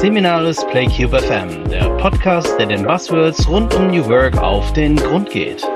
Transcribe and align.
Seminaris 0.00 0.64
PlayCube 0.70 1.18
FM, 1.18 1.68
der 1.70 1.90
Podcast, 1.96 2.56
der 2.56 2.66
den 2.66 2.84
Buzzwords 2.84 3.48
rund 3.48 3.74
um 3.74 3.88
New 3.88 4.06
Work 4.06 4.38
auf 4.38 4.72
den 4.72 4.94
Grund 4.94 5.28
geht. 5.28 5.66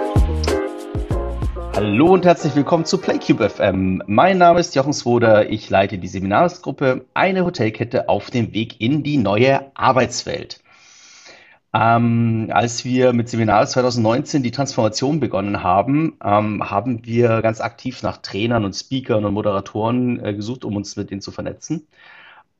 Hallo 1.74 2.12
und 2.12 2.24
herzlich 2.24 2.54
willkommen 2.54 2.84
zu 2.84 2.98
PlayCube 2.98 3.50
FM. 3.50 4.00
Mein 4.06 4.38
Name 4.38 4.60
ist 4.60 4.76
Jochen 4.76 4.92
Swoder. 4.92 5.50
Ich 5.50 5.68
leite 5.70 5.98
die 5.98 6.06
Seminarsgruppe, 6.06 7.04
eine 7.14 7.44
Hotelkette 7.44 8.08
auf 8.08 8.30
dem 8.30 8.54
Weg 8.54 8.80
in 8.80 9.02
die 9.02 9.16
neue 9.16 9.72
Arbeitswelt. 9.74 10.60
Ähm, 11.74 12.48
als 12.52 12.84
wir 12.84 13.12
mit 13.12 13.28
Seminaris 13.28 13.72
2019 13.72 14.44
die 14.44 14.52
Transformation 14.52 15.18
begonnen 15.18 15.64
haben, 15.64 16.16
ähm, 16.22 16.70
haben 16.70 17.04
wir 17.04 17.42
ganz 17.42 17.60
aktiv 17.60 18.04
nach 18.04 18.18
Trainern 18.18 18.64
und 18.64 18.74
Speakern 18.74 19.24
und 19.24 19.34
Moderatoren 19.34 20.24
äh, 20.24 20.32
gesucht, 20.32 20.64
um 20.64 20.76
uns 20.76 20.94
mit 20.94 21.10
denen 21.10 21.22
zu 21.22 21.32
vernetzen. 21.32 21.88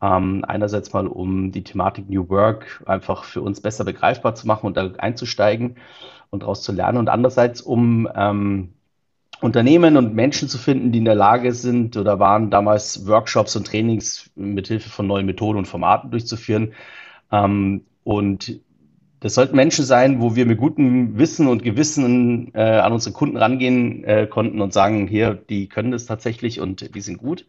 Ähm, 0.03 0.45
einerseits 0.47 0.93
mal, 0.93 1.07
um 1.07 1.53
die 1.53 1.63
Thematik 1.63 2.11
New 2.11 2.29
Work 2.29 2.83
einfach 2.87 3.25
für 3.25 3.41
uns 3.41 3.61
besser 3.61 3.85
begreifbar 3.85 4.35
zu 4.35 4.47
machen 4.49 4.67
und 4.67 4.77
da 4.77 4.91
einzusteigen 4.99 5.77
und 6.31 6.43
daraus 6.43 6.63
zu 6.63 6.73
lernen. 6.73 6.99
Und 6.99 7.09
andererseits, 7.09 7.61
um 7.61 8.09
ähm, 8.15 8.71
Unternehmen 9.41 9.97
und 9.97 10.15
Menschen 10.15 10.49
zu 10.49 10.59
finden, 10.59 10.93
die 10.93 10.99
in 10.99 11.05
der 11.05 11.15
Lage 11.15 11.53
sind 11.53 11.97
oder 11.97 12.19
waren 12.19 12.51
damals 12.51 13.07
Workshops 13.07 13.57
und 13.57 13.67
Trainings 13.67 14.31
mit 14.35 14.69
Hilfe 14.69 14.89
von 14.89 15.07
neuen 15.07 15.27
Methoden 15.27 15.59
und 15.59 15.67
Formaten 15.67 16.11
durchzuführen. 16.11 16.73
Ähm, 17.31 17.85
und 18.05 18.61
das 19.21 19.35
sollten 19.35 19.55
Menschen 19.55 19.85
sein, 19.85 20.21
wo 20.21 20.35
wir 20.35 20.47
mit 20.47 20.59
gutem 20.59 21.17
Wissen 21.17 21.47
und 21.47 21.63
Gewissen 21.63 22.53
äh, 22.55 22.61
an 22.61 22.93
unsere 22.93 23.15
Kunden 23.15 23.37
rangehen 23.37 24.03
äh, 24.03 24.27
konnten 24.29 24.61
und 24.61 24.73
sagen, 24.73 25.07
hier, 25.07 25.35
die 25.35 25.69
können 25.69 25.93
das 25.93 26.07
tatsächlich 26.07 26.61
und 26.61 26.93
die 26.95 27.01
sind 27.01 27.19
gut. 27.19 27.47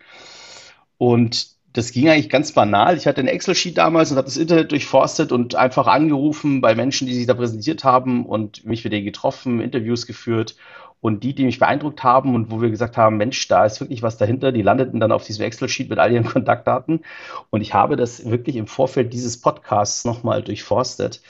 Und 1.00 1.53
das 1.74 1.92
ging 1.92 2.10
eigentlich 2.10 2.30
ganz 2.30 2.52
banal. 2.52 2.96
Ich 2.98 3.08
hatte 3.08 3.22
ein 3.22 3.28
Excel-Sheet 3.28 3.78
damals 3.78 4.12
und 4.12 4.18
habe 4.18 4.26
das 4.26 4.38
Internet 4.38 4.72
durchforstet 4.72 5.32
und 5.32 5.56
einfach 5.56 5.88
angerufen 5.88 6.62
bei 6.62 6.76
Menschen, 6.76 7.08
die 7.08 7.14
sich 7.14 7.26
da 7.26 7.34
präsentiert 7.34 7.84
haben 7.84 8.26
und 8.26 8.66
mich 8.66 8.84
mit 8.84 8.94
denen 8.94 9.06
getroffen, 9.06 9.60
Interviews 9.60 10.06
geführt. 10.06 10.56
Und 11.02 11.26
die, 11.26 11.36
die 11.36 11.44
mich 11.44 11.60
beeindruckt 11.60 12.02
haben 12.02 12.34
und 12.34 12.50
wo 12.50 12.62
wir 12.62 12.70
gesagt 12.70 12.96
haben, 12.96 13.18
Mensch, 13.18 13.50
da 13.50 13.66
ist 13.66 13.82
wirklich 13.82 14.02
was 14.04 14.16
dahinter, 14.16 14.54
die 14.54 14.62
landeten 14.62 15.02
dann 15.02 15.12
auf 15.12 15.26
diesem 15.26 15.44
Excel-Sheet 15.44 15.90
mit 15.90 16.00
all 16.00 16.14
ihren 16.14 16.24
Kontaktdaten. 16.32 17.02
Und 17.50 17.60
ich 17.62 17.74
habe 17.74 17.98
das 17.98 18.30
wirklich 18.30 18.56
im 18.56 18.68
Vorfeld 18.68 19.12
dieses 19.12 19.42
Podcasts 19.42 20.06
nochmal 20.06 20.42
durchforstet 20.42 21.22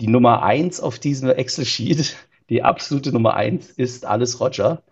die 0.00 0.08
Nummer 0.08 0.42
eins 0.42 0.80
auf 0.80 0.98
diesem 0.98 1.30
Excel-Sheet, 1.30 2.16
die 2.48 2.62
absolute 2.62 3.12
Nummer 3.12 3.34
eins, 3.34 3.70
ist 3.70 4.04
Alles 4.04 4.40
Roger. 4.40 4.82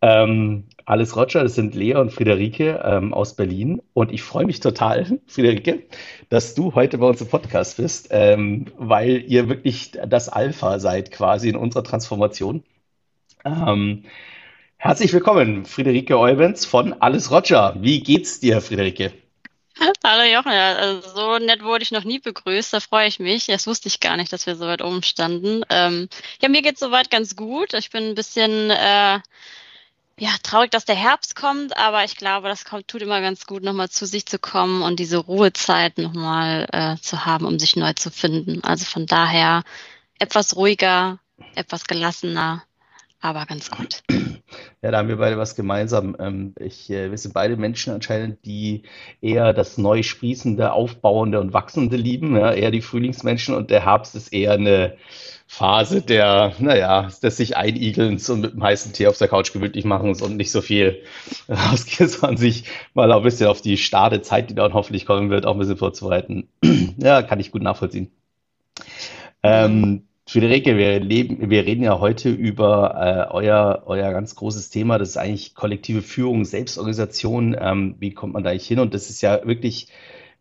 Ähm, 0.00 0.64
Alles 0.88 1.16
Roger, 1.16 1.42
das 1.42 1.56
sind 1.56 1.74
Lea 1.74 1.96
und 1.96 2.12
Friederike 2.12 2.80
ähm, 2.84 3.12
aus 3.12 3.34
Berlin. 3.34 3.82
Und 3.92 4.12
ich 4.12 4.22
freue 4.22 4.46
mich 4.46 4.60
total, 4.60 5.18
Friederike, 5.26 5.82
dass 6.28 6.54
du 6.54 6.76
heute 6.76 6.98
bei 6.98 7.06
uns 7.06 7.20
im 7.20 7.26
Podcast 7.26 7.78
bist, 7.78 8.06
ähm, 8.12 8.66
weil 8.78 9.24
ihr 9.26 9.48
wirklich 9.48 9.90
das 10.06 10.28
Alpha 10.28 10.78
seid 10.78 11.10
quasi 11.10 11.48
in 11.48 11.56
unserer 11.56 11.82
Transformation. 11.82 12.62
Ähm, 13.44 14.04
herzlich 14.76 15.12
willkommen, 15.12 15.64
Friederike 15.64 16.16
Eubens 16.16 16.64
von 16.64 16.92
Alles 16.92 17.32
Roger. 17.32 17.74
Wie 17.80 18.00
geht's 18.00 18.38
dir, 18.38 18.60
Friederike? 18.60 19.12
Hallo 20.04 20.22
Jochen, 20.32 20.52
also 20.52 21.08
so 21.08 21.38
nett 21.44 21.64
wurde 21.64 21.82
ich 21.82 21.90
noch 21.90 22.04
nie 22.04 22.20
begrüßt, 22.20 22.72
da 22.72 22.78
freue 22.78 23.08
ich 23.08 23.18
mich. 23.18 23.46
Das 23.46 23.66
wusste 23.66 23.88
ich 23.88 23.98
gar 23.98 24.16
nicht, 24.16 24.32
dass 24.32 24.46
wir 24.46 24.54
so 24.54 24.66
weit 24.66 24.82
oben 24.82 25.02
standen. 25.02 25.64
Ähm, 25.68 26.08
ja, 26.40 26.48
mir 26.48 26.62
geht 26.62 26.78
soweit 26.78 27.10
ganz 27.10 27.34
gut. 27.34 27.74
Ich 27.74 27.90
bin 27.90 28.04
ein 28.04 28.14
bisschen 28.14 28.70
äh, 28.70 29.18
ja, 30.18 30.30
traurig, 30.42 30.70
dass 30.70 30.86
der 30.86 30.94
Herbst 30.94 31.36
kommt, 31.36 31.76
aber 31.76 32.04
ich 32.04 32.16
glaube, 32.16 32.48
das 32.48 32.64
kommt, 32.64 32.88
tut 32.88 33.02
immer 33.02 33.20
ganz 33.20 33.46
gut, 33.46 33.62
nochmal 33.62 33.90
zu 33.90 34.06
sich 34.06 34.24
zu 34.26 34.38
kommen 34.38 34.82
und 34.82 34.98
diese 34.98 35.18
Ruhezeit 35.18 35.98
nochmal 35.98 36.66
äh, 36.72 36.96
zu 36.96 37.26
haben, 37.26 37.44
um 37.44 37.58
sich 37.58 37.76
neu 37.76 37.92
zu 37.92 38.10
finden. 38.10 38.64
Also 38.64 38.86
von 38.86 39.06
daher 39.06 39.62
etwas 40.18 40.56
ruhiger, 40.56 41.18
etwas 41.54 41.84
gelassener, 41.84 42.62
aber 43.20 43.44
ganz 43.46 43.70
gut. 43.70 44.02
Ja, 44.80 44.92
da 44.92 44.98
haben 44.98 45.08
wir 45.08 45.16
beide 45.16 45.36
was 45.36 45.56
gemeinsam. 45.56 46.16
Ähm, 46.20 46.54
ich, 46.60 46.88
äh, 46.88 47.10
wir 47.10 47.18
sind 47.18 47.34
beide 47.34 47.56
Menschen 47.56 47.92
anscheinend, 47.92 48.44
die 48.44 48.84
eher 49.20 49.52
das 49.52 49.76
neu 49.76 50.04
sprießende, 50.04 50.72
aufbauende 50.72 51.40
und 51.40 51.52
wachsende 51.52 51.96
lieben. 51.96 52.36
Ja, 52.36 52.52
eher 52.52 52.70
die 52.70 52.82
Frühlingsmenschen 52.82 53.56
und 53.56 53.70
der 53.70 53.84
Herbst 53.84 54.14
ist 54.14 54.32
eher 54.32 54.52
eine 54.52 54.96
Phase 55.48 56.02
der, 56.02 56.54
naja, 56.58 57.08
des 57.22 57.36
sich 57.36 57.56
einigelns 57.56 58.28
und 58.28 58.40
mit 58.40 58.54
dem 58.54 58.62
heißen 58.62 58.92
Tee 58.92 59.06
auf 59.06 59.16
der 59.16 59.28
Couch 59.28 59.52
gemütlich 59.52 59.84
machen 59.84 60.20
und 60.20 60.36
nicht 60.36 60.50
so 60.50 60.60
viel 60.60 61.02
rausgehen, 61.48 62.08
sondern 62.08 62.36
sich 62.36 62.64
mal 62.94 63.12
auch 63.12 63.18
ein 63.18 63.22
bisschen 63.22 63.46
auf 63.46 63.62
die 63.62 63.76
starre 63.76 64.22
Zeit, 64.22 64.50
die 64.50 64.54
dann 64.54 64.74
hoffentlich 64.74 65.06
kommen 65.06 65.30
wird, 65.30 65.46
auch 65.46 65.52
ein 65.52 65.58
bisschen 65.58 65.76
vorzubereiten. 65.76 66.48
ja, 66.98 67.22
kann 67.22 67.40
ich 67.40 67.52
gut 67.52 67.62
nachvollziehen. 67.62 68.10
Ähm, 69.42 70.02
Friederike, 70.28 70.76
wir, 70.76 70.98
leben, 70.98 71.50
wir 71.50 71.64
reden 71.64 71.84
ja 71.84 72.00
heute 72.00 72.30
über 72.30 73.28
äh, 73.30 73.32
euer, 73.32 73.84
euer 73.86 74.10
ganz 74.10 74.34
großes 74.34 74.70
Thema. 74.70 74.98
Das 74.98 75.10
ist 75.10 75.16
eigentlich 75.16 75.54
kollektive 75.54 76.02
Führung, 76.02 76.44
Selbstorganisation. 76.44 77.56
Ähm, 77.58 77.94
wie 78.00 78.10
kommt 78.10 78.32
man 78.32 78.42
da 78.42 78.50
eigentlich 78.50 78.66
hin? 78.66 78.80
Und 78.80 78.92
das 78.92 79.08
ist 79.08 79.22
ja 79.22 79.46
wirklich 79.46 79.86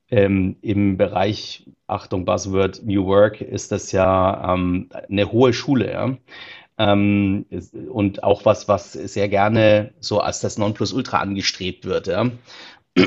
ähm, 0.10 0.58
im 0.62 0.98
Bereich, 0.98 1.66
Achtung, 1.88 2.26
Buzzword, 2.26 2.84
New 2.86 3.06
Work, 3.06 3.42
ist 3.42 3.72
das 3.72 3.92
ja 3.92 4.54
ähm, 4.54 4.90
eine 5.10 5.32
hohe 5.32 5.54
Schule. 5.54 5.92
Ja? 5.92 6.18
Ähm, 6.78 7.46
und 7.90 8.24
auch 8.24 8.46
was, 8.46 8.68
was 8.68 8.94
sehr 8.94 9.30
gerne 9.30 9.94
so 10.00 10.20
als 10.20 10.42
das 10.42 10.58
Nonplusultra 10.58 11.20
angestrebt 11.20 11.86
wird. 11.86 12.08
Ja? 12.08 12.30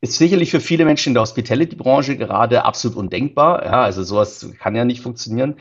ist 0.00 0.18
sicherlich 0.18 0.50
für 0.50 0.60
viele 0.60 0.84
Menschen 0.84 1.10
in 1.10 1.14
der 1.14 1.22
Hospitality-Branche 1.22 2.16
gerade 2.16 2.64
absolut 2.64 2.96
undenkbar. 2.96 3.64
Ja, 3.64 3.82
also 3.82 4.02
sowas 4.02 4.52
kann 4.58 4.76
ja 4.76 4.84
nicht 4.84 5.00
funktionieren. 5.00 5.56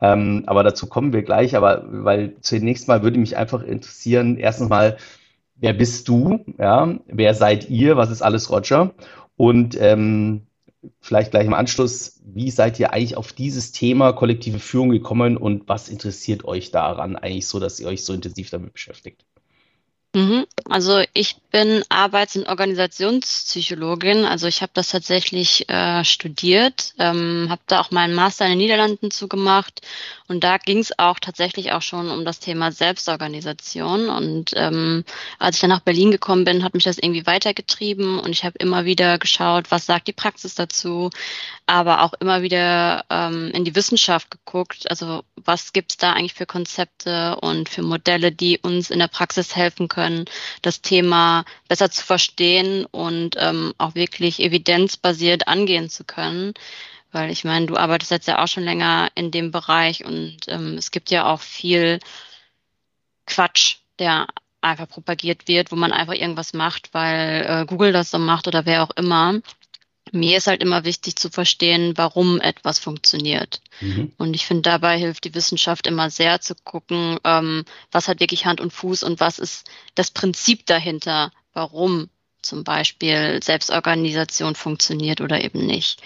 Ähm, 0.00 0.44
aber 0.46 0.62
dazu 0.62 0.86
kommen 0.86 1.12
wir 1.12 1.22
gleich. 1.22 1.56
Aber 1.56 1.84
weil 1.88 2.36
zunächst 2.40 2.88
mal 2.88 3.02
würde 3.02 3.18
mich 3.18 3.36
einfach 3.36 3.62
interessieren, 3.62 4.36
erstens 4.36 4.68
mal, 4.68 4.98
wer 5.56 5.72
bist 5.72 6.08
du? 6.08 6.44
Ja, 6.58 6.98
wer 7.06 7.34
seid 7.34 7.68
ihr? 7.70 7.96
Was 7.96 8.10
ist 8.10 8.22
alles 8.22 8.50
Roger? 8.50 8.94
Und 9.36 9.76
ähm, 9.80 10.46
vielleicht 11.00 11.30
gleich 11.30 11.46
im 11.46 11.54
Anschluss, 11.54 12.20
wie 12.24 12.50
seid 12.50 12.78
ihr 12.80 12.92
eigentlich 12.92 13.16
auf 13.16 13.32
dieses 13.32 13.72
Thema 13.72 14.12
kollektive 14.12 14.58
Führung 14.58 14.90
gekommen 14.90 15.36
und 15.36 15.68
was 15.68 15.88
interessiert 15.88 16.44
euch 16.44 16.70
daran 16.70 17.16
eigentlich 17.16 17.46
so, 17.46 17.60
dass 17.60 17.80
ihr 17.80 17.88
euch 17.88 18.04
so 18.04 18.12
intensiv 18.12 18.50
damit 18.50 18.72
beschäftigt? 18.72 19.24
Mhm. 20.16 20.46
Also 20.64 21.02
ich 21.12 21.36
bin 21.50 21.84
Arbeits- 21.90 22.36
und 22.36 22.48
Organisationspsychologin. 22.48 24.24
Also 24.24 24.46
ich 24.46 24.62
habe 24.62 24.72
das 24.72 24.88
tatsächlich 24.88 25.68
äh, 25.68 26.04
studiert, 26.04 26.94
ähm, 26.98 27.48
habe 27.50 27.60
da 27.66 27.80
auch 27.80 27.90
meinen 27.90 28.14
Master 28.14 28.46
in 28.46 28.52
den 28.52 28.58
Niederlanden 28.58 29.10
zugemacht 29.10 29.82
und 30.26 30.42
da 30.42 30.56
ging 30.56 30.78
es 30.78 30.98
auch 30.98 31.18
tatsächlich 31.18 31.72
auch 31.72 31.82
schon 31.82 32.10
um 32.10 32.24
das 32.24 32.40
Thema 32.40 32.72
Selbstorganisation. 32.72 34.08
Und 34.08 34.52
ähm, 34.54 35.04
als 35.38 35.56
ich 35.56 35.60
dann 35.60 35.70
nach 35.70 35.80
Berlin 35.80 36.10
gekommen 36.10 36.44
bin, 36.44 36.64
hat 36.64 36.72
mich 36.72 36.84
das 36.84 36.96
irgendwie 36.96 37.26
weitergetrieben 37.26 38.18
und 38.18 38.30
ich 38.30 38.44
habe 38.44 38.58
immer 38.58 38.86
wieder 38.86 39.18
geschaut, 39.18 39.70
was 39.70 39.84
sagt 39.84 40.08
die 40.08 40.14
Praxis 40.14 40.54
dazu, 40.54 41.10
aber 41.66 42.02
auch 42.02 42.14
immer 42.20 42.40
wieder 42.40 43.04
ähm, 43.10 43.50
in 43.52 43.64
die 43.64 43.76
Wissenschaft 43.76 44.30
geguckt. 44.30 44.90
Also 44.90 45.24
was 45.36 45.74
gibt's 45.74 45.98
da 45.98 46.12
eigentlich 46.12 46.34
für 46.34 46.46
Konzepte 46.46 47.36
und 47.36 47.68
für 47.68 47.82
Modelle, 47.82 48.32
die 48.32 48.58
uns 48.58 48.90
in 48.90 48.98
der 48.98 49.08
Praxis 49.08 49.54
helfen 49.54 49.88
können 49.88 50.05
können, 50.06 50.24
das 50.62 50.82
Thema 50.82 51.44
besser 51.68 51.90
zu 51.90 52.04
verstehen 52.04 52.86
und 52.86 53.36
ähm, 53.38 53.74
auch 53.78 53.94
wirklich 53.94 54.40
evidenzbasiert 54.40 55.48
angehen 55.48 55.90
zu 55.90 56.04
können. 56.04 56.54
Weil 57.12 57.30
ich 57.30 57.44
meine, 57.44 57.66
du 57.66 57.76
arbeitest 57.76 58.10
jetzt 58.10 58.28
ja 58.28 58.42
auch 58.42 58.48
schon 58.48 58.64
länger 58.64 59.08
in 59.14 59.30
dem 59.30 59.50
Bereich 59.50 60.04
und 60.04 60.36
ähm, 60.48 60.76
es 60.76 60.90
gibt 60.90 61.10
ja 61.10 61.26
auch 61.26 61.40
viel 61.40 62.00
Quatsch, 63.26 63.76
der 63.98 64.26
einfach 64.60 64.88
propagiert 64.88 65.48
wird, 65.48 65.70
wo 65.70 65.76
man 65.76 65.92
einfach 65.92 66.14
irgendwas 66.14 66.52
macht, 66.52 66.92
weil 66.92 67.46
äh, 67.48 67.66
Google 67.66 67.92
das 67.92 68.10
so 68.10 68.18
macht 68.18 68.48
oder 68.48 68.66
wer 68.66 68.82
auch 68.82 68.90
immer 68.96 69.40
mir 70.12 70.38
ist 70.38 70.46
halt 70.46 70.62
immer 70.62 70.84
wichtig 70.84 71.16
zu 71.16 71.30
verstehen, 71.30 71.92
warum 71.96 72.40
etwas 72.40 72.78
funktioniert. 72.78 73.60
Mhm. 73.80 74.12
Und 74.18 74.34
ich 74.34 74.46
finde, 74.46 74.62
dabei 74.62 74.98
hilft 74.98 75.24
die 75.24 75.34
Wissenschaft 75.34 75.86
immer 75.86 76.10
sehr 76.10 76.40
zu 76.40 76.54
gucken, 76.54 77.18
ähm, 77.24 77.64
was 77.90 78.08
hat 78.08 78.20
wirklich 78.20 78.46
Hand 78.46 78.60
und 78.60 78.72
Fuß 78.72 79.02
und 79.02 79.20
was 79.20 79.38
ist 79.38 79.68
das 79.94 80.10
Prinzip 80.10 80.66
dahinter, 80.66 81.32
warum 81.52 82.08
zum 82.42 82.64
Beispiel 82.64 83.40
Selbstorganisation 83.42 84.54
funktioniert 84.54 85.20
oder 85.20 85.42
eben 85.42 85.66
nicht. 85.66 86.00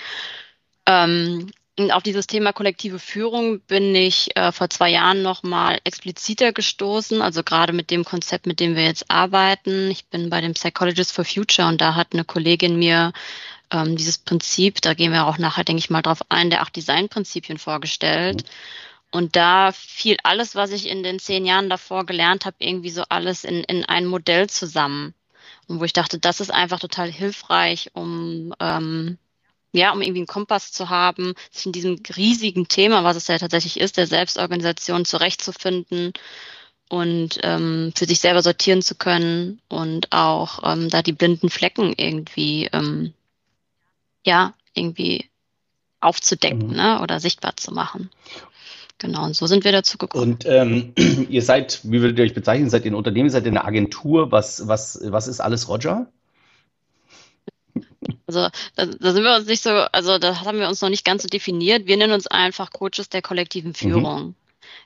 Ähm, 0.86 1.50
auf 1.90 2.02
dieses 2.02 2.26
Thema 2.26 2.52
kollektive 2.52 2.98
Führung 2.98 3.60
bin 3.60 3.94
ich 3.94 4.36
äh, 4.36 4.52
vor 4.52 4.68
zwei 4.68 4.90
Jahren 4.90 5.22
nochmal 5.22 5.78
expliziter 5.84 6.52
gestoßen, 6.52 7.22
also 7.22 7.42
gerade 7.42 7.72
mit 7.72 7.90
dem 7.90 8.04
Konzept, 8.04 8.46
mit 8.46 8.60
dem 8.60 8.76
wir 8.76 8.84
jetzt 8.84 9.10
arbeiten. 9.10 9.90
Ich 9.90 10.06
bin 10.06 10.28
bei 10.28 10.40
dem 10.40 10.52
Psychologist 10.52 11.12
for 11.12 11.24
Future 11.24 11.68
und 11.68 11.80
da 11.80 11.94
hat 11.94 12.08
eine 12.12 12.24
Kollegin 12.24 12.78
mir 12.78 13.12
ähm, 13.70 13.96
dieses 13.96 14.18
Prinzip, 14.18 14.80
da 14.80 14.94
gehen 14.94 15.12
wir 15.12 15.26
auch 15.26 15.38
nachher, 15.38 15.64
denke 15.64 15.80
ich 15.80 15.90
mal, 15.90 16.02
drauf 16.02 16.20
ein, 16.28 16.50
der 16.50 16.62
acht 16.62 16.76
Designprinzipien 16.76 17.58
vorgestellt. 17.58 18.44
Mhm. 18.44 18.48
Und 19.12 19.36
da 19.36 19.72
fiel 19.72 20.16
alles, 20.22 20.54
was 20.54 20.70
ich 20.70 20.86
in 20.86 21.02
den 21.02 21.18
zehn 21.18 21.44
Jahren 21.44 21.68
davor 21.68 22.06
gelernt 22.06 22.44
habe, 22.46 22.56
irgendwie 22.60 22.90
so 22.90 23.02
alles 23.08 23.44
in, 23.44 23.64
in 23.64 23.84
ein 23.84 24.06
Modell 24.06 24.48
zusammen. 24.48 25.14
Und 25.66 25.80
wo 25.80 25.84
ich 25.84 25.92
dachte, 25.92 26.18
das 26.18 26.40
ist 26.40 26.52
einfach 26.52 26.78
total 26.78 27.10
hilfreich, 27.10 27.90
um 27.94 28.54
ähm, 28.60 29.18
ja, 29.72 29.92
um 29.92 30.02
irgendwie 30.02 30.20
einen 30.20 30.26
Kompass 30.26 30.72
zu 30.72 30.88
haben, 30.88 31.34
sich 31.50 31.66
in 31.66 31.72
diesem 31.72 32.02
riesigen 32.16 32.66
Thema, 32.68 33.04
was 33.04 33.16
es 33.16 33.28
ja 33.28 33.38
tatsächlich 33.38 33.78
ist, 33.78 33.96
der 33.96 34.06
Selbstorganisation 34.06 35.04
zurechtzufinden 35.04 36.12
und 36.88 37.38
ähm, 37.44 37.92
für 37.94 38.06
sich 38.06 38.18
selber 38.18 38.42
sortieren 38.42 38.82
zu 38.82 38.96
können 38.96 39.60
und 39.68 40.10
auch 40.12 40.60
ähm, 40.64 40.90
da 40.90 41.02
die 41.02 41.12
blinden 41.12 41.50
Flecken 41.50 41.94
irgendwie 41.96 42.68
ähm, 42.72 43.14
ja 44.24 44.54
irgendwie 44.74 45.30
aufzudecken 46.00 46.68
mhm. 46.68 46.76
ne, 46.76 47.00
oder 47.02 47.20
sichtbar 47.20 47.56
zu 47.56 47.72
machen. 47.72 48.10
Genau, 48.98 49.24
und 49.24 49.34
so 49.34 49.46
sind 49.46 49.64
wir 49.64 49.72
dazu 49.72 49.96
gekommen. 49.96 50.32
Und 50.32 50.46
ähm, 50.46 50.92
ihr 51.30 51.42
seid, 51.42 51.80
wie 51.84 52.02
würdet 52.02 52.18
ihr 52.18 52.24
euch 52.24 52.34
bezeichnen, 52.34 52.68
seid 52.68 52.84
ihr 52.84 52.90
ein 52.90 52.96
Unternehmen, 52.96 53.30
seid 53.30 53.44
ihr 53.44 53.50
eine 53.50 53.64
Agentur? 53.64 54.30
Was, 54.30 54.68
was, 54.68 55.00
was 55.02 55.26
ist 55.26 55.40
alles 55.40 55.68
Roger? 55.68 56.06
Also 58.26 58.48
da, 58.76 58.86
da, 58.86 59.12
sind 59.12 59.24
wir 59.24 59.36
uns 59.36 59.46
nicht 59.46 59.62
so, 59.62 59.70
also 59.70 60.18
da 60.18 60.44
haben 60.44 60.58
wir 60.58 60.68
uns 60.68 60.82
noch 60.82 60.90
nicht 60.90 61.04
ganz 61.04 61.22
so 61.22 61.28
definiert. 61.28 61.86
Wir 61.86 61.96
nennen 61.96 62.12
uns 62.12 62.26
einfach 62.26 62.70
Coaches 62.72 63.08
der 63.08 63.22
kollektiven 63.22 63.70
mhm. 63.70 63.74
Führung. 63.74 64.22
Mhm. 64.22 64.34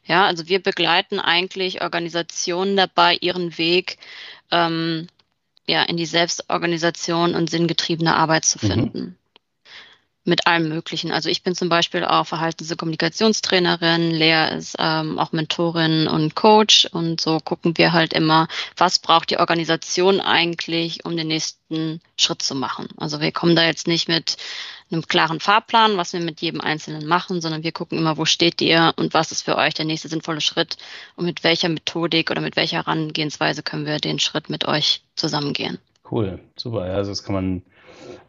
Ja, 0.07 0.27
also 0.27 0.49
wir 0.49 0.63
begleiten 0.63 1.19
eigentlich 1.19 1.83
Organisationen 1.83 2.77
dabei, 2.77 3.17
ihren 3.21 3.59
Weg 3.59 3.99
ähm, 4.51 5.09
ja, 5.67 5.83
in 5.83 5.97
die 5.97 6.07
Selbstorganisation 6.07 7.35
und 7.35 7.51
sinngetriebene 7.51 8.15
Arbeit 8.15 8.45
zu 8.45 8.59
mhm. 8.63 8.71
finden. 8.71 8.99
Mhm 8.99 9.17
mit 10.25 10.47
allem 10.47 10.69
Möglichen. 10.69 11.13
Also 11.13 11.29
ich 11.29 11.43
bin 11.43 11.55
zum 11.55 11.69
Beispiel 11.69 12.05
auch 12.05 12.27
Verhaltens- 12.27 12.71
und 12.71 12.79
Kommunikationstrainerin, 12.79 14.11
Lea 14.11 14.57
ist 14.57 14.77
ähm, 14.79 15.19
auch 15.19 15.33
Mentorin 15.33 16.09
und 16.09 16.35
Coach 16.35 16.87
und 16.87 17.21
so 17.21 17.41
gucken 17.41 17.77
wir 17.77 17.93
halt 17.93 18.13
immer, 18.13 18.49
was 18.77 18.99
braucht 18.99 19.31
die 19.31 19.39
Organisation 19.39 20.21
eigentlich, 20.21 21.05
um 21.05 21.17
den 21.17 21.29
nächsten 21.29 22.01
Schritt 22.19 22.43
zu 22.43 22.55
machen. 22.55 22.89
Also 22.97 23.21
wir 23.21 23.33
kommen 23.33 23.55
da 23.55 23.65
jetzt 23.65 23.87
nicht 23.87 24.09
mit 24.09 24.37
einem 24.91 25.07
klaren 25.07 25.41
Fahrplan, 25.41 25.97
was 25.97 26.13
wir 26.13 26.21
mit 26.21 26.41
jedem 26.41 26.61
Einzelnen 26.61 27.07
machen, 27.07 27.41
sondern 27.41 27.63
wir 27.63 27.73
gucken 27.73 27.99
immer, 27.99 28.17
wo 28.17 28.25
steht 28.25 28.61
ihr 28.61 28.95
und 28.97 29.13
was 29.15 29.33
ist 29.33 29.43
für 29.43 29.57
euch 29.57 29.75
der 29.75 29.85
nächste 29.85 30.09
sinnvolle 30.09 30.41
Schritt 30.41 30.77
und 31.17 31.25
mit 31.27 31.45
welcher 31.45 31.69
Methodik 31.69 32.31
oder 32.31 32.41
mit 32.41 32.57
welcher 32.57 32.79
Herangehensweise 32.79 33.63
können 33.63 33.87
wir 33.87 33.99
den 33.99 34.19
Schritt 34.19 34.49
mit 34.49 34.67
euch 34.67 35.03
zusammengehen. 35.17 35.79
Cool, 36.11 36.39
super. 36.57 36.87
Ja, 36.87 36.95
also 36.95 37.11
das 37.11 37.25
kann 37.25 37.35
man 37.35 37.63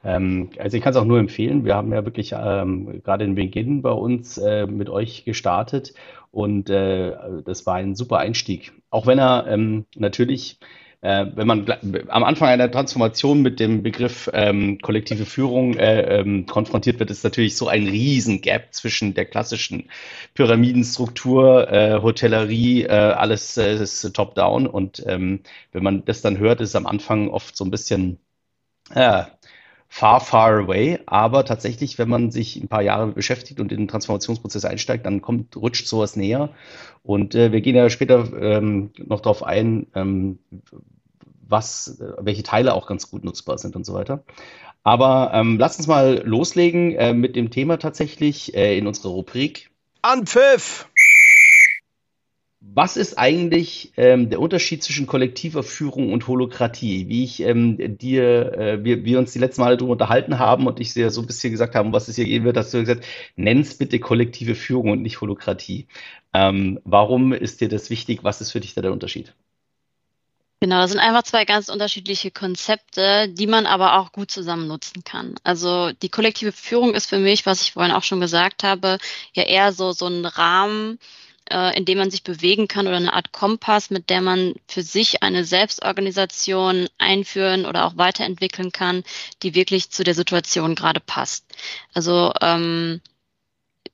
ähm, 0.03 0.49
also 0.59 0.77
ich 0.77 0.83
kann 0.83 0.91
es 0.91 0.97
auch 0.97 1.05
nur 1.05 1.19
empfehlen. 1.19 1.65
Wir 1.65 1.75
haben 1.75 1.91
ja 1.91 2.05
wirklich 2.05 2.33
ähm, 2.37 3.01
gerade 3.03 3.25
den 3.25 3.35
Beginn 3.35 3.81
bei 3.81 3.91
uns 3.91 4.37
äh, 4.37 4.67
mit 4.67 4.89
euch 4.89 5.25
gestartet 5.25 5.93
und 6.31 6.69
äh, 6.69 7.13
das 7.45 7.65
war 7.65 7.75
ein 7.75 7.95
super 7.95 8.17
Einstieg. 8.19 8.73
Auch 8.89 9.07
wenn 9.07 9.19
er 9.19 9.47
ähm, 9.47 9.85
natürlich, 9.95 10.59
äh, 11.01 11.25
wenn 11.35 11.47
man 11.47 11.65
am 12.09 12.23
Anfang 12.23 12.49
einer 12.49 12.69
Transformation 12.69 13.41
mit 13.41 13.59
dem 13.59 13.83
Begriff 13.83 14.29
ähm, 14.33 14.79
kollektive 14.81 15.25
Führung 15.25 15.75
äh, 15.77 16.19
ähm, 16.19 16.45
konfrontiert 16.45 16.99
wird, 16.99 17.11
ist 17.11 17.23
natürlich 17.23 17.55
so 17.55 17.67
ein 17.67 17.87
riesen 17.87 18.41
Gap 18.41 18.73
zwischen 18.73 19.13
der 19.13 19.25
klassischen 19.25 19.89
Pyramidenstruktur, 20.33 21.71
äh, 21.71 22.01
Hotellerie, 22.01 22.83
äh, 22.83 22.89
alles 22.89 23.57
ist 23.57 24.13
top-down 24.13 24.67
und 24.67 25.03
ähm, 25.07 25.41
wenn 25.71 25.83
man 25.83 26.05
das 26.05 26.21
dann 26.21 26.37
hört, 26.37 26.61
ist 26.61 26.69
es 26.69 26.75
am 26.75 26.85
Anfang 26.87 27.29
oft 27.29 27.55
so 27.55 27.63
ein 27.63 27.71
bisschen 27.71 28.19
ja, 28.93 29.29
far, 29.87 30.19
far 30.19 30.59
away. 30.59 30.99
Aber 31.05 31.45
tatsächlich, 31.45 31.97
wenn 31.97 32.09
man 32.09 32.31
sich 32.31 32.57
ein 32.57 32.67
paar 32.67 32.81
Jahre 32.81 33.07
beschäftigt 33.07 33.59
und 33.59 33.71
in 33.71 33.79
den 33.79 33.87
Transformationsprozess 33.87 34.65
einsteigt, 34.65 35.05
dann 35.05 35.21
kommt, 35.21 35.55
rutscht 35.55 35.87
sowas 35.87 36.15
näher. 36.15 36.49
Und 37.03 37.35
äh, 37.35 37.51
wir 37.51 37.61
gehen 37.61 37.75
ja 37.75 37.89
später 37.89 38.31
ähm, 38.39 38.91
noch 38.97 39.21
darauf 39.21 39.43
ein, 39.43 39.87
ähm, 39.95 40.39
was, 41.47 42.01
welche 42.19 42.43
Teile 42.43 42.73
auch 42.73 42.87
ganz 42.87 43.09
gut 43.09 43.23
nutzbar 43.23 43.57
sind 43.57 43.75
und 43.75 43.85
so 43.85 43.93
weiter. 43.93 44.23
Aber 44.83 45.31
ähm, 45.33 45.57
lasst 45.57 45.79
uns 45.79 45.87
mal 45.87 46.21
loslegen 46.25 46.95
äh, 46.95 47.13
mit 47.13 47.35
dem 47.35 47.49
Thema 47.49 47.77
tatsächlich 47.77 48.55
äh, 48.55 48.77
in 48.77 48.85
unserer 48.85 49.11
Rubrik. 49.11 49.71
Anpfiff! 50.03 50.87
Was 52.73 52.97
ist 52.97 53.17
eigentlich 53.17 53.93
ähm, 53.95 54.29
der 54.29 54.39
Unterschied 54.39 54.83
zwischen 54.83 55.07
kollektiver 55.07 55.63
Führung 55.63 56.11
und 56.11 56.27
Holokratie? 56.27 57.07
Wie 57.07 57.23
ich 57.23 57.41
ähm, 57.41 57.97
dir, 57.97 58.53
äh, 58.53 58.83
wir, 58.83 59.05
wir 59.05 59.19
uns 59.19 59.33
die 59.33 59.39
letzten 59.39 59.61
Male 59.61 59.77
darüber 59.77 59.93
unterhalten 59.93 60.39
haben 60.39 60.67
und 60.67 60.79
ich 60.79 60.93
dir 60.93 61.09
so 61.11 61.21
ein 61.21 61.27
bisschen 61.27 61.51
gesagt 61.51 61.75
habe, 61.75 61.87
um 61.87 61.93
was 61.93 62.07
es 62.07 62.15
hier 62.15 62.25
gehen 62.25 62.43
wird, 62.43 62.57
hast 62.57 62.73
du 62.73 62.79
gesagt, 62.79 63.05
nenn's 63.35 63.77
bitte 63.77 63.99
kollektive 63.99 64.55
Führung 64.55 64.89
und 64.89 65.01
nicht 65.01 65.21
Holokratie. 65.21 65.87
Ähm, 66.33 66.79
warum 66.83 67.33
ist 67.33 67.61
dir 67.61 67.69
das 67.69 67.89
wichtig? 67.89 68.23
Was 68.23 68.41
ist 68.41 68.51
für 68.51 68.59
dich 68.59 68.73
da 68.73 68.81
der 68.81 68.91
Unterschied? 68.91 69.33
Genau, 70.61 70.81
das 70.81 70.91
sind 70.91 70.99
einfach 70.99 71.23
zwei 71.23 71.45
ganz 71.45 71.69
unterschiedliche 71.69 72.31
Konzepte, 72.31 73.29
die 73.29 73.45
man 73.45 73.67
aber 73.67 73.99
auch 73.99 74.11
gut 74.11 74.31
zusammen 74.31 74.67
nutzen 74.67 75.03
kann. 75.03 75.35
Also 75.43 75.91
die 75.91 76.09
kollektive 76.09 76.51
Führung 76.51 76.93
ist 76.93 77.05
für 77.05 77.19
mich, 77.19 77.45
was 77.45 77.61
ich 77.61 77.73
vorhin 77.73 77.91
auch 77.93 78.03
schon 78.03 78.19
gesagt 78.19 78.63
habe, 78.63 78.97
ja 79.33 79.43
eher 79.43 79.73
so, 79.73 79.91
so 79.91 80.07
ein 80.07 80.25
Rahmen, 80.25 80.97
äh, 81.49 81.77
in 81.77 81.85
dem 81.85 81.97
man 81.97 82.11
sich 82.11 82.23
bewegen 82.23 82.67
kann 82.67 82.87
oder 82.87 82.97
eine 82.97 83.13
Art 83.13 83.31
Kompass, 83.31 83.89
mit 83.89 84.09
der 84.09 84.21
man 84.21 84.55
für 84.67 84.81
sich 84.81 85.23
eine 85.23 85.45
Selbstorganisation 85.45 86.87
einführen 86.97 87.65
oder 87.65 87.85
auch 87.85 87.97
weiterentwickeln 87.97 88.71
kann, 88.71 89.03
die 89.43 89.55
wirklich 89.55 89.91
zu 89.91 90.03
der 90.03 90.15
Situation 90.15 90.75
gerade 90.75 90.99
passt. 90.99 91.45
Also 91.93 92.33
ähm, 92.41 93.01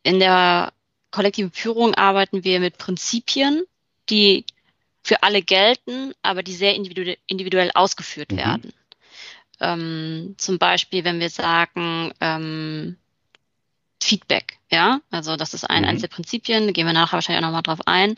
in 0.04 0.20
der 0.20 0.74
kollektiven 1.12 1.52
Führung 1.52 1.94
arbeiten 1.96 2.44
wir 2.44 2.60
mit 2.60 2.78
Prinzipien, 2.78 3.64
die 4.10 4.46
für 5.04 5.24
alle 5.24 5.42
gelten, 5.42 6.14
aber 6.22 6.44
die 6.44 6.54
sehr 6.54 6.76
individu 6.76 7.16
individuell 7.28 7.72
ausgeführt 7.74 8.32
mhm. 8.32 8.38
werden. 8.38 8.74
Ähm, 9.60 10.36
zum 10.38 10.58
Beispiel, 10.58 11.04
wenn 11.04 11.20
wir 11.20 11.30
sagen, 11.30 12.14
ähm, 12.20 12.98
Feedback, 14.04 14.58
ja. 14.72 15.00
Also 15.12 15.36
das 15.36 15.54
ist 15.54 15.70
ein, 15.70 15.84
mhm. 15.84 15.90
eines 15.90 16.02
der 16.02 16.10
Prinzipien, 16.10 16.66
da 16.66 16.72
gehen 16.72 16.86
wir 16.86 16.94
nachher 16.94 17.14
wahrscheinlich 17.14 17.44
auch 17.44 17.48
nochmal 17.48 17.64
drauf 17.64 17.80
ein. 17.86 18.16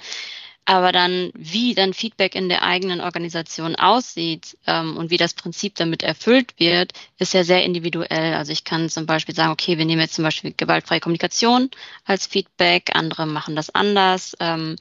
Aber 0.65 0.93
dann, 0.93 1.31
wie 1.35 1.73
dann 1.73 1.93
Feedback 1.93 2.35
in 2.35 2.47
der 2.47 2.63
eigenen 2.63 3.01
Organisation 3.01 3.75
aussieht 3.75 4.57
ähm, 4.65 4.95
und 4.95 5.09
wie 5.09 5.17
das 5.17 5.33
Prinzip 5.33 5.75
damit 5.75 6.03
erfüllt 6.03 6.53
wird, 6.57 6.93
ist 7.17 7.33
ja 7.33 7.43
sehr 7.43 7.65
individuell. 7.65 8.33
Also 8.35 8.53
ich 8.53 8.63
kann 8.63 8.89
zum 8.89 9.05
Beispiel 9.05 9.35
sagen, 9.35 9.51
okay, 9.51 9.77
wir 9.77 9.85
nehmen 9.85 9.99
jetzt 9.99 10.13
zum 10.15 10.23
Beispiel 10.23 10.53
gewaltfreie 10.55 11.01
Kommunikation 11.01 11.69
als 12.05 12.27
Feedback, 12.27 12.91
andere 12.93 13.25
machen 13.25 13.57
das 13.57 13.75
anders. 13.75 14.37
Ähm, 14.39 14.77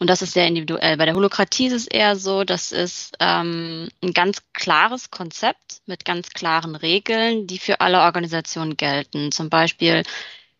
und 0.00 0.08
das 0.08 0.22
ist 0.22 0.32
sehr 0.32 0.46
individuell. 0.46 0.96
Bei 0.96 1.04
der 1.04 1.14
Holokratie 1.14 1.66
ist 1.66 1.74
es 1.74 1.86
eher 1.86 2.16
so, 2.16 2.42
das 2.42 2.72
ist 2.72 3.16
ähm, 3.20 3.88
ein 4.02 4.14
ganz 4.14 4.42
klares 4.54 5.10
Konzept 5.10 5.82
mit 5.84 6.06
ganz 6.06 6.30
klaren 6.30 6.74
Regeln, 6.74 7.46
die 7.46 7.58
für 7.58 7.82
alle 7.82 8.00
Organisationen 8.00 8.78
gelten. 8.78 9.30
Zum 9.30 9.50
Beispiel 9.50 10.02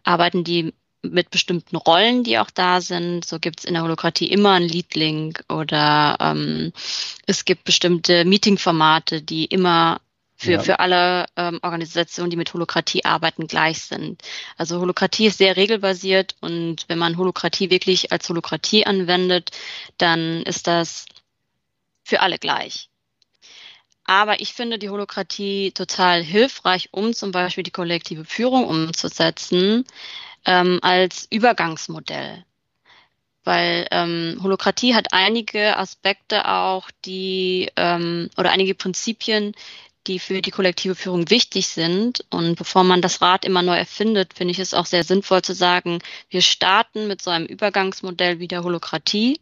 arbeiten 0.05 0.45
die 0.45 0.75
mit 1.03 1.31
bestimmten 1.31 1.76
Rollen, 1.76 2.23
die 2.23 2.38
auch 2.38 2.50
da 2.50 2.83
sind. 2.83 3.25
So 3.25 3.38
gibt 3.38 3.61
es 3.61 3.64
in 3.64 3.73
der 3.73 3.83
Holokratie 3.83 4.26
immer 4.26 4.53
einen 4.53 4.69
Lead-Link 4.69 5.43
oder 5.49 6.19
ähm, 6.21 6.75
es 7.26 7.47
gibt 7.47 7.64
bestimmte 7.64 8.26
Meeting-Formate, 8.26 9.23
die 9.23 9.47
immer 9.47 10.03
für, 10.40 10.52
ja. 10.52 10.61
für 10.61 10.80
alle 10.80 11.26
ähm, 11.37 11.61
Organisationen, 11.62 12.30
die 12.30 12.37
mit 12.38 12.54
Holokratie 12.54 13.04
arbeiten, 13.04 13.47
gleich 13.47 13.82
sind. 13.82 14.23
Also 14.56 14.80
Holokratie 14.80 15.26
ist 15.26 15.37
sehr 15.37 15.59
regelbasiert 15.59 16.35
und 16.40 16.87
wenn 16.88 16.99
man 16.99 17.18
Holokratie 17.18 17.68
wirklich 17.68 18.11
als 18.11 18.26
Holokratie 18.26 18.87
anwendet, 18.87 19.50
dann 19.99 20.42
ist 20.44 20.66
das 20.66 21.04
für 22.04 22.20
alle 22.23 22.38
gleich. 22.38 22.88
Aber 24.04 24.40
ich 24.40 24.54
finde 24.54 24.78
die 24.78 24.88
Holokratie 24.88 25.73
total 25.73 26.23
hilfreich, 26.23 26.88
um 26.90 27.12
zum 27.12 27.32
Beispiel 27.32 27.62
die 27.62 27.70
kollektive 27.70 28.25
Führung 28.25 28.66
umzusetzen, 28.66 29.85
ähm, 30.47 30.78
als 30.80 31.26
Übergangsmodell 31.30 32.47
weil 33.42 33.87
ähm, 33.90 34.38
Holokratie 34.42 34.94
hat 34.94 35.12
einige 35.12 35.76
Aspekte 35.78 36.47
auch, 36.47 36.90
die 37.04 37.70
ähm, 37.76 38.28
oder 38.37 38.50
einige 38.50 38.75
Prinzipien, 38.75 39.54
die 40.11 40.19
für 40.19 40.43
die 40.43 40.50
kollektive 40.50 40.97
Führung 40.97 41.31
wichtig 41.31 41.69
sind. 41.69 42.25
Und 42.31 42.57
bevor 42.57 42.83
man 42.83 43.00
das 43.00 43.23
Rad 43.23 43.45
immer 43.45 43.62
neu 43.62 43.76
erfindet, 43.76 44.35
finde 44.35 44.50
ich 44.50 44.59
es 44.59 44.75
auch 44.75 44.87
sehr 44.87 45.05
sinnvoll 45.05 45.43
zu 45.43 45.55
sagen, 45.55 46.00
wir 46.29 46.43
starten 46.43 47.07
mit 47.07 47.23
so 47.23 47.31
einem 47.31 47.47
Übergangsmodell 47.47 48.40
wie 48.40 48.49
der 48.49 48.64
Holokratie, 48.64 49.40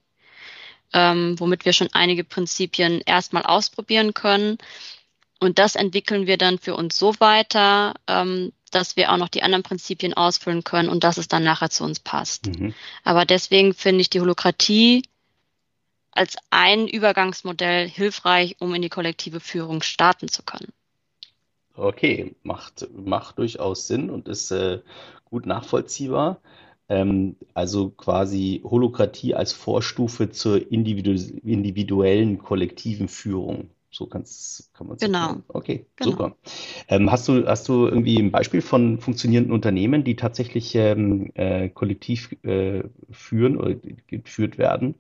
ähm, 0.93 1.37
womit 1.39 1.65
wir 1.65 1.73
schon 1.73 1.89
einige 1.93 2.23
Prinzipien 2.23 3.01
erstmal 3.01 3.45
ausprobieren 3.45 4.13
können. 4.13 4.59
Und 5.41 5.59
das 5.59 5.75
entwickeln 5.75 6.27
wir 6.27 6.37
dann 6.37 6.59
für 6.59 6.77
uns 6.77 6.99
so 6.99 7.15
weiter, 7.19 7.95
ähm, 8.07 8.53
dass 8.71 8.97
wir 8.97 9.11
auch 9.11 9.17
noch 9.17 9.29
die 9.29 9.43
anderen 9.43 9.63
Prinzipien 9.63 10.13
ausfüllen 10.13 10.65
können 10.65 10.91
und 10.91 11.03
dass 11.03 11.17
es 11.17 11.29
dann 11.29 11.45
nachher 11.45 11.71
zu 11.71 11.83
uns 11.85 12.01
passt. 12.01 12.47
Mhm. 12.47 12.75
Aber 13.05 13.25
deswegen 13.25 13.73
finde 13.73 14.03
ich 14.03 14.11
die 14.11 14.21
Holokratie 14.21 15.03
als 16.19 16.37
ein 16.51 16.89
Übergangsmodell 16.89 17.89
hilfreich, 17.89 18.57
um 18.59 18.75
in 18.75 18.83
die 18.83 18.89
kollektive 18.89 19.41
Führung 19.41 19.83
starten 19.83 20.29
zu 20.29 20.43
können. 20.43 20.73
Okay, 21.75 22.35
macht, 22.43 22.89
macht 22.93 23.39
durchaus 23.39 23.87
Sinn 23.87 24.11
und 24.11 24.27
ist 24.27 24.51
äh, 24.51 24.81
gut 25.25 25.47
nachvollziehbar. 25.47 26.41
Ähm, 26.89 27.37
also 27.55 27.91
quasi 27.91 28.63
Holokratie 28.65 29.35
als 29.35 29.53
Vorstufe 29.53 30.31
zur 30.31 30.73
individu 30.73 31.13
individuellen 31.45 32.39
kollektiven 32.39 33.09
Führung. 33.09 33.71
So 33.91 34.07
kann's, 34.07 34.71
kann 34.75 34.89
man 34.89 34.97
es 34.97 35.03
Genau, 35.03 35.19
erklären. 35.19 35.45
Okay, 35.49 35.87
genau. 35.97 36.11
super. 36.11 36.37
Ähm, 36.89 37.11
hast 37.13 37.29
du, 37.29 37.47
hast 37.47 37.69
du 37.69 37.87
irgendwie 37.87 38.19
ein 38.19 38.33
Beispiel 38.33 38.61
von 38.61 38.99
funktionierenden 38.99 39.53
Unternehmen, 39.53 40.03
die 40.03 40.17
tatsächlich 40.17 40.75
ähm, 40.75 41.31
äh, 41.35 41.69
kollektiv 41.69 42.33
äh, 42.43 42.83
führen 43.11 43.57
oder 43.57 43.77
geführt 44.09 44.59
werden? 44.59 44.95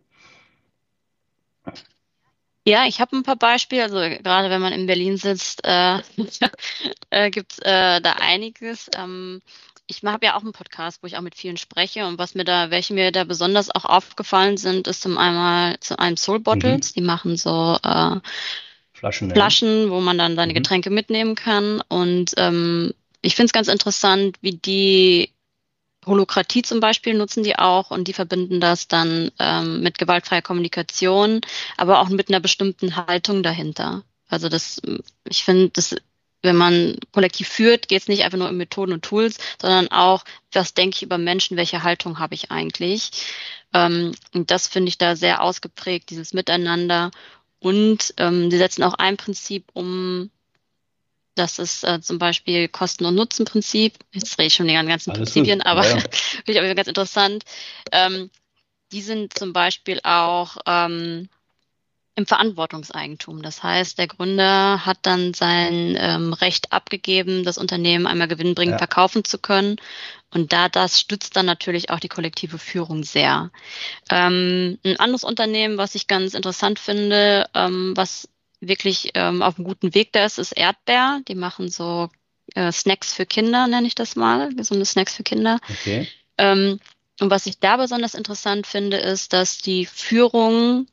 Ja, 2.67 2.85
ich 2.87 3.01
habe 3.01 3.17
ein 3.17 3.23
paar 3.23 3.37
Beispiele. 3.37 3.83
Also 3.85 3.97
gerade 3.97 4.51
wenn 4.51 4.61
man 4.61 4.73
in 4.75 4.87
Berlin 4.87 5.17
sitzt, 5.17 5.65
äh, 5.65 6.01
äh, 7.11 7.31
gibt 7.31 7.59
äh, 7.63 8.01
da 8.01 8.13
einiges. 8.21 8.91
Ähm, 8.95 9.41
ich 9.87 10.03
habe 10.05 10.27
ja 10.27 10.37
auch 10.37 10.43
einen 10.43 10.53
Podcast, 10.53 11.03
wo 11.03 11.07
ich 11.07 11.17
auch 11.17 11.23
mit 11.23 11.35
vielen 11.35 11.57
spreche 11.57 12.07
und 12.07 12.19
was 12.19 12.35
mir 12.35 12.45
da, 12.45 12.71
welche 12.71 12.93
mir 12.93 13.11
da 13.11 13.25
besonders 13.25 13.75
auch 13.75 13.87
aufgefallen 13.87 14.59
sind, 14.59 14.87
ist 14.87 15.01
zum 15.01 15.17
einmal 15.17 15.81
zu 15.81 15.99
einem 15.99 16.19
Soul 16.19 16.41
Bottles. 16.41 16.91
Mhm. 16.91 16.95
Die 16.95 17.01
machen 17.01 17.37
so 17.39 17.79
äh, 17.83 18.17
Flaschen, 18.93 19.31
ja. 19.31 19.35
Flaschen, 19.35 19.91
wo 19.91 20.01
man 20.01 20.19
dann 20.19 20.37
seine 20.37 20.53
Mhm. 20.53 20.57
Getränke 20.57 20.91
mitnehmen 20.91 21.35
kann. 21.37 21.81
Und 21.89 22.35
ähm, 22.37 22.93
ich 23.23 23.35
finde 23.35 23.47
es 23.47 23.53
ganz 23.53 23.69
interessant, 23.69 24.37
wie 24.43 24.57
die 24.57 25.33
Holokratie 26.09 26.63
zum 26.63 26.81
Beispiel 26.81 27.15
nutzen 27.15 27.43
die 27.43 27.59
auch 27.59 27.91
und 27.91 28.09
die 28.09 28.13
verbinden 28.13 28.61
das 28.61 28.89
dann 28.89 29.31
ähm, 29.39 29.83
mit 29.83 29.99
gewaltfreier 29.99 30.43
Kommunikation, 30.43 31.41
aber 31.77 32.01
auch 32.01 32.09
mit 32.09 32.29
einer 32.29 32.41
bestimmten 32.41 32.97
Haltung 32.97 33.43
dahinter. 33.43 34.03
Also 34.29 34.49
das, 34.49 34.81
ich 35.29 35.45
finde, 35.45 35.71
das, 35.71 35.95
wenn 36.43 36.57
man 36.57 36.97
kollektiv 37.13 37.49
führt, 37.49 37.89
geht 37.89 38.03
es 38.03 38.09
nicht 38.09 38.25
einfach 38.25 38.39
nur 38.39 38.49
um 38.49 38.57
Methoden 38.57 38.93
und 38.93 39.05
Tools, 39.05 39.39
sondern 39.61 39.89
auch, 39.89 40.25
was 40.53 40.75
denke 40.75 40.97
ich 40.97 41.03
über 41.03 41.19
Menschen, 41.19 41.57
welche 41.57 41.83
Haltung 41.83 42.19
habe 42.19 42.35
ich 42.35 42.51
eigentlich. 42.51 43.11
Ähm, 43.75 44.13
und 44.35 44.51
das 44.51 44.69
finde 44.69 44.89
ich 44.89 44.99
da 44.99 45.17
sehr 45.17 45.43
ausgeprägt, 45.43 46.11
dieses 46.11 46.35
Miteinander. 46.35 47.11
Und 47.61 48.15
ähm, 48.19 48.51
die 48.51 48.59
setzen 48.59 48.85
auch 48.85 48.95
ein 48.95 49.17
Prinzip 49.17 49.65
um, 49.73 50.31
das 51.39 51.59
ist 51.59 51.85
äh, 51.85 52.01
zum 52.01 52.19
Beispiel 52.19 52.69
Kosten- 52.69 53.05
und 53.07 53.15
Nutzenprinzip. 53.15 53.95
Jetzt 54.13 54.39
rede 54.39 54.49
ich 54.49 54.55
schon 54.55 54.69
die 54.69 54.75
ganzen 54.75 55.11
Alles. 55.11 55.33
Prinzipien, 55.33 55.63
aber 55.63 55.85
Ja, 55.85 55.97
ja. 55.97 56.01
finde 56.11 56.53
ich 56.53 56.59
aber 56.59 56.75
ganz 56.75 56.89
interessant. 56.89 57.45
Ähm, 57.93 58.31
die 58.93 59.03
sind 59.03 59.39
zum 59.39 59.53
Beispiel 59.53 60.01
auch 60.03 60.57
ähm, 60.67 61.29
im 62.15 62.27
Verantwortungseigentum. 62.27 63.43
Das 63.43 63.63
heißt, 63.63 63.97
der 63.99 64.09
Gründer 64.09 64.85
hat 64.85 64.99
dann 65.03 65.35
sein 65.35 65.97
ähm, 65.99 66.33
Recht 66.33 66.73
abgegeben, 66.73 67.45
das 67.45 67.59
Unternehmen 67.59 68.07
einmal 68.07 68.27
gewinnbringend 68.29 68.75
Ja. 68.75 68.79
verkaufen 68.79 69.25
zu 69.25 69.39
können. 69.39 69.77
Und 70.35 70.53
da 70.53 70.69
das 70.69 71.01
stützt 71.01 71.37
dann 71.37 71.47
natürlich 71.47 71.91
auch 71.91 72.01
die 72.01 72.09
kollektive 72.09 72.59
Führung 72.59 73.05
sehr. 73.05 73.51
Ähm, 74.11 74.79
ein 74.85 74.99
anderes 74.99 75.23
Unternehmen, 75.23 75.79
was 75.79 75.95
ich 75.95 76.09
ganz 76.09 76.35
interessant 76.35 76.79
finde, 76.81 77.49
ähm, 77.55 77.93
was 77.95 78.29
wirklich 78.61 79.11
ähm, 79.15 79.43
auf 79.43 79.57
einem 79.57 79.67
guten 79.67 79.95
Weg 79.95 80.13
da 80.13 80.25
ist, 80.25 80.39
ist 80.39 80.53
Erdbeer. 80.53 81.21
Die 81.29 81.35
machen 81.35 81.71
so 81.71 82.09
äh, 82.55 82.73
Snacks 82.73 83.13
für 83.13 83.27
Kinder, 83.27 83.67
nenne 83.67 83.87
ich 83.87 83.95
das 83.95 84.17
mal, 84.17 84.55
gesunde 84.55 84.85
Snacks 84.85 85.15
für 85.15 85.23
Kinder. 85.23 85.61
Okay. 85.69 86.09
Ähm, 86.39 86.81
und 87.21 87.31
was 87.31 87.47
ich 87.47 87.59
da 87.59 87.77
besonders 87.77 88.15
interessant 88.15 88.67
finde, 88.67 88.97
ist, 88.97 89.33
dass 89.33 89.59
die 89.59 89.87
Führung 89.87 90.87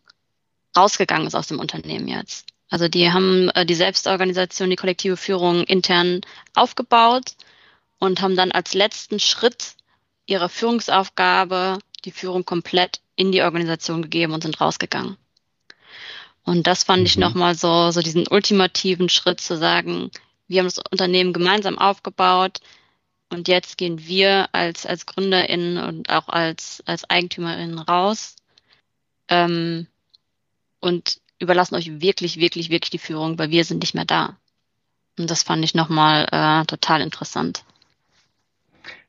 rausgegangen 0.75 1.27
ist 1.27 1.36
aus 1.36 1.48
dem 1.48 1.60
Unternehmen 1.60 2.07
jetzt. 2.07 2.48
Also 2.69 2.88
die 2.88 3.12
haben 3.12 3.50
äh, 3.50 3.65
die 3.65 3.75
Selbstorganisation, 3.75 4.69
die 4.69 4.75
kollektive 4.75 5.17
Führung 5.17 5.63
intern 5.63 6.22
aufgebaut 6.55 7.36
und 8.00 8.22
haben 8.22 8.36
dann 8.36 8.51
als 8.51 8.74
letzten 8.74 9.19
Schritt 9.19 9.75
ihrer 10.25 10.50
Führungsaufgabe 10.50 11.79
die 12.03 12.12
Führung 12.12 12.43
komplett 12.43 13.01
in 13.15 13.31
die 13.31 13.43
Organisation 13.43 14.01
gegeben 14.01 14.34
und 14.34 14.43
sind 14.43 14.60
rausgegangen. 14.60 15.17
Und 16.46 16.68
das 16.68 16.84
fand 16.84 17.08
ich 17.08 17.16
Mhm. 17.18 17.22
nochmal 17.22 17.56
so, 17.56 17.92
so 17.92 18.02
diesen 18.02 18.28
ultimativen 18.28 19.10
Schritt 19.10 19.42
zu 19.42 19.58
sagen, 19.58 20.12
wir 20.48 20.60
haben 20.60 20.68
das 20.68 20.78
Unternehmen 20.92 21.34
gemeinsam 21.34 21.78
aufgebaut 21.80 22.60
und 23.30 23.48
jetzt 23.48 23.78
gehen 23.78 24.06
wir 24.06 24.48
als, 24.52 24.86
als 24.86 25.08
GründerInnen 25.08 25.78
und 25.84 26.10
auch 26.10 26.30
als, 26.30 26.84
als 26.86 27.10
EigentümerInnen 27.10 27.80
raus 27.80 28.36
ähm, 29.28 29.88
und 30.80 31.20
überlassen 31.40 31.75
euch 31.75 32.00
wirklich, 32.00 32.40
wirklich, 32.40 32.70
wirklich 32.70 32.92
die 32.92 33.00
Führung, 33.00 33.40
weil 33.40 33.50
wir 33.50 33.66
sind 33.66 33.80
nicht 33.80 33.96
mehr 33.96 34.06
da. 34.06 34.38
Und 35.18 35.32
das 35.32 35.44
fand 35.44 35.64
ich 35.64 35.74
nochmal 35.74 36.28
äh, 36.32 36.66
total 36.66 37.02
interessant. 37.02 37.64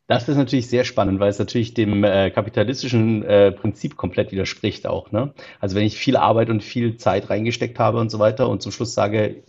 Das 0.09 0.29
ist 0.29 0.37
natürlich 0.37 0.69
sehr 0.69 0.85
spannend, 0.85 1.19
weil 1.19 1.31
es 1.31 1.39
natürlich 1.41 1.75
dem 1.75 2.05
äh, 2.05 2.31
kapitalistischen 2.31 3.25
äh, 3.25 3.51
Prinzip 3.51 3.97
komplett 3.97 4.31
widerspricht 4.31 4.87
auch, 4.87 5.11
ne? 5.11 5.35
Also 5.59 5.75
wenn 5.75 5.85
ich 5.85 5.97
viel 5.97 6.17
Arbeit 6.17 6.49
und 6.49 6.63
viel 6.63 6.97
Zeit 6.97 7.29
reingesteckt 7.29 7.79
habe 7.81 7.99
und 7.99 8.11
so 8.11 8.21
weiter 8.21 8.49
und 8.49 8.63
zum 8.63 8.71
Schluss 8.71 8.95
sage, 8.95 9.43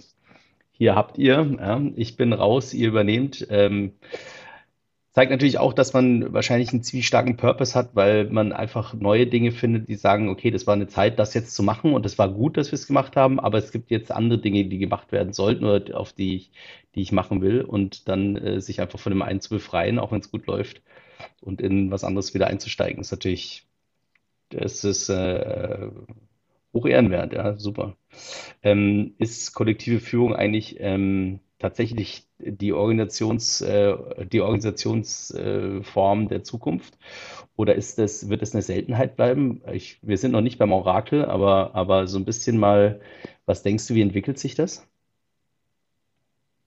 hier 0.71 0.95
habt 0.95 1.17
ihr, 1.19 1.57
ja, 1.59 1.81
ich 1.95 2.17
bin 2.17 2.33
raus, 2.33 2.73
ihr 2.73 2.87
übernehmt, 2.87 3.45
ähm, 3.51 3.93
zeigt 5.17 5.31
natürlich 5.31 5.57
auch, 5.57 5.73
dass 5.73 5.93
man 5.93 6.31
wahrscheinlich 6.33 6.71
einen 6.71 6.83
ziemlich 6.83 7.07
starken 7.07 7.37
Purpose 7.37 7.73
hat, 7.73 7.95
weil 7.95 8.25
man 8.29 8.51
einfach 8.51 8.93
neue 8.93 9.25
Dinge 9.25 9.51
findet, 9.51 9.89
die 9.89 9.95
sagen, 9.95 10.29
okay, 10.29 10.51
das 10.51 10.67
war 10.67 10.75
eine 10.75 10.87
Zeit, 10.87 11.17
das 11.17 11.33
jetzt 11.33 11.55
zu 11.55 11.63
machen 11.63 11.93
und 11.93 12.05
es 12.05 12.19
war 12.19 12.29
gut, 12.29 12.55
dass 12.57 12.71
wir 12.71 12.75
es 12.75 12.85
gemacht 12.85 13.15
haben, 13.15 13.39
aber 13.39 13.57
es 13.57 13.71
gibt 13.71 13.89
jetzt 13.89 14.11
andere 14.11 14.39
Dinge, 14.39 14.65
die 14.65 14.77
gemacht 14.77 15.11
werden 15.11 15.33
sollten 15.33 15.65
oder 15.65 15.99
auf 15.99 16.13
die 16.13 16.35
ich, 16.35 16.51
die 16.97 17.03
ich 17.03 17.11
machen 17.11 17.41
will 17.41 17.61
und 17.61 18.09
dann 18.09 18.35
äh, 18.35 18.59
sich 18.59 18.81
einfach 18.81 18.97
von 18.97 19.11
dem 19.11 19.21
einen 19.21 19.39
zu 19.39 19.51
befreien, 19.51 19.99
auch 19.99 20.11
wenn 20.11 20.19
es 20.19 20.31
gut 20.31 20.47
läuft 20.47 20.81
und 21.41 21.61
in 21.61 21.91
was 21.91 22.03
anderes 22.03 22.33
wieder 22.33 22.47
einzusteigen, 22.47 22.99
ist 22.99 23.11
natürlich, 23.11 23.67
das 24.49 24.83
ist 24.83 25.07
äh, 25.09 25.89
hoch 26.73 26.87
ehrenwert, 26.87 27.33
ja, 27.33 27.55
super. 27.55 27.95
Ähm, 28.63 29.13
ist 29.19 29.53
kollektive 29.53 29.99
Führung 29.99 30.35
eigentlich 30.35 30.77
ähm, 30.79 31.39
tatsächlich 31.59 32.27
die 32.39 32.73
Organisations, 32.73 33.61
äh, 33.61 33.95
die 34.25 34.41
Organisationsform 34.41 36.29
der 36.29 36.43
Zukunft? 36.43 36.97
Oder 37.55 37.75
ist 37.75 37.99
das, 37.99 38.27
wird 38.29 38.41
es 38.41 38.53
eine 38.53 38.63
Seltenheit 38.63 39.15
bleiben? 39.15 39.61
Ich, 39.71 39.99
wir 40.01 40.17
sind 40.17 40.31
noch 40.31 40.41
nicht 40.41 40.57
beim 40.57 40.71
Orakel, 40.71 41.25
aber, 41.25 41.75
aber 41.75 42.07
so 42.07 42.17
ein 42.17 42.25
bisschen 42.25 42.57
mal, 42.57 43.01
was 43.45 43.61
denkst 43.61 43.87
du, 43.87 43.93
wie 43.93 44.01
entwickelt 44.01 44.39
sich 44.39 44.55
das? 44.55 44.87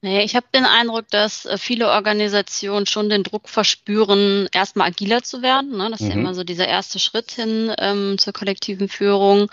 Naja, 0.02 0.22
ich 0.22 0.34
habe 0.34 0.46
den 0.54 0.64
Eindruck, 0.64 1.08
dass 1.10 1.44
äh, 1.44 1.58
viele 1.58 1.88
Organisationen 1.90 2.86
schon 2.86 3.10
den 3.10 3.22
Druck 3.22 3.48
verspüren, 3.50 4.48
erstmal 4.52 4.88
agiler 4.88 5.22
zu 5.22 5.42
werden. 5.42 5.76
Ne? 5.76 5.90
Das 5.90 6.02
ist 6.02 6.08
ja 6.08 6.14
Mhm. 6.14 6.20
immer 6.22 6.34
so 6.34 6.42
dieser 6.44 6.66
erste 6.66 6.98
Schritt 6.98 7.32
hin 7.32 7.74
ähm, 7.78 8.16
zur 8.18 8.32
kollektiven 8.32 8.88
Führung. 8.88 9.50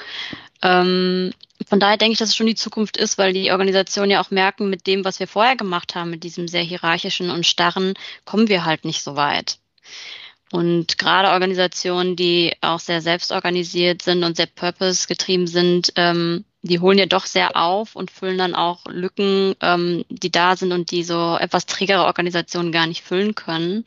Ähm, 0.62 1.34
von 1.68 1.80
daher 1.80 1.98
denke 1.98 2.14
ich, 2.14 2.20
dass 2.20 2.30
es 2.30 2.36
schon 2.36 2.48
die 2.48 2.56
Zukunft 2.56 2.98
ist, 2.98 3.18
weil 3.18 3.34
die 3.34 3.52
Organisationen 3.52 4.12
ja 4.12 4.22
auch 4.22 4.32
merken, 4.32 4.70
mit 4.70 4.88
dem, 4.88 5.04
was 5.06 5.20
wir 5.20 5.28
vorher 5.28 5.56
gemacht 5.58 5.96
haben, 5.96 6.12
mit 6.12 6.24
diesem 6.24 6.48
sehr 6.48 6.64
hierarchischen 6.64 7.30
und 7.30 7.46
starren, 7.46 7.94
kommen 8.26 8.48
wir 8.48 8.64
halt 8.66 8.86
nicht 8.86 9.04
so 9.04 9.16
weit. 9.18 9.60
Und 10.52 10.98
gerade 10.98 11.30
Organisationen, 11.30 12.16
die 12.16 12.54
auch 12.62 12.80
sehr 12.80 13.02
selbstorganisiert 13.02 14.02
sind 14.02 14.24
und 14.24 14.38
sehr 14.38 14.46
purpose-getrieben 14.46 15.48
sind, 15.48 15.92
ähm, 15.96 16.46
die 16.62 16.80
holen 16.80 16.98
ja 16.98 17.06
doch 17.06 17.26
sehr 17.26 17.56
auf 17.56 17.96
und 17.96 18.12
füllen 18.12 18.38
dann 18.38 18.56
auch 18.56 18.86
Lücken, 18.88 19.56
ähm, 19.62 20.06
die 20.10 20.32
da 20.32 20.56
sind 20.56 20.72
und 20.72 20.92
die 20.92 21.04
so 21.04 21.38
etwas 21.40 21.66
trägere 21.66 22.06
Organisationen 22.06 22.72
gar 22.72 22.88
nicht 22.88 23.04
füllen 23.04 23.36
können. 23.36 23.86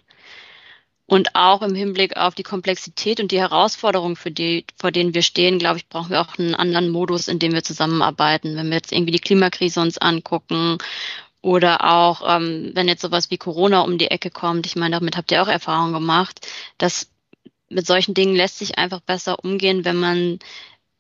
Und 1.07 1.35
auch 1.35 1.63
im 1.63 1.75
Hinblick 1.75 2.17
auf 2.17 2.37
die 2.37 2.45
Komplexität 2.45 3.19
und 3.19 3.33
die 3.33 3.41
Herausforderungen, 3.41 4.15
für 4.15 4.31
die, 4.31 4.65
vor 4.79 4.93
denen 4.93 5.13
wir 5.13 5.23
stehen, 5.23 5.59
glaube 5.59 5.79
ich, 5.79 5.89
brauchen 5.89 6.11
wir 6.11 6.21
auch 6.21 6.39
einen 6.39 6.55
anderen 6.55 6.89
Modus, 6.89 7.27
in 7.27 7.41
dem 7.41 7.53
wir 7.53 7.65
zusammenarbeiten. 7.65 8.55
Wenn 8.55 8.69
wir 8.69 8.77
jetzt 8.77 8.93
irgendwie 8.93 9.11
die 9.11 9.19
Klimakrise 9.19 9.81
uns 9.81 9.99
angucken 9.99 10.79
oder 11.43 11.85
auch, 11.85 12.23
ähm, 12.37 12.73
wenn 12.75 12.89
jetzt 12.89 13.03
sowas 13.03 13.31
wie 13.31 13.39
Corona 13.39 13.81
um 13.81 13.99
die 13.99 14.11
Ecke 14.11 14.31
kommt, 14.31 14.67
ich 14.67 14.77
meine, 14.77 14.97
damit 14.97 15.17
habt 15.17 15.33
ihr 15.33 15.43
auch 15.43 15.49
Erfahrung 15.49 15.93
gemacht, 15.93 16.47
dass 16.79 17.11
mit 17.69 17.87
solchen 17.87 18.15
Dingen 18.15 18.35
lässt 18.37 18.59
sich 18.59 18.79
einfach 18.79 19.01
besser 19.01 19.43
umgehen, 19.43 19.85
wenn 19.85 19.97
man 19.97 20.39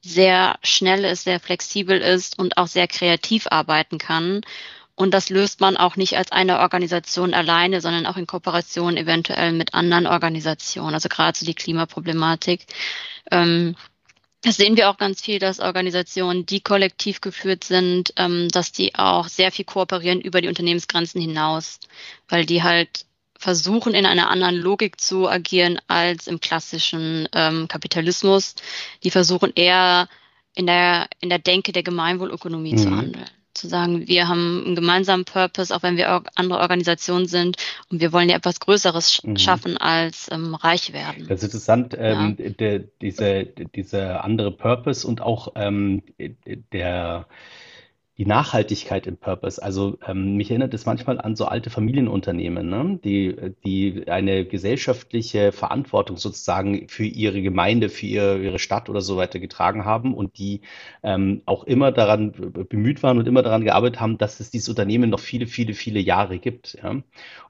sehr 0.02 0.59
schnell 0.62 1.04
ist, 1.04 1.25
sehr 1.25 1.40
flexibel 1.40 2.00
ist 2.00 2.38
und 2.38 2.56
auch 2.56 2.68
sehr 2.68 2.88
kreativ 2.88 3.47
arbeiten 3.50 3.99
kann. 3.99 4.40
Und 4.94 5.12
das 5.14 5.30
löst 5.30 5.61
man 5.61 5.76
auch 5.76 5.97
nicht 5.97 6.16
als 6.16 6.30
eine 6.30 6.61
Organisation 6.61 7.35
alleine, 7.35 7.80
sondern 7.80 8.06
auch 8.06 8.16
in 8.16 8.26
Kooperation 8.26 8.97
eventuell 8.97 9.52
mit 9.52 9.75
anderen 9.75 10.06
Organisationen. 10.06 10.94
Also 10.94 11.09
gerade 11.09 11.37
so 11.38 11.47
die 11.47 11.54
Klimaproblematik. 11.54 12.66
Ähm, 13.30 13.76
das 14.42 14.56
sehen 14.56 14.76
wir 14.76 14.88
auch 14.90 14.97
ganz 14.97 15.20
viel, 15.20 15.38
dass 15.38 15.61
Organisationen, 15.61 16.47
die 16.47 16.61
kollektiv 16.61 17.20
geführt 17.20 17.64
sind, 17.64 18.12
ähm, 18.16 18.49
dass 18.49 18.73
die 18.73 18.94
auch 18.94 19.28
sehr 19.28 19.52
viel 19.52 19.64
kooperieren 19.64 20.20
über 20.20 20.40
die 20.40 20.49
Unternehmensgrenzen 20.49 21.20
hinaus, 21.20 21.78
weil 22.28 22.47
die 22.47 22.62
halt 22.62 23.04
versuchen, 23.38 23.94
in 23.94 24.06
einer 24.06 24.30
anderen 24.30 24.56
Logik 24.56 25.00
zu 25.00 25.28
agieren 25.28 25.78
als 25.88 26.26
im 26.26 26.40
klassischen 26.40 27.28
ähm, 27.32 27.68
Kapitalismus. 27.68 28.54
Die 29.02 29.11
versuchen 29.11 29.52
eher 29.54 30.09
in 30.54 30.66
der, 30.66 31.09
in 31.20 31.30
der 31.30 31.38
Denke 31.38 31.73
der 31.73 31.82
Gemeinwohlökonomie 31.82 32.76
zu 32.76 32.88
Mhm. 32.90 32.97
handeln. 32.97 33.30
Zu 33.61 33.69
sagen, 33.69 34.09
wir 34.09 34.26
haben 34.26 34.62
einen 34.64 34.75
gemeinsamen 34.75 35.26
Purpose, 35.26 35.75
auch 35.75 35.83
wenn 35.83 35.99
wir 35.99 36.23
andere 36.35 36.61
Organisationen 36.61 37.26
sind 37.26 37.57
und 37.90 38.00
wir 38.00 38.11
wollen 38.11 38.31
ja 38.31 38.37
etwas 38.37 38.59
Größeres 38.59 39.23
Mhm. 39.23 39.37
schaffen 39.37 39.76
als 39.76 40.29
ähm, 40.33 40.55
reich 40.55 40.95
werden. 40.95 41.26
Das 41.29 41.40
ist 41.43 41.45
interessant, 41.52 41.93
Ja. 41.93 41.99
ähm, 42.29 42.37
der, 42.38 42.79
diese, 43.02 43.45
dieser 43.45 44.25
andere 44.25 44.50
Purpose 44.50 45.07
und 45.07 45.21
auch 45.21 45.52
ähm, 45.57 46.02
der, 46.73 47.26
die 48.21 48.27
Nachhaltigkeit 48.27 49.07
im 49.07 49.17
Purpose. 49.17 49.62
Also 49.62 49.97
ähm, 50.07 50.37
mich 50.37 50.50
erinnert 50.50 50.75
es 50.75 50.85
manchmal 50.85 51.19
an 51.19 51.37
so 51.37 51.47
alte 51.47 51.71
Familienunternehmen, 51.71 52.69
ne? 52.69 53.00
die, 53.03 53.35
die 53.65 54.09
eine 54.09 54.45
gesellschaftliche 54.45 55.53
Verantwortung 55.53 56.19
sozusagen 56.19 56.87
für 56.87 57.07
ihre 57.07 57.41
Gemeinde, 57.41 57.89
für 57.89 58.05
ihre, 58.05 58.39
ihre 58.43 58.59
Stadt 58.59 58.91
oder 58.91 59.00
so 59.00 59.17
weiter 59.17 59.39
getragen 59.39 59.87
haben 59.87 60.12
und 60.12 60.37
die 60.37 60.61
ähm, 61.03 61.41
auch 61.47 61.65
immer 61.65 61.93
daran 61.93 62.33
bemüht 62.69 63.03
waren 63.03 63.17
und 63.17 63.27
immer 63.27 63.41
daran 63.41 63.65
gearbeitet 63.65 64.00
haben, 64.00 64.19
dass 64.19 64.39
es 64.39 64.50
dieses 64.50 64.69
Unternehmen 64.69 65.09
noch 65.09 65.21
viele, 65.21 65.47
viele, 65.47 65.73
viele 65.73 66.00
Jahre 66.00 66.39
gibt. 66.39 66.77
Ja? 66.83 67.03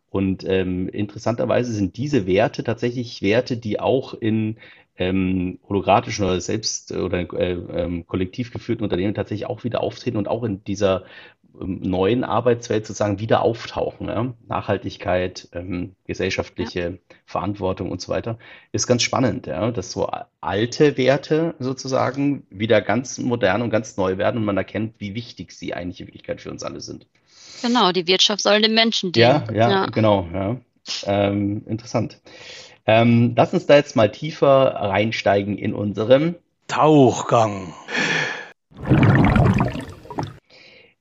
Und 0.08 0.44
ähm, 0.44 0.88
interessanterweise 0.88 1.72
sind 1.72 1.96
diese 1.96 2.28
Werte 2.28 2.62
tatsächlich 2.62 3.22
Werte, 3.22 3.56
die 3.56 3.80
auch 3.80 4.14
in 4.14 4.56
ähm, 5.00 5.58
hologratischen 5.66 6.26
oder 6.26 6.40
selbst 6.42 6.92
oder 6.92 7.20
äh, 7.32 7.52
ähm, 7.52 8.06
kollektiv 8.06 8.52
geführten 8.52 8.84
Unternehmen 8.84 9.14
tatsächlich 9.14 9.48
auch 9.48 9.64
wieder 9.64 9.80
auftreten 9.80 10.18
und 10.18 10.28
auch 10.28 10.44
in 10.44 10.62
dieser 10.62 11.04
ähm, 11.58 11.80
neuen 11.80 12.22
Arbeitswelt 12.22 12.86
sozusagen 12.86 13.18
wieder 13.18 13.40
auftauchen. 13.40 14.08
Ja? 14.08 14.34
Nachhaltigkeit, 14.46 15.48
ähm, 15.52 15.96
gesellschaftliche 16.06 16.80
ja. 16.80 17.16
Verantwortung 17.24 17.90
und 17.90 18.02
so 18.02 18.12
weiter. 18.12 18.38
Ist 18.72 18.86
ganz 18.86 19.02
spannend, 19.02 19.46
ja? 19.46 19.70
dass 19.70 19.90
so 19.90 20.10
alte 20.42 20.98
Werte 20.98 21.54
sozusagen 21.58 22.46
wieder 22.50 22.82
ganz 22.82 23.16
modern 23.18 23.62
und 23.62 23.70
ganz 23.70 23.96
neu 23.96 24.18
werden 24.18 24.36
und 24.36 24.44
man 24.44 24.58
erkennt, 24.58 24.96
wie 24.98 25.14
wichtig 25.14 25.52
sie 25.52 25.72
eigentlich 25.72 26.00
in 26.02 26.08
Wirklichkeit 26.08 26.42
für 26.42 26.50
uns 26.50 26.62
alle 26.62 26.82
sind. 26.82 27.06
Genau, 27.62 27.90
die 27.92 28.06
Wirtschaft 28.06 28.42
soll 28.42 28.60
den 28.60 28.74
Menschen 28.74 29.12
dienen. 29.12 29.44
Ja, 29.48 29.52
ja, 29.54 29.70
ja. 29.70 29.86
genau. 29.86 30.58
Ähm, 31.04 31.62
interessant. 31.66 32.20
Ähm, 32.86 33.34
lass 33.36 33.54
uns 33.54 33.66
da 33.66 33.76
jetzt 33.76 33.96
mal 33.96 34.10
tiefer 34.10 34.74
reinsteigen 34.74 35.58
in 35.58 35.74
unserem 35.74 36.36
Tauchgang. 36.68 37.74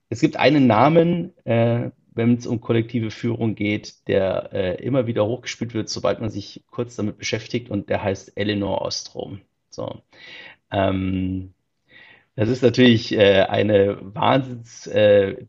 Es 0.10 0.20
gibt 0.22 0.38
einen 0.38 0.68
Namen, 0.68 1.34
äh, 1.46 1.92
wenn 2.14 2.36
es 2.36 2.48
um 2.48 2.60
kollektive 2.60 3.12
Führung 3.12 3.56
geht, 3.56 4.08
der 4.08 4.50
äh, 4.52 4.84
immer 4.84 5.08
wieder 5.08 5.26
hochgespielt 5.26 5.74
wird, 5.74 5.90
sobald 5.90 6.20
man 6.20 6.30
sich 6.30 6.64
kurz 6.70 6.96
damit 6.96 7.18
beschäftigt, 7.18 7.70
und 7.70 7.90
der 7.90 8.04
heißt 8.04 8.34
Eleanor 8.36 8.82
Ostrom. 8.82 9.42
So. 9.70 10.02
Ähm, 10.72 11.54
das 12.36 12.50
ist 12.50 12.64
natürlich 12.64 13.12
äh, 13.14 13.44
eine 13.44 13.98
Wahnsinns 14.02 14.88
äh, 14.88 15.46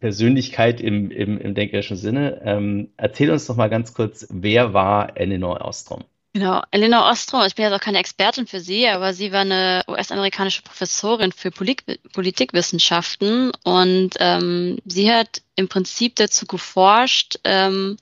Persönlichkeit 0.00 0.80
im, 0.80 1.10
im, 1.10 1.38
im 1.38 1.54
denkerischen 1.54 1.96
Sinne. 1.96 2.40
Ähm, 2.44 2.90
erzähl 2.96 3.30
uns 3.30 3.46
doch 3.46 3.56
mal 3.56 3.70
ganz 3.70 3.94
kurz, 3.94 4.26
wer 4.30 4.72
war 4.74 5.16
Eleanor 5.16 5.60
Ostrom? 5.60 6.04
Genau, 6.36 6.62
Eleanor 6.72 7.08
Ostrom, 7.08 7.42
ich 7.46 7.54
bin 7.54 7.64
ja 7.64 7.74
auch 7.74 7.80
keine 7.80 8.00
Expertin 8.00 8.48
für 8.48 8.58
sie, 8.58 8.88
aber 8.88 9.14
sie 9.14 9.30
war 9.30 9.42
eine 9.42 9.84
US-amerikanische 9.86 10.62
Professorin 10.62 11.30
für 11.30 11.52
Polit 11.52 11.84
Politikwissenschaften 12.12 13.52
und 13.62 14.10
ähm, 14.18 14.78
sie 14.84 15.12
hat 15.12 15.42
im 15.54 15.68
Prinzip 15.68 16.16
dazu 16.16 16.46
geforscht, 16.46 17.38
ähm, 17.44 17.98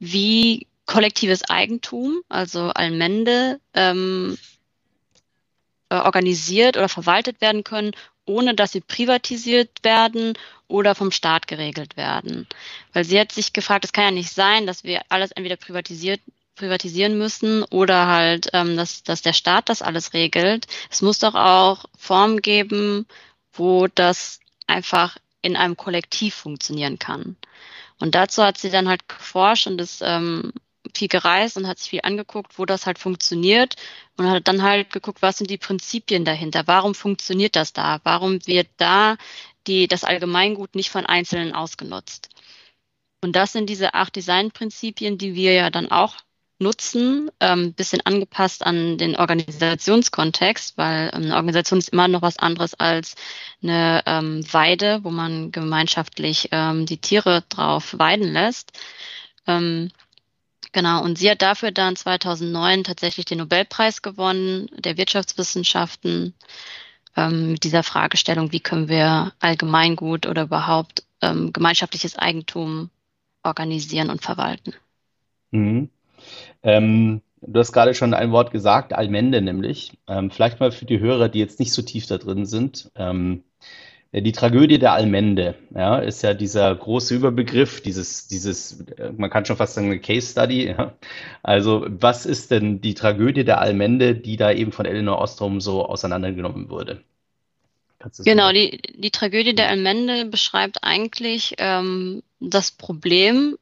wie 0.00 0.66
kollektives 0.86 1.48
Eigentum, 1.48 2.22
also 2.28 2.70
Allmende, 2.70 3.60
ähm, 3.72 4.36
äh, 5.90 5.96
organisiert 5.96 6.76
oder 6.76 6.88
verwaltet 6.88 7.40
werden 7.40 7.62
können, 7.62 7.92
ohne 8.28 8.54
dass 8.54 8.72
sie 8.72 8.80
privatisiert 8.80 9.70
werden 9.82 10.34
oder 10.68 10.94
vom 10.94 11.10
Staat 11.10 11.48
geregelt 11.48 11.96
werden. 11.96 12.46
Weil 12.92 13.04
sie 13.04 13.18
hat 13.18 13.32
sich 13.32 13.52
gefragt, 13.52 13.84
es 13.84 13.92
kann 13.92 14.04
ja 14.04 14.10
nicht 14.10 14.30
sein, 14.30 14.66
dass 14.66 14.84
wir 14.84 15.02
alles 15.08 15.32
entweder 15.32 15.56
privatisiert 15.56 16.20
privatisieren 16.58 17.16
müssen 17.16 17.62
oder 17.62 18.08
halt, 18.08 18.48
ähm, 18.52 18.76
dass, 18.76 19.04
dass 19.04 19.22
der 19.22 19.32
Staat 19.32 19.68
das 19.68 19.80
alles 19.80 20.12
regelt. 20.12 20.66
Es 20.90 21.02
muss 21.02 21.20
doch 21.20 21.34
auch 21.36 21.84
Formen 21.96 22.42
geben, 22.42 23.06
wo 23.52 23.86
das 23.86 24.40
einfach 24.66 25.16
in 25.40 25.56
einem 25.56 25.76
Kollektiv 25.76 26.34
funktionieren 26.34 26.98
kann. 26.98 27.36
Und 28.00 28.14
dazu 28.14 28.42
hat 28.42 28.58
sie 28.58 28.70
dann 28.70 28.88
halt 28.88 29.08
geforscht 29.08 29.68
und 29.68 29.80
ist 29.80 30.02
ähm, 30.04 30.52
viel 30.98 31.08
gereist 31.08 31.56
und 31.56 31.66
hat 31.66 31.78
sich 31.78 31.90
viel 31.90 32.00
angeguckt, 32.02 32.58
wo 32.58 32.66
das 32.66 32.86
halt 32.86 32.98
funktioniert 32.98 33.76
und 34.16 34.28
hat 34.28 34.48
dann 34.48 34.62
halt 34.62 34.92
geguckt, 34.92 35.22
was 35.22 35.38
sind 35.38 35.50
die 35.50 35.58
Prinzipien 35.58 36.24
dahinter? 36.24 36.64
Warum 36.66 36.94
funktioniert 36.94 37.56
das 37.56 37.72
da? 37.72 38.00
Warum 38.04 38.46
wird 38.46 38.68
da 38.76 39.16
die, 39.68 39.86
das 39.86 40.02
Allgemeingut 40.02 40.74
nicht 40.74 40.90
von 40.90 41.06
Einzelnen 41.06 41.54
ausgenutzt. 41.54 42.30
Und 43.22 43.36
das 43.36 43.52
sind 43.52 43.68
diese 43.68 43.94
acht 43.94 44.16
Designprinzipien, 44.16 45.18
die 45.18 45.34
wir 45.34 45.52
ja 45.52 45.70
dann 45.70 45.90
auch 45.90 46.16
nutzen, 46.60 47.30
ähm, 47.38 47.72
bisschen 47.74 48.00
angepasst 48.04 48.66
an 48.66 48.98
den 48.98 49.14
Organisationskontext, 49.16 50.76
weil 50.76 51.10
ähm, 51.14 51.24
eine 51.24 51.36
Organisation 51.36 51.78
ist 51.78 51.90
immer 51.90 52.08
noch 52.08 52.22
was 52.22 52.38
anderes 52.38 52.74
als 52.74 53.14
eine 53.62 54.02
ähm, 54.06 54.44
Weide, 54.52 55.04
wo 55.04 55.10
man 55.10 55.52
gemeinschaftlich 55.52 56.48
ähm, 56.50 56.84
die 56.86 56.98
Tiere 56.98 57.44
drauf 57.48 57.96
weiden 57.98 58.32
lässt. 58.32 58.72
Ähm, 59.46 59.90
genau, 60.72 61.02
und 61.02 61.18
sie 61.18 61.30
hat 61.30 61.42
dafür 61.42 61.70
dann 61.70 61.96
2009 61.96 62.84
tatsächlich 62.84 63.26
den 63.26 63.38
Nobelpreis 63.38 64.02
gewonnen, 64.02 64.68
der 64.76 64.96
Wirtschaftswissenschaften 64.96 66.34
ähm, 67.16 67.52
mit 67.52 67.64
dieser 67.64 67.82
Fragestellung, 67.82 68.52
wie 68.52 68.60
können 68.60 68.88
wir 68.88 69.32
Allgemeingut 69.40 70.26
oder 70.26 70.42
überhaupt 70.42 71.04
ähm, 71.20 71.52
gemeinschaftliches 71.52 72.16
Eigentum 72.16 72.90
organisieren 73.42 74.10
und 74.10 74.22
verwalten. 74.22 74.74
Mhm. 75.50 75.88
Ähm, 76.62 77.22
du 77.40 77.58
hast 77.60 77.72
gerade 77.72 77.94
schon 77.94 78.14
ein 78.14 78.32
Wort 78.32 78.50
gesagt, 78.50 78.92
Allmende 78.92 79.40
nämlich. 79.40 79.98
Ähm, 80.06 80.30
vielleicht 80.30 80.60
mal 80.60 80.72
für 80.72 80.84
die 80.84 81.00
Hörer, 81.00 81.28
die 81.28 81.38
jetzt 81.38 81.58
nicht 81.58 81.72
so 81.72 81.82
tief 81.82 82.06
da 82.06 82.18
drin 82.18 82.46
sind. 82.46 82.90
Ähm, 84.12 84.24
die 84.24 84.32
Tragödie 84.32 84.78
der 84.78 84.92
Allmende, 84.92 85.54
ja, 85.74 85.98
ist 85.98 86.22
ja 86.22 86.34
dieser 86.34 86.74
große 86.74 87.14
Überbegriff, 87.14 87.82
dieses, 87.82 88.28
dieses, 88.28 88.80
äh, 88.96 89.12
man 89.16 89.30
kann 89.30 89.44
schon 89.44 89.56
fast 89.56 89.74
sagen, 89.74 89.88
eine 89.88 90.00
Case 90.00 90.32
Study. 90.32 90.66
Ja. 90.78 90.94
Also, 91.42 91.86
was 91.88 92.26
ist 92.26 92.50
denn 92.50 92.80
die 92.80 92.94
Tragödie 92.94 93.44
der 93.44 93.60
Allmende, 93.60 94.14
die 94.14 94.36
da 94.36 94.52
eben 94.52 94.72
von 94.72 94.86
Eleanor 94.86 95.18
Ostrom 95.18 95.60
so 95.60 95.84
auseinandergenommen 95.86 96.68
wurde? 96.68 97.02
Genau, 98.24 98.52
die, 98.52 98.80
die 98.94 99.10
Tragödie 99.10 99.54
der 99.54 99.68
Allmende 99.68 100.24
beschreibt 100.24 100.84
eigentlich 100.84 101.54
ähm, 101.58 102.22
das 102.38 102.70
Problem, 102.70 103.58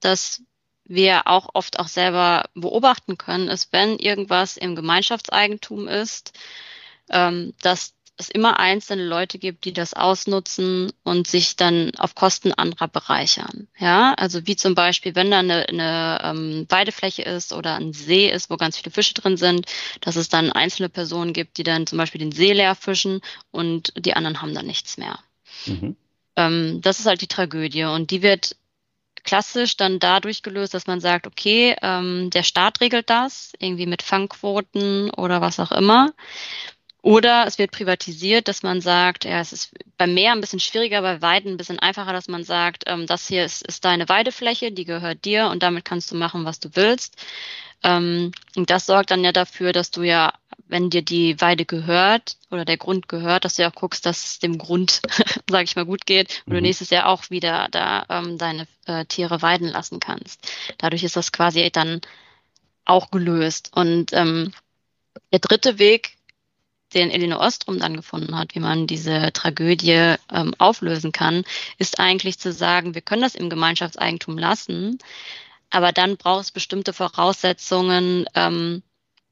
dass 0.00 0.42
wir 0.84 1.26
auch 1.26 1.50
oft 1.54 1.78
auch 1.78 1.88
selber 1.88 2.44
beobachten 2.54 3.18
können, 3.18 3.48
ist, 3.48 3.72
wenn 3.72 3.98
irgendwas 3.98 4.56
im 4.56 4.76
Gemeinschaftseigentum 4.76 5.88
ist, 5.88 6.38
ähm, 7.10 7.54
dass 7.62 7.94
es 8.20 8.28
immer 8.28 8.60
einzelne 8.60 9.04
Leute 9.04 9.38
gibt, 9.38 9.64
die 9.64 9.72
das 9.72 9.94
ausnutzen 9.94 10.92
und 11.02 11.26
sich 11.26 11.56
dann 11.56 11.92
auf 11.96 12.14
Kosten 12.14 12.52
anderer 12.52 12.88
bereichern. 12.88 13.68
Ja, 13.78 14.14
also 14.14 14.46
wie 14.46 14.56
zum 14.56 14.74
Beispiel, 14.74 15.14
wenn 15.14 15.30
da 15.30 15.40
eine, 15.40 15.68
eine 15.68 16.20
ähm, 16.22 16.66
Weidefläche 16.68 17.22
ist 17.22 17.52
oder 17.52 17.74
ein 17.74 17.92
See 17.92 18.30
ist, 18.30 18.50
wo 18.50 18.56
ganz 18.56 18.78
viele 18.78 18.92
Fische 18.92 19.14
drin 19.14 19.36
sind, 19.36 19.66
dass 20.00 20.16
es 20.16 20.28
dann 20.28 20.52
einzelne 20.52 20.88
Personen 20.88 21.32
gibt, 21.32 21.58
die 21.58 21.64
dann 21.64 21.86
zum 21.86 21.98
Beispiel 21.98 22.20
den 22.20 22.32
See 22.32 22.52
leer 22.52 22.74
fischen 22.74 23.20
und 23.50 23.92
die 23.96 24.14
anderen 24.14 24.42
haben 24.42 24.54
dann 24.54 24.66
nichts 24.66 24.98
mehr. 24.98 25.18
Mhm. 25.66 25.96
Ähm, 26.36 26.80
das 26.82 27.00
ist 27.00 27.06
halt 27.06 27.22
die 27.22 27.26
Tragödie 27.26 27.84
und 27.84 28.10
die 28.10 28.22
wird 28.22 28.56
klassisch 29.24 29.76
dann 29.76 29.98
dadurch 29.98 30.42
gelöst, 30.42 30.74
dass 30.74 30.86
man 30.86 31.00
sagt, 31.00 31.26
okay, 31.26 31.76
ähm, 31.82 32.30
der 32.30 32.42
Staat 32.42 32.80
regelt 32.80 33.10
das, 33.10 33.52
irgendwie 33.58 33.86
mit 33.86 34.02
Fangquoten 34.02 35.10
oder 35.10 35.40
was 35.40 35.60
auch 35.60 35.72
immer. 35.72 36.12
Oder 37.02 37.46
es 37.46 37.58
wird 37.58 37.70
privatisiert, 37.70 38.48
dass 38.48 38.62
man 38.62 38.80
sagt, 38.80 39.24
ja, 39.24 39.40
es 39.40 39.52
ist 39.52 39.72
beim 39.96 40.12
Meer 40.12 40.32
ein 40.32 40.40
bisschen 40.40 40.60
schwieriger, 40.60 41.00
bei 41.00 41.22
Weiden 41.22 41.52
ein 41.52 41.56
bisschen 41.56 41.78
einfacher, 41.78 42.12
dass 42.12 42.28
man 42.28 42.44
sagt, 42.44 42.84
ähm, 42.86 43.06
das 43.06 43.26
hier 43.26 43.44
ist, 43.44 43.66
ist 43.66 43.84
deine 43.84 44.08
Weidefläche, 44.08 44.70
die 44.72 44.84
gehört 44.84 45.24
dir 45.24 45.48
und 45.48 45.62
damit 45.62 45.84
kannst 45.84 46.10
du 46.10 46.16
machen, 46.16 46.44
was 46.44 46.60
du 46.60 46.70
willst. 46.74 47.16
Ähm, 47.82 48.32
und 48.56 48.68
das 48.68 48.86
sorgt 48.86 49.10
dann 49.10 49.24
ja 49.24 49.32
dafür, 49.32 49.72
dass 49.72 49.90
du 49.90 50.02
ja, 50.02 50.34
wenn 50.68 50.90
dir 50.90 51.02
die 51.02 51.40
Weide 51.40 51.64
gehört 51.64 52.36
oder 52.50 52.66
der 52.66 52.76
Grund 52.76 53.08
gehört, 53.08 53.44
dass 53.44 53.56
du 53.56 53.62
ja 53.62 53.70
auch 53.70 53.74
guckst, 53.74 54.04
dass 54.04 54.24
es 54.24 54.38
dem 54.38 54.58
Grund, 54.58 55.00
sage 55.50 55.64
ich 55.64 55.76
mal, 55.76 55.86
gut 55.86 56.04
geht 56.04 56.42
und 56.44 56.52
mhm. 56.52 56.56
du 56.56 56.62
nächstes 56.62 56.90
Jahr 56.90 57.06
auch 57.06 57.30
wieder 57.30 57.68
da 57.70 58.04
ähm, 58.10 58.36
deine 58.36 58.66
äh, 58.86 59.06
Tiere 59.06 59.40
weiden 59.40 59.68
lassen 59.68 60.00
kannst. 60.00 60.52
Dadurch 60.76 61.02
ist 61.02 61.16
das 61.16 61.32
quasi 61.32 61.70
dann 61.70 62.02
auch 62.84 63.10
gelöst. 63.10 63.70
Und 63.74 64.12
ähm, 64.12 64.52
der 65.32 65.38
dritte 65.38 65.78
Weg 65.78 66.16
den 66.94 67.10
Elinor 67.10 67.40
Ostrom 67.40 67.78
dann 67.78 67.96
gefunden 67.96 68.36
hat, 68.36 68.54
wie 68.54 68.60
man 68.60 68.86
diese 68.86 69.32
Tragödie 69.32 70.16
ähm, 70.32 70.54
auflösen 70.58 71.12
kann, 71.12 71.44
ist 71.78 71.98
eigentlich 71.98 72.38
zu 72.38 72.52
sagen, 72.52 72.94
wir 72.94 73.02
können 73.02 73.22
das 73.22 73.34
im 73.34 73.50
Gemeinschaftseigentum 73.50 74.38
lassen, 74.38 74.98
aber 75.70 75.92
dann 75.92 76.16
braucht 76.16 76.44
es 76.44 76.50
bestimmte 76.50 76.92
Voraussetzungen 76.92 78.26
ähm, 78.34 78.82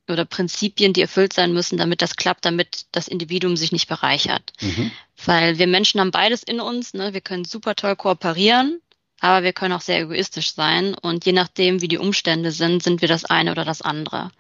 oder 0.09 0.25
Prinzipien, 0.25 0.93
die 0.93 1.03
erfüllt 1.03 1.33
sein 1.33 1.53
müssen, 1.53 1.77
damit 1.77 2.01
das 2.01 2.17
klappt, 2.17 2.45
damit 2.45 2.87
das 2.93 3.09
Individuum 3.09 3.57
sich 3.57 3.73
nicht 3.73 3.89
bereichert. 3.89 4.53
Mhm. 4.61 4.91
Weil 5.25 5.59
wir 5.59 5.67
Menschen 5.67 6.01
haben 6.01 6.13
beides 6.13 6.43
in 6.43 6.61
uns, 6.61 6.95
ne? 6.95 7.13
wir 7.13 7.21
können 7.21 7.45
super 7.45 7.75
toll 7.75 7.97
kooperieren, 7.97 8.81
aber 9.21 9.43
wir 9.43 9.53
können 9.53 9.75
auch 9.75 9.81
sehr 9.81 10.01
egoistisch 10.01 10.53
sein 10.55 10.95
und 10.95 11.25
je 11.25 11.33
nachdem, 11.33 11.81
wie 11.81 11.89
die 11.89 11.99
Umstände 11.99 12.53
sind, 12.53 12.83
sind 12.83 13.01
wir 13.01 13.09
das 13.09 13.25
eine 13.25 13.51
oder 13.51 13.65
das 13.65 13.83
andere. 13.83 14.31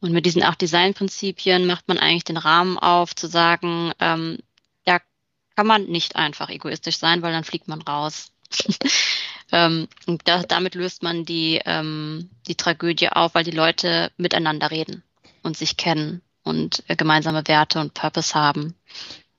Und 0.00 0.12
mit 0.12 0.26
diesen 0.26 0.42
acht 0.42 0.60
Designprinzipien 0.60 1.66
macht 1.66 1.88
man 1.88 1.98
eigentlich 1.98 2.24
den 2.24 2.36
Rahmen 2.36 2.78
auf, 2.78 3.14
zu 3.14 3.26
sagen, 3.26 3.92
ähm, 3.98 4.38
ja, 4.86 5.00
kann 5.56 5.66
man 5.66 5.86
nicht 5.86 6.16
einfach 6.16 6.50
egoistisch 6.50 6.98
sein, 6.98 7.22
weil 7.22 7.32
dann 7.32 7.44
fliegt 7.44 7.68
man 7.68 7.82
raus. 7.82 8.30
ähm, 9.52 9.88
und 10.06 10.22
da, 10.28 10.42
damit 10.42 10.74
löst 10.74 11.02
man 11.02 11.24
die, 11.24 11.60
ähm, 11.64 12.30
die 12.46 12.54
Tragödie 12.54 13.08
auf, 13.08 13.34
weil 13.34 13.44
die 13.44 13.50
Leute 13.50 14.12
miteinander 14.16 14.70
reden 14.70 15.02
und 15.42 15.56
sich 15.56 15.76
kennen 15.76 16.22
und 16.44 16.84
äh, 16.88 16.96
gemeinsame 16.96 17.46
Werte 17.48 17.80
und 17.80 17.94
Purpose 17.94 18.34
haben. 18.34 18.74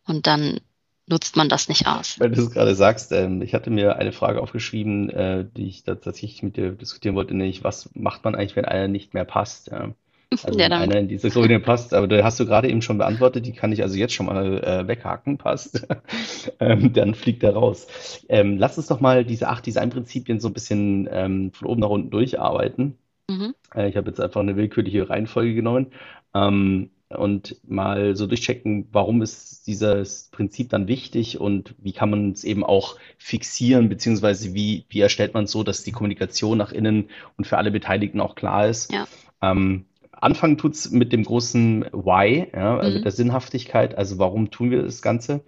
Und 0.06 0.28
dann 0.28 0.60
nutzt 1.08 1.36
man 1.36 1.50
das 1.50 1.70
nicht 1.70 1.88
aus. 1.88 2.20
Weil 2.20 2.32
du 2.32 2.42
es 2.42 2.52
gerade 2.52 2.76
sagst, 2.76 3.12
ähm, 3.12 3.42
ich 3.42 3.54
hatte 3.54 3.70
mir 3.70 3.98
eine 3.98 4.12
Frage 4.12 4.42
aufgeschrieben, 4.42 5.10
äh, 5.10 5.46
die 5.56 5.68
ich 5.68 5.84
tatsächlich 5.84 6.44
mit 6.44 6.58
dir 6.58 6.72
diskutieren 6.72 7.16
wollte, 7.16 7.36
nämlich 7.36 7.64
was 7.64 7.90
macht 7.94 8.24
man 8.24 8.36
eigentlich, 8.36 8.56
wenn 8.56 8.66
einer 8.66 8.88
nicht 8.88 9.14
mehr 9.14 9.26
passt? 9.26 9.68
Ja? 9.68 9.90
Also 10.44 10.58
ja, 10.58 10.66
wenn 10.66 10.74
einer 10.74 10.98
in 10.98 11.08
diese 11.08 11.30
Gruppe 11.30 11.60
passt, 11.60 11.94
aber 11.94 12.08
da 12.08 12.24
hast 12.24 12.40
du 12.40 12.48
gerade 12.48 12.68
eben 12.68 12.82
schon 12.82 12.98
beantwortet, 12.98 13.46
die 13.46 13.54
kann 13.54 13.72
ich 13.72 13.84
also 13.84 13.96
jetzt 13.96 14.16
schon 14.16 14.26
mal 14.26 14.64
äh, 14.64 14.88
weghaken, 14.88 15.38
passt. 15.38 15.86
ähm, 16.60 16.92
dann 16.92 17.14
fliegt 17.14 17.44
er 17.44 17.54
raus. 17.54 17.86
Ähm, 18.30 18.58
lass 18.58 18.78
uns 18.78 18.88
doch 18.88 19.00
mal 19.00 19.26
diese 19.26 19.48
acht 19.48 19.64
Designprinzipien 19.68 20.40
so 20.40 20.48
ein 20.48 20.54
bisschen 20.54 21.08
ähm, 21.12 21.52
von 21.52 21.68
oben 21.68 21.82
nach 21.82 21.90
unten 21.90 22.10
durcharbeiten. 22.10 22.98
Mhm. 23.30 23.54
Äh, 23.76 23.90
ich 23.90 23.96
habe 23.96 24.10
jetzt 24.10 24.20
einfach 24.20 24.42
eine 24.42 24.56
willkürliche 24.56 25.08
Reihenfolge 25.08 25.54
genommen. 25.54 25.92
Ähm, 26.34 26.90
und 27.18 27.58
mal 27.68 28.16
so 28.16 28.28
durchchecken, 28.28 28.88
warum 28.92 29.22
ist 29.22 29.68
dieses 29.68 30.30
Prinzip 30.32 30.70
dann 30.70 30.88
wichtig 30.88 31.40
und 31.40 31.76
wie 31.78 31.94
kann 31.94 32.10
man 32.10 32.32
es 32.32 32.44
eben 32.44 32.64
auch 32.64 32.98
fixieren, 33.18 33.90
beziehungsweise 33.90 34.54
wie, 34.54 34.86
wie 34.90 35.00
erstellt 35.00 35.34
man 35.34 35.46
es 35.46 35.52
so, 35.52 35.64
dass 35.64 35.84
die 35.84 35.92
Kommunikation 35.92 36.58
nach 36.58 36.72
innen 36.72 37.10
und 37.38 37.46
für 37.46 37.58
alle 37.58 37.72
Beteiligten 37.72 38.20
auch 38.20 38.36
klar 38.36 38.68
ist. 38.68 38.92
Ja. 38.92 39.08
Ähm, 39.42 39.86
anfangen 40.12 40.58
tut's 40.58 40.92
mit 40.92 41.12
dem 41.12 41.24
großen 41.24 41.86
Why, 41.92 42.48
ja, 42.54 42.78
also 42.78 42.90
mhm. 42.90 42.96
mit 42.96 43.06
der 43.06 43.12
Sinnhaftigkeit, 43.12 43.98
also 43.98 44.20
warum 44.20 44.52
tun 44.52 44.72
wir 44.72 44.84
das 44.84 45.02
Ganze. 45.02 45.44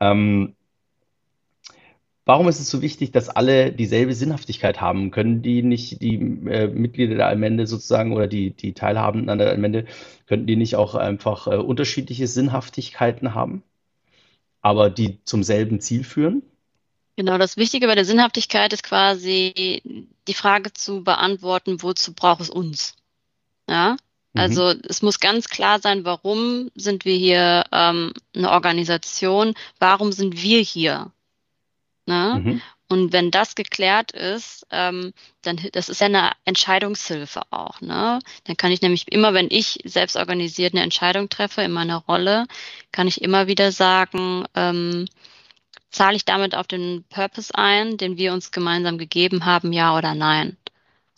Ähm, 0.00 0.54
Warum 2.28 2.46
ist 2.46 2.60
es 2.60 2.68
so 2.68 2.82
wichtig, 2.82 3.10
dass 3.10 3.30
alle 3.30 3.72
dieselbe 3.72 4.12
Sinnhaftigkeit 4.12 4.82
haben? 4.82 5.10
Können 5.10 5.40
die 5.40 5.62
nicht, 5.62 6.02
die 6.02 6.16
äh, 6.16 6.66
Mitglieder 6.66 7.14
der 7.14 7.26
Allmende 7.26 7.66
sozusagen 7.66 8.12
oder 8.12 8.26
die, 8.26 8.50
die 8.50 8.74
Teilhabenden 8.74 9.30
an 9.30 9.38
der 9.38 9.48
Allmende, 9.48 9.86
könnten 10.26 10.46
die 10.46 10.56
nicht 10.56 10.76
auch 10.76 10.94
einfach 10.94 11.46
äh, 11.46 11.56
unterschiedliche 11.56 12.26
Sinnhaftigkeiten 12.26 13.34
haben, 13.34 13.62
aber 14.60 14.90
die 14.90 15.24
zum 15.24 15.42
selben 15.42 15.80
Ziel 15.80 16.04
führen? 16.04 16.42
Genau, 17.16 17.38
das 17.38 17.56
Wichtige 17.56 17.86
bei 17.86 17.94
der 17.94 18.04
Sinnhaftigkeit 18.04 18.74
ist 18.74 18.82
quasi 18.82 19.80
die 20.28 20.34
Frage 20.34 20.74
zu 20.74 21.02
beantworten, 21.02 21.82
wozu 21.82 22.12
braucht 22.12 22.42
es 22.42 22.50
uns? 22.50 22.94
Ja, 23.70 23.92
mhm. 24.34 24.40
also 24.40 24.74
es 24.86 25.00
muss 25.00 25.18
ganz 25.18 25.48
klar 25.48 25.80
sein, 25.80 26.04
warum 26.04 26.70
sind 26.74 27.06
wir 27.06 27.16
hier 27.16 27.64
ähm, 27.72 28.12
eine 28.36 28.50
Organisation, 28.50 29.54
warum 29.78 30.12
sind 30.12 30.42
wir 30.42 30.60
hier? 30.60 31.10
Ne? 32.08 32.42
Mhm. 32.42 32.62
Und 32.88 33.12
wenn 33.12 33.30
das 33.30 33.54
geklärt 33.54 34.12
ist, 34.12 34.66
ähm, 34.70 35.12
dann 35.42 35.60
das 35.72 35.90
ist 35.90 36.00
ja 36.00 36.06
eine 36.06 36.32
Entscheidungshilfe 36.46 37.42
auch. 37.50 37.82
Ne? 37.82 38.18
Dann 38.44 38.56
kann 38.56 38.72
ich 38.72 38.80
nämlich 38.80 39.12
immer, 39.12 39.34
wenn 39.34 39.48
ich 39.50 39.78
selbst 39.84 40.16
organisiert 40.16 40.72
eine 40.72 40.82
Entscheidung 40.82 41.28
treffe 41.28 41.60
in 41.60 41.70
meiner 41.70 41.98
Rolle, 41.98 42.46
kann 42.90 43.06
ich 43.06 43.20
immer 43.20 43.46
wieder 43.46 43.72
sagen, 43.72 44.46
ähm, 44.54 45.06
zahle 45.90 46.16
ich 46.16 46.24
damit 46.24 46.54
auf 46.54 46.66
den 46.66 47.04
Purpose 47.10 47.54
ein, 47.54 47.98
den 47.98 48.16
wir 48.16 48.32
uns 48.32 48.50
gemeinsam 48.52 48.96
gegeben 48.96 49.44
haben, 49.44 49.72
ja 49.74 49.96
oder 49.96 50.14
nein? 50.14 50.56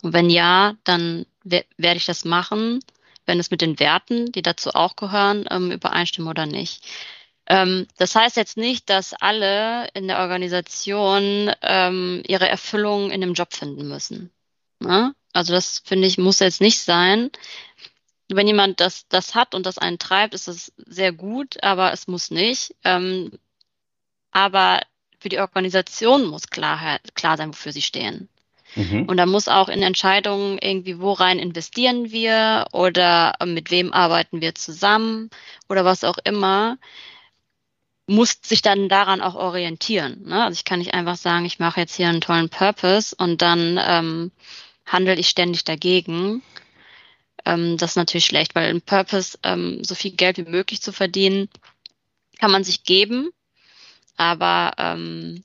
Und 0.01 0.11
wenn 0.13 0.29
ja, 0.29 0.75
dann 0.83 1.25
werde 1.43 1.97
ich 1.97 2.05
das 2.05 2.25
machen, 2.25 2.79
wenn 3.25 3.39
es 3.39 3.49
mit 3.49 3.61
den 3.61 3.79
Werten, 3.79 4.31
die 4.33 4.41
dazu 4.41 4.71
auch 4.71 4.97
gehören, 4.97 5.45
ähm, 5.49 5.71
übereinstimmen 5.71 6.29
oder 6.29 6.45
nicht. 6.45 6.83
Ähm, 7.51 7.85
das 7.97 8.15
heißt 8.15 8.37
jetzt 8.37 8.55
nicht, 8.55 8.89
dass 8.89 9.13
alle 9.13 9.89
in 9.93 10.07
der 10.07 10.19
Organisation 10.19 11.51
ähm, 11.61 12.23
ihre 12.25 12.47
Erfüllung 12.47 13.11
in 13.11 13.19
dem 13.19 13.33
Job 13.33 13.53
finden 13.53 13.89
müssen. 13.89 14.31
Ne? 14.79 15.13
Also 15.33 15.51
das 15.51 15.81
finde 15.83 16.07
ich 16.07 16.17
muss 16.17 16.39
jetzt 16.39 16.61
nicht 16.61 16.79
sein. 16.79 17.29
Wenn 18.29 18.47
jemand 18.47 18.79
das, 18.79 19.05
das 19.09 19.35
hat 19.35 19.53
und 19.53 19.65
das 19.65 19.77
einen 19.77 19.99
treibt, 19.99 20.33
ist 20.33 20.47
das 20.47 20.71
sehr 20.77 21.11
gut, 21.11 21.61
aber 21.61 21.91
es 21.91 22.07
muss 22.07 22.31
nicht. 22.31 22.73
Ähm, 22.85 23.37
aber 24.31 24.79
für 25.19 25.27
die 25.27 25.39
Organisation 25.39 26.25
muss 26.27 26.47
klar, 26.47 26.99
klar 27.15 27.35
sein, 27.35 27.49
wofür 27.49 27.73
sie 27.73 27.81
stehen. 27.81 28.29
Mhm. 28.75 29.09
Und 29.09 29.17
da 29.17 29.25
muss 29.25 29.49
auch 29.49 29.67
in 29.67 29.83
Entscheidungen 29.83 30.57
irgendwie, 30.57 31.01
wo 31.01 31.11
rein 31.11 31.37
investieren 31.37 32.11
wir 32.11 32.67
oder 32.71 33.35
mit 33.45 33.71
wem 33.71 33.91
arbeiten 33.91 34.39
wir 34.39 34.55
zusammen 34.55 35.29
oder 35.67 35.83
was 35.83 36.05
auch 36.05 36.17
immer 36.23 36.77
muss 38.11 38.37
sich 38.43 38.61
dann 38.61 38.89
daran 38.89 39.21
auch 39.21 39.35
orientieren. 39.35 40.23
Ne? 40.25 40.43
Also 40.43 40.57
ich 40.57 40.65
kann 40.65 40.79
nicht 40.79 40.93
einfach 40.93 41.15
sagen, 41.15 41.45
ich 41.45 41.59
mache 41.59 41.79
jetzt 41.79 41.95
hier 41.95 42.09
einen 42.09 42.19
tollen 42.19 42.49
Purpose 42.49 43.15
und 43.17 43.41
dann 43.41 43.79
ähm, 43.81 44.31
handle 44.85 45.15
ich 45.15 45.29
ständig 45.29 45.63
dagegen. 45.63 46.43
Ähm, 47.45 47.77
das 47.77 47.91
ist 47.91 47.95
natürlich 47.95 48.25
schlecht, 48.25 48.53
weil 48.53 48.69
ein 48.69 48.81
Purpose, 48.81 49.39
ähm, 49.43 49.83
so 49.85 49.95
viel 49.95 50.11
Geld 50.11 50.37
wie 50.37 50.43
möglich 50.43 50.81
zu 50.81 50.91
verdienen, 50.91 51.47
kann 52.37 52.51
man 52.51 52.65
sich 52.65 52.83
geben, 52.83 53.29
aber 54.17 54.73
ähm, 54.77 55.43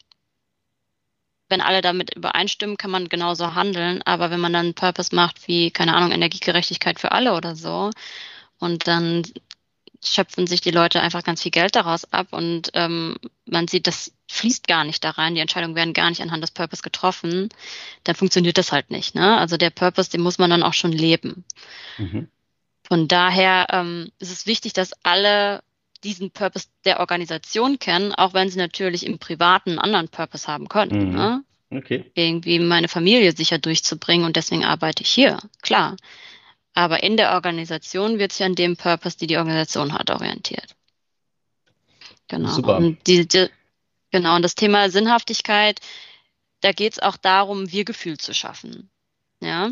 wenn 1.48 1.60
alle 1.60 1.82
damit 1.82 2.16
übereinstimmen, 2.16 2.76
kann 2.76 2.90
man 2.90 3.08
genauso 3.08 3.54
handeln. 3.54 4.02
Aber 4.04 4.30
wenn 4.32 4.40
man 4.40 4.52
dann 4.52 4.66
einen 4.66 4.74
Purpose 4.74 5.14
macht 5.14 5.46
wie, 5.46 5.70
keine 5.70 5.94
Ahnung, 5.94 6.10
Energiegerechtigkeit 6.10 6.98
für 6.98 7.12
alle 7.12 7.34
oder 7.34 7.54
so, 7.54 7.92
und 8.58 8.88
dann 8.88 9.22
schöpfen 10.08 10.46
sich 10.46 10.60
die 10.60 10.70
Leute 10.70 11.00
einfach 11.00 11.22
ganz 11.22 11.42
viel 11.42 11.50
Geld 11.50 11.76
daraus 11.76 12.12
ab 12.12 12.28
und 12.32 12.70
ähm, 12.74 13.16
man 13.44 13.68
sieht, 13.68 13.86
das 13.86 14.12
fließt 14.28 14.66
gar 14.66 14.84
nicht 14.84 15.04
da 15.04 15.10
rein, 15.10 15.34
die 15.34 15.40
Entscheidungen 15.40 15.74
werden 15.74 15.94
gar 15.94 16.10
nicht 16.10 16.22
anhand 16.22 16.42
des 16.42 16.50
Purpose 16.50 16.82
getroffen, 16.82 17.48
dann 18.04 18.14
funktioniert 18.14 18.58
das 18.58 18.72
halt 18.72 18.90
nicht. 18.90 19.14
Ne? 19.14 19.38
Also 19.38 19.56
der 19.56 19.70
Purpose, 19.70 20.10
den 20.10 20.20
muss 20.20 20.38
man 20.38 20.50
dann 20.50 20.62
auch 20.62 20.74
schon 20.74 20.92
leben. 20.92 21.44
Mhm. 21.98 22.28
Von 22.86 23.08
daher 23.08 23.66
ähm, 23.70 24.10
ist 24.18 24.32
es 24.32 24.46
wichtig, 24.46 24.72
dass 24.72 24.92
alle 25.02 25.62
diesen 26.04 26.30
Purpose 26.30 26.68
der 26.84 27.00
Organisation 27.00 27.78
kennen, 27.78 28.12
auch 28.14 28.34
wenn 28.34 28.48
sie 28.48 28.58
natürlich 28.58 29.04
im 29.04 29.18
Privaten 29.18 29.70
einen 29.70 29.78
anderen 29.78 30.08
Purpose 30.08 30.46
haben 30.46 30.68
können. 30.68 31.10
Mhm. 31.10 31.14
Ne? 31.14 31.44
Okay. 31.70 32.10
Irgendwie 32.14 32.58
meine 32.60 32.88
Familie 32.88 33.32
sicher 33.32 33.58
durchzubringen 33.58 34.24
und 34.24 34.36
deswegen 34.36 34.64
arbeite 34.64 35.02
ich 35.02 35.10
hier. 35.10 35.38
Klar. 35.62 35.96
Aber 36.76 37.02
in 37.02 37.16
der 37.16 37.32
Organisation 37.32 38.18
wird 38.18 38.32
sich 38.32 38.44
an 38.44 38.54
dem 38.54 38.76
Purpose, 38.76 39.16
die 39.16 39.26
die 39.26 39.38
Organisation 39.38 39.94
hat, 39.94 40.10
orientiert. 40.10 40.76
Genau. 42.28 42.50
Super. 42.50 42.76
Und 42.76 42.98
die, 43.06 43.26
die, 43.26 43.48
genau, 44.10 44.36
und 44.36 44.42
das 44.42 44.56
Thema 44.56 44.90
Sinnhaftigkeit, 44.90 45.80
da 46.60 46.72
geht 46.72 46.92
es 46.92 46.98
auch 46.98 47.16
darum, 47.16 47.72
Wir-Gefühl 47.72 48.18
zu 48.18 48.34
schaffen. 48.34 48.90
Ja. 49.40 49.70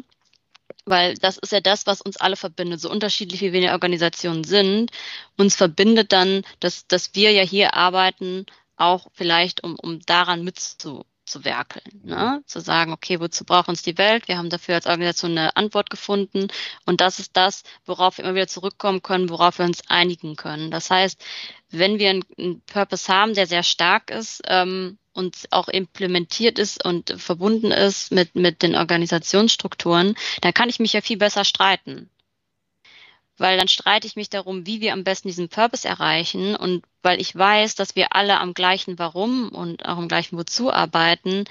Weil 0.86 1.14
das 1.16 1.36
ist 1.36 1.52
ja 1.52 1.60
das, 1.60 1.86
was 1.86 2.00
uns 2.00 2.16
alle 2.16 2.36
verbindet. 2.36 2.80
So 2.80 2.90
unterschiedlich 2.90 3.42
wie 3.42 3.52
wir 3.52 3.60
in 3.60 3.66
der 3.66 3.74
Organisation 3.74 4.42
sind, 4.42 4.90
uns 5.36 5.56
verbindet 5.56 6.10
dann, 6.10 6.42
dass, 6.60 6.86
dass 6.86 7.14
wir 7.14 7.32
ja 7.32 7.42
hier 7.42 7.74
arbeiten, 7.74 8.46
auch 8.76 9.08
vielleicht, 9.12 9.62
um, 9.62 9.76
um 9.76 10.00
daran 10.06 10.42
mitzu, 10.42 11.04
zu 11.24 11.44
werkeln, 11.44 12.02
ne? 12.04 12.42
zu 12.46 12.60
sagen, 12.60 12.92
okay, 12.92 13.20
wozu 13.20 13.44
braucht 13.44 13.68
uns 13.68 13.82
die 13.82 13.98
Welt? 13.98 14.28
Wir 14.28 14.38
haben 14.38 14.50
dafür 14.50 14.76
als 14.76 14.86
Organisation 14.86 15.32
eine 15.32 15.56
Antwort 15.56 15.90
gefunden 15.90 16.48
und 16.86 17.00
das 17.00 17.18
ist 17.18 17.36
das, 17.36 17.62
worauf 17.84 18.18
wir 18.18 18.24
immer 18.24 18.34
wieder 18.34 18.46
zurückkommen 18.46 19.02
können, 19.02 19.30
worauf 19.30 19.58
wir 19.58 19.64
uns 19.64 19.82
einigen 19.88 20.36
können. 20.36 20.70
Das 20.70 20.90
heißt, 20.90 21.22
wenn 21.70 21.98
wir 21.98 22.10
einen, 22.10 22.62
Purpose 22.66 23.12
haben, 23.12 23.34
der 23.34 23.46
sehr 23.46 23.62
stark 23.62 24.10
ist 24.10 24.42
ähm, 24.46 24.98
und 25.12 25.46
auch 25.50 25.68
implementiert 25.68 26.58
ist 26.58 26.84
und 26.84 27.14
verbunden 27.16 27.70
ist 27.70 28.12
mit, 28.12 28.34
mit 28.34 28.62
den 28.62 28.74
Organisationsstrukturen, 28.74 30.14
dann 30.40 30.54
kann 30.54 30.68
ich 30.68 30.78
mich 30.78 30.92
ja 30.92 31.00
viel 31.00 31.18
besser 31.18 31.44
streiten 31.44 32.10
weil 33.36 33.58
dann 33.58 33.68
streite 33.68 34.06
ich 34.06 34.16
mich 34.16 34.30
darum, 34.30 34.66
wie 34.66 34.80
wir 34.80 34.92
am 34.92 35.04
besten 35.04 35.28
diesen 35.28 35.48
Purpose 35.48 35.86
erreichen 35.86 36.54
und 36.54 36.84
weil 37.02 37.20
ich 37.20 37.34
weiß, 37.34 37.74
dass 37.74 37.96
wir 37.96 38.14
alle 38.14 38.38
am 38.40 38.54
gleichen 38.54 38.98
Warum 38.98 39.48
und 39.50 39.84
auch 39.84 39.98
am 39.98 40.08
gleichen 40.08 40.38
Wozu 40.38 40.72
arbeiten, 40.72 41.44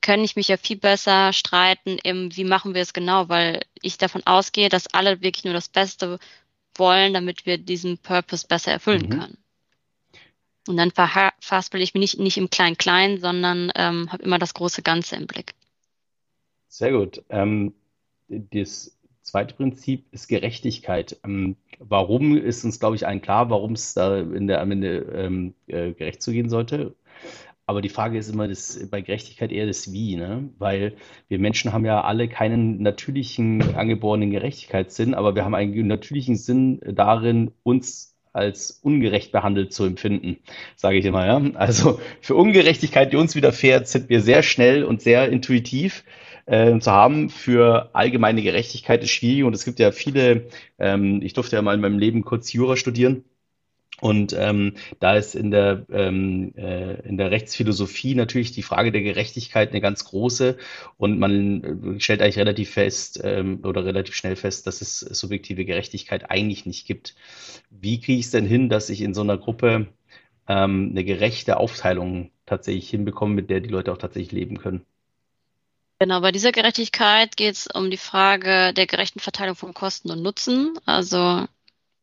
kann 0.00 0.24
ich 0.24 0.36
mich 0.36 0.48
ja 0.48 0.56
viel 0.56 0.76
besser 0.76 1.32
streiten 1.32 1.98
im, 2.02 2.34
wie 2.36 2.44
machen 2.44 2.74
wir 2.74 2.82
es 2.82 2.92
genau, 2.92 3.28
weil 3.28 3.62
ich 3.82 3.98
davon 3.98 4.22
ausgehe, 4.26 4.68
dass 4.68 4.86
alle 4.94 5.20
wirklich 5.20 5.44
nur 5.44 5.54
das 5.54 5.68
Beste 5.68 6.18
wollen, 6.76 7.14
damit 7.14 7.46
wir 7.46 7.58
diesen 7.58 7.98
Purpose 7.98 8.46
besser 8.46 8.72
erfüllen 8.72 9.06
mhm. 9.06 9.10
können. 9.10 9.38
Und 10.68 10.76
dann 10.76 10.90
verhaspel 10.90 11.80
ich 11.80 11.94
mich 11.94 12.00
nicht, 12.00 12.18
nicht 12.18 12.36
im 12.36 12.50
Klein-Klein, 12.50 13.18
sondern 13.18 13.72
ähm, 13.74 14.12
habe 14.12 14.22
immer 14.22 14.38
das 14.38 14.54
große 14.54 14.82
Ganze 14.82 15.16
im 15.16 15.26
Blick. 15.26 15.54
Sehr 16.68 16.92
gut. 16.92 17.22
Ähm, 17.28 17.74
das 18.28 18.96
zweite 19.30 19.54
Prinzip 19.54 20.06
ist 20.12 20.28
Gerechtigkeit. 20.28 21.18
Ähm, 21.24 21.56
warum 21.78 22.36
ist 22.36 22.64
uns, 22.64 22.80
glaube 22.80 22.96
ich, 22.96 23.06
allen 23.06 23.22
klar, 23.22 23.50
warum 23.50 23.72
es 23.72 23.94
da 23.94 24.18
in 24.18 24.46
der, 24.46 24.60
am 24.60 24.70
Ende 24.70 24.98
ähm, 25.14 25.54
äh, 25.66 25.92
gerecht 25.92 26.22
zugehen 26.22 26.48
sollte. 26.48 26.94
Aber 27.66 27.82
die 27.82 27.88
Frage 27.88 28.18
ist 28.18 28.28
immer 28.28 28.48
das, 28.48 28.88
bei 28.90 29.00
Gerechtigkeit 29.00 29.52
eher 29.52 29.66
das 29.66 29.92
Wie, 29.92 30.16
ne? 30.16 30.48
Weil 30.58 30.96
wir 31.28 31.38
Menschen 31.38 31.72
haben 31.72 31.84
ja 31.84 32.00
alle 32.00 32.28
keinen 32.28 32.82
natürlichen 32.82 33.76
angeborenen 33.76 34.32
Gerechtigkeitssinn, 34.32 35.14
aber 35.14 35.36
wir 35.36 35.44
haben 35.44 35.54
einen 35.54 35.86
natürlichen 35.86 36.34
Sinn 36.34 36.80
darin, 36.84 37.52
uns 37.62 38.16
als 38.32 38.80
ungerecht 38.82 39.32
behandelt 39.32 39.72
zu 39.72 39.84
empfinden, 39.84 40.38
sage 40.76 40.98
ich 40.98 41.04
immer. 41.04 41.26
Ja? 41.26 41.40
Also 41.54 42.00
für 42.20 42.34
Ungerechtigkeit, 42.34 43.12
die 43.12 43.16
uns 43.16 43.34
widerfährt, 43.34 43.88
sind 43.88 44.08
wir 44.08 44.20
sehr 44.20 44.42
schnell 44.42 44.84
und 44.84 45.00
sehr 45.00 45.28
intuitiv 45.30 46.04
äh, 46.50 46.78
zu 46.80 46.90
haben. 46.90 47.30
Für 47.30 47.90
allgemeine 47.94 48.42
Gerechtigkeit 48.42 49.02
ist 49.02 49.10
schwierig 49.10 49.44
und 49.44 49.54
es 49.54 49.64
gibt 49.64 49.78
ja 49.78 49.92
viele, 49.92 50.48
ähm, 50.78 51.22
ich 51.22 51.32
durfte 51.32 51.56
ja 51.56 51.62
mal 51.62 51.74
in 51.74 51.80
meinem 51.80 51.98
Leben 51.98 52.24
kurz 52.24 52.52
Jura 52.52 52.76
studieren. 52.76 53.24
Und 54.00 54.34
ähm, 54.38 54.74
da 54.98 55.14
ist 55.16 55.34
in 55.34 55.50
der, 55.50 55.84
ähm, 55.92 56.54
äh, 56.56 56.94
in 57.06 57.18
der 57.18 57.30
Rechtsphilosophie 57.30 58.14
natürlich 58.14 58.50
die 58.52 58.62
Frage 58.62 58.92
der 58.92 59.02
Gerechtigkeit 59.02 59.70
eine 59.70 59.82
ganz 59.82 60.04
große. 60.06 60.56
Und 60.96 61.18
man 61.18 61.96
äh, 61.96 62.00
stellt 62.00 62.22
eigentlich 62.22 62.38
relativ 62.38 62.70
fest 62.70 63.20
ähm, 63.22 63.60
oder 63.62 63.84
relativ 63.84 64.14
schnell 64.14 64.36
fest, 64.36 64.66
dass 64.66 64.80
es 64.80 65.00
subjektive 65.00 65.66
Gerechtigkeit 65.66 66.30
eigentlich 66.30 66.64
nicht 66.66 66.86
gibt. 66.86 67.14
Wie 67.70 68.00
kriege 68.00 68.18
ich 68.18 68.26
es 68.26 68.30
denn 68.32 68.46
hin, 68.46 68.70
dass 68.70 68.90
ich 68.90 69.02
in 69.02 69.14
so 69.14 69.20
einer 69.20 69.36
Gruppe 69.38 69.88
ähm, 70.48 70.88
eine 70.92 71.04
gerechte 71.04 71.58
Aufteilung 71.58 72.30
tatsächlich 72.46 72.88
hinbekomme, 72.90 73.34
mit 73.34 73.50
der 73.50 73.60
die 73.60 73.68
Leute 73.68 73.92
auch 73.92 73.98
tatsächlich 73.98 74.32
leben 74.32 74.58
können? 74.58 74.86
Genau, 76.02 76.22
bei 76.22 76.32
dieser 76.32 76.50
Gerechtigkeit 76.50 77.36
geht 77.36 77.56
es 77.56 77.66
um 77.66 77.90
die 77.90 77.98
Frage 77.98 78.72
der 78.72 78.86
gerechten 78.86 79.20
Verteilung 79.20 79.54
von 79.54 79.74
Kosten 79.74 80.10
und 80.10 80.22
Nutzen. 80.22 80.78
Also 80.86 81.46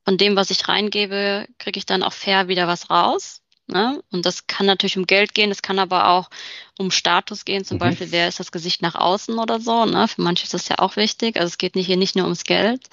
von 0.05 0.17
dem, 0.19 0.35
was 0.35 0.51
ich 0.51 0.67
reingebe, 0.67 1.47
kriege 1.57 1.79
ich 1.79 1.87
dann 1.87 2.03
auch 2.03 2.13
fair 2.13 2.47
wieder 2.47 2.67
was 2.67 2.91
raus. 2.91 3.41
Ne? 3.65 4.03
Und 4.11 4.27
das 4.27 4.45
kann 4.45 4.67
natürlich 4.67 4.99
um 4.99 5.07
Geld 5.07 5.33
gehen, 5.33 5.49
das 5.49 5.63
kann 5.63 5.79
aber 5.79 6.09
auch 6.09 6.29
um 6.77 6.91
Status 6.91 7.43
gehen, 7.43 7.65
zum 7.65 7.77
mhm. 7.77 7.79
Beispiel, 7.79 8.11
wer 8.11 8.27
ist 8.27 8.39
das 8.39 8.51
Gesicht 8.51 8.83
nach 8.83 8.93
außen 8.93 9.39
oder 9.39 9.59
so. 9.59 9.85
Ne? 9.85 10.07
Für 10.07 10.21
manche 10.21 10.43
ist 10.43 10.53
das 10.53 10.69
ja 10.69 10.77
auch 10.77 10.95
wichtig. 10.95 11.37
Also 11.37 11.47
es 11.47 11.57
geht 11.57 11.75
nicht 11.75 11.87
hier 11.87 11.97
nicht 11.97 12.15
nur 12.15 12.25
ums 12.25 12.43
Geld. 12.43 12.85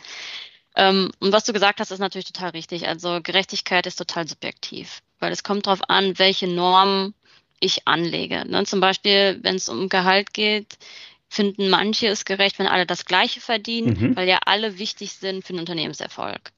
Ähm, 0.75 1.13
und 1.21 1.33
was 1.33 1.45
du 1.45 1.53
gesagt 1.53 1.81
hast, 1.81 1.91
ist 1.91 1.99
natürlich 1.99 2.33
total 2.33 2.51
richtig. 2.51 2.89
Also 2.89 3.21
Gerechtigkeit 3.23 3.87
ist 3.87 3.97
total 3.97 4.27
subjektiv, 4.27 5.03
weil 5.21 5.33
es 5.33 5.43
kommt 5.43 5.67
darauf 5.67 5.83
an, 5.91 6.19
welche 6.19 6.49
Normen 6.49 7.15
ich 7.61 7.87
anlege. 7.87 8.45
Ne? 8.47 8.65
Zum 8.65 8.81
Beispiel, 8.81 9.39
wenn 9.43 9.57
es 9.57 9.69
um 9.69 9.89
Gehalt 9.89 10.35
geht, 10.35 10.77
finden 11.29 11.69
manche 11.69 12.07
es 12.09 12.25
gerecht, 12.25 12.59
wenn 12.59 12.67
alle 12.67 12.87
das 12.87 13.05
Gleiche 13.05 13.41
verdienen, 13.41 13.97
mhm. 13.99 14.17
weil 14.17 14.29
ja 14.29 14.39
alle 14.45 14.79
wichtig 14.79 15.13
sind 15.13 15.45
für 15.45 15.53
den 15.53 15.61
Unternehmenserfolg. 15.61 16.53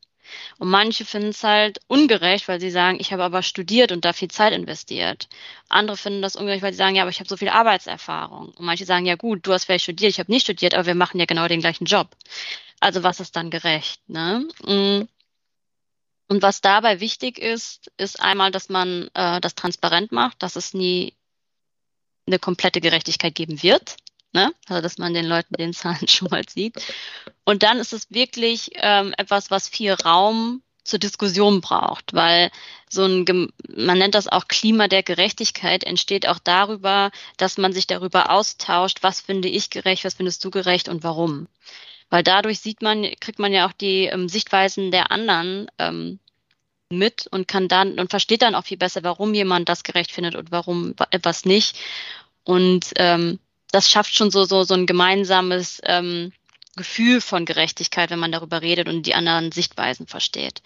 Und 0.59 0.69
manche 0.69 1.05
finden 1.05 1.29
es 1.29 1.45
halt 1.45 1.79
ungerecht, 1.87 2.49
weil 2.49 2.61
sie 2.61 2.71
sagen, 2.71 2.99
ich 3.01 3.13
habe 3.13 3.23
aber 3.23 3.43
studiert 3.43 3.93
und 3.93 4.05
da 4.05 4.13
viel 4.13 4.29
Zeit 4.29 4.53
investiert. 4.53 5.29
Andere 5.69 5.97
finden 5.97 6.23
das 6.23 6.37
ungerecht, 6.37 6.63
weil 6.63 6.73
sie 6.73 6.79
sagen, 6.79 6.97
ja, 6.97 7.03
aber 7.03 7.11
ich 7.11 7.21
habe 7.21 7.29
so 7.29 7.37
viel 7.37 7.49
Arbeitserfahrung. 7.49 8.49
Und 8.49 8.65
manche 8.65 8.85
sagen, 8.85 9.07
ja 9.07 9.15
gut, 9.15 9.47
du 9.47 9.53
hast 9.53 9.65
vielleicht 9.65 9.85
studiert, 9.85 10.11
ich 10.11 10.19
habe 10.19 10.33
nicht 10.33 10.43
studiert, 10.43 10.75
aber 10.75 10.87
wir 10.87 10.95
machen 10.95 11.21
ja 11.21 11.27
genau 11.27 11.47
den 11.49 11.61
gleichen 11.61 11.85
Job. 11.85 12.09
Also 12.81 13.03
was 13.03 13.21
ist 13.21 13.37
dann 13.37 13.51
gerecht? 13.51 14.01
Ne? 14.09 14.47
Und 16.29 16.43
was 16.43 16.61
dabei 16.61 17.01
wichtig 17.01 17.39
ist, 17.39 17.91
ist 17.97 18.21
einmal, 18.21 18.51
dass 18.51 18.69
man 18.69 19.09
äh, 19.15 19.41
das 19.41 19.55
transparent 19.55 20.12
macht, 20.12 20.43
dass 20.43 20.57
es 20.57 20.75
nie 20.75 21.15
eine 22.27 22.39
komplette 22.39 22.81
Gerechtigkeit 22.81 23.35
geben 23.35 23.62
wird. 23.62 23.97
Ne? 24.33 24.53
Also 24.69 24.83
dass 24.83 24.99
man 24.99 25.15
den 25.15 25.27
Leuten 25.27 25.55
den 25.55 25.73
Zahlen 25.75 26.09
schon 26.09 26.29
mal 26.31 26.45
sieht. 26.49 26.75
Und 27.45 27.62
dann 27.62 27.79
ist 27.79 27.93
es 27.93 28.11
wirklich 28.11 28.71
ähm, 28.75 29.15
etwas, 29.17 29.51
was 29.51 29.69
viel 29.69 29.93
Raum 29.93 30.62
zur 30.87 30.99
Diskussion 30.99 31.61
braucht, 31.61 32.15
weil 32.15 32.51
so 32.89 33.05
ein, 33.05 33.53
man 33.69 33.99
nennt 33.99 34.15
das 34.15 34.29
auch 34.29 34.47
Klima 34.47 34.87
der 34.89 35.03
Gerechtigkeit, 35.03 35.83
entsteht 35.83 36.29
auch 36.29 36.39
darüber, 36.39 37.11
dass 37.37 37.59
man 37.59 37.73
sich 37.73 37.87
darüber 37.87 38.31
austauscht, 38.31 38.99
was 39.03 39.21
finde 39.21 39.49
ich 39.49 39.71
gerecht, 39.71 40.05
was 40.05 40.15
findest 40.15 40.45
du 40.45 40.51
gerecht 40.51 40.89
und 40.89 41.03
warum. 41.03 41.49
Weil 42.11 42.23
dadurch 42.23 42.61
sieht 42.61 42.83
man, 42.83 43.03
kriegt 43.21 43.38
man 43.38 43.53
ja 43.53 43.66
auch 43.66 43.73
die 43.73 44.05
ähm, 44.05 44.29
Sichtweisen 44.29 44.90
der 44.90 45.11
anderen 45.11 45.66
ähm, 45.79 46.19
mit 46.88 47.27
und 47.31 47.49
kann 47.49 47.69
dann 47.69 47.99
und 47.99 48.11
versteht 48.11 48.42
dann 48.42 48.55
auch 48.55 48.64
viel 48.64 48.77
besser, 48.77 49.03
warum 49.03 49.35
jemand 49.35 49.69
das 49.69 49.83
gerecht 49.83 50.12
findet 50.12 50.37
und 50.37 50.53
warum 50.53 50.95
etwas 51.11 51.45
nicht. 51.45 51.77
Und 52.45 52.92
ähm, 52.97 53.40
das 53.73 53.90
schafft 53.90 54.14
schon 54.14 54.31
so, 54.31 54.45
so, 54.45 54.62
so 54.62 54.75
ein 54.75 54.87
gemeinsames 54.87 55.81
ähm, 55.85 56.33
Gefühl 56.77 57.21
von 57.21 57.45
Gerechtigkeit, 57.45 58.11
wenn 58.11 58.19
man 58.19 58.33
darüber 58.33 58.62
redet 58.62 58.88
und 58.88 59.05
die 59.05 59.14
anderen 59.14 59.51
Sichtweisen 59.51 60.07
versteht. 60.07 60.62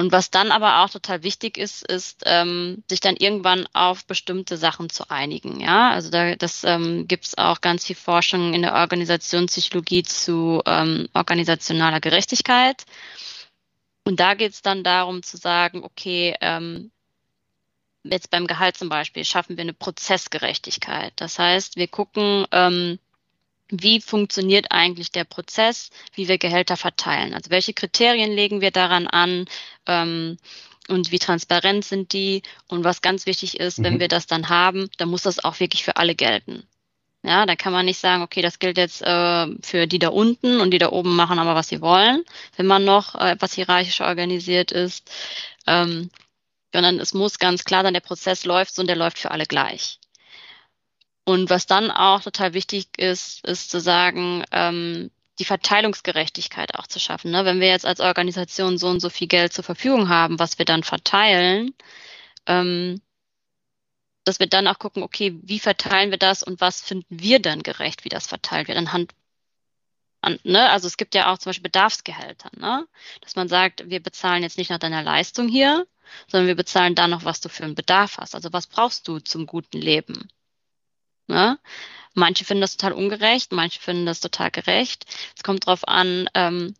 Und 0.00 0.12
was 0.12 0.30
dann 0.30 0.50
aber 0.50 0.80
auch 0.80 0.88
total 0.88 1.22
wichtig 1.22 1.58
ist, 1.58 1.86
ist, 1.86 2.22
ähm, 2.24 2.82
sich 2.88 3.00
dann 3.00 3.16
irgendwann 3.16 3.68
auf 3.74 4.06
bestimmte 4.06 4.56
Sachen 4.56 4.88
zu 4.88 5.10
einigen. 5.10 5.60
Ja, 5.60 5.90
also 5.90 6.10
da, 6.10 6.36
das 6.36 6.64
ähm, 6.64 7.06
gibt 7.06 7.26
es 7.26 7.36
auch 7.36 7.60
ganz 7.60 7.84
viel 7.84 7.96
Forschung 7.96 8.54
in 8.54 8.62
der 8.62 8.74
Organisationspsychologie 8.74 10.02
zu 10.02 10.62
ähm, 10.64 11.06
organisationaler 11.12 12.00
Gerechtigkeit. 12.00 12.86
Und 14.04 14.20
da 14.20 14.32
geht 14.32 14.52
es 14.52 14.62
dann 14.62 14.84
darum 14.84 15.22
zu 15.22 15.36
sagen, 15.36 15.84
okay, 15.84 16.34
ähm, 16.40 16.90
jetzt 18.02 18.30
beim 18.30 18.46
Gehalt 18.46 18.78
zum 18.78 18.88
Beispiel 18.88 19.26
schaffen 19.26 19.58
wir 19.58 19.62
eine 19.62 19.74
Prozessgerechtigkeit. 19.74 21.12
Das 21.16 21.38
heißt, 21.38 21.76
wir 21.76 21.88
gucken, 21.88 22.46
ähm, 22.52 22.98
wie 23.70 24.00
funktioniert 24.00 24.66
eigentlich 24.70 25.12
der 25.12 25.24
Prozess, 25.24 25.90
wie 26.14 26.28
wir 26.28 26.38
Gehälter 26.38 26.76
verteilen. 26.76 27.34
Also 27.34 27.50
welche 27.50 27.72
Kriterien 27.72 28.32
legen 28.32 28.60
wir 28.60 28.70
daran 28.70 29.06
an 29.06 29.46
ähm, 29.86 30.38
und 30.88 31.12
wie 31.12 31.18
transparent 31.18 31.84
sind 31.84 32.12
die. 32.12 32.42
Und 32.68 32.84
was 32.84 33.02
ganz 33.02 33.26
wichtig 33.26 33.60
ist, 33.60 33.78
mhm. 33.78 33.84
wenn 33.84 34.00
wir 34.00 34.08
das 34.08 34.26
dann 34.26 34.48
haben, 34.48 34.88
dann 34.98 35.08
muss 35.08 35.22
das 35.22 35.42
auch 35.44 35.60
wirklich 35.60 35.84
für 35.84 35.96
alle 35.96 36.14
gelten. 36.14 36.66
Ja, 37.22 37.44
da 37.44 37.54
kann 37.54 37.72
man 37.72 37.84
nicht 37.84 37.98
sagen, 37.98 38.22
okay, 38.22 38.40
das 38.40 38.58
gilt 38.58 38.78
jetzt 38.78 39.02
äh, 39.02 39.46
für 39.62 39.86
die 39.86 39.98
da 39.98 40.08
unten 40.08 40.60
und 40.60 40.70
die 40.70 40.78
da 40.78 40.90
oben 40.90 41.14
machen 41.14 41.38
aber, 41.38 41.54
was 41.54 41.68
sie 41.68 41.82
wollen, 41.82 42.24
wenn 42.56 42.66
man 42.66 42.84
noch 42.84 43.14
äh, 43.14 43.32
etwas 43.32 43.52
hierarchisch 43.52 44.00
organisiert 44.00 44.72
ist. 44.72 45.10
Ähm, 45.66 46.10
sondern 46.72 46.98
es 46.98 47.14
muss 47.14 47.38
ganz 47.38 47.64
klar 47.64 47.82
sein, 47.82 47.94
der 47.94 48.00
Prozess 48.00 48.44
läuft 48.44 48.74
so 48.74 48.82
und 48.82 48.86
der 48.88 48.96
läuft 48.96 49.18
für 49.18 49.30
alle 49.32 49.44
gleich. 49.44 49.98
Und 51.24 51.50
was 51.50 51.66
dann 51.66 51.90
auch 51.90 52.22
total 52.22 52.54
wichtig 52.54 52.88
ist, 52.98 53.44
ist 53.46 53.70
zu 53.70 53.80
sagen, 53.80 54.44
ähm, 54.52 55.10
die 55.38 55.44
Verteilungsgerechtigkeit 55.44 56.74
auch 56.74 56.86
zu 56.86 57.00
schaffen. 57.00 57.30
Ne? 57.30 57.44
Wenn 57.44 57.60
wir 57.60 57.68
jetzt 57.68 57.86
als 57.86 58.00
Organisation 58.00 58.78
so 58.78 58.88
und 58.88 59.00
so 59.00 59.10
viel 59.10 59.28
Geld 59.28 59.52
zur 59.52 59.64
Verfügung 59.64 60.08
haben, 60.08 60.38
was 60.38 60.58
wir 60.58 60.66
dann 60.66 60.82
verteilen, 60.82 61.74
ähm, 62.46 63.00
dass 64.24 64.38
wir 64.38 64.48
dann 64.48 64.66
auch 64.66 64.78
gucken, 64.78 65.02
okay, 65.02 65.38
wie 65.42 65.58
verteilen 65.58 66.10
wir 66.10 66.18
das 66.18 66.42
und 66.42 66.60
was 66.60 66.82
finden 66.82 67.20
wir 67.20 67.40
dann 67.40 67.62
gerecht, 67.62 68.04
wie 68.04 68.10
das 68.10 68.26
verteilt 68.26 68.68
wird 68.68 68.78
anhand 68.78 69.12
an, 70.20 70.38
ne? 70.44 70.68
Also 70.70 70.86
es 70.86 70.96
gibt 70.98 71.14
ja 71.14 71.32
auch 71.32 71.38
zum 71.38 71.50
Beispiel 71.50 71.62
Bedarfsgehälter, 71.62 72.50
ne? 72.56 72.86
dass 73.22 73.36
man 73.36 73.48
sagt, 73.48 73.88
wir 73.88 74.02
bezahlen 74.02 74.42
jetzt 74.42 74.58
nicht 74.58 74.70
nach 74.70 74.78
deiner 74.78 75.02
Leistung 75.02 75.48
hier, 75.48 75.86
sondern 76.28 76.48
wir 76.48 76.56
bezahlen 76.56 76.94
da 76.94 77.08
noch, 77.08 77.24
was 77.24 77.40
du 77.40 77.48
für 77.48 77.64
einen 77.64 77.74
Bedarf 77.74 78.18
hast. 78.18 78.34
Also 78.34 78.52
was 78.52 78.66
brauchst 78.66 79.08
du 79.08 79.18
zum 79.20 79.46
guten 79.46 79.78
Leben? 79.78 80.28
Ne? 81.30 81.58
Manche 82.14 82.44
finden 82.44 82.60
das 82.60 82.76
total 82.76 82.92
ungerecht, 82.92 83.52
manche 83.52 83.80
finden 83.80 84.06
das 84.06 84.20
total 84.20 84.50
gerecht. 84.50 85.06
Es 85.36 85.42
kommt 85.42 85.66
drauf 85.66 85.86
an, 85.86 86.28
ähm, 86.34 86.74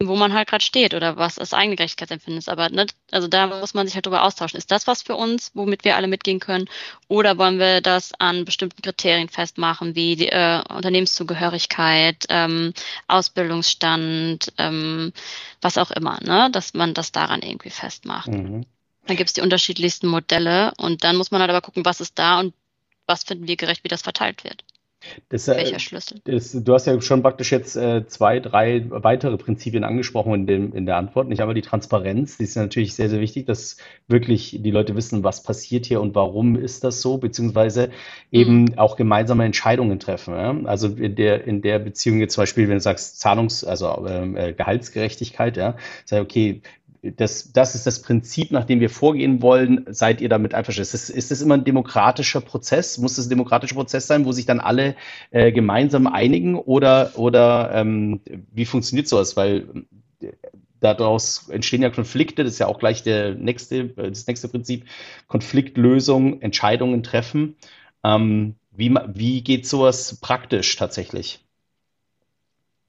wo 0.00 0.14
man 0.14 0.32
halt 0.32 0.48
gerade 0.48 0.64
steht 0.64 0.94
oder 0.94 1.16
was 1.16 1.34
das 1.36 1.52
eigene 1.52 1.74
Gerechtigkeitsempfinden 1.74 2.38
ist. 2.38 2.48
Aber 2.48 2.68
ne, 2.70 2.86
also 3.10 3.26
da 3.26 3.48
muss 3.48 3.74
man 3.74 3.86
sich 3.86 3.96
halt 3.96 4.06
drüber 4.06 4.22
austauschen. 4.22 4.56
Ist 4.56 4.70
das 4.70 4.86
was 4.86 5.02
für 5.02 5.16
uns, 5.16 5.50
womit 5.54 5.84
wir 5.84 5.96
alle 5.96 6.06
mitgehen 6.06 6.38
können? 6.38 6.68
Oder 7.08 7.36
wollen 7.36 7.58
wir 7.58 7.80
das 7.80 8.12
an 8.18 8.44
bestimmten 8.44 8.80
Kriterien 8.80 9.28
festmachen, 9.28 9.96
wie 9.96 10.14
die 10.14 10.28
äh, 10.28 10.62
Unternehmenszugehörigkeit, 10.68 12.26
ähm, 12.28 12.72
Ausbildungsstand, 13.08 14.52
ähm, 14.56 15.12
was 15.60 15.78
auch 15.78 15.90
immer, 15.90 16.20
ne? 16.22 16.48
dass 16.52 16.74
man 16.74 16.94
das 16.94 17.10
daran 17.10 17.42
irgendwie 17.42 17.70
festmacht. 17.70 18.28
Mhm. 18.28 18.66
Da 19.06 19.14
gibt 19.14 19.30
es 19.30 19.34
die 19.34 19.40
unterschiedlichsten 19.40 20.06
Modelle 20.06 20.72
und 20.76 21.02
dann 21.02 21.16
muss 21.16 21.32
man 21.32 21.40
halt 21.40 21.50
aber 21.50 21.62
gucken, 21.62 21.84
was 21.84 22.00
ist 22.00 22.18
da 22.18 22.38
und 22.38 22.54
was 23.08 23.24
finden 23.24 23.48
wir 23.48 23.56
gerecht, 23.56 23.82
wie 23.82 23.88
das 23.88 24.02
verteilt 24.02 24.44
wird. 24.44 24.64
Das, 25.28 25.46
äh, 25.46 25.56
Welcher 25.56 25.78
Schlüssel? 25.78 26.20
Das, 26.24 26.52
du 26.52 26.74
hast 26.74 26.86
ja 26.86 27.00
schon 27.00 27.22
praktisch 27.22 27.52
jetzt 27.52 27.76
äh, 27.76 28.06
zwei, 28.06 28.40
drei 28.40 28.84
weitere 28.88 29.36
Prinzipien 29.36 29.84
angesprochen 29.84 30.34
in, 30.34 30.46
dem, 30.46 30.72
in 30.74 30.86
der 30.86 30.96
Antwort. 30.96 31.28
Nicht 31.28 31.40
einmal 31.40 31.54
die 31.54 31.62
Transparenz, 31.62 32.36
die 32.36 32.44
ist 32.44 32.56
natürlich 32.56 32.94
sehr, 32.94 33.08
sehr 33.08 33.20
wichtig, 33.20 33.46
dass 33.46 33.76
wirklich 34.08 34.58
die 34.60 34.70
Leute 34.70 34.96
wissen, 34.96 35.22
was 35.22 35.42
passiert 35.44 35.86
hier 35.86 36.00
und 36.00 36.16
warum 36.16 36.56
ist 36.56 36.82
das 36.82 37.00
so, 37.00 37.18
beziehungsweise 37.18 37.90
eben 38.32 38.62
mhm. 38.62 38.78
auch 38.78 38.96
gemeinsame 38.96 39.44
Entscheidungen 39.44 40.00
treffen. 40.00 40.34
Ja? 40.34 40.56
Also 40.64 40.88
in 40.88 41.14
der, 41.14 41.44
in 41.44 41.62
der 41.62 41.78
Beziehung 41.78 42.18
jetzt 42.18 42.34
zum 42.34 42.42
Beispiel, 42.42 42.68
wenn 42.68 42.76
du 42.76 42.80
sagst 42.80 43.20
Zahlungs-, 43.20 43.64
also 43.64 44.04
ähm, 44.08 44.36
äh, 44.36 44.52
Gehaltsgerechtigkeit, 44.52 45.56
ja, 45.56 45.76
sag 46.06 46.22
okay, 46.22 46.62
das, 47.02 47.52
das 47.52 47.74
ist 47.74 47.86
das 47.86 48.02
Prinzip, 48.02 48.50
nach 48.50 48.64
dem 48.64 48.80
wir 48.80 48.90
vorgehen 48.90 49.40
wollen. 49.42 49.86
Seid 49.88 50.20
ihr 50.20 50.28
damit 50.28 50.54
einverstanden? 50.54 50.94
Ist 50.94 51.10
ist 51.10 51.30
das 51.30 51.40
immer 51.40 51.54
ein 51.54 51.64
demokratischer 51.64 52.40
Prozess? 52.40 52.98
Muss 52.98 53.16
das 53.16 53.26
ein 53.26 53.30
demokratischer 53.30 53.74
Prozess 53.74 54.06
sein, 54.06 54.24
wo 54.24 54.32
sich 54.32 54.46
dann 54.46 54.60
alle 54.60 54.96
äh, 55.30 55.52
gemeinsam 55.52 56.06
einigen? 56.06 56.56
Oder, 56.56 57.12
oder 57.16 57.70
ähm, 57.72 58.20
wie 58.52 58.64
funktioniert 58.64 59.08
sowas? 59.08 59.36
Weil 59.36 59.86
äh, 60.20 60.32
daraus 60.80 61.48
entstehen 61.48 61.82
ja 61.82 61.90
Konflikte. 61.90 62.44
Das 62.44 62.54
ist 62.54 62.58
ja 62.58 62.66
auch 62.66 62.78
gleich 62.78 63.02
der 63.02 63.34
nächste, 63.34 63.88
das 63.88 64.26
nächste 64.26 64.48
Prinzip. 64.48 64.84
Konfliktlösung, 65.28 66.40
Entscheidungen 66.42 67.02
treffen. 67.02 67.56
Ähm, 68.04 68.56
wie, 68.70 68.94
wie 69.12 69.42
geht 69.42 69.66
sowas 69.66 70.18
praktisch 70.20 70.76
tatsächlich? 70.76 71.44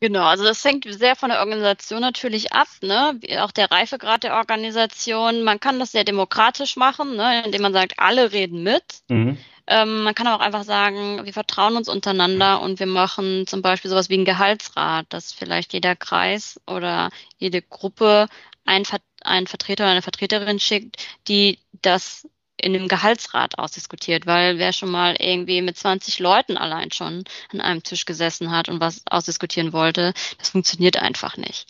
Genau, 0.01 0.23
also 0.23 0.45
das 0.45 0.63
hängt 0.63 0.85
sehr 0.87 1.17
von 1.17 1.29
der 1.29 1.39
Organisation 1.39 1.99
natürlich 1.99 2.53
ab, 2.53 2.69
ne? 2.81 3.19
Auch 3.39 3.51
der 3.51 3.69
Reifegrad 3.69 4.23
der 4.23 4.35
Organisation. 4.35 5.43
Man 5.43 5.59
kann 5.59 5.77
das 5.79 5.91
sehr 5.91 6.05
demokratisch 6.05 6.77
machen, 6.77 7.17
ne? 7.17 7.43
indem 7.45 7.61
man 7.63 7.73
sagt, 7.73 7.95
alle 7.97 8.31
reden 8.31 8.63
mit. 8.63 8.83
Mhm. 9.09 9.37
Ähm, 9.67 10.03
man 10.03 10.15
kann 10.15 10.27
auch 10.27 10.39
einfach 10.39 10.63
sagen, 10.63 11.25
wir 11.25 11.33
vertrauen 11.33 11.75
uns 11.75 11.89
untereinander 11.89 12.61
und 12.61 12.79
wir 12.79 12.87
machen 12.87 13.45
zum 13.45 13.61
Beispiel 13.61 13.91
sowas 13.91 14.09
wie 14.09 14.17
ein 14.17 14.25
Gehaltsrat, 14.25 15.05
dass 15.09 15.33
vielleicht 15.33 15.73
jeder 15.73 15.95
Kreis 15.97 16.59
oder 16.65 17.09
jede 17.37 17.61
Gruppe 17.61 18.27
einen, 18.65 18.85
Ver 18.85 18.99
einen 19.21 19.47
Vertreter 19.47 19.83
oder 19.83 19.91
eine 19.91 20.01
Vertreterin 20.01 20.59
schickt, 20.59 20.95
die 21.27 21.59
das 21.81 22.25
in 22.61 22.73
dem 22.73 22.87
Gehaltsrat 22.87 23.57
ausdiskutiert, 23.57 24.25
weil 24.25 24.57
wer 24.57 24.73
schon 24.73 24.91
mal 24.91 25.15
irgendwie 25.19 25.61
mit 25.61 25.77
20 25.77 26.19
Leuten 26.19 26.57
allein 26.57 26.91
schon 26.91 27.23
an 27.51 27.61
einem 27.61 27.83
Tisch 27.83 28.05
gesessen 28.05 28.51
hat 28.51 28.69
und 28.69 28.79
was 28.79 29.03
ausdiskutieren 29.09 29.73
wollte, 29.73 30.13
das 30.37 30.49
funktioniert 30.49 30.97
einfach 30.97 31.37
nicht. 31.37 31.67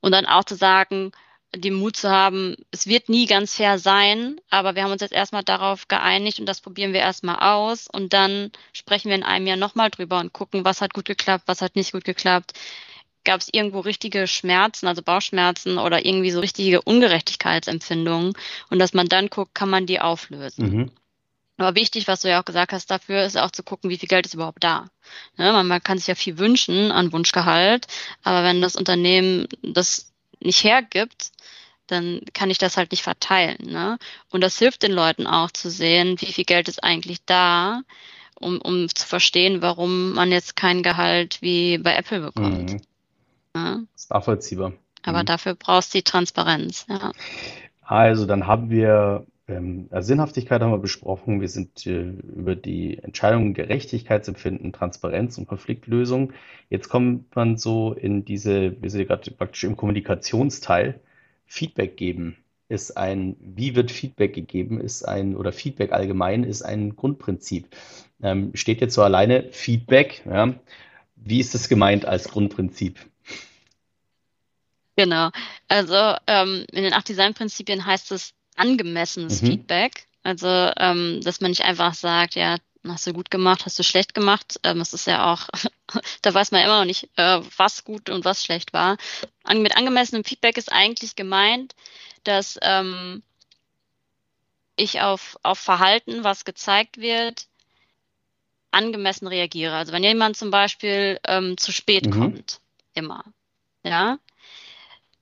Und 0.00 0.12
dann 0.12 0.26
auch 0.26 0.44
zu 0.44 0.54
sagen, 0.56 1.12
den 1.54 1.74
Mut 1.74 1.96
zu 1.96 2.08
haben, 2.08 2.56
es 2.70 2.86
wird 2.86 3.08
nie 3.08 3.26
ganz 3.26 3.56
fair 3.56 3.78
sein, 3.78 4.40
aber 4.50 4.76
wir 4.76 4.84
haben 4.84 4.92
uns 4.92 5.02
jetzt 5.02 5.12
erstmal 5.12 5.42
darauf 5.42 5.88
geeinigt 5.88 6.38
und 6.38 6.46
das 6.46 6.60
probieren 6.60 6.92
wir 6.92 7.00
erstmal 7.00 7.40
aus 7.40 7.88
und 7.88 8.12
dann 8.12 8.52
sprechen 8.72 9.08
wir 9.08 9.16
in 9.16 9.24
einem 9.24 9.48
Jahr 9.48 9.56
nochmal 9.56 9.90
drüber 9.90 10.20
und 10.20 10.32
gucken, 10.32 10.64
was 10.64 10.80
hat 10.80 10.94
gut 10.94 11.06
geklappt, 11.06 11.44
was 11.46 11.60
hat 11.60 11.74
nicht 11.74 11.92
gut 11.92 12.04
geklappt 12.04 12.52
gab 13.24 13.40
es 13.40 13.48
irgendwo 13.52 13.80
richtige 13.80 14.26
Schmerzen, 14.26 14.86
also 14.86 15.02
Bauchschmerzen 15.02 15.78
oder 15.78 16.04
irgendwie 16.04 16.30
so 16.30 16.40
richtige 16.40 16.82
Ungerechtigkeitsempfindungen 16.82 18.32
und 18.70 18.78
dass 18.78 18.94
man 18.94 19.08
dann 19.08 19.28
guckt, 19.28 19.54
kann 19.54 19.70
man 19.70 19.86
die 19.86 20.00
auflösen. 20.00 20.70
Mhm. 20.70 20.90
Aber 21.60 21.74
wichtig, 21.74 22.08
was 22.08 22.20
du 22.20 22.30
ja 22.30 22.40
auch 22.40 22.44
gesagt 22.44 22.72
hast, 22.72 22.90
dafür 22.90 23.22
ist 23.22 23.36
auch 23.36 23.50
zu 23.50 23.62
gucken, 23.62 23.90
wie 23.90 23.98
viel 23.98 24.08
Geld 24.08 24.24
ist 24.24 24.34
überhaupt 24.34 24.64
da. 24.64 24.86
Ne, 25.36 25.52
man, 25.52 25.66
man 25.66 25.82
kann 25.82 25.98
sich 25.98 26.06
ja 26.06 26.14
viel 26.14 26.38
wünschen 26.38 26.90
an 26.90 27.12
Wunschgehalt, 27.12 27.86
aber 28.22 28.44
wenn 28.44 28.62
das 28.62 28.76
Unternehmen 28.76 29.46
das 29.62 30.10
nicht 30.40 30.64
hergibt, 30.64 31.32
dann 31.86 32.22
kann 32.32 32.50
ich 32.50 32.58
das 32.58 32.76
halt 32.76 32.92
nicht 32.92 33.02
verteilen. 33.02 33.58
Ne? 33.62 33.98
Und 34.30 34.40
das 34.40 34.58
hilft 34.58 34.82
den 34.82 34.92
Leuten 34.92 35.26
auch 35.26 35.50
zu 35.50 35.70
sehen, 35.70 36.18
wie 36.20 36.32
viel 36.32 36.44
Geld 36.44 36.68
ist 36.68 36.82
eigentlich 36.82 37.18
da, 37.26 37.82
um, 38.36 38.60
um 38.60 38.88
zu 38.88 39.06
verstehen, 39.06 39.60
warum 39.60 40.12
man 40.12 40.32
jetzt 40.32 40.56
kein 40.56 40.82
Gehalt 40.82 41.42
wie 41.42 41.78
bei 41.78 41.94
Apple 41.94 42.20
bekommt. 42.20 42.72
Mhm. 42.72 42.80
Ja. 43.64 43.80
Das 43.92 44.02
ist 44.02 44.10
nachvollziehbar. 44.10 44.72
Aber 45.02 45.22
mhm. 45.22 45.26
dafür 45.26 45.54
brauchst 45.54 45.94
du 45.94 45.98
die 45.98 46.04
Transparenz, 46.04 46.86
ja. 46.88 47.12
Also 47.82 48.26
dann 48.26 48.46
haben 48.46 48.70
wir 48.70 49.26
ähm, 49.50 49.88
also 49.90 50.08
Sinnhaftigkeit 50.08 50.62
haben 50.62 50.72
wir 50.72 50.78
besprochen. 50.78 51.40
Wir 51.40 51.48
sind 51.48 51.86
äh, 51.86 52.10
über 52.10 52.54
die 52.54 52.98
Entscheidungen 52.98 53.54
Gerechtigkeitsempfinden, 53.54 54.72
Transparenz 54.72 55.38
und 55.38 55.46
Konfliktlösung. 55.46 56.32
Jetzt 56.70 56.88
kommt 56.88 57.34
man 57.34 57.56
so 57.56 57.92
in 57.92 58.24
diese, 58.24 58.80
wir 58.80 58.90
sind 58.90 59.06
gerade 59.06 59.30
praktisch 59.32 59.64
im 59.64 59.76
Kommunikationsteil. 59.76 61.00
Feedback 61.46 61.96
geben 61.96 62.36
ist 62.68 62.96
ein, 62.96 63.36
wie 63.40 63.74
wird 63.74 63.90
Feedback 63.90 64.32
gegeben, 64.32 64.80
ist 64.80 65.02
ein, 65.02 65.34
oder 65.34 65.50
Feedback 65.52 65.92
allgemein 65.92 66.44
ist 66.44 66.62
ein 66.62 66.94
Grundprinzip. 66.94 67.66
Ähm, 68.22 68.52
steht 68.54 68.80
jetzt 68.80 68.94
so 68.94 69.02
alleine 69.02 69.48
Feedback, 69.50 70.22
ja. 70.24 70.54
Wie 71.16 71.40
ist 71.40 71.54
das 71.54 71.68
gemeint 71.68 72.06
als 72.06 72.28
Grundprinzip? 72.28 72.98
Genau. 75.00 75.30
Also 75.66 76.14
ähm, 76.26 76.66
in 76.72 76.84
den 76.84 76.92
acht 76.92 77.08
Design-Prinzipien 77.08 77.86
heißt 77.86 78.12
es 78.12 78.34
angemessenes 78.56 79.40
mhm. 79.40 79.46
Feedback. 79.46 80.06
Also, 80.22 80.46
ähm, 80.76 81.22
dass 81.22 81.40
man 81.40 81.52
nicht 81.52 81.64
einfach 81.64 81.94
sagt, 81.94 82.34
ja, 82.34 82.56
hast 82.86 83.06
du 83.06 83.14
gut 83.14 83.30
gemacht, 83.30 83.64
hast 83.64 83.78
du 83.78 83.82
schlecht 83.82 84.12
gemacht. 84.12 84.60
Ähm, 84.62 84.82
es 84.82 84.92
ist 84.92 85.06
ja 85.06 85.32
auch, 85.32 85.48
da 86.22 86.34
weiß 86.34 86.50
man 86.50 86.62
immer 86.62 86.80
noch 86.80 86.84
nicht, 86.84 87.08
äh, 87.16 87.40
was 87.56 87.84
gut 87.84 88.10
und 88.10 88.26
was 88.26 88.44
schlecht 88.44 88.74
war. 88.74 88.98
An, 89.42 89.62
mit 89.62 89.74
angemessenem 89.74 90.22
Feedback 90.22 90.58
ist 90.58 90.70
eigentlich 90.70 91.16
gemeint, 91.16 91.74
dass 92.24 92.58
ähm, 92.60 93.22
ich 94.76 95.00
auf, 95.00 95.38
auf 95.42 95.58
Verhalten, 95.58 96.24
was 96.24 96.44
gezeigt 96.44 96.98
wird, 96.98 97.46
angemessen 98.70 99.28
reagiere. 99.28 99.76
Also 99.76 99.94
wenn 99.94 100.04
jemand 100.04 100.36
zum 100.36 100.50
Beispiel 100.50 101.18
ähm, 101.26 101.56
zu 101.56 101.72
spät 101.72 102.04
mhm. 102.04 102.10
kommt, 102.10 102.60
immer, 102.92 103.24
ja, 103.82 104.18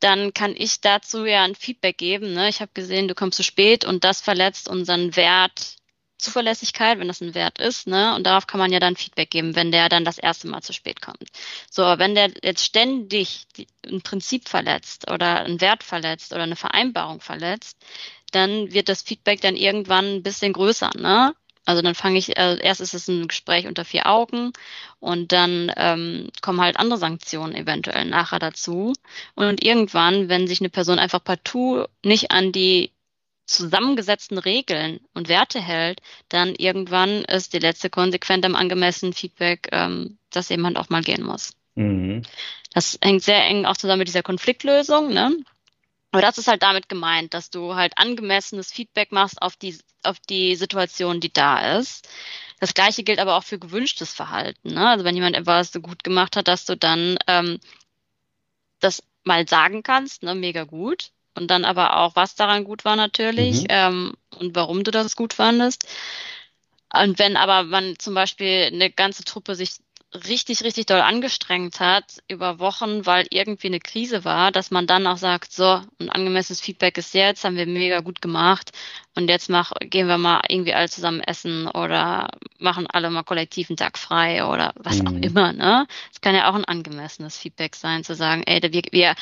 dann 0.01 0.33
kann 0.35 0.55
ich 0.57 0.81
dazu 0.81 1.25
ja 1.25 1.45
ein 1.45 1.55
Feedback 1.55 1.99
geben. 1.99 2.33
Ne? 2.35 2.49
Ich 2.49 2.61
habe 2.61 2.71
gesehen, 2.75 3.09
du 3.09 3.15
kommst 3.15 3.37
zu 3.37 3.43
spät 3.45 3.85
und 3.85 4.05
das 4.05 4.21
verletzt 4.21 4.69
unseren 4.69 5.17
Wert 5.17 5.79
Zuverlässigkeit, 6.19 6.99
wenn 6.99 7.09
das 7.09 7.21
ein 7.21 7.35
Wert 7.35 7.59
ist, 7.59 7.87
ne? 7.87 8.15
Und 8.17 8.25
darauf 8.25 8.47
kann 8.49 8.59
man 8.59 8.73
ja 8.73 8.81
dann 8.81 8.97
Feedback 8.97 9.31
geben, 9.31 9.55
wenn 9.55 9.71
der 9.71 9.89
dann 9.89 10.05
das 10.05 10.19
erste 10.19 10.49
Mal 10.49 10.63
zu 10.63 10.73
spät 10.73 11.01
kommt. 11.01 11.29
So, 11.71 11.83
wenn 11.83 12.15
der 12.15 12.33
jetzt 12.43 12.65
ständig 12.65 13.47
ein 13.87 14.03
Prinzip 14.03 14.49
verletzt 14.49 15.11
oder 15.11 15.41
einen 15.45 15.61
Wert 15.61 15.85
verletzt 15.85 16.33
oder 16.33 16.43
eine 16.43 16.57
Vereinbarung 16.57 17.21
verletzt, 17.21 17.79
dann 18.33 18.73
wird 18.73 18.89
das 18.89 19.03
Feedback 19.03 19.41
dann 19.41 19.57
irgendwann 19.57 20.17
ein 20.17 20.23
bisschen 20.23 20.53
größer, 20.53 20.91
ne? 20.97 21.35
Also 21.69 21.83
dann 21.83 21.95
fange 21.95 22.19
ich, 22.19 22.35
äh, 22.39 22.59
erst 22.63 22.81
ist 22.81 22.95
es 22.95 23.09
ein 23.09 23.29
Gespräch 23.29 23.67
unter 23.67 23.85
vier 23.85 24.07
Augen 24.07 24.55
und 25.01 25.33
dann 25.33 25.71
ähm, 25.77 26.31
kommen 26.41 26.63
halt 26.63 26.79
andere 26.79 26.99
Sanktionen 26.99 27.55
eventuell 27.55 28.07
nachher 28.07 28.39
dazu. 28.39 28.95
Und 29.35 29.63
irgendwann, 29.63 30.31
wenn 30.31 30.49
sich 30.49 30.63
eine 30.63 30.71
Person 30.71 30.99
einfach 30.99 31.23
partout 31.23 31.85
nicht 32.03 32.31
an 32.31 32.53
die 32.53 32.91
zusammengesetzten 33.45 34.39
Regeln 34.39 35.01
und 35.13 35.29
Werte 35.29 35.61
hält, 35.61 36.01
dann 36.31 36.55
irgendwann 36.55 37.23
ist 37.27 37.53
die 37.53 37.59
letzte 37.59 37.91
konsequent 37.91 38.47
am 38.47 38.57
angemessenen 38.57 39.13
Feedback, 39.13 39.69
ähm, 39.71 40.17
dass 40.31 40.49
jemand 40.49 40.79
auch 40.79 40.89
mal 40.89 41.03
gehen 41.03 41.23
muss. 41.23 41.53
Mhm. 41.75 42.23
Das 42.73 42.99
hängt 43.03 43.23
sehr 43.23 43.45
eng 43.45 43.67
auch 43.67 43.77
zusammen 43.77 43.99
mit 43.99 44.09
dieser 44.09 44.23
Konfliktlösung. 44.23 45.13
Ne? 45.13 45.37
Aber 46.11 46.23
das 46.23 46.39
ist 46.39 46.49
halt 46.49 46.63
damit 46.63 46.89
gemeint, 46.89 47.35
dass 47.35 47.51
du 47.51 47.75
halt 47.75 47.93
angemessenes 47.97 48.73
Feedback 48.73 49.13
machst 49.13 49.43
auf 49.43 49.57
die, 49.57 49.79
auf 50.03 50.19
die 50.21 50.57
Situation, 50.57 51.21
die 51.21 51.33
da 51.33 51.79
ist. 51.79 52.09
Das 52.61 52.75
gleiche 52.75 53.05
gilt 53.05 53.19
aber 53.19 53.37
auch 53.37 53.45
für 53.45 53.59
gewünschtes 53.59 54.13
Verhalten. 54.13 54.75
Ne? 54.75 54.89
Also 54.89 55.05
wenn 55.05 55.15
jemand 55.15 55.37
etwas 55.37 55.71
so 55.71 55.81
gut 55.81 56.03
gemacht 56.05 56.37
hat, 56.37 56.49
dass 56.49 56.65
du 56.65 56.77
dann 56.77 57.19
ähm, 57.27 57.61
das 58.81 59.03
mal 59.25 59.47
sagen 59.47 59.83
kannst, 59.83 60.23
ne, 60.23 60.35
mega 60.35 60.65
gut. 60.65 61.11
Und 61.35 61.49
dann 61.53 61.65
aber 61.65 61.99
auch, 61.99 62.17
was 62.17 62.35
daran 62.35 62.65
gut 62.65 62.85
war 62.85 62.97
natürlich 62.97 63.61
mhm. 63.61 63.67
ähm, 63.69 64.15
und 64.39 64.57
warum 64.57 64.83
du 64.83 64.91
das 64.91 65.15
gut 65.15 65.35
fandest. 65.35 65.87
Und 66.93 67.19
wenn 67.19 67.37
aber 67.37 67.65
man 67.65 67.99
zum 67.99 68.15
Beispiel 68.15 68.71
eine 68.73 68.91
ganze 68.91 69.23
Truppe 69.23 69.55
sich 69.55 69.75
richtig, 70.15 70.63
richtig 70.65 70.87
doll 70.87 71.01
angestrengt 71.01 71.81
hat 71.81 72.23
über 72.29 72.59
Wochen, 72.59 73.05
weil 73.05 73.27
irgendwie 73.31 73.67
eine 73.67 73.81
Krise 73.81 74.25
war, 74.25 74.51
dass 74.53 74.71
man 74.71 74.87
dann 74.87 75.07
auch 75.07 75.19
sagt, 75.19 75.53
so, 75.53 75.83
ein 76.01 76.09
angemessenes 76.09 76.61
Feedback 76.61 76.97
ist 76.97 77.13
jetzt, 77.13 77.45
haben 77.45 77.57
wir 77.57 77.67
mega 77.67 78.01
gut 78.01 78.23
gemacht 78.23 78.73
und 79.15 79.29
jetzt 79.29 79.51
mach, 79.51 79.73
gehen 79.81 80.09
wir 80.09 80.17
mal 80.17 80.41
irgendwie 80.49 80.73
alle 80.73 80.89
zusammen 80.89 81.21
essen 81.21 81.69
oder 81.69 82.29
machen 82.59 82.87
alle 82.87 83.11
mal 83.11 83.23
kollektiv 83.23 83.69
einen 83.69 83.77
Tag 83.77 83.99
frei 83.99 84.45
oder 84.47 84.73
was 84.77 85.03
mhm. 85.03 85.09
auch 85.09 85.23
immer, 85.23 85.53
ne? 85.53 85.87
Es 86.13 86.23
kann 86.23 86.35
ja 86.35 86.51
auch 86.51 86.55
ein 86.55 86.65
angemessenes 86.65 87.37
Feedback 87.37 87.77
sein, 87.77 88.03
zu 88.03 88.15
sagen, 88.15 88.43
ey, 88.47 88.63
wir, 88.63 88.83
wir, 88.91 89.15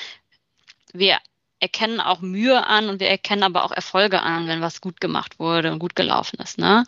wir 0.92 1.18
erkennen 1.58 2.00
auch 2.00 2.20
Mühe 2.20 2.64
an 2.64 2.88
und 2.88 3.00
wir 3.00 3.08
erkennen 3.08 3.42
aber 3.42 3.64
auch 3.64 3.72
Erfolge 3.72 4.22
an, 4.22 4.46
wenn 4.46 4.60
was 4.60 4.80
gut 4.80 5.00
gemacht 5.00 5.40
wurde 5.40 5.72
und 5.72 5.80
gut 5.80 5.96
gelaufen 5.96 6.38
ist, 6.40 6.58
ne? 6.58 6.84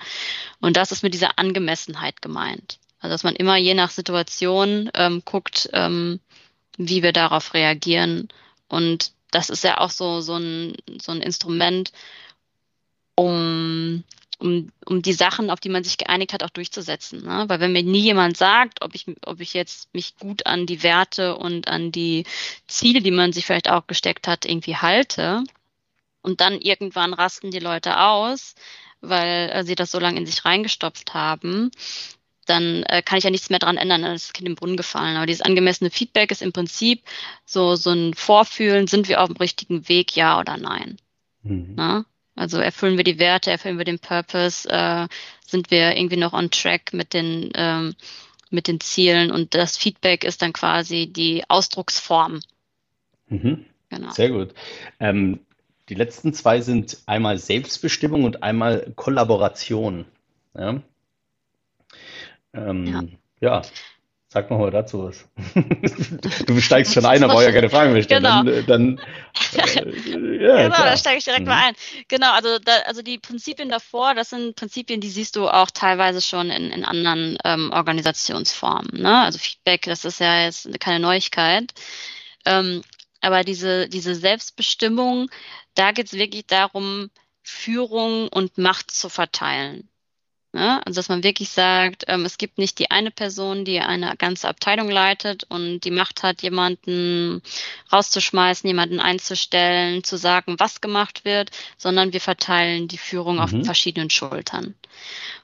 Und 0.61 0.77
das 0.77 0.93
ist 0.93 1.03
mit 1.03 1.15
dieser 1.15 1.37
Angemessenheit 1.39 2.23
gemeint. 2.23 2.79
Also 3.01 3.15
dass 3.15 3.25
man 3.25 3.37
immer 3.37 3.57
je 3.57 3.75
nach 3.75 3.91
Situation 3.91 4.91
ähm, 4.95 5.23
guckt, 5.25 5.69
ähm, 5.73 6.21
wie 6.77 7.03
wir 7.03 7.13
darauf 7.13 7.55
reagieren. 7.55 8.29
Und 8.69 9.13
das 9.31 9.51
ist 9.51 9.65
ja 9.65 9.79
auch 9.79 9.91
so, 9.91 10.21
so, 10.21 10.37
ein, 10.37 10.75
so 11.01 11.13
ein 11.13 11.21
Instrument, 11.21 11.93
um, 13.15 14.05
um, 14.39 14.71
um 14.87 15.03
die 15.03 15.13
Sachen, 15.13 15.51
auf 15.51 15.61
die 15.61 15.69
man 15.69 15.85
sich 15.85 15.99
geeinigt 15.99 16.33
hat, 16.33 16.43
auch 16.43 16.51
durchzusetzen. 16.51 17.25
Ne? 17.25 17.45
Weil 17.49 17.61
wenn 17.61 17.73
mir 17.73 17.83
nie 17.83 18.01
jemand 18.01 18.37
sagt, 18.37 18.83
ob 18.83 18.95
ich, 18.95 19.07
ob 19.25 19.41
ich 19.41 19.55
jetzt 19.55 19.93
mich 19.95 20.17
gut 20.17 20.47
an 20.47 20.67
die 20.67 20.83
Werte 20.83 21.37
und 21.37 21.69
an 21.69 21.93
die 21.93 22.25
Ziele, 22.66 23.01
die 23.01 23.11
man 23.11 23.33
sich 23.33 23.47
vielleicht 23.47 23.70
auch 23.70 23.87
gesteckt 23.87 24.29
hat, 24.29 24.45
irgendwie 24.45 24.77
halte, 24.77 25.45
und 26.22 26.41
dann 26.41 26.61
irgendwann 26.61 27.14
rasten 27.14 27.51
die 27.51 27.59
Leute 27.59 28.01
aus, 28.01 28.55
weil 29.01 29.51
äh, 29.51 29.64
sie 29.64 29.75
das 29.75 29.91
so 29.91 29.99
lange 29.99 30.18
in 30.18 30.27
sich 30.27 30.45
reingestopft 30.45 31.14
haben, 31.14 31.70
dann 32.49 32.82
äh, 32.84 33.03
kann 33.03 33.18
ich 33.18 33.24
ja 33.24 33.30
nichts 33.30 33.51
mehr 33.51 33.59
dran 33.59 33.76
ändern, 33.76 34.03
dann 34.03 34.14
ist 34.14 34.28
das 34.28 34.32
Kind 34.32 34.49
im 34.49 34.55
Brunnen 34.55 34.76
gefallen. 34.76 35.16
Aber 35.16 35.26
dieses 35.26 35.42
angemessene 35.42 35.90
Feedback 35.90 36.30
ist 36.30 36.42
im 36.42 36.53
Prinzip 36.53 37.03
so, 37.44 37.76
so 37.76 37.90
ein 37.90 38.14
Vorfühlen, 38.14 38.86
sind 38.86 39.09
wir 39.09 39.20
auf 39.20 39.28
dem 39.28 39.36
richtigen 39.36 39.88
Weg, 39.88 40.16
ja 40.16 40.38
oder 40.40 40.57
nein. 40.57 40.96
Mhm. 41.42 41.74
Na? 41.76 42.05
Also 42.34 42.59
erfüllen 42.59 42.96
wir 42.96 43.05
die 43.05 43.18
Werte, 43.18 43.51
erfüllen 43.51 43.78
wir 43.78 43.84
den 43.84 43.99
Purpose, 43.99 44.68
äh, 44.68 45.09
sind 45.44 45.70
wir 45.70 45.96
irgendwie 45.96 46.16
noch 46.16 46.32
on 46.32 46.51
track 46.51 46.92
mit 46.92 47.12
den, 47.12 47.51
ähm, 47.55 47.94
mit 48.51 48.68
den 48.68 48.80
Zielen 48.80 49.30
und 49.30 49.55
das 49.55 49.76
Feedback 49.76 50.24
ist 50.24 50.40
dann 50.40 50.53
quasi 50.53 51.07
die 51.07 51.42
Ausdrucksform. 51.49 52.40
Mhm. 53.28 53.64
Genau. 53.90 54.11
Sehr 54.11 54.30
gut. 54.30 54.55
Ähm, 55.01 55.40
die 55.88 55.94
letzten 55.94 56.32
zwei 56.34 56.61
sind 56.61 56.99
einmal 57.07 57.38
Selbstbestimmung 57.38 58.24
und 58.24 58.42
einmal 58.42 58.92
Kollaboration. 58.94 60.05
Ja? 60.57 60.82
Ähm, 62.55 63.18
ja. 63.40 63.61
ja. 63.61 63.62
Sag 64.30 64.51
mal 64.51 64.70
dazu 64.70 65.05
was. 65.05 65.26
du 66.46 66.61
steigst 66.61 66.92
schon 66.92 67.07
ein, 67.07 67.24
aber 67.24 67.32
auch 67.32 67.40
ja 67.40 67.51
keine 67.51 67.70
Fragen 67.70 67.94
mehr 67.94 68.03
stellen. 68.03 68.22
Genau. 68.22 68.42
Dann, 68.42 68.66
dann 68.66 68.99
äh, 69.57 70.44
ja, 70.44 70.62
genau, 70.64 70.76
da 70.76 70.96
steige 70.99 71.16
ich 71.16 71.24
direkt 71.24 71.44
mhm. 71.44 71.49
mal 71.49 71.68
ein. 71.68 71.74
Genau, 72.09 72.32
also, 72.32 72.59
da, 72.59 72.72
also 72.84 73.01
die 73.01 73.16
Prinzipien 73.16 73.70
davor, 73.70 74.14
das 74.14 74.28
sind 74.28 74.55
Prinzipien, 74.55 75.01
die 75.01 75.09
siehst 75.09 75.34
du 75.36 75.49
auch 75.49 75.70
teilweise 75.70 76.20
schon 76.20 76.51
in, 76.51 76.70
in 76.70 76.84
anderen 76.84 77.38
ähm, 77.42 77.70
Organisationsformen. 77.72 79.01
Ne? 79.01 79.22
Also 79.22 79.38
Feedback, 79.38 79.82
das 79.86 80.05
ist 80.05 80.20
ja 80.20 80.44
jetzt 80.44 80.78
keine 80.78 81.01
Neuigkeit. 81.01 81.72
Ähm, 82.44 82.82
aber 83.22 83.44
diese, 83.44 83.88
diese 83.88 84.14
Selbstbestimmung, 84.14 85.30
da 85.74 85.92
geht 85.92 86.07
es 86.07 86.12
wirklich 86.12 86.46
darum, 86.46 87.11
Führung 87.42 88.28
und 88.28 88.59
Macht 88.59 88.90
zu 88.90 89.09
verteilen. 89.09 89.88
Ne? 90.53 90.84
Also 90.86 90.99
dass 90.99 91.09
man 91.11 91.22
wirklich 91.22 91.51
sagt, 91.51 92.05
ähm, 92.09 92.24
es 92.24 92.38
gibt 92.38 92.57
nicht 92.57 92.78
die 92.78 92.90
eine 92.90 93.11
Person, 93.11 93.64
die 93.64 93.80
eine 93.80 94.16
ganze 94.16 94.49
Abteilung 94.49 94.88
leitet 94.88 95.44
und 95.44 95.80
die 95.80 95.90
Macht 95.90 96.22
hat, 96.22 96.42
jemanden 96.42 97.42
rauszuschmeißen, 97.92 98.66
jemanden 98.66 98.99
einzustellen, 98.99 100.05
zu 100.05 100.16
sagen, 100.16 100.57
was 100.59 100.80
gemacht 100.80 101.24
wird, 101.24 101.51
sondern 101.76 102.12
wir 102.12 102.20
verteilen 102.20 102.88
die 102.88 102.99
Führung 102.99 103.36
mhm. 103.36 103.40
auf 103.40 103.51
verschiedenen 103.64 104.11
Schultern. 104.11 104.74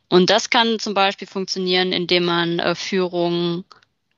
Und 0.09 0.31
das 0.31 0.49
kann 0.49 0.79
zum 0.79 0.95
Beispiel 0.95 1.29
funktionieren, 1.29 1.93
indem 1.93 2.25
man 2.25 2.59
äh, 2.59 2.75
Führung 2.75 3.65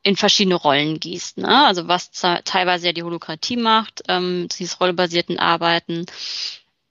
in 0.07 0.15
verschiedene 0.15 0.55
Rollen 0.55 1.01
gießt. 1.01 1.39
Ne? 1.39 1.67
Also 1.67 1.89
was 1.89 2.13
teilweise 2.13 2.87
ja 2.87 2.93
die 2.93 3.03
Holokratie 3.03 3.57
macht, 3.57 4.05
ähm, 4.07 4.47
dieses 4.57 4.81
rollebasierten 4.81 5.41
Arbeiten. 5.41 6.07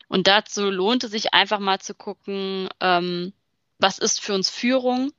Und 0.10 0.28
dazu 0.28 0.70
lohnt 0.70 1.06
es 1.06 1.12
sich 1.12 1.34
einfach 1.34 1.60
mal 1.60 1.80
zu 1.80 1.94
gucken, 1.94 2.68
ähm, 2.82 3.32
was 3.80 4.00
ist 4.00 4.22
für 4.22 4.34
uns 4.34 4.50
Führung 4.50 5.12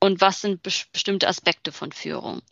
und 0.00 0.20
was 0.20 0.40
sind 0.40 0.62
be 0.62 0.70
bestimmte 0.92 1.28
Aspekte 1.28 1.72
von 1.72 1.92
Führung. 1.92 2.42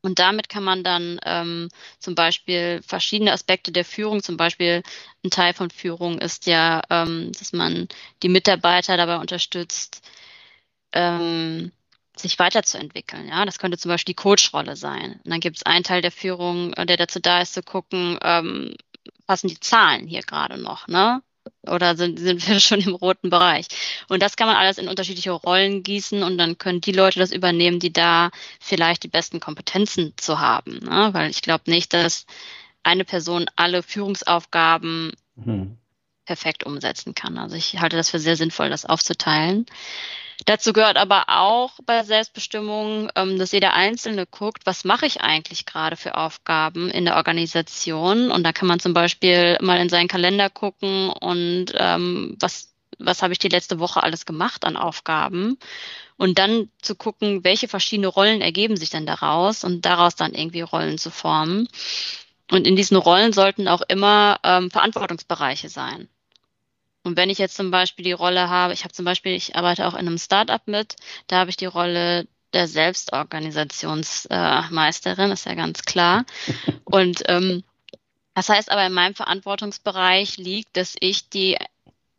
Und 0.00 0.20
damit 0.20 0.48
kann 0.48 0.62
man 0.62 0.84
dann 0.84 1.18
ähm, 1.24 1.68
zum 1.98 2.14
Beispiel 2.14 2.80
verschiedene 2.86 3.32
Aspekte 3.32 3.72
der 3.72 3.84
Führung, 3.84 4.22
zum 4.22 4.36
Beispiel 4.36 4.82
ein 5.24 5.30
Teil 5.30 5.54
von 5.54 5.70
Führung 5.70 6.18
ist 6.20 6.46
ja, 6.46 6.82
ähm, 6.88 7.32
dass 7.36 7.52
man 7.52 7.88
die 8.22 8.28
Mitarbeiter 8.28 8.96
dabei 8.96 9.16
unterstützt, 9.16 10.02
ähm, 10.92 11.72
sich 12.16 12.38
weiterzuentwickeln. 12.38 13.28
Ja, 13.28 13.44
das 13.44 13.58
könnte 13.58 13.78
zum 13.78 13.90
Beispiel 13.90 14.12
die 14.12 14.22
Coach-Rolle 14.22 14.76
sein. 14.76 15.20
Und 15.24 15.30
dann 15.30 15.40
gibt 15.40 15.56
es 15.56 15.62
einen 15.64 15.84
Teil 15.84 16.02
der 16.02 16.12
Führung, 16.12 16.72
äh, 16.74 16.86
der 16.86 16.96
dazu 16.96 17.20
da 17.20 17.40
ist, 17.42 17.54
zu 17.54 17.62
gucken, 17.62 18.18
ähm, 18.22 18.76
passen 19.26 19.48
die 19.48 19.60
Zahlen 19.60 20.06
hier 20.06 20.22
gerade 20.22 20.58
noch, 20.58 20.88
ne? 20.88 21.22
Oder 21.66 21.96
sind, 21.96 22.18
sind 22.18 22.46
wir 22.48 22.60
schon 22.60 22.80
im 22.80 22.94
roten 22.94 23.30
Bereich? 23.30 23.66
Und 24.08 24.22
das 24.22 24.36
kann 24.36 24.46
man 24.46 24.56
alles 24.56 24.78
in 24.78 24.88
unterschiedliche 24.88 25.32
Rollen 25.32 25.82
gießen 25.82 26.22
und 26.22 26.38
dann 26.38 26.58
können 26.58 26.80
die 26.80 26.92
Leute 26.92 27.18
das 27.18 27.32
übernehmen, 27.32 27.80
die 27.80 27.92
da 27.92 28.30
vielleicht 28.60 29.02
die 29.02 29.08
besten 29.08 29.40
Kompetenzen 29.40 30.14
zu 30.16 30.38
haben. 30.38 30.78
Ne? 30.82 31.10
Weil 31.12 31.30
ich 31.30 31.42
glaube 31.42 31.70
nicht, 31.70 31.92
dass 31.92 32.26
eine 32.82 33.04
Person 33.04 33.46
alle 33.56 33.82
Führungsaufgaben 33.82 35.12
mhm. 35.36 35.76
perfekt 36.24 36.64
umsetzen 36.64 37.14
kann. 37.14 37.38
Also 37.38 37.56
ich 37.56 37.80
halte 37.80 37.96
das 37.96 38.10
für 38.10 38.18
sehr 38.18 38.36
sinnvoll, 38.36 38.70
das 38.70 38.86
aufzuteilen. 38.86 39.66
Dazu 40.46 40.72
gehört 40.72 40.96
aber 40.96 41.24
auch 41.28 41.72
bei 41.84 42.04
Selbstbestimmung, 42.04 43.10
ähm, 43.16 43.38
dass 43.38 43.52
jeder 43.52 43.74
Einzelne 43.74 44.24
guckt, 44.26 44.66
was 44.66 44.84
mache 44.84 45.06
ich 45.06 45.20
eigentlich 45.20 45.66
gerade 45.66 45.96
für 45.96 46.16
Aufgaben 46.16 46.90
in 46.90 47.04
der 47.04 47.16
Organisation. 47.16 48.30
Und 48.30 48.44
da 48.44 48.52
kann 48.52 48.68
man 48.68 48.80
zum 48.80 48.94
Beispiel 48.94 49.58
mal 49.60 49.80
in 49.80 49.88
seinen 49.88 50.08
Kalender 50.08 50.48
gucken 50.48 51.10
und 51.10 51.66
ähm, 51.74 52.36
was, 52.40 52.72
was 52.98 53.22
habe 53.22 53.32
ich 53.32 53.38
die 53.38 53.48
letzte 53.48 53.78
Woche 53.78 54.02
alles 54.02 54.26
gemacht 54.26 54.64
an 54.64 54.76
Aufgaben. 54.76 55.58
Und 56.16 56.38
dann 56.38 56.70
zu 56.82 56.94
gucken, 56.94 57.44
welche 57.44 57.68
verschiedene 57.68 58.08
Rollen 58.08 58.40
ergeben 58.40 58.76
sich 58.76 58.90
denn 58.90 59.06
daraus 59.06 59.64
und 59.64 59.84
daraus 59.84 60.16
dann 60.16 60.34
irgendwie 60.34 60.62
Rollen 60.62 60.98
zu 60.98 61.10
formen. 61.10 61.68
Und 62.50 62.66
in 62.66 62.76
diesen 62.76 62.96
Rollen 62.96 63.32
sollten 63.32 63.68
auch 63.68 63.82
immer 63.88 64.40
ähm, 64.42 64.70
Verantwortungsbereiche 64.70 65.68
sein. 65.68 66.08
Und 67.08 67.16
wenn 67.16 67.30
ich 67.30 67.38
jetzt 67.38 67.56
zum 67.56 67.70
Beispiel 67.70 68.04
die 68.04 68.12
Rolle 68.12 68.50
habe, 68.50 68.74
ich 68.74 68.84
habe 68.84 68.92
zum 68.92 69.06
Beispiel, 69.06 69.32
ich 69.32 69.56
arbeite 69.56 69.86
auch 69.86 69.94
in 69.94 70.06
einem 70.06 70.18
Startup 70.18 70.60
mit, 70.66 70.96
da 71.26 71.38
habe 71.38 71.48
ich 71.48 71.56
die 71.56 71.64
Rolle 71.64 72.28
der 72.52 72.68
Selbstorganisationsmeisterin, 72.68 75.30
äh, 75.30 75.32
ist 75.32 75.46
ja 75.46 75.54
ganz 75.54 75.80
klar. 75.82 76.26
Und 76.84 77.22
ähm, 77.26 77.64
das 78.34 78.50
heißt 78.50 78.70
aber 78.70 78.86
in 78.86 78.92
meinem 78.92 79.14
Verantwortungsbereich 79.14 80.36
liegt, 80.36 80.76
dass 80.76 80.96
ich 81.00 81.30
die 81.30 81.56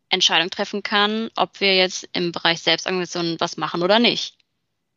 Entscheidung 0.08 0.50
treffen 0.50 0.82
kann, 0.82 1.30
ob 1.36 1.60
wir 1.60 1.76
jetzt 1.76 2.08
im 2.12 2.32
Bereich 2.32 2.60
Selbstorganisation 2.60 3.36
was 3.38 3.56
machen 3.56 3.82
oder 3.82 4.00
nicht. 4.00 4.34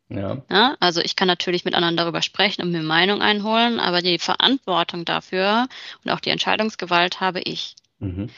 Ja. 0.10 0.42
ja. 0.50 0.76
Also 0.80 1.02
ich 1.02 1.16
kann 1.16 1.28
natürlich 1.28 1.66
mit 1.66 1.76
anderen 1.76 1.98
darüber 1.98 2.24
sprechen 2.24 2.64
und 2.64 2.72
mir 2.72 2.82
Meinung 2.82 3.22
einholen, 3.22 3.80
aber 3.80 4.02
die 4.02 4.18
Verantwortung 4.18 5.06
dafür 5.06 5.68
und 6.04 6.10
auch 6.12 6.20
die 6.20 6.32
Entscheidungsgewalt 6.32 7.20
habe 7.20 7.42
ich. 7.42 7.76
Mhm. 8.00 8.32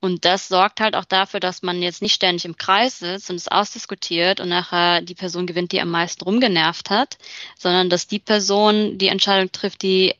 Und 0.00 0.24
das 0.24 0.48
sorgt 0.48 0.80
halt 0.80 0.94
auch 0.94 1.04
dafür, 1.04 1.40
dass 1.40 1.62
man 1.62 1.82
jetzt 1.82 2.02
nicht 2.02 2.14
ständig 2.14 2.44
im 2.44 2.56
Kreis 2.56 3.00
sitzt 3.00 3.30
und 3.30 3.36
es 3.36 3.48
ausdiskutiert 3.48 4.38
und 4.38 4.48
nachher 4.48 5.02
die 5.02 5.16
Person 5.16 5.46
gewinnt, 5.46 5.72
die 5.72 5.80
am 5.80 5.90
meisten 5.90 6.22
rumgenervt 6.22 6.90
hat, 6.90 7.18
sondern 7.58 7.90
dass 7.90 8.06
die 8.06 8.20
Person 8.20 8.98
die 8.98 9.08
Entscheidung 9.08 9.50
trifft, 9.50 9.82
die 9.82 10.14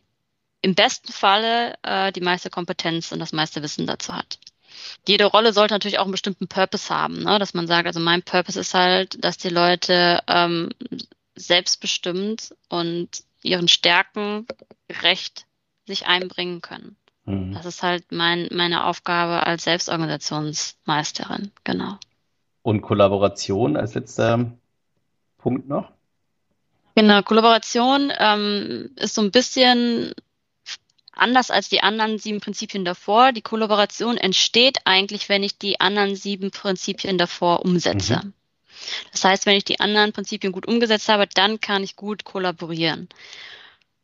im 0.63 0.75
besten 0.75 1.13
Falle 1.13 1.75
äh, 1.83 2.11
die 2.11 2.21
meiste 2.21 2.51
Kompetenz 2.51 3.13
und 3.13 3.21
das 3.21 3.33
meiste 3.33 3.63
Wissen 3.63 3.87
dazu 3.87 4.15
hat. 4.15 4.39
Jede 5.07 5.27
Rolle 5.27 5.53
sollte 5.53 5.75
natürlich 5.75 5.99
auch 5.99 6.05
einen 6.05 6.13
bestimmten 6.13 6.49
Purpose 6.49 6.93
haben, 6.93 7.23
ne? 7.23 7.39
dass 7.39 7.55
man 7.55 7.67
sagt, 7.67 7.87
also 7.87 8.01
mein 8.01 8.23
Purpose 8.23 8.59
ist 8.59 8.75
halt, 8.75 9.23
dass 9.25 9.39
die 9.39 9.49
Leute 9.49 10.23
ähm, 10.27 10.71
selbstbestimmt 11.37 12.55
und 12.69 13.23
ihren 13.43 13.69
Stärken 13.69 14.47
gerecht 14.89 15.47
sich 15.87 16.07
einbringen 16.07 16.61
können. 16.61 16.97
Mhm. 17.29 17.53
Das 17.53 17.67
ist 17.67 17.83
halt 17.83 18.11
mein, 18.11 18.49
meine 18.53 18.85
Aufgabe 18.85 19.47
als 19.47 19.65
Selbstorganisationsmeisterin, 19.65 21.51
genau. 21.65 21.99
Und 22.63 22.81
Kollaboration 22.81 23.77
als 23.77 23.95
letzter 23.95 24.53
Punkt 25.39 25.69
noch? 25.69 25.91
Genau, 26.95 27.23
Kollaboration 27.23 28.13
ähm, 28.19 28.91
ist 28.97 29.15
so 29.15 29.23
ein 29.23 29.31
bisschen 29.31 30.15
anders 31.13 31.51
als 31.51 31.69
die 31.69 31.83
anderen 31.83 32.19
sieben 32.19 32.41
Prinzipien 32.41 32.85
davor. 32.85 33.33
Die 33.33 33.43
Kollaboration 33.43 34.17
entsteht 34.17 34.79
eigentlich, 34.85 35.29
wenn 35.29 35.43
ich 35.43 35.59
die 35.59 35.81
anderen 35.81 36.17
sieben 36.17 36.51
Prinzipien 36.51 37.19
davor 37.19 37.65
umsetze. 37.65 38.21
Mhm. 38.25 38.33
Das 39.13 39.25
heißt, 39.25 39.47
wenn 39.47 39.57
ich 39.57 39.65
die 39.65 39.81
anderen 39.81 40.13
Prinzipien 40.13 40.53
gut 40.53 40.67
umgesetzt 40.67 41.09
habe, 41.09 41.27
dann 41.33 41.61
kann 41.61 41.83
ich 41.83 41.97
gut 41.97 42.25
kollaborieren. 42.25 43.09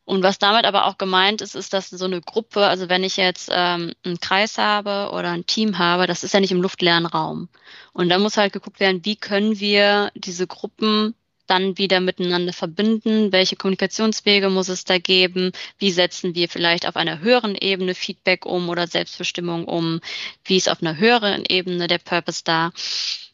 Und 0.04 0.22
was 0.22 0.38
damit 0.38 0.66
aber 0.66 0.86
auch 0.86 0.98
gemeint 0.98 1.40
ist, 1.40 1.54
ist, 1.54 1.72
dass 1.72 1.88
so 1.90 2.04
eine 2.04 2.20
Gruppe, 2.20 2.66
also 2.66 2.88
wenn 2.88 3.04
ich 3.04 3.16
jetzt 3.16 3.48
ähm, 3.50 3.92
einen 4.04 4.20
Kreis 4.20 4.58
habe 4.58 5.10
oder 5.14 5.30
ein 5.30 5.46
Team 5.46 5.78
habe, 5.78 6.06
das 6.06 6.24
ist 6.24 6.34
ja 6.34 6.40
nicht 6.40 6.52
im 6.52 6.60
luftleeren 6.60 7.06
Raum. 7.06 7.48
Und 7.92 8.10
da 8.10 8.18
muss 8.18 8.36
halt 8.36 8.52
geguckt 8.52 8.80
werden, 8.80 9.04
wie 9.04 9.16
können 9.16 9.58
wir 9.60 10.10
diese 10.14 10.46
Gruppen 10.46 11.14
dann 11.46 11.78
wieder 11.78 12.00
miteinander 12.00 12.52
verbinden? 12.52 13.32
Welche 13.32 13.56
Kommunikationswege 13.56 14.50
muss 14.50 14.68
es 14.68 14.84
da 14.84 14.98
geben? 14.98 15.52
Wie 15.78 15.90
setzen 15.90 16.34
wir 16.34 16.48
vielleicht 16.48 16.86
auf 16.86 16.96
einer 16.96 17.20
höheren 17.20 17.54
Ebene 17.54 17.94
Feedback 17.94 18.46
um 18.46 18.68
oder 18.68 18.86
Selbstbestimmung 18.86 19.64
um? 19.64 20.00
Wie 20.44 20.56
ist 20.56 20.68
auf 20.68 20.82
einer 20.82 20.96
höheren 20.96 21.44
Ebene 21.48 21.86
der 21.86 21.98
Purpose 21.98 22.42
da? 22.44 22.72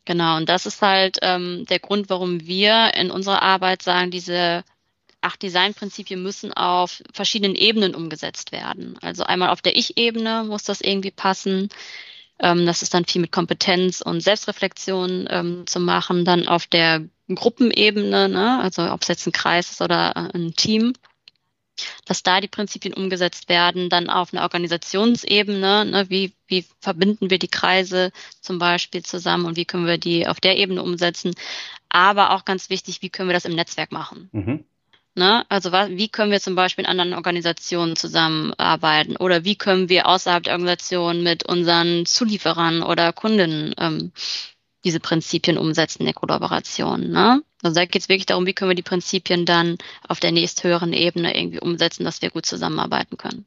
Genau, 0.05 0.37
und 0.37 0.49
das 0.49 0.67
ist 0.67 0.83
halt 0.83 1.19
ähm, 1.23 1.67
der 1.69 1.79
Grund, 1.79 2.11
warum 2.11 2.47
wir 2.47 2.95
in 2.95 3.11
unserer 3.11 3.43
Arbeit 3.43 3.83
sagen, 3.83 4.11
diese 4.11 4.65
acht 5.21 5.43
Designprinzipien 5.43 6.23
müssen 6.23 6.53
auf 6.53 7.03
verschiedenen 7.13 7.55
Ebenen 7.55 7.95
umgesetzt 7.95 8.53
werden. 8.53 8.99
Also 9.03 9.25
einmal 9.25 9.51
auf 9.51 9.63
der 9.63 9.77
Ich-Ebene 9.77 10.45
muss 10.45 10.65
das 10.65 10.81
irgendwie 10.81 11.11
passen. 11.11 11.69
Ähm, 12.39 12.67
das 12.67 12.83
ist 12.83 12.95
dann 12.95 13.05
viel 13.05 13.21
mit 13.21 13.33
Kompetenz 13.33 14.01
und 14.01 14.21
Selbstreflexion 14.23 15.29
ähm, 15.31 15.67
zu 15.67 15.81
machen. 15.81 16.25
Dann 16.25 16.49
auf 16.49 16.67
der 16.67 17.05
Gruppenebene, 17.29 18.29
ne? 18.29 18.61
also 18.61 18.91
ob 18.91 19.03
es 19.03 19.09
jetzt 19.09 19.27
ein 19.27 19.33
Kreis 19.33 19.71
ist 19.71 19.81
oder 19.81 20.13
äh, 20.17 20.37
ein 20.37 20.55
Team, 20.55 20.95
dass 22.05 22.23
da 22.23 22.41
die 22.41 22.49
Prinzipien 22.49 22.95
umgesetzt 22.95 23.49
werden, 23.49 23.89
dann 23.89 24.11
auf 24.11 24.33
einer 24.33 24.43
Organisationsebene, 24.43 25.85
ne, 25.87 26.07
wie, 26.09 26.33
wie 26.47 26.67
verbinden 26.81 27.31
wir 27.31 27.39
die 27.39 27.49
Kreise 27.49 28.13
zum 28.41 28.59
Beispiel 28.59 29.03
zusammen 29.03 29.47
und 29.47 29.57
wie 29.57 29.65
können 29.65 29.87
wir 29.87 29.97
die 29.99 30.27
auf 30.27 30.41
der 30.41 30.59
Ebene 30.59 30.83
umsetzen, 30.83 31.35
aber 31.89 32.33
auch 32.33 32.45
ganz 32.45 32.71
wichtig, 32.71 33.03
wie 33.03 33.11
können 33.11 33.29
wir 33.29 33.35
das 33.35 33.45
im 33.45 33.55
Netzwerk 33.55 33.93
machen. 33.93 34.29
Mhm. 34.33 34.65
Ne? 35.15 35.45
Also 35.49 35.73
wie 35.73 36.09
können 36.09 36.31
wir 36.31 36.41
zum 36.41 36.55
Beispiel 36.55 36.85
in 36.85 36.91
anderen 36.91 37.15
Organisationen 37.15 37.97
zusammenarbeiten 37.97 39.17
oder 39.17 39.45
wie 39.45 39.57
können 39.57 39.89
wir 39.89 40.07
außerhalb 40.07 40.45
der 40.45 40.55
Organisation 40.55 41.23
mit 41.23 41.45
unseren 41.45 42.07
Zulieferern 42.07 42.83
oder 42.83 43.13
Kunden 43.13 43.75
ähm, 43.77 44.13
diese 44.85 45.01
Prinzipien 45.01 45.59
umsetzen 45.59 46.05
der 46.05 46.15
Kollaboration. 46.15 47.11
Ne? 47.11 47.43
Also 47.63 47.75
da 47.75 47.85
geht 47.85 48.03
es 48.03 48.09
wirklich 48.09 48.27
darum, 48.27 48.47
wie 48.47 48.55
können 48.55 48.71
wir 48.71 48.77
die 48.77 48.83
Prinzipien 48.83 49.45
dann 49.45 49.77
auf 50.09 50.21
der 50.21 50.33
nächsthöheren 50.33 50.93
Ebene 50.93 51.37
irgendwie 51.37 51.61
umsetzen, 51.61 52.05
dass 52.05 52.23
wir 52.23 52.31
gut 52.31 52.47
zusammenarbeiten 52.47 53.19
können. 53.19 53.45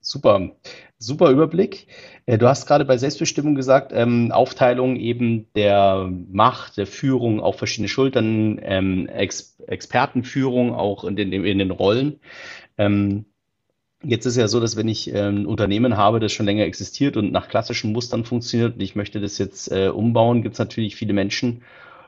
Super. 0.00 0.52
Super 0.98 1.30
Überblick. 1.30 1.88
Äh, 2.24 2.38
du 2.38 2.48
hast 2.48 2.66
gerade 2.66 2.84
bei 2.86 2.96
Selbstbestimmung 2.96 3.54
gesagt, 3.54 3.92
ähm, 3.94 4.32
Aufteilung 4.32 4.96
eben 4.96 5.46
der 5.54 6.10
Macht, 6.30 6.78
der 6.78 6.86
Führung 6.86 7.40
auf 7.40 7.58
verschiedene 7.58 7.88
Schultern, 7.88 8.58
ähm, 8.62 9.06
Ex 9.06 9.58
Expertenführung 9.66 10.74
auch 10.74 11.04
in 11.04 11.16
den, 11.16 11.32
in 11.32 11.58
den 11.58 11.70
Rollen. 11.70 12.20
Ähm, 12.78 13.26
jetzt 14.02 14.26
ist 14.26 14.36
ja 14.36 14.48
so, 14.48 14.60
dass 14.60 14.76
wenn 14.76 14.88
ich 14.88 15.12
ähm, 15.12 15.42
ein 15.42 15.46
Unternehmen 15.46 15.96
habe, 15.98 16.20
das 16.20 16.32
schon 16.32 16.46
länger 16.46 16.64
existiert 16.64 17.16
und 17.16 17.32
nach 17.32 17.48
klassischen 17.48 17.92
Mustern 17.92 18.24
funktioniert 18.24 18.74
und 18.74 18.80
ich 18.80 18.96
möchte 18.96 19.20
das 19.20 19.38
jetzt 19.38 19.70
äh, 19.70 19.88
umbauen, 19.88 20.42
gibt 20.42 20.54
es 20.54 20.58
natürlich 20.58 20.96
viele 20.96 21.12
Menschen, 21.12 21.62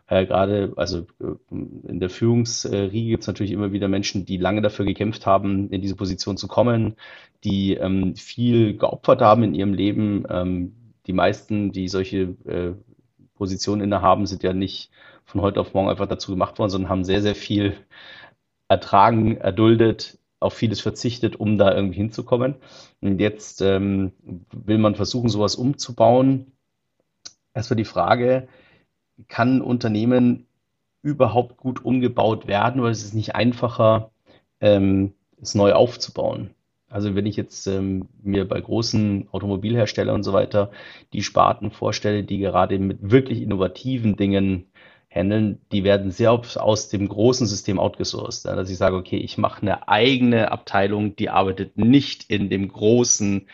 äh, 0.08 0.26
gerade, 0.26 0.72
also 0.76 1.06
äh, 1.20 1.34
in 1.50 2.00
der 2.00 2.08
Führungsriege 2.08 3.10
gibt 3.10 3.22
es 3.22 3.26
natürlich 3.26 3.52
immer 3.52 3.72
wieder 3.72 3.88
Menschen, 3.88 4.24
die 4.24 4.38
lange 4.38 4.62
dafür 4.62 4.86
gekämpft 4.86 5.26
haben, 5.26 5.70
in 5.70 5.82
diese 5.82 5.96
Position 5.96 6.38
zu 6.38 6.48
kommen, 6.48 6.96
die 7.44 7.74
ähm, 7.74 8.16
viel 8.16 8.76
geopfert 8.76 9.20
haben 9.20 9.42
in 9.42 9.54
ihrem 9.54 9.74
Leben. 9.74 10.24
Ähm, 10.30 10.74
die 11.06 11.12
meisten, 11.12 11.72
die 11.72 11.88
solche 11.88 12.34
äh, 12.46 12.72
Positionen 13.34 13.82
innehaben, 13.82 14.26
sind 14.26 14.42
ja 14.42 14.54
nicht 14.54 14.90
von 15.24 15.42
heute 15.42 15.60
auf 15.60 15.74
morgen 15.74 15.90
einfach 15.90 16.08
dazu 16.08 16.32
gemacht 16.32 16.58
worden, 16.58 16.70
sondern 16.70 16.90
haben 16.90 17.04
sehr, 17.04 17.20
sehr 17.20 17.34
viel 17.34 17.76
ertragen, 18.66 19.36
erduldet, 19.36 20.18
auf 20.40 20.54
vieles 20.54 20.80
verzichtet, 20.80 21.36
um 21.36 21.58
da 21.58 21.74
irgendwie 21.74 21.98
hinzukommen. 21.98 22.56
Und 23.02 23.20
jetzt 23.20 23.60
ähm, 23.60 24.12
will 24.52 24.78
man 24.78 24.94
versuchen, 24.94 25.28
sowas 25.28 25.54
umzubauen. 25.54 26.52
Erstmal 27.52 27.76
die 27.76 27.84
Frage, 27.84 28.48
kann 29.26 29.56
ein 29.56 29.62
Unternehmen 29.62 30.46
überhaupt 31.02 31.56
gut 31.56 31.84
umgebaut 31.84 32.46
werden 32.46 32.84
ist 32.84 33.04
es 33.04 33.14
nicht 33.14 33.34
einfacher, 33.34 34.10
ähm, 34.60 35.14
es 35.40 35.54
neu 35.54 35.72
aufzubauen? 35.72 36.50
Also 36.90 37.14
wenn 37.14 37.26
ich 37.26 37.36
jetzt 37.36 37.66
ähm, 37.66 38.08
mir 38.22 38.48
bei 38.48 38.60
großen 38.60 39.28
Automobilherstellern 39.30 40.16
und 40.16 40.22
so 40.22 40.32
weiter 40.32 40.70
die 41.12 41.22
Sparten 41.22 41.70
vorstelle, 41.70 42.24
die 42.24 42.38
gerade 42.38 42.78
mit 42.78 43.10
wirklich 43.10 43.42
innovativen 43.42 44.16
Dingen 44.16 44.66
handeln, 45.10 45.60
die 45.72 45.84
werden 45.84 46.10
sehr 46.10 46.32
oft 46.32 46.58
aus 46.58 46.88
dem 46.88 47.08
großen 47.08 47.46
System 47.46 47.78
outgesourced. 47.78 48.46
Ja, 48.46 48.56
dass 48.56 48.70
ich 48.70 48.78
sage, 48.78 48.96
okay, 48.96 49.18
ich 49.18 49.38
mache 49.38 49.62
eine 49.62 49.88
eigene 49.88 50.50
Abteilung, 50.50 51.14
die 51.16 51.28
arbeitet 51.28 51.76
nicht 51.76 52.30
in 52.30 52.48
dem 52.48 52.68
großen 52.68 53.48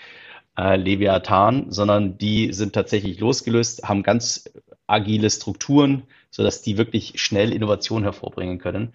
äh, 0.57 0.77
Leviathan, 0.77 1.71
sondern 1.71 2.19
die 2.19 2.53
sind 2.53 2.75
tatsächlich 2.75 3.21
losgelöst, 3.21 3.85
haben 3.85 4.03
ganz 4.03 4.51
agile 4.87 5.31
Strukturen, 5.31 6.05
sodass 6.31 6.63
die 6.63 6.77
wirklich 6.79 7.21
schnell 7.21 7.53
Innovation 7.53 8.03
hervorbringen 8.03 8.59
können. 8.59 8.93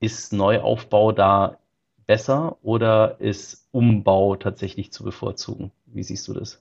Ist 0.00 0.32
Neuaufbau 0.32 1.12
da 1.12 1.58
besser 2.06 2.58
oder 2.62 3.20
ist 3.20 3.66
Umbau 3.72 4.36
tatsächlich 4.36 4.92
zu 4.92 5.04
bevorzugen? 5.04 5.72
Wie 5.86 6.02
siehst 6.02 6.28
du 6.28 6.34
das? 6.34 6.60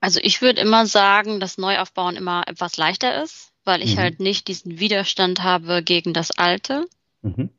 Also 0.00 0.20
ich 0.22 0.42
würde 0.42 0.60
immer 0.60 0.86
sagen, 0.86 1.40
dass 1.40 1.58
Neuaufbauen 1.58 2.16
immer 2.16 2.44
etwas 2.46 2.76
leichter 2.76 3.22
ist, 3.22 3.52
weil 3.64 3.82
ich 3.82 3.96
mhm. 3.96 4.00
halt 4.00 4.20
nicht 4.20 4.46
diesen 4.48 4.78
Widerstand 4.78 5.42
habe 5.42 5.82
gegen 5.82 6.12
das 6.12 6.30
Alte. 6.30 6.86
Mhm. 7.22 7.50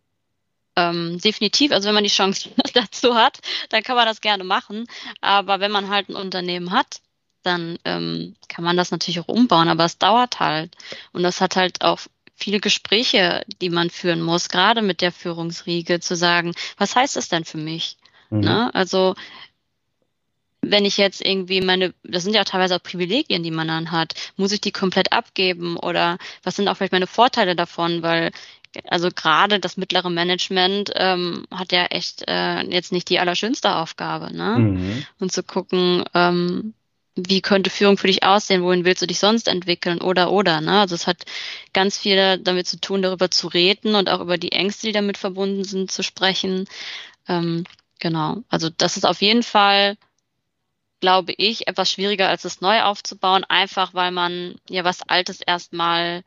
Ähm, 0.77 1.17
definitiv, 1.19 1.71
also 1.71 1.87
wenn 1.87 1.95
man 1.95 2.03
die 2.03 2.09
Chance 2.09 2.49
dazu 2.75 3.15
hat, 3.15 3.39
dann 3.69 3.81
kann 3.81 3.95
man 3.95 4.05
das 4.05 4.21
gerne 4.21 4.43
machen. 4.43 4.85
Aber 5.21 5.59
wenn 5.59 5.71
man 5.71 5.89
halt 5.89 6.07
ein 6.07 6.15
Unternehmen 6.15 6.71
hat, 6.71 7.01
dann 7.41 7.79
ähm, 7.83 8.35
kann 8.47 8.63
man 8.63 8.77
das 8.77 8.91
natürlich 8.91 9.19
auch 9.19 9.27
umbauen, 9.27 9.69
aber 9.69 9.85
es 9.85 9.97
dauert 9.97 10.39
halt. 10.39 10.75
Und 11.13 11.23
das 11.23 11.41
hat 11.41 11.55
halt 11.55 11.81
auch 11.81 12.01
viele 12.35 12.59
Gespräche, 12.59 13.43
die 13.59 13.69
man 13.69 13.89
führen 13.89 14.21
muss, 14.21 14.49
gerade 14.49 14.83
mit 14.83 15.01
der 15.01 15.11
Führungsriege, 15.11 15.99
zu 15.99 16.15
sagen, 16.15 16.53
was 16.77 16.95
heißt 16.95 17.15
das 17.15 17.27
denn 17.27 17.43
für 17.43 17.57
mich? 17.57 17.97
Mhm. 18.29 18.41
Ne? 18.41 18.75
Also 18.75 19.15
wenn 20.61 20.85
ich 20.85 20.97
jetzt 20.97 21.25
irgendwie 21.25 21.61
meine, 21.61 21.93
das 22.03 22.23
sind 22.23 22.33
ja 22.33 22.43
teilweise 22.43 22.75
auch 22.75 22.83
Privilegien, 22.83 23.43
die 23.43 23.51
man 23.51 23.67
dann 23.67 23.91
hat, 23.91 24.13
muss 24.35 24.51
ich 24.51 24.61
die 24.61 24.71
komplett 24.71 25.11
abgeben 25.11 25.77
oder 25.77 26.17
was 26.43 26.55
sind 26.55 26.67
auch 26.67 26.75
vielleicht 26.77 26.93
meine 26.93 27.07
Vorteile 27.07 27.55
davon, 27.55 28.01
weil 28.01 28.31
also 28.87 29.09
gerade 29.09 29.59
das 29.59 29.77
mittlere 29.77 30.09
Management 30.09 30.91
ähm, 30.95 31.45
hat 31.51 31.71
ja 31.71 31.85
echt 31.85 32.23
äh, 32.27 32.61
jetzt 32.63 32.91
nicht 32.91 33.09
die 33.09 33.19
allerschönste 33.19 33.75
Aufgabe, 33.75 34.35
ne? 34.35 34.55
Mhm. 34.57 35.05
Und 35.19 35.31
zu 35.31 35.43
gucken, 35.43 36.03
ähm, 36.13 36.73
wie 37.17 37.41
könnte 37.41 37.69
Führung 37.69 37.97
für 37.97 38.07
dich 38.07 38.23
aussehen, 38.23 38.63
wohin 38.63 38.85
willst 38.85 39.01
du 39.01 39.07
dich 39.07 39.19
sonst 39.19 39.47
entwickeln 39.47 40.01
oder 40.01 40.31
oder. 40.31 40.61
Ne? 40.61 40.79
Also 40.79 40.95
es 40.95 41.07
hat 41.07 41.25
ganz 41.73 41.97
viel 41.97 42.37
damit 42.37 42.67
zu 42.67 42.79
tun, 42.79 43.01
darüber 43.01 43.31
zu 43.31 43.47
reden 43.47 43.95
und 43.95 44.09
auch 44.09 44.21
über 44.21 44.37
die 44.37 44.51
Ängste, 44.51 44.87
die 44.87 44.93
damit 44.93 45.17
verbunden 45.17 45.63
sind, 45.63 45.91
zu 45.91 46.03
sprechen. 46.03 46.65
Ähm, 47.27 47.63
genau. 47.99 48.43
Also 48.49 48.69
das 48.69 48.97
ist 48.97 49.05
auf 49.05 49.21
jeden 49.21 49.43
Fall, 49.43 49.97
glaube 50.99 51.33
ich, 51.35 51.67
etwas 51.67 51.91
schwieriger 51.91 52.29
als 52.29 52.45
es 52.45 52.61
neu 52.61 52.83
aufzubauen, 52.83 53.43
einfach 53.43 53.93
weil 53.93 54.11
man 54.11 54.55
ja 54.69 54.83
was 54.83 55.01
Altes 55.01 55.41
erstmal 55.41 56.23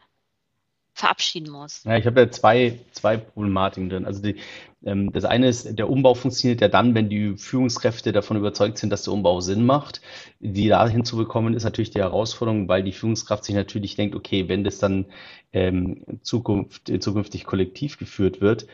verabschieden 0.93 1.51
muss. 1.51 1.85
Ja, 1.85 1.97
ich 1.97 2.07
habe 2.07 2.21
ja 2.21 2.31
zwei, 2.31 2.79
zwei 2.93 3.17
Problematiken 3.17 3.89
drin. 3.89 4.05
Also 4.05 4.23
die, 4.23 4.37
ähm, 4.85 5.13
das 5.13 5.25
eine 5.25 5.49
ist, 5.49 5.79
der 5.79 5.89
Umbau 5.89 6.15
funktioniert 6.15 6.61
ja 6.61 6.69
dann, 6.69 6.95
wenn 6.95 7.09
die 7.09 7.37
Führungskräfte 7.37 8.13
davon 8.13 8.37
überzeugt 8.37 8.79
sind, 8.79 8.91
dass 8.91 9.05
der 9.05 9.13
Umbau 9.13 9.41
Sinn 9.41 9.65
macht. 9.65 10.01
Die 10.41 10.69
da 10.69 10.87
hinzubekommen, 10.89 11.55
ist 11.55 11.65
natürlich 11.65 11.91
die 11.91 12.01
Herausforderung, 12.01 12.69
weil 12.69 12.83
die 12.83 12.93
Führungskraft 12.93 13.45
sich 13.45 13.55
natürlich 13.55 13.97
denkt, 13.97 14.15
okay, 14.15 14.49
wenn 14.49 14.65
das 14.65 14.79
dann 14.79 15.07
ähm, 15.53 16.05
Zukunft, 16.23 16.91
zukünftig 17.03 17.45
kollektiv 17.45 17.99
geführt 17.99 18.41
wird, 18.41 18.67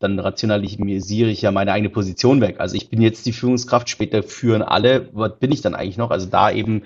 dann 0.00 0.18
rationalisiere 0.18 1.30
ich 1.30 1.42
ja 1.42 1.50
meine 1.50 1.72
eigene 1.72 1.88
Position 1.88 2.40
weg. 2.40 2.56
Also 2.58 2.76
ich 2.76 2.90
bin 2.90 3.00
jetzt 3.00 3.24
die 3.26 3.32
Führungskraft, 3.32 3.88
später 3.88 4.22
führen 4.22 4.60
alle. 4.60 5.08
Was 5.12 5.38
bin 5.38 5.50
ich 5.50 5.62
dann 5.62 5.74
eigentlich 5.74 5.96
noch? 5.96 6.10
Also 6.10 6.26
da 6.26 6.50
eben 6.50 6.82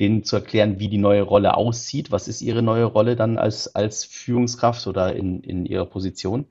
denen 0.00 0.24
zu 0.24 0.36
erklären, 0.36 0.80
wie 0.80 0.88
die 0.88 0.98
neue 0.98 1.22
Rolle 1.22 1.56
aussieht. 1.56 2.10
Was 2.10 2.26
ist 2.26 2.40
ihre 2.40 2.62
neue 2.62 2.84
Rolle 2.84 3.16
dann 3.16 3.38
als, 3.38 3.74
als 3.74 4.04
Führungskraft 4.04 4.86
oder 4.86 5.14
in, 5.14 5.42
in 5.42 5.66
ihrer 5.66 5.86
Position? 5.86 6.46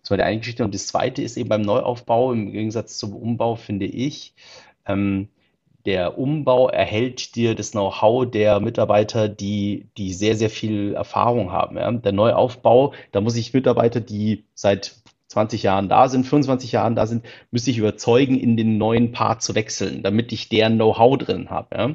Das 0.00 0.10
war 0.10 0.16
die 0.16 0.22
eine 0.22 0.38
Geschichte. 0.38 0.64
Und 0.64 0.74
das 0.74 0.86
zweite 0.86 1.22
ist 1.22 1.36
eben 1.36 1.48
beim 1.48 1.62
Neuaufbau, 1.62 2.32
im 2.32 2.52
Gegensatz 2.52 2.96
zum 2.98 3.14
Umbau, 3.14 3.56
finde 3.56 3.86
ich, 3.86 4.34
ähm, 4.86 5.28
der 5.84 6.16
Umbau 6.16 6.68
erhält 6.68 7.34
dir 7.34 7.56
das 7.56 7.72
Know-how 7.72 8.30
der 8.30 8.60
Mitarbeiter, 8.60 9.28
die, 9.28 9.88
die 9.96 10.12
sehr, 10.12 10.36
sehr 10.36 10.50
viel 10.50 10.94
Erfahrung 10.94 11.50
haben. 11.50 11.76
Ja? 11.76 11.90
Der 11.90 12.12
Neuaufbau, 12.12 12.94
da 13.10 13.20
muss 13.20 13.36
ich 13.36 13.52
Mitarbeiter, 13.52 14.00
die 14.00 14.44
seit 14.54 15.01
20 15.32 15.62
Jahren 15.62 15.88
da 15.88 16.08
sind, 16.08 16.26
25 16.26 16.72
Jahren 16.72 16.94
da 16.94 17.06
sind, 17.06 17.24
müsste 17.50 17.70
ich 17.70 17.78
überzeugen, 17.78 18.38
in 18.38 18.56
den 18.56 18.78
neuen 18.78 19.12
Part 19.12 19.42
zu 19.42 19.54
wechseln, 19.54 20.02
damit 20.02 20.32
ich 20.32 20.48
deren 20.48 20.76
Know-how 20.76 21.18
drin 21.18 21.50
habe. 21.50 21.76
Ja? 21.76 21.94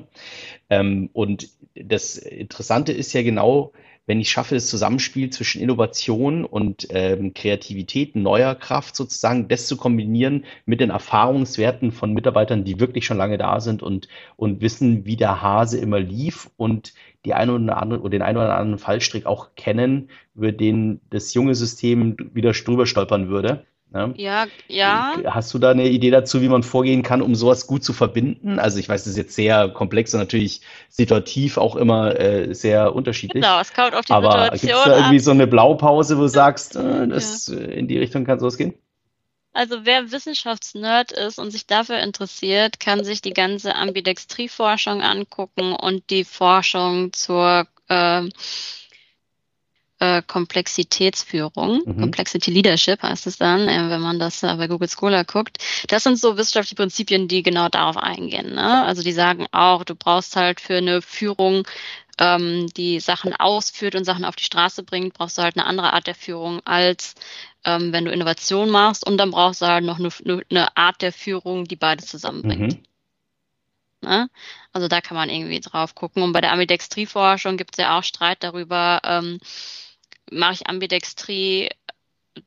Ähm, 0.69 1.09
und 1.13 1.49
das 1.75 2.17
Interessante 2.17 2.91
ist 2.91 3.13
ja 3.13 3.21
genau, 3.23 3.71
wenn 4.07 4.21
ich 4.21 4.31
schaffe, 4.31 4.55
das 4.55 4.67
Zusammenspiel 4.67 5.29
zwischen 5.29 5.61
Innovation 5.61 6.45
und 6.45 6.87
ähm, 6.91 7.33
Kreativität, 7.33 8.15
neuer 8.15 8.55
Kraft 8.55 8.95
sozusagen, 8.95 9.49
das 9.49 9.67
zu 9.67 9.77
kombinieren 9.77 10.45
mit 10.65 10.79
den 10.79 10.89
Erfahrungswerten 10.89 11.91
von 11.91 12.13
Mitarbeitern, 12.13 12.63
die 12.63 12.79
wirklich 12.79 13.05
schon 13.05 13.17
lange 13.17 13.37
da 13.37 13.59
sind 13.59 13.83
und, 13.83 14.07
und 14.37 14.61
wissen, 14.61 15.05
wie 15.05 15.17
der 15.17 15.41
Hase 15.41 15.77
immer 15.77 15.99
lief 15.99 16.49
und 16.55 16.93
die 17.25 17.33
eine 17.33 17.53
oder 17.53 17.77
andere 17.81 17.99
oder 17.99 18.11
den 18.11 18.21
einen 18.21 18.37
oder 18.37 18.57
anderen 18.57 18.79
Fallstrick 18.79 19.25
auch 19.25 19.55
kennen, 19.55 20.09
über 20.33 20.53
den 20.53 21.01
das 21.09 21.33
junge 21.33 21.53
System 21.53 22.15
wieder 22.33 22.53
drüber 22.53 22.85
stolpern 22.85 23.27
würde. 23.27 23.65
Ne? 23.89 24.13
Ja, 24.17 24.47
ja. 24.67 25.15
Hast 25.25 25.53
du 25.53 25.59
da 25.59 25.71
eine 25.71 25.87
Idee 25.87 26.11
dazu, 26.11 26.41
wie 26.41 26.49
man 26.49 26.61
vorgehen 26.61 27.03
kann, 27.03 27.21
um 27.21 27.35
sowas 27.35 27.67
gut 27.67 27.85
zu 27.85 27.93
verbinden? 27.93 28.59
Also 28.59 28.79
ich 28.79 28.89
weiß, 28.89 29.05
das 29.05 29.11
ist 29.11 29.17
jetzt 29.17 29.35
sehr 29.35 29.69
komplex 29.69 30.13
und 30.13 30.19
natürlich 30.19 30.61
situativ 30.89 31.57
auch 31.57 31.77
immer 31.77 32.19
äh, 32.19 32.53
sehr 32.53 32.93
unterschiedlich. 32.93 33.43
Genau, 33.43 33.59
es 33.61 33.73
kommt 33.73 33.93
auf 33.93 34.05
die 34.05 34.11
Aber 34.11 34.51
Situation 34.51 34.59
gibt 34.59 34.73
es 34.73 34.83
da 34.83 34.97
irgendwie 34.97 35.19
so 35.19 35.31
eine 35.31 35.47
Blaupause, 35.47 36.17
wo 36.17 36.23
du 36.23 36.27
sagst, 36.27 36.75
äh, 36.75 37.07
das, 37.07 37.47
ja. 37.47 37.57
Äh, 37.57 37.79
in 37.79 37.87
die 37.87 37.97
Richtung 37.97 38.25
kann 38.25 38.39
es 38.39 38.57
gehen? 38.57 38.73
Also 39.53 39.85
wer 39.85 40.11
Wissenschaftsnerd 40.11 41.13
ist 41.13 41.39
und 41.39 41.49
sich 41.49 41.65
dafür 41.65 41.99
interessiert, 41.99 42.79
kann 42.79 43.03
sich 43.03 43.21
die 43.21 43.33
ganze 43.33 43.73
Ambidextrie-Forschung 43.73 45.01
angucken 45.01 45.73
und 45.73 46.09
die 46.11 46.25
Forschung 46.25 47.11
zur 47.13 47.65
äh, 47.87 48.29
äh, 49.99 50.21
Komplexitätsführung, 50.21 51.81
mhm. 51.85 51.99
Complexity 51.99 52.51
Leadership 52.51 53.01
heißt 53.01 53.27
es 53.27 53.37
dann, 53.37 53.67
äh, 53.67 53.89
wenn 53.89 54.01
man 54.01 54.19
das 54.19 54.43
äh, 54.43 54.55
bei 54.55 54.67
Google 54.67 54.89
Scholar 54.89 55.23
guckt. 55.23 55.57
Das 55.87 56.03
sind 56.03 56.19
so 56.19 56.37
wissenschaftliche 56.37 56.75
Prinzipien, 56.75 57.27
die 57.27 57.43
genau 57.43 57.69
darauf 57.69 57.97
eingehen. 57.97 58.55
Ne? 58.55 58.83
Also 58.85 59.01
die 59.01 59.11
sagen 59.11 59.47
auch, 59.51 59.83
du 59.83 59.95
brauchst 59.95 60.35
halt 60.35 60.61
für 60.61 60.77
eine 60.77 61.01
Führung 61.01 61.67
ähm, 62.19 62.67
die 62.75 62.99
Sachen 62.99 63.33
ausführt 63.33 63.95
und 63.95 64.03
Sachen 64.03 64.25
auf 64.25 64.35
die 64.35 64.43
Straße 64.43 64.83
bringt, 64.83 65.13
brauchst 65.13 65.37
du 65.37 65.41
halt 65.41 65.57
eine 65.57 65.65
andere 65.65 65.93
Art 65.93 66.07
der 66.07 66.15
Führung 66.15 66.61
als 66.65 67.15
ähm, 67.65 67.91
wenn 67.91 68.05
du 68.05 68.11
Innovation 68.11 68.69
machst 68.69 69.05
und 69.05 69.17
dann 69.17 69.31
brauchst 69.31 69.61
du 69.61 69.67
halt 69.67 69.83
noch 69.83 69.99
eine, 69.99 70.09
eine 70.49 70.77
Art 70.77 71.01
der 71.01 71.11
Führung, 71.11 71.65
die 71.65 71.75
beide 71.75 72.03
zusammenbringt. 72.03 72.73
Mhm. 72.73 72.83
Ne? 74.01 74.29
Also 74.71 74.87
da 74.87 75.01
kann 75.01 75.17
man 75.17 75.29
irgendwie 75.29 75.59
drauf 75.59 75.95
gucken. 75.95 76.23
Und 76.23 76.31
bei 76.31 76.41
der 76.41 76.53
Ambidextrie-Forschung 76.53 77.57
gibt 77.57 77.73
es 77.73 77.83
ja 77.83 77.97
auch 77.97 78.03
Streit 78.03 78.43
darüber, 78.43 79.01
ähm, 79.03 79.39
mache 80.31 80.53
ich 80.53 80.67
Ambidextrie 80.67 81.69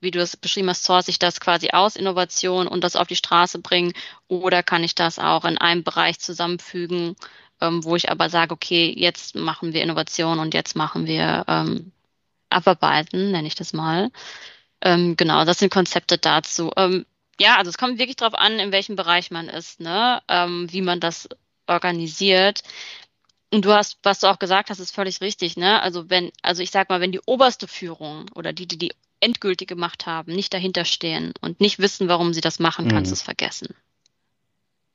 wie 0.01 0.11
du 0.11 0.21
es 0.21 0.37
beschrieben 0.37 0.69
hast, 0.69 0.85
source 0.85 1.09
ich 1.09 1.19
das 1.19 1.41
quasi 1.41 1.71
aus, 1.71 1.97
Innovation 1.97 2.67
und 2.69 2.85
das 2.85 2.97
auf 2.97 3.09
die 3.09 3.17
Straße 3.17 3.59
bringen, 3.59 3.93
oder 4.29 4.63
kann 4.63 4.85
ich 4.85 4.95
das 4.95 5.19
auch 5.19 5.45
in 5.45 5.59
einem 5.59 5.83
Bereich 5.83 6.21
zusammenfügen, 6.21 7.17
ähm, 7.61 7.85
wo 7.85 7.97
ich 7.97 8.11
aber 8.11 8.31
sage, 8.31 8.55
okay, 8.55 8.93
jetzt 8.97 9.35
machen 9.35 9.73
wir 9.73 9.83
Innovation 9.83 10.39
und 10.39 10.55
jetzt 10.55 10.77
machen 10.77 11.07
wir 11.07 11.45
ähm, 11.49 11.93
Abarbeiten, 12.51 13.31
nenne 13.33 13.49
ich 13.49 13.55
das 13.55 13.73
mal. 13.73 14.11
Ähm, 14.83 15.17
genau, 15.17 15.45
das 15.45 15.59
sind 15.59 15.73
Konzepte 15.73 16.19
dazu. 16.19 16.71
Ähm, 16.77 17.07
ja, 17.39 17.57
also 17.57 17.71
es 17.71 17.79
kommt 17.79 17.99
wirklich 17.99 18.17
darauf 18.17 18.35
an, 18.35 18.59
in 18.59 18.73
welchem 18.73 18.97
Bereich 18.97 19.31
man 19.31 19.49
ist, 19.49 19.81
ne? 19.81 20.23
Ähm, 20.29 20.73
wie 20.73 20.83
man 20.83 21.01
das 21.01 21.29
organisiert. 21.67 22.63
Und 23.53 23.65
du 23.65 23.73
hast, 23.73 23.99
was 24.03 24.21
du 24.21 24.29
auch 24.29 24.39
gesagt 24.39 24.71
hast, 24.71 24.79
ist 24.79 24.95
völlig 24.95 25.21
richtig, 25.21 25.57
ne? 25.57 25.83
Also 25.83 26.09
wenn, 26.09 26.31
also 26.43 26.63
ich 26.63 26.71
sag 26.71 26.89
mal, 26.89 27.01
wenn 27.01 27.13
die 27.13 27.21
oberste 27.27 27.67
Führung 27.67 28.27
oder 28.35 28.53
die, 28.53 28.67
die 28.67 28.79
die 28.79 28.93
endgültig 29.19 29.69
gemacht 29.69 30.07
haben, 30.07 30.35
nicht 30.35 30.55
dahinter 30.55 30.85
stehen 30.85 31.35
und 31.41 31.61
nicht 31.61 31.79
wissen, 31.79 32.09
warum 32.09 32.33
sie 32.33 32.41
das 32.41 32.59
machen, 32.59 32.87
mhm. 32.87 32.91
kannst 32.91 33.11
du 33.11 33.15
es 33.15 33.23
vergessen. 33.23 33.75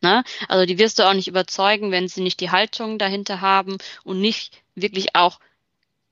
Ne? 0.01 0.24
Also 0.47 0.66
die 0.66 0.78
wirst 0.78 0.99
du 0.99 1.03
auch 1.03 1.14
nicht 1.14 1.28
überzeugen, 1.28 1.91
wenn 1.91 2.08
sie 2.08 2.22
nicht 2.22 2.39
die 2.39 2.51
Haltung 2.51 2.97
dahinter 2.97 3.41
haben 3.41 3.78
und 4.03 4.20
nicht 4.20 4.62
wirklich 4.76 5.16
auch 5.16 5.39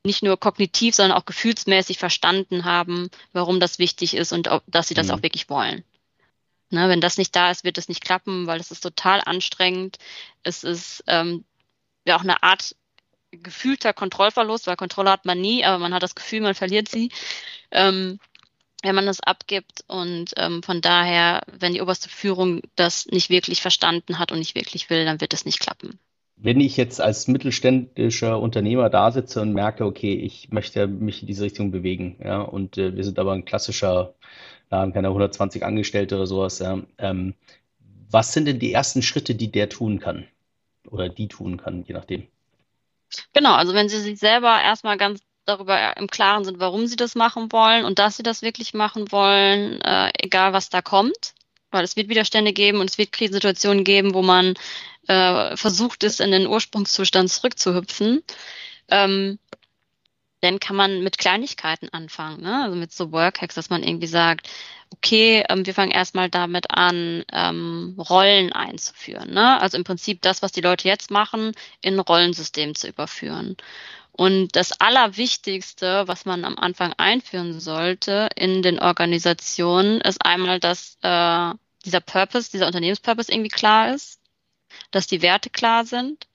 nicht 0.05 0.21
nur 0.21 0.37
kognitiv, 0.37 0.95
sondern 0.95 1.17
auch 1.17 1.25
gefühlsmäßig 1.25 1.97
verstanden 1.97 2.65
haben, 2.65 3.09
warum 3.31 3.59
das 3.59 3.79
wichtig 3.79 4.15
ist 4.15 4.33
und 4.33 4.49
ob, 4.49 4.63
dass 4.67 4.87
sie 4.87 4.95
das 4.95 5.07
mhm. 5.07 5.13
auch 5.13 5.23
wirklich 5.23 5.49
wollen. 5.49 5.83
Ne, 6.71 6.89
wenn 6.89 7.01
das 7.01 7.17
nicht 7.17 7.35
da 7.35 7.51
ist, 7.51 7.63
wird 7.63 7.77
es 7.77 7.87
nicht 7.87 8.03
klappen, 8.03 8.47
weil 8.47 8.59
es 8.59 8.71
ist 8.71 8.81
total 8.81 9.21
anstrengend. 9.21 9.97
Es 10.41 10.63
ist 10.63 11.03
ähm, 11.07 11.45
ja 12.05 12.17
auch 12.17 12.21
eine 12.21 12.43
Art 12.43 12.75
gefühlter 13.31 13.93
Kontrollverlust, 13.93 14.67
weil 14.67 14.75
Kontrolle 14.75 15.11
hat 15.11 15.25
man 15.25 15.39
nie, 15.41 15.65
aber 15.65 15.79
man 15.79 15.93
hat 15.93 16.03
das 16.03 16.15
Gefühl, 16.15 16.41
man 16.41 16.55
verliert 16.55 16.87
sie, 16.87 17.09
ähm, 17.71 18.19
wenn 18.83 18.95
man 18.95 19.05
das 19.05 19.21
abgibt. 19.21 19.83
Und 19.87 20.33
ähm, 20.37 20.61
von 20.61 20.81
daher, 20.81 21.41
wenn 21.51 21.73
die 21.73 21.81
oberste 21.81 22.09
Führung 22.09 22.61
das 22.75 23.07
nicht 23.07 23.29
wirklich 23.29 23.61
verstanden 23.61 24.19
hat 24.19 24.31
und 24.31 24.39
nicht 24.39 24.55
wirklich 24.55 24.89
will, 24.89 25.05
dann 25.05 25.21
wird 25.21 25.33
es 25.33 25.45
nicht 25.45 25.59
klappen. 25.59 25.99
Wenn 26.35 26.59
ich 26.59 26.77
jetzt 26.77 26.99
als 26.99 27.27
mittelständischer 27.27 28.39
Unternehmer 28.39 28.89
da 28.89 29.11
sitze 29.11 29.41
und 29.41 29.53
merke, 29.53 29.85
okay, 29.85 30.13
ich 30.13 30.49
möchte 30.51 30.87
mich 30.87 31.21
in 31.21 31.27
diese 31.27 31.45
Richtung 31.45 31.71
bewegen, 31.71 32.17
ja, 32.23 32.41
und 32.41 32.77
äh, 32.77 32.95
wir 32.95 33.03
sind 33.03 33.17
aber 33.17 33.31
ein 33.33 33.45
klassischer 33.45 34.13
Laden, 34.69 34.93
keine 34.93 35.07
120 35.07 35.63
Angestellte 35.63 36.15
oder 36.15 36.27
sowas, 36.27 36.59
ja, 36.59 36.81
ähm, 36.97 37.35
was 38.09 38.33
sind 38.33 38.45
denn 38.45 38.59
die 38.59 38.73
ersten 38.73 39.01
Schritte, 39.01 39.35
die 39.35 39.51
der 39.51 39.69
tun 39.69 39.99
kann? 39.99 40.27
Oder 40.89 41.09
die 41.09 41.27
tun 41.27 41.57
kann, 41.57 41.83
je 41.83 41.93
nachdem. 41.93 42.27
Genau, 43.33 43.53
also 43.53 43.73
wenn 43.73 43.89
Sie 43.89 43.99
sich 43.99 44.19
selber 44.19 44.61
erstmal 44.61 44.97
ganz 44.97 45.21
darüber 45.45 45.97
im 45.97 46.07
Klaren 46.07 46.45
sind, 46.45 46.59
warum 46.59 46.87
Sie 46.87 46.95
das 46.95 47.15
machen 47.15 47.51
wollen 47.51 47.85
und 47.85 47.99
dass 47.99 48.17
Sie 48.17 48.23
das 48.23 48.41
wirklich 48.41 48.73
machen 48.73 49.11
wollen, 49.11 49.81
äh, 49.81 50.11
egal 50.19 50.53
was 50.53 50.69
da 50.69 50.81
kommt, 50.81 51.33
weil 51.71 51.83
es 51.83 51.95
wird 51.95 52.09
Widerstände 52.09 52.53
geben 52.53 52.79
und 52.79 52.89
es 52.89 52.97
wird 52.97 53.11
Krisensituationen 53.11 53.83
geben, 53.83 54.13
wo 54.13 54.21
man 54.21 54.53
äh, 55.07 55.57
versucht 55.57 56.03
ist, 56.03 56.21
in 56.21 56.31
den 56.31 56.47
Ursprungszustand 56.47 57.29
zurückzuhüpfen. 57.29 58.23
Ähm, 58.89 59.39
dann 60.43 60.59
kann 60.59 60.75
man 60.75 61.01
mit 61.03 61.17
Kleinigkeiten 61.17 61.89
anfangen, 61.89 62.41
ne? 62.41 62.63
also 62.63 62.75
mit 62.75 62.91
so 62.91 63.11
Workhacks, 63.11 63.55
dass 63.55 63.69
man 63.69 63.81
irgendwie 63.81 64.07
sagt, 64.07 64.49
okay, 64.91 65.43
ähm, 65.49 65.65
wir 65.65 65.73
fangen 65.73 65.91
erstmal 65.91 66.29
damit 66.29 66.69
an, 66.71 67.23
ähm, 67.31 67.95
Rollen 67.97 68.51
einzuführen. 68.51 69.33
Ne? 69.33 69.61
Also 69.61 69.77
im 69.77 69.85
Prinzip 69.85 70.21
das, 70.21 70.41
was 70.41 70.51
die 70.51 70.61
Leute 70.61 70.87
jetzt 70.87 71.11
machen, 71.11 71.53
in 71.81 71.97
Rollensystem 71.97 72.75
zu 72.75 72.89
überführen. 72.89 73.55
Und 74.11 74.55
das 74.55 74.79
Allerwichtigste, 74.79 76.07
was 76.07 76.25
man 76.25 76.45
am 76.45 76.57
Anfang 76.57 76.93
einführen 76.97 77.59
sollte 77.59 78.27
in 78.35 78.61
den 78.61 78.79
Organisationen, 78.79 80.01
ist 80.01 80.23
einmal, 80.25 80.59
dass 80.59 80.97
äh, 81.01 81.53
dieser 81.85 82.01
Purpose, 82.01 82.51
dieser 82.51 82.67
Unternehmenspurpose 82.67 83.31
irgendwie 83.31 83.49
klar 83.49 83.93
ist, 83.93 84.19
dass 84.91 85.07
die 85.07 85.21
Werte 85.21 85.49
klar 85.49 85.85
sind. 85.85 86.27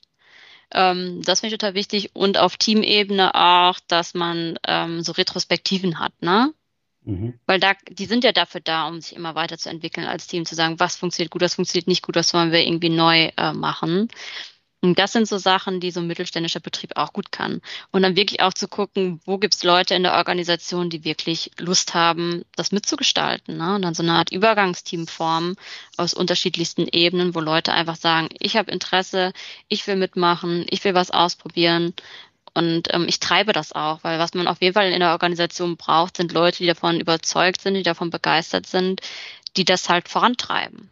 Ähm, 0.72 1.22
das 1.24 1.40
finde 1.40 1.54
ich 1.54 1.58
total 1.58 1.74
wichtig. 1.74 2.10
Und 2.14 2.38
auf 2.38 2.56
Teamebene 2.56 3.34
auch, 3.34 3.78
dass 3.88 4.14
man 4.14 4.58
ähm, 4.66 5.02
so 5.02 5.12
Retrospektiven 5.12 5.98
hat, 5.98 6.12
ne? 6.20 6.52
Mhm. 7.04 7.38
Weil 7.46 7.58
da, 7.58 7.72
die 7.88 8.06
sind 8.06 8.24
ja 8.24 8.32
dafür 8.32 8.60
da, 8.60 8.86
um 8.86 9.00
sich 9.00 9.16
immer 9.16 9.34
weiterzuentwickeln 9.34 10.06
als 10.06 10.26
Team, 10.26 10.44
zu 10.44 10.54
sagen, 10.54 10.78
was 10.78 10.96
funktioniert 10.96 11.30
gut, 11.30 11.42
was 11.42 11.54
funktioniert 11.54 11.86
nicht 11.86 12.02
gut, 12.02 12.16
was 12.16 12.34
wollen 12.34 12.52
wir 12.52 12.60
irgendwie 12.66 12.90
neu 12.90 13.30
äh, 13.36 13.52
machen. 13.52 14.08
Und 14.80 14.98
das 14.98 15.12
sind 15.12 15.26
so 15.26 15.38
Sachen, 15.38 15.80
die 15.80 15.90
so 15.90 15.98
ein 16.00 16.06
mittelständischer 16.06 16.60
Betrieb 16.60 16.92
auch 16.96 17.12
gut 17.12 17.32
kann. 17.32 17.60
Und 17.90 18.02
dann 18.02 18.14
wirklich 18.14 18.42
auch 18.42 18.54
zu 18.54 18.68
gucken, 18.68 19.20
wo 19.24 19.38
gibt's 19.38 19.64
Leute 19.64 19.94
in 19.94 20.04
der 20.04 20.14
Organisation, 20.14 20.88
die 20.88 21.04
wirklich 21.04 21.50
Lust 21.58 21.94
haben, 21.94 22.44
das 22.54 22.70
mitzugestalten. 22.70 23.56
Ne? 23.56 23.74
Und 23.74 23.82
dann 23.82 23.94
so 23.94 24.04
eine 24.04 24.12
Art 24.12 24.30
Übergangsteam 24.30 25.08
formen 25.08 25.56
aus 25.96 26.14
unterschiedlichsten 26.14 26.86
Ebenen, 26.92 27.34
wo 27.34 27.40
Leute 27.40 27.72
einfach 27.72 27.96
sagen, 27.96 28.28
ich 28.38 28.56
habe 28.56 28.70
Interesse, 28.70 29.32
ich 29.66 29.84
will 29.88 29.96
mitmachen, 29.96 30.64
ich 30.70 30.84
will 30.84 30.94
was 30.94 31.10
ausprobieren. 31.10 31.92
Und 32.54 32.94
ähm, 32.94 33.06
ich 33.08 33.18
treibe 33.18 33.52
das 33.52 33.72
auch, 33.72 34.04
weil 34.04 34.20
was 34.20 34.34
man 34.34 34.46
auf 34.46 34.62
jeden 34.62 34.74
Fall 34.74 34.92
in 34.92 35.00
der 35.00 35.10
Organisation 35.10 35.76
braucht, 35.76 36.16
sind 36.16 36.32
Leute, 36.32 36.58
die 36.58 36.66
davon 36.66 37.00
überzeugt 37.00 37.62
sind, 37.62 37.74
die 37.74 37.82
davon 37.82 38.10
begeistert 38.10 38.66
sind, 38.66 39.00
die 39.56 39.64
das 39.64 39.88
halt 39.88 40.08
vorantreiben 40.08 40.88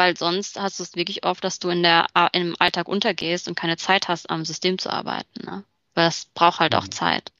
weil 0.00 0.16
sonst 0.16 0.58
hast 0.58 0.78
du 0.78 0.82
es 0.82 0.96
wirklich 0.96 1.26
oft, 1.26 1.44
dass 1.44 1.58
du 1.58 1.68
in 1.68 1.82
der, 1.82 2.06
im 2.32 2.56
Alltag 2.58 2.88
untergehst 2.88 3.48
und 3.48 3.54
keine 3.54 3.76
Zeit 3.76 4.08
hast, 4.08 4.30
am 4.30 4.46
System 4.46 4.78
zu 4.78 4.88
arbeiten. 4.88 5.44
Ne? 5.44 5.62
Weil 5.92 6.08
es 6.08 6.24
braucht 6.32 6.58
halt 6.58 6.74
auch 6.74 6.86
mhm. 6.86 6.90
Zeit. 6.90 7.32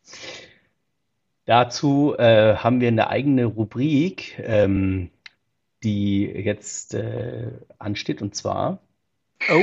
Dazu 1.46 2.14
äh, 2.18 2.56
haben 2.56 2.82
wir 2.82 2.88
eine 2.88 3.08
eigene 3.08 3.46
Rubrik, 3.46 4.38
ähm, 4.44 5.10
die 5.82 6.24
jetzt 6.26 6.92
äh, 6.92 7.50
ansteht, 7.78 8.20
und 8.20 8.34
zwar. 8.34 8.78
Oh, 9.48 9.62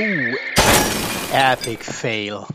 Epic 1.32 1.84
Fail. 1.84 2.46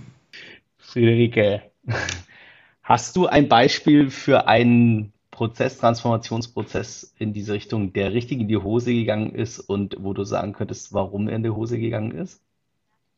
Friederike, 0.78 1.62
hast 2.84 3.16
du 3.16 3.28
ein 3.28 3.48
Beispiel 3.48 4.10
für 4.10 4.46
einen 4.48 5.14
Prozess, 5.34 5.78
Transformationsprozess 5.80 7.14
in 7.18 7.34
diese 7.34 7.54
Richtung, 7.54 7.92
der 7.92 8.14
richtig 8.14 8.40
in 8.40 8.48
die 8.48 8.58
Hose 8.58 8.94
gegangen 8.94 9.36
ist 9.36 9.60
und 9.60 9.98
wo 10.00 10.14
du 10.14 10.24
sagen 10.24 10.54
könntest, 10.54 10.94
warum 10.94 11.28
er 11.28 11.36
in 11.36 11.44
die 11.44 11.50
Hose 11.50 11.78
gegangen 11.78 12.12
ist? 12.12 12.36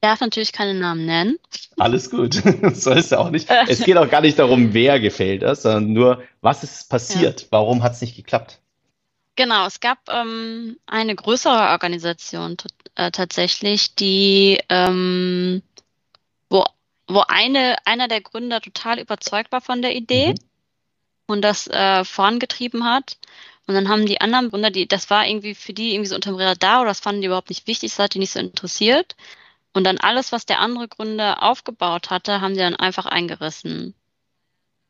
Ich 0.02 0.10
darf 0.10 0.22
natürlich 0.22 0.52
keine 0.52 0.74
Namen 0.74 1.06
nennen. 1.06 1.38
Alles 1.78 2.10
gut. 2.10 2.34
Sollst 2.74 3.12
du 3.12 3.20
auch 3.20 3.30
nicht. 3.30 3.50
Es 3.68 3.84
geht 3.84 3.98
auch 3.98 4.10
gar 4.10 4.22
nicht 4.22 4.40
darum, 4.40 4.74
wer 4.74 5.00
gefällt 5.00 5.44
das, 5.44 5.64
sondern 5.64 5.94
nur, 5.94 6.24
was 6.42 6.64
ist 6.64 6.90
passiert? 6.90 7.42
Ja. 7.42 7.48
Warum 7.52 7.84
hat 7.84 7.94
es 7.94 8.02
nicht 8.02 8.16
geklappt? 8.16 8.60
Genau, 9.36 9.66
es 9.66 9.80
gab 9.82 9.98
ähm, 10.10 10.78
eine 10.86 11.16
größere 11.16 11.72
Organisation 11.72 12.56
äh, 12.96 13.12
tatsächlich, 13.12 13.96
die 13.96 14.60
ähm, 14.70 15.62
wo, 16.50 16.64
wo 17.08 17.24
eine, 17.28 17.76
einer 17.86 18.08
der 18.08 18.22
Gründer 18.22 18.62
total 18.62 19.00
überzeugt 19.00 19.52
war 19.52 19.60
von 19.60 19.82
der 19.82 19.96
Idee. 19.96 20.30
Mhm 20.30 20.55
und 21.28 21.42
das 21.42 21.68
äh, 21.68 22.04
vorangetrieben 22.06 22.86
hat. 22.86 23.18
Und 23.68 23.74
dann 23.74 23.90
haben 23.90 24.06
die 24.06 24.22
anderen 24.22 24.52
Wunder, 24.52 24.70
die, 24.70 24.88
das 24.88 25.10
war 25.10 25.28
irgendwie 25.28 25.56
für 25.56 25.74
die 25.74 25.94
irgendwie 25.94 26.10
so 26.10 26.16
unterm 26.16 26.36
Radar 26.36 26.82
oder 26.82 26.90
das 26.90 27.00
fanden 27.00 27.22
die 27.22 27.28
überhaupt 27.28 27.50
nicht 27.50 27.68
wichtig, 27.68 27.92
das 27.92 28.00
hat 28.00 28.14
die 28.14 28.20
nicht 28.20 28.32
so 28.32 28.40
interessiert. 28.40 29.16
Und 29.74 29.84
dann 29.86 29.98
alles, 29.98 30.32
was 30.32 30.46
der 30.46 30.60
andere 30.60 30.88
Gründer 30.88 31.44
aufgebaut 31.44 32.10
hatte, 32.10 32.42
haben 32.42 32.54
sie 32.54 32.62
dann 32.62 32.76
einfach 32.76 33.06
eingerissen. 33.06 33.96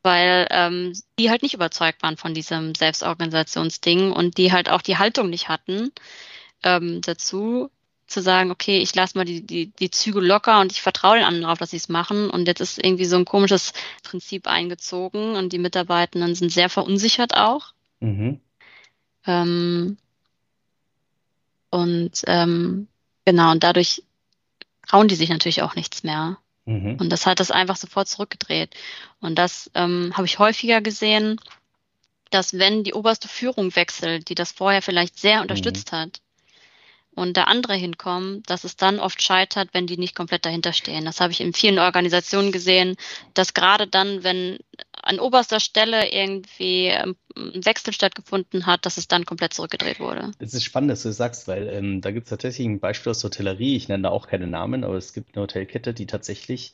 Weil 0.04 0.48
ähm, 0.52 0.94
die 1.18 1.32
halt 1.32 1.42
nicht 1.42 1.56
überzeugt 1.56 2.04
waren 2.04 2.18
von 2.18 2.34
diesem 2.36 2.76
Selbstorganisationsding 2.76 4.12
und 4.12 4.38
die 4.38 4.52
halt 4.52 4.70
auch 4.70 4.84
die 4.84 4.98
Haltung 4.98 5.30
nicht 5.30 5.50
hatten 5.50 5.92
ähm, 6.64 7.02
dazu, 7.02 7.72
zu 8.08 8.22
sagen, 8.22 8.52
okay, 8.52 8.80
ich 8.80 8.94
lasse 8.94 9.18
mal 9.18 9.26
die, 9.26 9.42
die, 9.42 9.68
die 9.68 9.90
Züge 9.90 10.20
locker 10.20 10.62
und 10.62 10.72
ich 10.72 10.82
vertraue 10.82 11.18
den 11.18 11.26
anderen 11.26 11.44
darauf, 11.44 11.58
dass 11.58 11.72
sie 11.72 11.78
es 11.78 11.90
machen. 11.90 12.30
Und 12.30 12.48
jetzt 12.48 12.62
ist 12.62 12.84
irgendwie 12.84 13.06
so 13.06 13.16
ein 13.16 13.26
komisches 13.26 13.74
Prinzip 14.04 14.48
eingezogen 14.48 15.36
und 15.36 15.54
die 15.54 15.60
Mitarbeitenden 15.60 16.36
sind 16.36 16.52
sehr 16.52 16.70
verunsichert 16.70 17.36
auch. 17.36 17.74
Mhm. 18.00 18.40
Ähm, 19.26 19.98
und 21.72 22.22
ähm, 22.28 22.88
genau, 23.26 23.52
und 23.52 23.64
dadurch 23.64 24.04
trauen 24.88 25.08
die 25.08 25.16
sich 25.16 25.30
natürlich 25.30 25.64
auch 25.64 25.76
nichts 25.76 26.04
mehr. 26.04 26.38
Mhm. 26.66 26.98
Und 27.00 27.10
das 27.10 27.26
hat 27.26 27.40
das 27.40 27.52
einfach 27.52 27.76
sofort 27.76 28.08
zurückgedreht. 28.08 28.76
Und 29.20 29.36
das 29.36 29.72
ähm, 29.74 30.12
habe 30.16 30.28
ich 30.28 30.40
häufiger 30.40 30.82
gesehen, 30.82 31.40
dass 32.30 32.58
wenn 32.58 32.84
die 32.84 32.94
oberste 32.94 33.28
Führung 33.28 33.76
wechselt, 33.76 34.30
die 34.30 34.36
das 34.36 34.52
vorher 34.52 34.82
vielleicht 34.82 35.18
sehr 35.20 35.42
unterstützt 35.42 35.92
mhm. 35.92 35.98
hat, 35.98 36.22
und 37.16 37.38
der 37.38 37.48
andere 37.48 37.74
hinkommen, 37.74 38.44
dass 38.46 38.64
es 38.64 38.76
dann 38.76 39.00
oft 39.00 39.22
scheitert, 39.22 39.70
wenn 39.72 39.88
die 39.88 39.98
nicht 39.98 40.16
komplett 40.16 40.46
dahinter 40.46 40.74
stehen. 40.74 41.06
Das 41.06 41.22
habe 41.22 41.32
ich 41.32 41.42
in 41.42 41.54
vielen 41.54 41.80
Organisationen 41.80 42.52
gesehen, 42.52 42.98
dass 43.34 43.54
gerade 43.54 43.88
dann, 43.88 44.24
wenn 44.24 44.60
an 45.02 45.20
oberster 45.20 45.60
Stelle 45.60 46.12
irgendwie 46.12 46.90
ein 46.90 47.16
Wechsel 47.66 47.94
stattgefunden 47.94 48.66
hat, 48.66 48.86
dass 48.86 48.98
es 48.98 49.08
dann 49.08 49.26
komplett 49.26 49.54
zurückgedreht 49.54 50.00
wurde. 50.00 50.32
Es 50.40 50.54
ist 50.54 50.64
spannend, 50.64 50.92
dass 50.92 51.04
du 51.04 51.10
das 51.10 51.18
sagst, 51.18 51.48
weil 51.48 51.68
ähm, 51.70 52.02
da 52.02 52.12
gibt 52.12 52.26
es 52.26 52.30
tatsächlich 52.30 52.68
ein 52.68 52.80
Beispiel 52.80 53.12
aus 53.12 53.20
der 53.20 53.30
Hotellerie. 53.30 53.76
Ich 53.76 53.88
nenne 53.88 54.04
da 54.04 54.10
auch 54.10 54.28
keine 54.28 54.48
Namen, 54.48 54.84
aber 54.84 54.96
es 54.96 55.14
gibt 55.14 55.36
eine 55.36 55.44
Hotelkette, 55.44 55.94
die 55.94 56.08
tatsächlich 56.08 56.74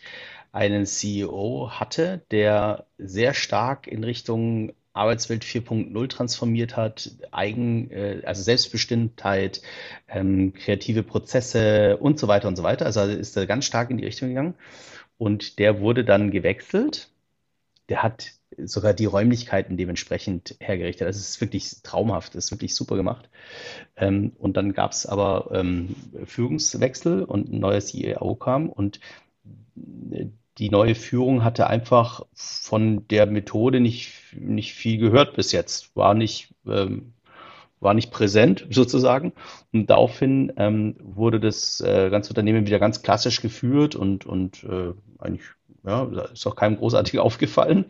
einen 0.51 0.85
CEO 0.85 1.71
hatte, 1.71 2.23
der 2.31 2.85
sehr 2.97 3.33
stark 3.33 3.87
in 3.87 4.03
Richtung 4.03 4.73
Arbeitswelt 4.93 5.43
4.0 5.43 6.07
transformiert 6.09 6.75
hat, 6.75 7.11
Eigen, 7.31 7.89
äh, 7.91 8.21
also 8.25 8.43
Selbstbestimmtheit, 8.43 9.61
ähm, 10.09 10.53
kreative 10.53 11.03
Prozesse 11.03 11.97
und 11.97 12.19
so 12.19 12.27
weiter 12.27 12.47
und 12.47 12.55
so 12.55 12.63
weiter. 12.63 12.85
Also 12.85 13.01
ist 13.03 13.37
er 13.37 13.47
ganz 13.47 13.65
stark 13.65 13.89
in 13.89 13.97
die 13.97 14.05
Richtung 14.05 14.29
gegangen. 14.29 14.55
Und 15.17 15.59
der 15.59 15.79
wurde 15.79 16.03
dann 16.03 16.31
gewechselt. 16.31 17.09
Der 17.89 18.03
hat 18.03 18.33
sogar 18.57 18.93
die 18.93 19.05
Räumlichkeiten 19.05 19.77
dementsprechend 19.77 20.55
hergerichtet. 20.59 21.07
Das 21.07 21.17
ist 21.17 21.39
wirklich 21.41 21.81
traumhaft, 21.83 22.35
das 22.35 22.45
ist 22.45 22.51
wirklich 22.51 22.75
super 22.75 22.95
gemacht. 22.95 23.29
Ähm, 23.95 24.33
und 24.37 24.57
dann 24.57 24.73
gab 24.73 24.91
es 24.91 25.05
aber 25.05 25.51
ähm, 25.53 25.95
Führungswechsel 26.25 27.23
und 27.23 27.51
ein 27.51 27.59
neuer 27.59 27.79
CEO 27.79 28.35
kam 28.35 28.69
und 28.69 28.99
die 30.57 30.69
neue 30.69 30.95
Führung 30.95 31.43
hatte 31.43 31.67
einfach 31.67 32.25
von 32.33 33.07
der 33.07 33.25
Methode 33.25 33.79
nicht, 33.79 34.13
nicht 34.33 34.73
viel 34.73 34.97
gehört 34.97 35.35
bis 35.35 35.51
jetzt, 35.51 35.95
war 35.95 36.13
nicht, 36.13 36.53
ähm, 36.67 37.13
war 37.79 37.93
nicht 37.93 38.11
präsent 38.11 38.67
sozusagen. 38.71 39.33
Und 39.71 39.89
daraufhin 39.89 40.53
ähm, 40.57 40.95
wurde 41.01 41.39
das 41.39 41.81
äh, 41.81 42.09
ganze 42.09 42.29
Unternehmen 42.31 42.67
wieder 42.67 42.79
ganz 42.79 43.01
klassisch 43.01 43.41
geführt 43.41 43.95
und, 43.95 44.25
und 44.25 44.63
äh, 44.63 44.93
eigentlich 45.19 45.45
ja, 45.83 46.03
ist 46.31 46.45
auch 46.45 46.55
keinem 46.55 46.77
großartig 46.77 47.19
aufgefallen 47.19 47.85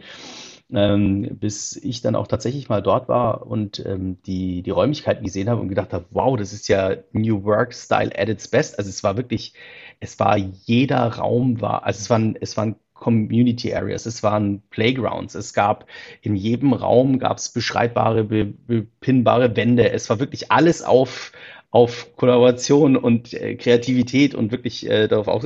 ähm, 0.74 1.38
bis 1.40 1.76
ich 1.76 2.02
dann 2.02 2.16
auch 2.16 2.28
tatsächlich 2.28 2.70
mal 2.70 2.82
dort 2.82 3.10
war 3.10 3.46
und 3.46 3.84
ähm, 3.86 4.22
die, 4.24 4.62
die 4.62 4.70
Räumlichkeiten 4.70 5.24
gesehen 5.24 5.50
habe 5.50 5.62
und 5.62 5.68
gedacht 5.70 5.94
habe, 5.94 6.06
wow, 6.12 6.38
das 6.38 6.54
ist 6.54 6.68
ja 6.68 6.96
New 7.12 7.44
Work 7.44 7.74
Style 7.74 8.18
at 8.18 8.30
its 8.30 8.48
best. 8.48 8.78
Also 8.78 8.90
es 8.90 9.04
war 9.04 9.18
wirklich, 9.18 9.54
es 10.02 10.20
war 10.20 10.36
jeder 10.36 11.06
Raum 11.06 11.62
war, 11.62 11.86
also 11.86 12.00
es 12.00 12.10
waren, 12.10 12.36
es 12.42 12.58
waren 12.58 12.76
Community 12.96 13.74
Areas, 13.74 14.06
es 14.06 14.24
waren 14.24 14.62
Playgrounds, 14.70 15.36
es 15.36 15.54
gab 15.54 15.88
in 16.22 16.36
jedem 16.36 16.74
Raum 16.74 17.20
gab 17.20 17.38
es 17.38 17.50
beschreibbare, 17.50 18.26
be, 18.26 18.46
bepinnbare 18.46 19.56
Wände, 19.56 19.92
es 19.92 20.10
war 20.10 20.20
wirklich 20.20 20.52
alles 20.52 20.84
auf, 20.84 21.32
auf 21.70 22.16
Kollaboration 22.16 22.98
und 22.98 23.34
äh, 23.34 23.56
Kreativität 23.56 24.36
und 24.36 24.52
wirklich 24.52 24.90
äh, 24.90 25.08
darauf 25.08 25.28
aus. 25.28 25.46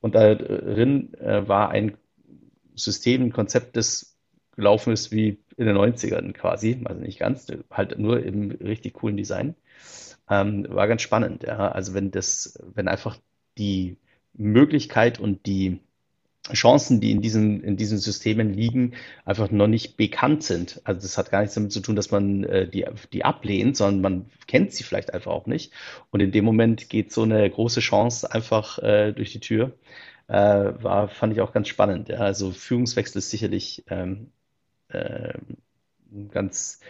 Und 0.00 0.14
darin 0.14 1.14
äh, 1.14 1.46
war 1.46 1.70
ein 1.70 1.96
System, 2.74 3.24
ein 3.24 3.32
Konzept, 3.32 3.76
das 3.76 4.18
gelaufen 4.56 4.92
ist 4.92 5.12
wie 5.12 5.38
in 5.56 5.66
den 5.66 5.76
90ern 5.76 6.32
quasi, 6.32 6.80
also 6.84 7.00
nicht 7.00 7.18
ganz, 7.18 7.46
halt 7.70 7.98
nur 7.98 8.22
im 8.22 8.50
richtig 8.50 8.94
coolen 8.94 9.16
Design. 9.16 9.54
Ähm, 10.30 10.66
war 10.68 10.88
ganz 10.88 11.02
spannend, 11.02 11.44
ja. 11.44 11.70
Also 11.72 11.94
wenn 11.94 12.10
das, 12.10 12.58
wenn 12.74 12.88
einfach 12.88 13.16
die 13.58 13.96
Möglichkeit 14.34 15.20
und 15.20 15.46
die 15.46 15.80
Chancen, 16.52 17.00
die 17.00 17.12
in 17.12 17.22
diesen, 17.22 17.62
in 17.62 17.76
diesen 17.76 17.98
Systemen 17.98 18.52
liegen, 18.52 18.94
einfach 19.24 19.50
noch 19.50 19.68
nicht 19.68 19.96
bekannt 19.96 20.42
sind. 20.42 20.80
Also 20.82 21.02
das 21.02 21.16
hat 21.16 21.30
gar 21.30 21.40
nichts 21.40 21.54
damit 21.54 21.70
zu 21.70 21.80
tun, 21.80 21.94
dass 21.94 22.10
man 22.10 22.42
äh, 22.44 22.68
die, 22.68 22.84
die 23.12 23.24
ablehnt, 23.24 23.76
sondern 23.76 24.00
man 24.00 24.30
kennt 24.48 24.72
sie 24.72 24.82
vielleicht 24.82 25.14
einfach 25.14 25.30
auch 25.30 25.46
nicht. 25.46 25.72
Und 26.10 26.20
in 26.20 26.32
dem 26.32 26.44
Moment 26.44 26.88
geht 26.88 27.12
so 27.12 27.22
eine 27.22 27.48
große 27.48 27.80
Chance 27.80 28.32
einfach 28.32 28.78
äh, 28.80 29.12
durch 29.12 29.30
die 29.30 29.40
Tür. 29.40 29.72
Äh, 30.26 30.34
war, 30.34 31.08
fand 31.08 31.32
ich 31.32 31.40
auch 31.40 31.52
ganz 31.52 31.68
spannend. 31.68 32.08
Ja. 32.08 32.18
Also 32.18 32.50
Führungswechsel 32.50 33.18
ist 33.18 33.30
sicherlich 33.30 33.84
ähm, 33.88 34.32
äh, 34.88 35.34
ganz, 36.30 36.80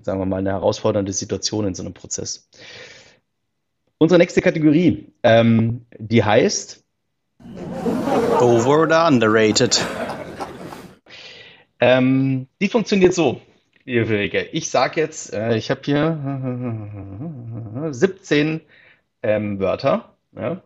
sagen 0.00 0.20
wir 0.20 0.26
mal, 0.26 0.38
eine 0.38 0.50
herausfordernde 0.50 1.12
Situation 1.12 1.66
in 1.66 1.74
so 1.74 1.82
einem 1.82 1.94
Prozess. 1.94 2.48
Unsere 4.02 4.18
nächste 4.18 4.40
Kategorie, 4.40 5.12
ähm, 5.22 5.84
die 5.98 6.24
heißt 6.24 6.82
Over 8.40 8.84
oder 8.84 9.06
underrated? 9.06 9.84
Ähm, 11.80 12.46
die 12.62 12.68
funktioniert 12.68 13.12
so, 13.12 13.42
liebe 13.84 14.06
Ulrike. 14.06 14.48
Ich 14.52 14.70
sage 14.70 15.02
jetzt, 15.02 15.34
äh, 15.34 15.54
ich 15.54 15.70
habe 15.70 15.82
hier 15.84 16.18
17 17.92 18.62
ähm, 19.22 19.60
Wörter. 19.60 20.14
Ja? 20.34 20.62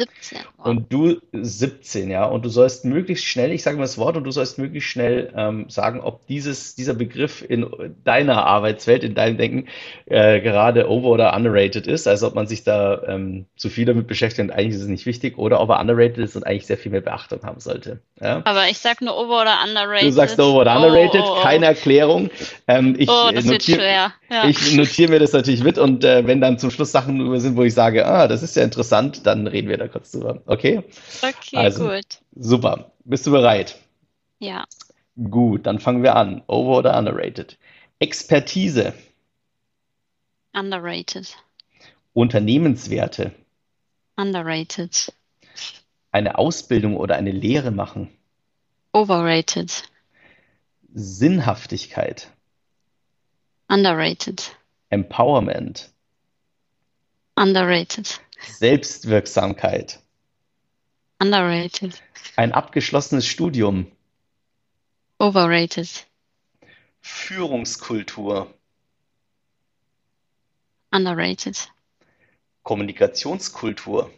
17. 0.00 0.38
Wow. 0.56 0.66
Und 0.66 0.92
du 0.92 1.16
17, 1.32 2.10
ja. 2.10 2.24
Und 2.24 2.44
du 2.44 2.48
sollst 2.48 2.84
möglichst 2.84 3.24
schnell, 3.24 3.52
ich 3.52 3.62
sage 3.62 3.76
mal 3.76 3.82
das 3.82 3.98
Wort, 3.98 4.16
und 4.16 4.24
du 4.24 4.30
sollst 4.30 4.58
möglichst 4.58 4.88
schnell 4.88 5.32
ähm, 5.36 5.68
sagen, 5.68 6.00
ob 6.00 6.26
dieses, 6.26 6.74
dieser 6.74 6.94
Begriff 6.94 7.44
in 7.46 7.66
deiner 8.04 8.46
Arbeitswelt, 8.46 9.04
in 9.04 9.14
deinem 9.14 9.36
Denken 9.36 9.68
äh, 10.06 10.40
gerade 10.40 10.88
over 10.88 11.08
oder 11.08 11.36
underrated 11.36 11.86
ist. 11.86 12.08
Also 12.08 12.26
ob 12.26 12.34
man 12.34 12.46
sich 12.46 12.64
da 12.64 13.02
ähm, 13.06 13.46
zu 13.56 13.68
viel 13.68 13.84
damit 13.84 14.06
beschäftigt 14.06 14.48
und 14.48 14.50
eigentlich 14.50 14.76
ist 14.76 14.82
es 14.82 14.88
nicht 14.88 15.06
wichtig, 15.06 15.38
oder 15.38 15.60
ob 15.60 15.70
er 15.70 15.80
underrated 15.80 16.18
ist 16.18 16.36
und 16.36 16.46
eigentlich 16.46 16.66
sehr 16.66 16.78
viel 16.78 16.92
mehr 16.92 17.00
Beachtung 17.00 17.42
haben 17.42 17.60
sollte. 17.60 18.00
Ja? 18.20 18.42
Aber 18.44 18.68
ich 18.68 18.78
sag 18.78 19.00
nur 19.00 19.16
over 19.16 19.42
oder 19.42 19.58
underrated. 19.66 20.08
Du 20.08 20.12
sagst 20.12 20.40
over 20.40 20.60
oder 20.60 20.76
underrated, 20.76 21.22
oh, 21.22 21.32
oh, 21.32 21.36
oh. 21.38 21.42
keine 21.42 21.66
Erklärung. 21.66 22.30
Ähm, 22.66 22.94
ich, 22.98 23.08
oh, 23.08 23.30
das 23.32 23.44
notier, 23.44 23.50
wird 23.50 23.62
schwer. 23.82 24.12
Ja. 24.30 24.44
Ich 24.48 24.74
notiere 24.74 25.10
mir 25.10 25.18
das 25.18 25.32
natürlich 25.32 25.62
mit 25.62 25.78
und 25.78 26.04
äh, 26.04 26.26
wenn 26.26 26.40
dann 26.40 26.58
zum 26.58 26.70
Schluss 26.70 26.92
Sachen 26.92 27.38
sind, 27.40 27.56
wo 27.56 27.62
ich 27.62 27.74
sage, 27.74 28.06
ah, 28.06 28.28
das 28.28 28.42
ist 28.42 28.56
ja 28.56 28.62
interessant, 28.62 29.26
dann 29.26 29.46
reden 29.46 29.68
wir 29.68 29.78
da 29.78 29.88
kurz 29.90 30.12
drüber. 30.12 30.42
Okay? 30.46 30.82
Okay, 31.22 31.56
also, 31.56 31.88
gut. 31.88 32.20
Super. 32.34 32.92
Bist 33.04 33.26
du 33.26 33.30
bereit? 33.30 33.78
Ja. 34.38 34.64
Gut, 35.16 35.66
dann 35.66 35.78
fangen 35.78 36.02
wir 36.02 36.16
an. 36.16 36.42
Over 36.46 36.78
oder 36.78 36.98
underrated? 36.98 37.58
Expertise. 37.98 38.94
Underrated. 40.52 41.36
Unternehmenswerte. 42.12 43.32
Underrated. 44.16 45.12
Eine 46.12 46.38
Ausbildung 46.38 46.96
oder 46.96 47.16
eine 47.16 47.30
Lehre 47.30 47.70
machen. 47.70 48.10
Overrated. 48.92 49.84
Sinnhaftigkeit. 50.92 52.28
Underrated. 53.68 54.56
Empowerment. 54.88 55.90
Underrated. 57.36 58.20
Selbstwirksamkeit. 58.46 60.00
Underrated. 61.18 62.02
Ein 62.36 62.52
abgeschlossenes 62.52 63.26
Studium. 63.26 63.90
Overrated. 65.18 66.06
Führungskultur. 67.00 68.54
Underrated. 70.90 71.70
Kommunikationskultur. 72.62 74.10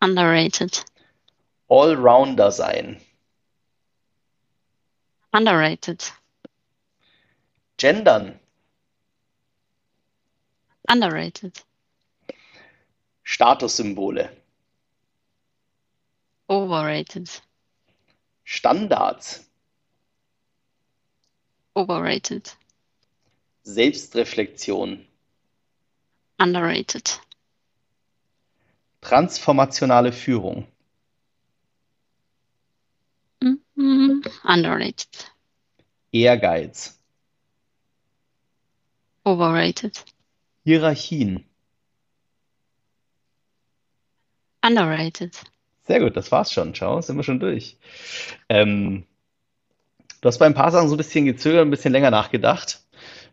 Underrated. 0.00 0.84
Allrounder 1.68 2.52
sein. 2.52 3.00
Underrated. 5.32 6.12
Gendern. 7.76 8.38
Underrated. 10.88 11.65
Statussymbole. 13.26 14.30
Overrated. 16.48 17.28
Standards. 18.44 19.44
Overrated. 21.74 22.52
Selbstreflexion. 23.64 25.04
Underrated. 26.38 27.10
Transformationale 29.02 30.12
Führung. 30.12 30.68
Mm 33.42 33.60
-hmm. 33.76 34.30
Underrated. 34.44 35.32
Ehrgeiz. 36.12 36.96
Overrated. 39.24 40.04
Hierarchien. 40.64 41.44
Underrated. 44.66 45.36
Sehr 45.86 46.00
gut, 46.00 46.16
das 46.16 46.32
war's 46.32 46.52
schon. 46.52 46.74
Schau, 46.74 47.00
sind 47.00 47.16
wir 47.16 47.22
schon 47.22 47.40
durch. 47.40 47.76
Ähm, 48.48 49.04
du 50.20 50.28
hast 50.28 50.38
bei 50.38 50.46
ein 50.46 50.54
paar 50.54 50.72
Sachen 50.72 50.88
so 50.88 50.94
ein 50.94 50.98
bisschen 50.98 51.26
gezögert, 51.26 51.62
ein 51.62 51.70
bisschen 51.70 51.92
länger 51.92 52.10
nachgedacht. 52.10 52.80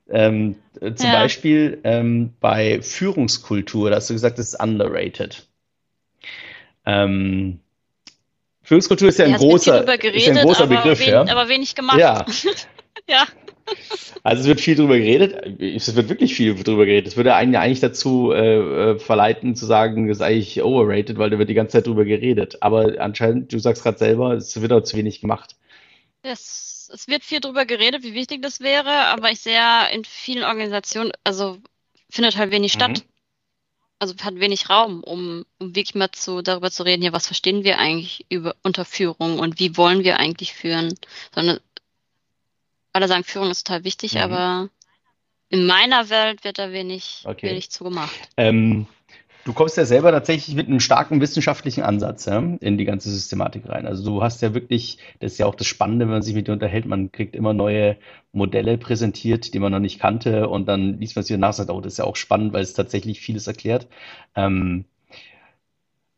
Ähm, 0.09 0.57
äh, 0.79 0.93
zum 0.93 1.09
ja. 1.09 1.21
Beispiel 1.21 1.79
ähm, 1.83 2.33
bei 2.39 2.81
Führungskultur, 2.81 3.89
da 3.89 3.95
hast 3.95 4.09
du 4.09 4.13
gesagt, 4.13 4.37
das 4.37 4.53
ist 4.53 4.61
underrated. 4.61 5.47
Ähm, 6.85 7.59
Führungskultur 8.61 9.09
ist 9.09 9.19
ja 9.19 9.25
ein 9.25 9.31
ja, 9.31 9.37
großer, 9.37 9.83
geredet, 9.83 10.15
ist 10.15 10.29
ein 10.29 10.45
großer 10.45 10.67
Begriff, 10.67 10.99
wen, 10.99 11.09
ja. 11.09 11.21
aber 11.21 11.49
wenig 11.49 11.75
gemacht. 11.75 11.97
Ja. 11.97 12.25
ja. 13.09 13.25
Also 14.23 14.41
es 14.41 14.47
wird 14.47 14.61
viel 14.61 14.75
drüber 14.75 14.97
geredet. 14.97 15.61
Es 15.61 15.93
wird 15.95 16.09
wirklich 16.09 16.33
viel 16.33 16.55
drüber 16.55 16.85
geredet. 16.85 17.07
Es 17.07 17.17
würde 17.17 17.35
einen 17.35 17.55
eigentlich 17.55 17.81
dazu 17.81 18.31
äh, 18.31 18.91
äh, 18.91 18.99
verleiten 18.99 19.55
zu 19.55 19.65
sagen, 19.65 20.07
das 20.07 20.17
ist 20.17 20.21
eigentlich 20.21 20.63
overrated, 20.63 21.17
weil 21.17 21.29
da 21.29 21.39
wird 21.39 21.49
die 21.49 21.53
ganze 21.53 21.73
Zeit 21.73 21.87
drüber 21.87 22.05
geredet. 22.05 22.61
Aber 22.61 22.93
anscheinend, 22.99 23.51
du 23.51 23.59
sagst 23.59 23.83
gerade 23.83 23.97
selber, 23.97 24.33
es 24.33 24.59
wird 24.61 24.71
auch 24.71 24.81
zu 24.81 24.97
wenig 24.97 25.19
gemacht. 25.19 25.55
Es, 26.21 26.89
es 26.93 27.07
wird 27.07 27.23
viel 27.23 27.41
drüber 27.41 27.65
geredet, 27.65 28.03
wie 28.03 28.13
wichtig 28.13 28.41
das 28.41 28.61
wäre, 28.61 29.07
aber 29.07 29.29
ich 29.31 29.41
sehe 29.41 29.59
in 29.93 30.05
vielen 30.05 30.45
Organisationen, 30.45 31.11
also 31.23 31.57
findet 32.09 32.37
halt 32.37 32.51
wenig 32.51 32.71
statt. 32.71 32.99
Mhm. 32.99 33.09
Also 33.99 34.15
hat 34.21 34.39
wenig 34.39 34.69
Raum, 34.69 35.01
um, 35.03 35.45
um 35.59 35.75
wirklich 35.75 35.95
mal 35.95 36.11
zu, 36.11 36.41
darüber 36.41 36.71
zu 36.71 36.83
reden, 36.83 37.03
ja, 37.03 37.13
was 37.13 37.27
verstehen 37.27 37.63
wir 37.63 37.77
eigentlich 37.77 38.25
über 38.27 38.55
Unterführung 38.61 39.39
und 39.39 39.59
wie 39.59 39.77
wollen 39.77 40.03
wir 40.03 40.19
eigentlich 40.19 40.53
führen, 40.53 40.93
sondern 41.33 41.59
alle 42.93 43.07
sagen, 43.07 43.23
Führung 43.23 43.51
ist 43.51 43.67
total 43.67 43.83
wichtig, 43.83 44.15
mhm. 44.15 44.21
aber 44.21 44.69
in 45.49 45.65
meiner 45.65 46.09
Welt 46.09 46.43
wird 46.43 46.57
da 46.57 46.71
wenig, 46.71 47.23
okay. 47.27 47.49
wenig 47.49 47.69
zugemacht. 47.69 48.13
Ähm, 48.37 48.87
Du 49.45 49.51
kommst 49.51 49.75
ja 49.75 49.83
selber 49.83 50.11
tatsächlich 50.11 50.55
mit 50.55 50.67
einem 50.67 50.79
starken 50.79 51.19
wissenschaftlichen 51.19 51.83
Ansatz 51.83 52.25
ja, 52.25 52.39
in 52.39 52.77
die 52.77 52.85
ganze 52.85 53.09
Systematik 53.11 53.67
rein. 53.67 53.85
Also 53.85 54.05
du 54.05 54.23
hast 54.23 54.41
ja 54.41 54.53
wirklich, 54.53 54.99
das 55.19 55.33
ist 55.33 55.37
ja 55.37 55.47
auch 55.47 55.55
das 55.55 55.67
Spannende, 55.67 56.05
wenn 56.05 56.13
man 56.13 56.21
sich 56.21 56.33
mit 56.33 56.47
dir 56.47 56.53
unterhält, 56.53 56.85
man 56.85 57.11
kriegt 57.11 57.35
immer 57.35 57.53
neue 57.53 57.97
Modelle 58.31 58.77
präsentiert, 58.77 59.53
die 59.53 59.59
man 59.59 59.73
noch 59.73 59.79
nicht 59.79 59.99
kannte 59.99 60.47
und 60.47 60.67
dann 60.67 60.97
liest 60.99 61.17
man 61.17 61.25
sie 61.25 61.37
nach 61.37 61.49
und 61.49 61.53
sagt, 61.55 61.69
oh, 61.69 61.81
das 61.81 61.93
ist 61.93 61.97
ja 61.97 62.05
auch 62.05 62.15
spannend, 62.15 62.53
weil 62.53 62.63
es 62.63 62.73
tatsächlich 62.73 63.19
vieles 63.19 63.47
erklärt. 63.47 63.87
Ähm, 64.33 64.85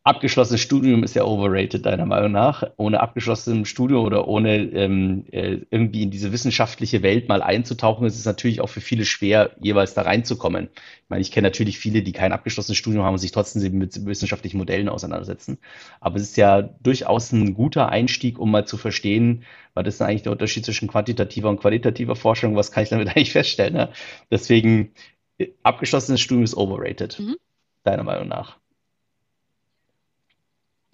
abgeschlossenes 0.06 0.60
Studium 0.60 1.02
ist 1.02 1.16
ja 1.16 1.24
overrated, 1.24 1.84
deiner 1.84 2.06
Meinung 2.06 2.30
nach. 2.30 2.62
Ohne 2.76 3.00
abgeschlossenes 3.00 3.68
Studium 3.68 4.04
oder 4.04 4.28
ohne 4.28 4.58
ähm, 4.58 5.24
äh, 5.32 5.58
irgendwie 5.70 6.04
in 6.04 6.12
diese 6.12 6.30
wissenschaftliche 6.30 7.02
Welt 7.02 7.28
mal 7.28 7.42
einzutauchen, 7.42 8.06
ist 8.06 8.16
es 8.16 8.24
natürlich 8.24 8.60
auch 8.60 8.68
für 8.68 8.80
viele 8.80 9.04
schwer, 9.04 9.56
jeweils 9.60 9.94
da 9.94 10.02
reinzukommen. 10.02 10.68
Ich 10.72 11.08
meine, 11.08 11.22
ich 11.22 11.32
kenne 11.32 11.48
natürlich 11.48 11.80
viele, 11.80 12.02
die 12.02 12.12
kein 12.12 12.30
abgeschlossenes 12.30 12.78
Studium 12.78 13.04
haben 13.04 13.14
und 13.14 13.18
sich 13.18 13.32
trotzdem 13.32 13.78
mit 13.78 14.06
wissenschaftlichen 14.06 14.58
Modellen 14.58 14.88
auseinandersetzen. 14.88 15.58
Aber 16.00 16.16
es 16.16 16.22
ist 16.22 16.36
ja 16.36 16.62
durchaus 16.62 17.32
ein 17.32 17.54
guter 17.54 17.88
Einstieg, 17.88 18.38
um 18.38 18.52
mal 18.52 18.64
zu 18.64 18.76
verstehen, 18.76 19.42
was 19.74 19.88
ist 19.88 20.00
denn 20.00 20.06
eigentlich 20.06 20.22
der 20.22 20.32
Unterschied 20.32 20.64
zwischen 20.64 20.86
quantitativer 20.86 21.48
und 21.48 21.60
qualitativer 21.60 22.14
Forschung? 22.14 22.54
Was 22.54 22.70
kann 22.70 22.84
ich 22.84 22.90
damit 22.90 23.08
eigentlich 23.16 23.32
feststellen? 23.32 23.74
Ne? 23.74 23.88
Deswegen, 24.30 24.92
äh, 25.38 25.48
abgeschlossenes 25.64 26.20
Studium 26.20 26.44
ist 26.44 26.56
overrated, 26.56 27.18
mhm. 27.18 27.34
deiner 27.82 28.04
Meinung 28.04 28.28
nach. 28.28 28.58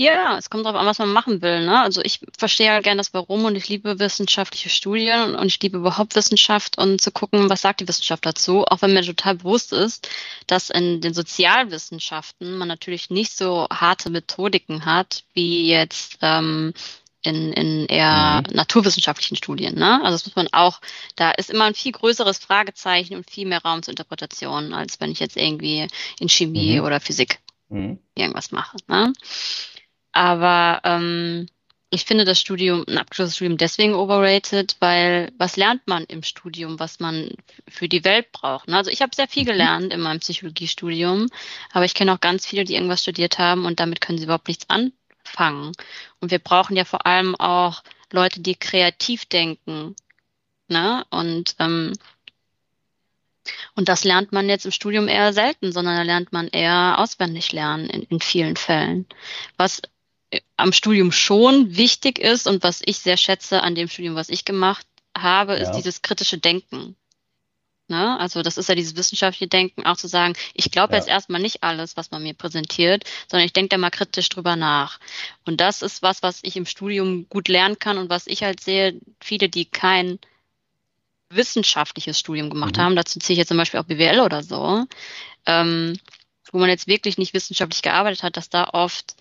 Ja, 0.02 0.36
es 0.36 0.50
kommt 0.50 0.66
darauf 0.66 0.80
an, 0.80 0.86
was 0.86 0.98
man 0.98 1.12
machen 1.12 1.42
will. 1.42 1.64
Ne? 1.64 1.80
Also 1.80 2.02
ich 2.02 2.18
verstehe 2.36 2.72
halt 2.72 2.82
gerne 2.82 2.98
das 2.98 3.14
Warum 3.14 3.44
und 3.44 3.54
ich 3.54 3.68
liebe 3.68 4.00
wissenschaftliche 4.00 4.68
Studien 4.68 5.36
und 5.36 5.46
ich 5.46 5.62
liebe 5.62 5.78
überhaupt 5.78 6.16
Wissenschaft 6.16 6.76
und 6.76 7.00
zu 7.00 7.12
gucken, 7.12 7.48
was 7.48 7.60
sagt 7.60 7.80
die 7.80 7.86
Wissenschaft 7.86 8.26
dazu, 8.26 8.64
auch 8.64 8.82
wenn 8.82 8.94
mir 8.94 9.02
total 9.02 9.36
bewusst 9.36 9.72
ist, 9.72 10.08
dass 10.48 10.70
in 10.70 11.00
den 11.00 11.14
Sozialwissenschaften 11.14 12.58
man 12.58 12.66
natürlich 12.66 13.10
nicht 13.10 13.36
so 13.36 13.68
harte 13.72 14.10
Methodiken 14.10 14.84
hat, 14.86 15.22
wie 15.34 15.68
jetzt 15.68 16.18
ähm, 16.20 16.72
in, 17.22 17.52
in 17.52 17.86
eher 17.86 18.42
mhm. 18.44 18.56
naturwissenschaftlichen 18.56 19.36
Studien. 19.36 19.76
Ne? 19.76 20.00
Also 20.02 20.16
das 20.16 20.26
muss 20.26 20.34
man 20.34 20.48
auch, 20.50 20.80
da 21.14 21.30
ist 21.30 21.50
immer 21.50 21.66
ein 21.66 21.76
viel 21.76 21.92
größeres 21.92 22.38
Fragezeichen 22.38 23.14
und 23.14 23.30
viel 23.30 23.46
mehr 23.46 23.62
Raum 23.62 23.84
zur 23.84 23.92
Interpretation, 23.92 24.74
als 24.74 25.00
wenn 25.00 25.12
ich 25.12 25.20
jetzt 25.20 25.36
irgendwie 25.36 25.86
in 26.18 26.28
Chemie 26.28 26.80
mhm. 26.80 26.86
oder 26.86 26.98
Physik 26.98 27.38
mhm. 27.68 28.00
irgendwas 28.16 28.50
mache. 28.50 28.78
Ne? 28.88 29.12
Aber 30.12 30.80
ähm, 30.84 31.46
ich 31.94 32.06
finde 32.06 32.24
das 32.24 32.40
Studium, 32.40 32.84
ein 32.88 32.96
abgeschlossenes 32.96 33.36
Studium 33.36 33.58
deswegen 33.58 33.94
overrated, 33.94 34.76
weil 34.80 35.30
was 35.36 35.56
lernt 35.56 35.86
man 35.86 36.04
im 36.04 36.22
Studium, 36.22 36.80
was 36.80 37.00
man 37.00 37.30
für 37.68 37.86
die 37.86 38.02
Welt 38.04 38.32
braucht? 38.32 38.66
Ne? 38.68 38.78
Also 38.78 38.90
ich 38.90 39.02
habe 39.02 39.14
sehr 39.14 39.28
viel 39.28 39.42
mhm. 39.42 39.48
gelernt 39.48 39.92
in 39.92 40.00
meinem 40.00 40.20
Psychologiestudium, 40.20 41.28
aber 41.70 41.84
ich 41.84 41.92
kenne 41.92 42.14
auch 42.14 42.20
ganz 42.20 42.46
viele, 42.46 42.64
die 42.64 42.74
irgendwas 42.74 43.02
studiert 43.02 43.38
haben 43.38 43.66
und 43.66 43.78
damit 43.78 44.00
können 44.00 44.16
sie 44.16 44.24
überhaupt 44.24 44.48
nichts 44.48 44.66
anfangen. 44.70 45.72
Und 46.20 46.30
wir 46.30 46.38
brauchen 46.38 46.76
ja 46.76 46.86
vor 46.86 47.04
allem 47.04 47.34
auch 47.34 47.82
Leute, 48.10 48.40
die 48.40 48.54
kreativ 48.54 49.26
denken. 49.26 49.94
Ne? 50.68 51.04
Und 51.10 51.56
ähm, 51.58 51.92
und 53.74 53.88
das 53.88 54.04
lernt 54.04 54.32
man 54.32 54.48
jetzt 54.48 54.64
im 54.64 54.70
Studium 54.70 55.08
eher 55.08 55.32
selten, 55.32 55.72
sondern 55.72 55.96
da 55.96 56.02
lernt 56.02 56.32
man 56.32 56.48
eher 56.48 56.94
auswendig 56.98 57.52
lernen 57.52 57.90
in, 57.90 58.02
in 58.04 58.20
vielen 58.20 58.56
Fällen. 58.56 59.06
Was 59.56 59.82
am 60.56 60.72
Studium 60.72 61.12
schon 61.12 61.76
wichtig 61.76 62.18
ist 62.18 62.46
und 62.46 62.62
was 62.62 62.82
ich 62.84 62.98
sehr 62.98 63.16
schätze 63.16 63.62
an 63.62 63.74
dem 63.74 63.88
Studium, 63.88 64.14
was 64.14 64.28
ich 64.28 64.44
gemacht 64.44 64.86
habe, 65.16 65.54
ist 65.54 65.72
dieses 65.72 66.02
kritische 66.02 66.38
Denken. 66.38 66.96
Ne? 67.88 68.18
Also 68.18 68.42
das 68.42 68.56
ist 68.56 68.68
ja 68.68 68.74
dieses 68.74 68.96
wissenschaftliche 68.96 69.48
Denken, 69.48 69.84
auch 69.84 69.96
zu 69.96 70.08
sagen, 70.08 70.34
ich 70.54 70.70
glaube 70.70 70.94
ja. 70.94 70.98
jetzt 70.98 71.08
erstmal 71.08 71.42
nicht 71.42 71.62
alles, 71.62 71.96
was 71.96 72.10
man 72.10 72.22
mir 72.22 72.32
präsentiert, 72.32 73.04
sondern 73.28 73.44
ich 73.44 73.52
denke 73.52 73.70
da 73.70 73.78
mal 73.78 73.90
kritisch 73.90 74.30
drüber 74.30 74.56
nach. 74.56 74.98
Und 75.44 75.60
das 75.60 75.82
ist 75.82 76.02
was, 76.02 76.22
was 76.22 76.40
ich 76.42 76.56
im 76.56 76.64
Studium 76.64 77.28
gut 77.28 77.48
lernen 77.48 77.78
kann 77.78 77.98
und 77.98 78.08
was 78.08 78.26
ich 78.26 78.44
halt 78.44 78.60
sehe, 78.60 78.98
viele, 79.20 79.48
die 79.48 79.66
kein 79.66 80.18
wissenschaftliches 81.28 82.18
Studium 82.18 82.48
gemacht 82.48 82.76
mhm. 82.76 82.80
haben, 82.80 82.96
dazu 82.96 83.18
ziehe 83.18 83.34
ich 83.34 83.38
jetzt 83.38 83.48
zum 83.48 83.58
Beispiel 83.58 83.80
auch 83.80 83.84
BWL 83.84 84.20
oder 84.20 84.42
so, 84.42 84.86
ähm, 85.44 85.98
wo 86.50 86.58
man 86.58 86.70
jetzt 86.70 86.86
wirklich 86.86 87.18
nicht 87.18 87.34
wissenschaftlich 87.34 87.82
gearbeitet 87.82 88.22
hat, 88.22 88.36
dass 88.36 88.48
da 88.48 88.70
oft 88.72 89.16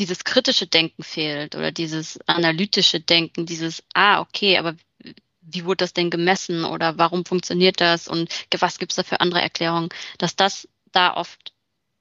dieses 0.00 0.24
kritische 0.24 0.66
Denken 0.66 1.02
fehlt 1.02 1.54
oder 1.54 1.70
dieses 1.70 2.18
analytische 2.26 3.00
Denken, 3.00 3.46
dieses, 3.46 3.84
ah, 3.94 4.20
okay, 4.20 4.56
aber 4.56 4.74
wie 5.42 5.64
wurde 5.64 5.84
das 5.84 5.92
denn 5.92 6.10
gemessen 6.10 6.64
oder 6.64 6.96
warum 6.98 7.24
funktioniert 7.24 7.80
das 7.80 8.08
und 8.08 8.32
was 8.58 8.78
gibt 8.78 8.92
es 8.92 8.96
da 8.96 9.02
für 9.02 9.20
andere 9.20 9.42
Erklärungen, 9.42 9.90
dass 10.18 10.36
das 10.36 10.68
da 10.92 11.14
oft 11.14 11.52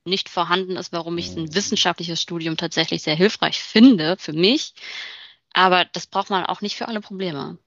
nicht 0.05 0.29
vorhanden 0.29 0.77
ist, 0.77 0.93
warum 0.93 1.17
ich 1.17 1.35
ein 1.35 1.53
wissenschaftliches 1.53 2.21
Studium 2.21 2.55
tatsächlich 2.57 3.03
sehr 3.03 3.15
hilfreich 3.15 3.59
finde 3.59 4.15
für 4.17 4.33
mich. 4.33 4.73
Aber 5.53 5.85
das 5.85 6.07
braucht 6.07 6.29
man 6.29 6.45
auch 6.45 6.61
nicht 6.61 6.77
für 6.77 6.87
alle 6.87 7.01
Probleme. 7.01 7.57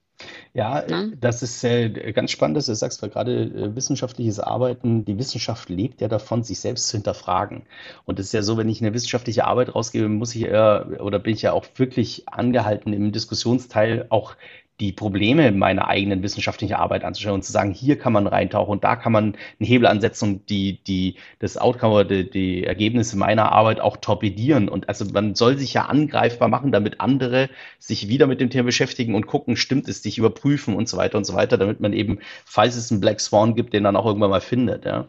Ja, 0.54 0.82
ne? 0.86 1.16
das 1.18 1.42
ist 1.42 1.64
äh, 1.64 2.12
ganz 2.12 2.30
spannend, 2.30 2.56
dass 2.56 2.66
du 2.66 2.74
sagst, 2.74 3.02
weil 3.02 3.10
gerade 3.10 3.44
äh, 3.44 3.74
wissenschaftliches 3.74 4.38
Arbeiten, 4.38 5.04
die 5.04 5.18
Wissenschaft 5.18 5.70
lebt 5.70 6.00
ja 6.00 6.08
davon, 6.08 6.42
sich 6.42 6.60
selbst 6.60 6.88
zu 6.88 6.98
hinterfragen. 6.98 7.62
Und 8.04 8.18
es 8.18 8.26
ist 8.26 8.32
ja 8.32 8.42
so, 8.42 8.58
wenn 8.58 8.68
ich 8.68 8.80
eine 8.82 8.92
wissenschaftliche 8.92 9.46
Arbeit 9.46 9.74
rausgebe, 9.74 10.08
muss 10.08 10.34
ich 10.34 10.42
eher, 10.42 11.00
oder 11.00 11.18
bin 11.18 11.32
ich 11.34 11.42
ja 11.42 11.52
auch 11.52 11.64
wirklich 11.76 12.28
angehalten, 12.28 12.92
im 12.92 13.12
Diskussionsteil 13.12 14.06
auch 14.10 14.34
die 14.82 14.90
Probleme 14.90 15.52
meiner 15.52 15.86
eigenen 15.86 16.24
wissenschaftlichen 16.24 16.74
Arbeit 16.74 17.04
anzuschauen 17.04 17.36
und 17.36 17.44
zu 17.44 17.52
sagen, 17.52 17.72
hier 17.72 17.96
kann 17.96 18.12
man 18.12 18.26
reintauchen 18.26 18.72
und 18.72 18.82
da 18.82 18.96
kann 18.96 19.12
man 19.12 19.24
einen 19.24 19.36
Hebel 19.60 19.86
ansetzen 19.86 20.28
und 20.28 20.50
die, 20.50 20.82
die, 20.82 21.14
das 21.38 21.56
Outcome 21.56 21.94
oder 21.94 22.04
die, 22.04 22.28
die 22.28 22.64
Ergebnisse 22.64 23.16
meiner 23.16 23.52
Arbeit 23.52 23.78
auch 23.78 23.96
torpedieren. 23.96 24.68
Und 24.68 24.88
also 24.88 25.04
man 25.04 25.36
soll 25.36 25.56
sich 25.56 25.72
ja 25.72 25.84
angreifbar 25.84 26.48
machen, 26.48 26.72
damit 26.72 27.00
andere 27.00 27.48
sich 27.78 28.08
wieder 28.08 28.26
mit 28.26 28.40
dem 28.40 28.50
Thema 28.50 28.64
beschäftigen 28.64 29.14
und 29.14 29.28
gucken, 29.28 29.56
stimmt 29.56 29.86
es, 29.86 30.02
sich 30.02 30.18
überprüfen 30.18 30.74
und 30.74 30.88
so 30.88 30.96
weiter 30.96 31.16
und 31.16 31.24
so 31.24 31.34
weiter, 31.34 31.58
damit 31.58 31.78
man 31.78 31.92
eben, 31.92 32.18
falls 32.44 32.74
es 32.74 32.90
einen 32.90 33.00
Black 33.00 33.20
Swan 33.20 33.54
gibt, 33.54 33.74
den 33.74 33.84
dann 33.84 33.94
auch 33.94 34.06
irgendwann 34.06 34.30
mal 34.30 34.40
findet. 34.40 34.84
Ja. 34.84 35.06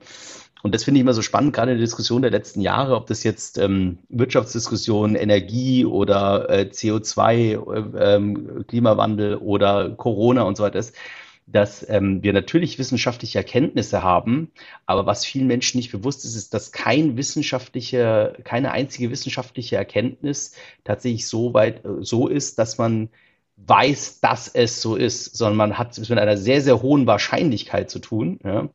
Und 0.63 0.73
das 0.73 0.85
finde 0.85 0.97
ich 0.97 1.01
immer 1.01 1.13
so 1.13 1.21
spannend, 1.21 1.53
gerade 1.53 1.71
in 1.73 1.77
der 1.77 1.85
Diskussion 1.85 2.21
der 2.21 2.31
letzten 2.31 2.61
Jahre, 2.61 2.95
ob 2.95 3.05
das 3.07 3.23
jetzt 3.25 3.57
ähm, 3.57 3.99
Wirtschaftsdiskussion, 4.07 5.15
Energie 5.15 5.83
oder 5.83 6.49
äh, 6.49 6.69
CO2, 6.71 7.25
äh, 7.27 8.15
ähm, 8.15 8.65
Klimawandel 8.67 9.35
oder 9.35 9.89
Corona 9.89 10.43
und 10.43 10.55
so 10.55 10.63
weiter 10.63 10.79
ist, 10.79 10.95
dass 11.47 11.87
ähm, 11.89 12.23
wir 12.23 12.31
natürlich 12.31 12.79
wissenschaftliche 12.79 13.39
Erkenntnisse 13.39 14.03
haben, 14.03 14.51
aber 14.85 15.05
was 15.05 15.25
vielen 15.25 15.47
Menschen 15.47 15.79
nicht 15.79 15.91
bewusst 15.91 16.23
ist, 16.23 16.35
ist, 16.37 16.53
dass 16.53 16.71
kein 16.71 17.17
wissenschaftliche, 17.17 18.37
keine 18.45 18.71
einzige 18.71 19.11
wissenschaftliche 19.11 19.75
Erkenntnis 19.75 20.55
tatsächlich 20.85 21.27
so 21.27 21.53
weit 21.53 21.83
äh, 21.83 21.89
so 21.99 22.29
ist, 22.29 22.57
dass 22.57 22.77
man 22.77 23.09
weiß, 23.57 24.21
dass 24.21 24.47
es 24.47 24.81
so 24.81 24.95
ist, 24.95 25.35
sondern 25.37 25.57
man 25.57 25.77
hat 25.77 25.97
es 25.97 26.09
mit 26.09 26.19
einer 26.19 26.37
sehr, 26.37 26.61
sehr 26.61 26.81
hohen 26.81 27.05
Wahrscheinlichkeit 27.05 27.89
zu 27.89 27.99
tun. 27.99 28.39
Ja? 28.43 28.69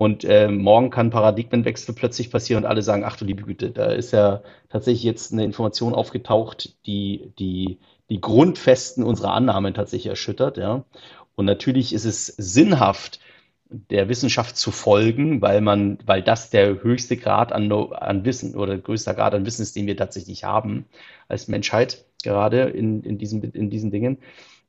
Und 0.00 0.24
äh, 0.24 0.48
morgen 0.48 0.88
kann 0.88 1.10
Paradigmenwechsel 1.10 1.94
plötzlich 1.94 2.30
passieren 2.30 2.64
und 2.64 2.70
alle 2.70 2.80
sagen, 2.80 3.04
ach 3.04 3.18
du 3.18 3.26
liebe 3.26 3.42
Güte, 3.42 3.70
da 3.70 3.92
ist 3.92 4.12
ja 4.12 4.40
tatsächlich 4.70 5.02
jetzt 5.02 5.30
eine 5.30 5.44
Information 5.44 5.94
aufgetaucht, 5.94 6.74
die 6.86 7.34
die, 7.38 7.80
die 8.08 8.18
Grundfesten 8.18 9.04
unserer 9.04 9.34
Annahmen 9.34 9.74
tatsächlich 9.74 10.08
erschüttert. 10.08 10.56
Ja. 10.56 10.86
Und 11.34 11.44
natürlich 11.44 11.92
ist 11.92 12.06
es 12.06 12.28
sinnhaft, 12.28 13.20
der 13.68 14.08
Wissenschaft 14.08 14.56
zu 14.56 14.70
folgen, 14.70 15.42
weil 15.42 15.60
man, 15.60 15.98
weil 16.06 16.22
das 16.22 16.48
der 16.48 16.82
höchste 16.82 17.18
Grad 17.18 17.52
an, 17.52 17.70
an 17.70 18.24
Wissen 18.24 18.56
oder 18.56 18.78
größter 18.78 19.12
Grad 19.12 19.34
an 19.34 19.44
Wissen 19.44 19.60
ist, 19.60 19.76
den 19.76 19.86
wir 19.86 19.98
tatsächlich 19.98 20.44
haben 20.44 20.86
als 21.28 21.46
Menschheit, 21.46 22.06
gerade 22.24 22.62
in, 22.62 23.02
in, 23.02 23.18
diesen, 23.18 23.42
in 23.42 23.68
diesen 23.68 23.90
Dingen. 23.90 24.16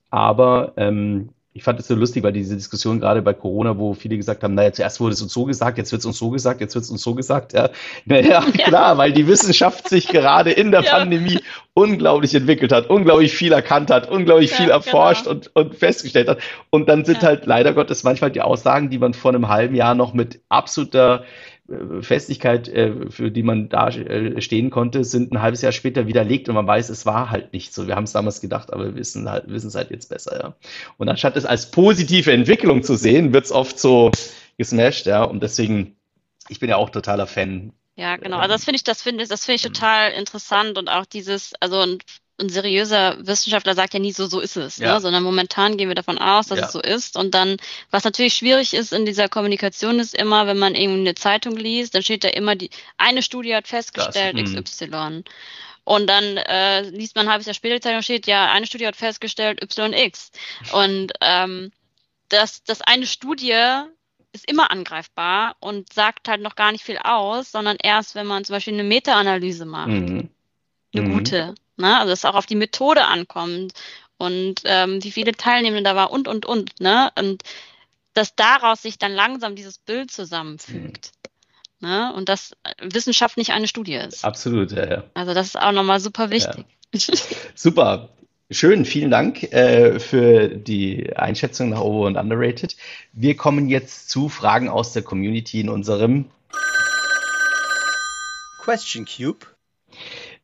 Aber 0.10 0.74
ähm, 0.76 1.30
ich 1.54 1.64
fand 1.64 1.80
es 1.82 1.88
so 1.88 1.96
lustig, 1.96 2.24
weil 2.24 2.32
diese 2.32 2.56
Diskussion 2.56 3.02
gerade 3.02 3.22
bei 3.22 3.34
Corona, 3.34 3.78
wo 3.78 3.94
viele 3.94 4.16
gesagt 4.16 4.42
haben, 4.42 4.54
naja, 4.54 4.72
zuerst 4.72 5.02
wurde 5.02 5.14
es 5.14 5.22
uns 5.22 5.34
so 5.34 5.44
gesagt, 5.44 5.78
jetzt 5.78 5.92
wird 5.92 6.00
es 6.00 6.06
uns 6.06 6.18
so 6.18 6.30
gesagt, 6.30 6.62
jetzt 6.62 6.76
wird 6.76 6.86
es 6.86 6.92
uns 6.92 7.02
so 7.02 7.14
gesagt. 7.14 7.52
Ja, 7.52 7.70
naja, 8.06 8.42
ja. 8.56 8.64
klar, 8.66 8.98
weil 8.98 9.12
die 9.12 9.28
Wissenschaft 9.28 9.90
sich 9.90 10.08
gerade 10.08 10.52
in 10.52 10.72
der 10.72 10.84
ja. 10.84 10.92
Pandemie 10.92 11.40
unglaublich 11.74 12.34
entwickelt 12.36 12.72
hat, 12.72 12.90
unglaublich 12.90 13.34
viel 13.34 13.52
erkannt 13.52 13.92
hat, 13.92 14.10
unglaublich 14.10 14.54
viel 14.54 14.70
erforscht 14.70 15.26
genau. 15.26 15.36
und, 15.36 15.56
und 15.56 15.76
festgestellt 15.76 16.30
hat. 16.30 16.40
Und 16.70 16.88
dann 16.88 17.04
sind 17.04 17.22
halt 17.22 17.46
leider 17.46 17.74
Gottes 17.74 18.04
manchmal 18.04 18.32
die 18.32 18.42
Aussagen, 18.42 18.90
die 18.90 18.98
man 18.98 19.14
vor 19.14 19.32
einem 19.32 19.50
halben 19.50 19.76
Jahr 19.76 19.94
noch 19.94 20.14
mit 20.14 20.40
absoluter 20.48 21.24
Festigkeit, 22.02 22.68
äh, 22.70 23.10
für 23.10 23.32
die 23.32 23.44
man 23.44 23.70
da 23.70 23.90
äh, 23.90 24.42
stehen 24.42 24.70
konnte, 24.70 25.04
sind 25.04 25.32
ein 25.32 25.42
halbes 25.42 25.62
Jahr 25.62 25.72
später 25.72 26.08
widerlegt 26.08 26.50
und 26.50 26.56
man 26.56 26.68
weiß, 26.68 26.90
es 26.90 27.06
war 27.06 27.30
halt 27.30 27.54
nicht 27.54 27.74
so. 27.74 27.88
Wir 27.88 27.96
haben 27.96 28.04
es 28.04 28.12
damals 28.12 28.42
gedacht, 28.42 28.74
aber 28.74 28.86
wir 28.86 28.96
wissen 28.96 29.30
halt, 29.30 29.48
wissen 29.48 29.68
es 29.68 29.76
halt 29.76 29.92
jetzt 29.92 30.10
besser, 30.10 30.40
ja. 30.40 30.56
Und 30.98 31.10
anstatt 31.10 31.38
es 31.38 31.46
als 31.46 31.72
positive 31.72 32.32
Entwicklung 32.32 32.84
zu 32.84 32.96
sehen, 32.96 33.34
wird 33.34 33.46
es 33.46 33.52
oft 33.52 33.80
so 33.80 34.12
gesmashed, 34.58 35.06
ja. 35.06 35.24
Und 35.24 35.44
deswegen, 35.44 35.96
ich 36.50 36.60
bin 36.60 36.70
ja 36.70 36.78
auch 36.78 36.90
totaler 36.90 37.28
Fan. 37.28 37.74
Ja, 37.96 38.18
genau. 38.18 38.38
Also 38.38 38.54
das 38.54 38.64
finde 38.64 38.78
ich, 38.78 38.84
das 38.84 39.02
finde 39.02 39.24
ich, 39.24 39.30
das 39.30 39.46
finde 39.46 39.56
ich 39.58 39.62
total 39.62 40.12
interessant 40.12 40.78
und 40.78 40.90
auch 40.90 41.06
dieses, 41.06 41.54
also 41.60 41.86
ein 42.42 42.50
seriöser 42.50 43.18
Wissenschaftler 43.26 43.76
sagt 43.76 43.94
ja 43.94 44.00
nie 44.00 44.12
so, 44.12 44.28
so 44.28 44.40
ist 44.40 44.58
es, 44.58 44.78
Ja. 44.78 44.96
ne? 44.96 45.02
sondern 45.02 45.24
momentan 45.24 45.78
gehen 45.78 45.88
wir 45.88 45.96
davon 45.96 46.18
aus, 46.18 46.48
dass 46.48 46.60
Ja. 46.60 46.66
es 46.66 46.72
so 46.72 46.82
ist. 46.82 47.16
Und 47.18 47.34
dann, 47.34 47.58
was 47.92 48.04
natürlich 48.04 48.34
schwierig 48.34 48.74
ist 48.74 48.92
in 48.94 49.06
dieser 49.06 49.30
Kommunikation, 49.30 50.00
ist 50.00 50.16
immer, 50.16 50.48
wenn 50.48 50.58
man 50.58 50.76
irgendwie 50.76 51.02
eine 51.02 51.16
Zeitung 51.16 51.56
liest, 51.56 51.96
dann 51.96 52.02
steht 52.04 52.24
da 52.24 52.30
immer 52.30 52.56
die, 52.56 52.70
eine 52.98 53.22
Studie 53.22 53.56
hat 53.56 53.68
festgestellt, 53.68 54.38
Das, 54.40 54.50
mhm. 54.52 54.64
XY. 54.64 55.24
Und 55.84 56.08
dann 56.08 56.38
äh, 56.38 56.82
liest 56.90 57.16
man 57.16 57.28
ein 57.28 57.32
halbes 57.32 57.48
Jahr 57.48 57.54
später 57.56 57.76
die 57.76 57.82
Zeitung 57.82 58.02
steht, 58.02 58.28
ja, 58.28 58.52
eine 58.52 58.68
Studie 58.68 58.88
hat 58.88 58.96
festgestellt, 58.96 59.60
YX. 59.62 60.32
Und 60.74 61.14
ähm, 61.22 61.72
das, 62.30 62.64
das 62.64 62.82
eine 62.82 63.06
Studie 63.08 63.56
ist 64.34 64.50
immer 64.50 64.72
angreifbar 64.72 65.56
und 65.60 65.92
sagt 65.92 66.28
halt 66.30 66.42
noch 66.42 66.56
gar 66.56 66.72
nicht 66.72 66.84
viel 66.86 66.98
aus, 66.98 67.52
sondern 67.52 67.78
erst, 67.82 68.16
wenn 68.16 68.28
man 68.28 68.46
zum 68.46 68.56
Beispiel 68.56 68.74
eine 68.74 68.84
Meta-Analyse 68.84 69.66
macht 69.66 69.88
Mhm. 69.90 70.30
Eine 70.94 71.08
Mhm. 71.08 71.14
gute. 71.14 71.56
Ne? 71.78 71.98
Also 71.98 72.10
dass 72.10 72.20
es 72.20 72.26
auch 72.26 72.36
auf 72.36 72.46
die 72.46 72.56
Methode 72.56 73.06
ankommt 73.06 73.74
und 74.18 74.62
ähm, 74.66 75.04
wie 75.04 75.12
viele 75.12 75.32
Teilnehmende 75.34 75.90
da 75.90 75.96
war 75.96 76.12
und 76.12 76.28
und 76.28 76.46
und. 76.46 76.80
Ne? 76.80 77.12
Und 77.18 77.44
dass 78.14 78.36
daraus 78.36 78.82
sich 78.82 78.98
dann 78.98 79.14
langsam 79.14 79.56
dieses 79.56 79.78
Bild 79.78 80.12
zusammenfügt. 80.12 81.12
Ne? 81.80 82.14
Und 82.14 82.30
dass 82.30 82.52
Wissenschaft 82.82 83.38
nicht 83.38 83.52
eine 83.52 83.68
Studie 83.68 83.96
ist. 83.96 84.24
Absolut, 84.24 84.72
ja, 84.72 84.88
ja. 84.88 85.04
Also 85.14 85.34
das 85.34 85.48
ist 85.48 85.60
auch 85.60 85.72
nochmal 85.72 86.00
super 86.00 86.30
wichtig. 86.30 86.66
Super. 87.56 88.10
Schön, 88.54 88.84
vielen 88.84 89.10
Dank 89.12 89.44
äh, 89.54 89.98
für 89.98 90.50
die 90.50 91.16
Einschätzung 91.16 91.70
nach 91.70 91.80
Over 91.80 92.08
und 92.08 92.18
Underrated. 92.18 92.76
Wir 93.14 93.38
kommen 93.38 93.70
jetzt 93.70 94.10
zu 94.10 94.28
Fragen 94.28 94.68
aus 94.68 94.92
der 94.92 95.04
Community 95.04 95.62
in 95.62 95.70
unserem. 95.70 96.26
Question 98.62 99.06
Cube. 99.06 99.48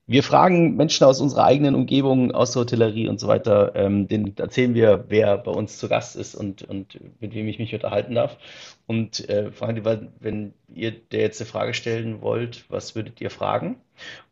Wir 0.09 0.23
fragen 0.23 0.77
Menschen 0.77 1.03
aus 1.03 1.19
unserer 1.19 1.43
eigenen 1.43 1.75
Umgebung, 1.75 2.31
aus 2.31 2.53
der 2.53 2.61
Hotellerie 2.61 3.09
und 3.09 3.19
so 3.19 3.27
weiter. 3.27 3.75
Ähm, 3.75 4.07
denen 4.07 4.37
erzählen 4.37 4.73
wir, 4.73 5.05
wer 5.09 5.37
bei 5.37 5.51
uns 5.51 5.77
zu 5.79 5.89
Gast 5.89 6.15
ist 6.15 6.33
und, 6.33 6.63
und 6.63 6.97
mit 7.19 7.33
wem 7.33 7.45
ich 7.49 7.59
mich 7.59 7.73
unterhalten 7.73 8.15
darf. 8.15 8.37
Und 8.85 9.27
äh, 9.27 9.51
fragen 9.51 9.75
die, 9.75 9.83
wenn 10.21 10.53
ihr 10.73 10.91
der 10.91 11.21
jetzt 11.21 11.41
eine 11.41 11.49
Frage 11.49 11.73
stellen 11.73 12.21
wollt, 12.21 12.63
was 12.69 12.95
würdet 12.95 13.19
ihr 13.19 13.29
fragen? 13.29 13.75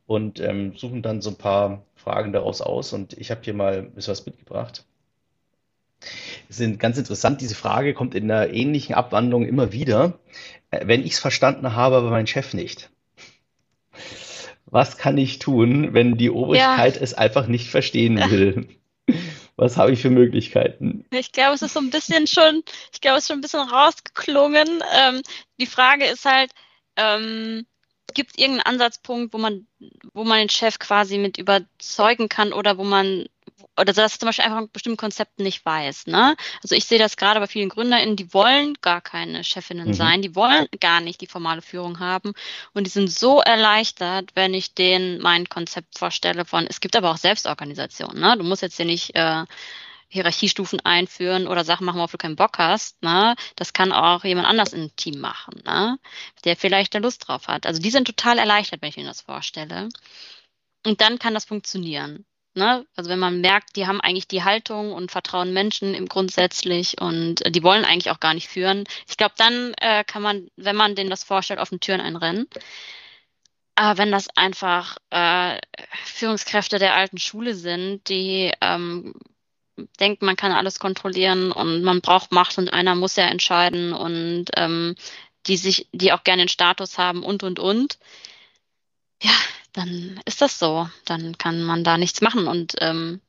Und 0.08 0.40
ähm, 0.40 0.78
suchen 0.78 1.02
dann 1.02 1.22
so 1.22 1.32
ein 1.32 1.38
paar 1.38 1.84
Fragen 1.96 2.32
daraus 2.32 2.62
aus. 2.62 2.94
Und 2.94 3.18
ich 3.18 3.30
habe 3.30 3.42
hier 3.44 3.54
mal 3.54 3.80
ein 3.80 3.92
bisschen 3.92 4.12
was 4.14 4.26
mitgebracht. 4.26 4.86
Sind 6.48 6.80
ganz 6.80 6.98
interessant, 6.98 7.42
diese 7.42 7.56
Frage 7.56 7.94
kommt 7.94 8.16
in 8.16 8.32
einer 8.32 8.54
ähnlichen 8.54 8.96
Abwandlung 8.96 9.46
immer 9.46 9.74
wieder. 9.74 10.20
Äh, 10.72 10.88
wenn 10.88 11.02
ich 11.04 11.14
es 11.14 11.20
verstanden 11.20 11.76
habe, 11.76 11.98
aber 11.98 12.12
mein 12.12 12.28
Chef 12.28 12.54
nicht. 12.54 12.92
Was 14.66 14.98
kann 14.98 15.18
ich 15.18 15.40
tun, 15.40 15.94
wenn 15.94 16.18
die 16.18 16.30
Obrigkeit 16.30 17.00
es 17.00 17.14
einfach 17.14 17.48
nicht 17.48 17.70
verstehen 17.70 18.18
will? 18.30 18.68
Was 19.58 19.78
habe 19.78 19.92
ich 19.94 20.02
für 20.02 20.10
Möglichkeiten? 20.10 21.06
Ich 21.12 21.32
glaube, 21.32 21.54
es 21.54 21.62
ist 21.62 21.74
so 21.74 21.80
ein 21.80 21.90
bisschen 21.90 22.28
schon, 22.28 22.64
ich 22.92 23.00
glaube, 23.00 23.18
es 23.18 23.24
ist 23.24 23.28
schon 23.30 23.38
ein 23.38 23.42
bisschen 23.42 23.62
rausgeklungen. 23.62 24.68
Ähm, 24.94 25.22
die 25.60 25.66
Frage 25.66 26.06
ist 26.06 26.26
halt, 26.26 26.52
ähm, 26.98 27.66
gibt 28.14 28.32
es 28.32 28.38
irgendeinen 28.38 28.74
Ansatzpunkt, 28.74 29.34
wo 29.34 29.38
man, 29.38 29.68
wo 30.14 30.24
man 30.24 30.40
den 30.40 30.50
Chef 30.50 30.80
quasi 30.80 31.18
mit 31.18 31.38
überzeugen 31.38 32.28
kann 32.28 32.52
oder 32.52 32.78
wo 32.78 32.84
man, 32.84 33.28
oder 33.78 33.94
dass 33.94 33.98
er 33.98 34.20
zum 34.20 34.28
Beispiel 34.28 34.46
einfach 34.46 34.58
ein 34.60 34.72
bestimmtes 34.72 35.00
Konzept 35.00 35.40
nicht 35.40 35.66
weiß, 35.66 36.08
ne? 36.08 36.36
Also 36.64 36.76
ich 36.76 36.86
sehe 36.86 37.00
das 37.00 37.18
gerade 37.18 37.40
bei 37.40 37.48
vielen 37.48 37.70
GründerInnen, 37.70 38.16
die 38.16 38.34
wollen 38.34 38.76
gar 38.82 39.02
keine 39.02 39.44
Chefinnen 39.44 39.90
Mhm. 39.90 39.94
sein, 39.94 40.22
die 40.22 40.36
wollen 40.36 40.68
gar 40.80 41.02
nicht 41.02 41.22
die 41.22 41.28
formale 41.28 41.62
Führung 41.62 42.00
haben 42.00 42.34
und 42.74 42.86
die 42.86 42.92
sind 42.92 43.12
so 43.12 43.42
erleichtert, 43.42 44.32
wenn 44.36 44.54
ich 44.54 44.74
denen 44.74 45.22
mein 45.22 45.50
Konzept 45.50 45.98
vorstelle 45.98 46.46
von, 46.46 46.68
es 46.68 46.80
gibt 46.80 46.96
aber 46.96 47.12
auch 47.12 47.18
Selbstorganisation, 47.18 48.20
ne? 48.20 48.36
Du 48.38 48.44
musst 48.44 48.62
jetzt 48.62 48.78
hier 48.78 48.86
nicht 48.86 49.16
äh, 49.16 49.46
Hierarchiestufen 50.10 50.80
einführen 50.82 51.48
oder 51.48 51.64
Sachen 51.66 51.86
machen, 51.86 51.98
worauf 51.98 52.12
du 52.12 52.18
keinen 52.18 52.36
Bock 52.36 52.58
hast. 52.60 53.02
Ne? 53.04 53.36
Das 53.56 53.74
kann 53.74 53.92
auch 53.92 54.24
jemand 54.24 54.48
anders 54.48 54.74
im 54.74 54.96
Team 54.96 55.20
machen, 55.20 55.62
ne? 55.66 56.00
der 56.46 56.56
vielleicht 56.56 56.94
da 56.96 57.00
Lust 57.00 57.28
drauf 57.28 57.48
hat. 57.48 57.66
Also 57.66 57.82
die 57.82 57.90
sind 57.92 58.06
total 58.06 58.38
erleichtert, 58.38 58.82
wenn 58.82 58.90
ich 58.90 58.98
ihnen 58.98 59.08
das 59.08 59.22
vorstelle. 59.22 59.90
Und 60.86 61.02
dann 61.02 61.20
kann 61.20 61.34
das 61.34 61.46
funktionieren. 61.46 62.26
Ne? 62.56 62.86
Also 62.96 63.10
wenn 63.10 63.20
man 63.20 63.42
merkt, 63.42 63.76
die 63.76 63.86
haben 63.86 64.02
eigentlich 64.02 64.28
die 64.28 64.44
Haltung 64.44 64.94
und 64.94 65.12
vertrauen 65.12 65.54
Menschen 65.54 65.94
im 65.94 66.08
grundsätzlich 66.08 67.00
und 67.02 67.46
äh, 67.46 67.52
die 67.52 67.64
wollen 67.64 67.86
eigentlich 67.86 68.12
auch 68.12 68.20
gar 68.20 68.34
nicht 68.34 68.48
führen. 68.48 68.86
Ich 69.08 69.18
glaube, 69.18 69.36
dann 69.38 69.74
äh, 69.82 70.04
kann 70.06 70.22
man, 70.22 70.50
wenn 70.56 70.76
man 70.76 70.96
denen 70.96 71.10
das 71.10 71.24
vorstellt, 71.24 71.60
offene 71.60 71.80
Türen 71.80 72.02
einrennen. 72.02 72.48
Aber 73.76 73.98
wenn 73.98 74.12
das 74.12 74.30
einfach 74.38 74.98
äh, 75.10 75.60
Führungskräfte 76.06 76.80
der 76.80 76.96
alten 76.96 77.18
Schule 77.18 77.56
sind, 77.56 78.08
die 78.08 78.54
ähm, 78.62 79.14
denkt, 80.00 80.22
man 80.22 80.38
kann 80.38 80.54
alles 80.54 80.80
kontrollieren 80.80 81.52
und 81.52 81.84
man 81.84 82.02
braucht 82.02 82.32
Macht 82.32 82.58
und 82.58 82.72
einer 82.72 82.96
muss 82.96 83.18
ja 83.18 83.26
entscheiden 83.26 83.94
und 83.94 84.46
ähm, 84.56 84.96
die 85.48 85.58
sich, 85.58 85.88
die 85.92 86.14
auch 86.14 86.24
gerne 86.24 86.44
den 86.44 86.50
Status 86.50 86.98
haben 86.98 87.24
und 87.24 87.44
und 87.44 87.60
und, 87.60 88.00
ja, 89.22 89.32
dann 89.76 90.20
ist 90.26 90.42
das 90.42 90.60
so. 90.60 90.90
Dann 91.06 91.38
kann 91.38 91.64
man 91.64 91.84
da 91.84 91.98
nichts 91.98 92.22
machen 92.22 92.48
und 92.48 92.76
ähm, 92.80 93.22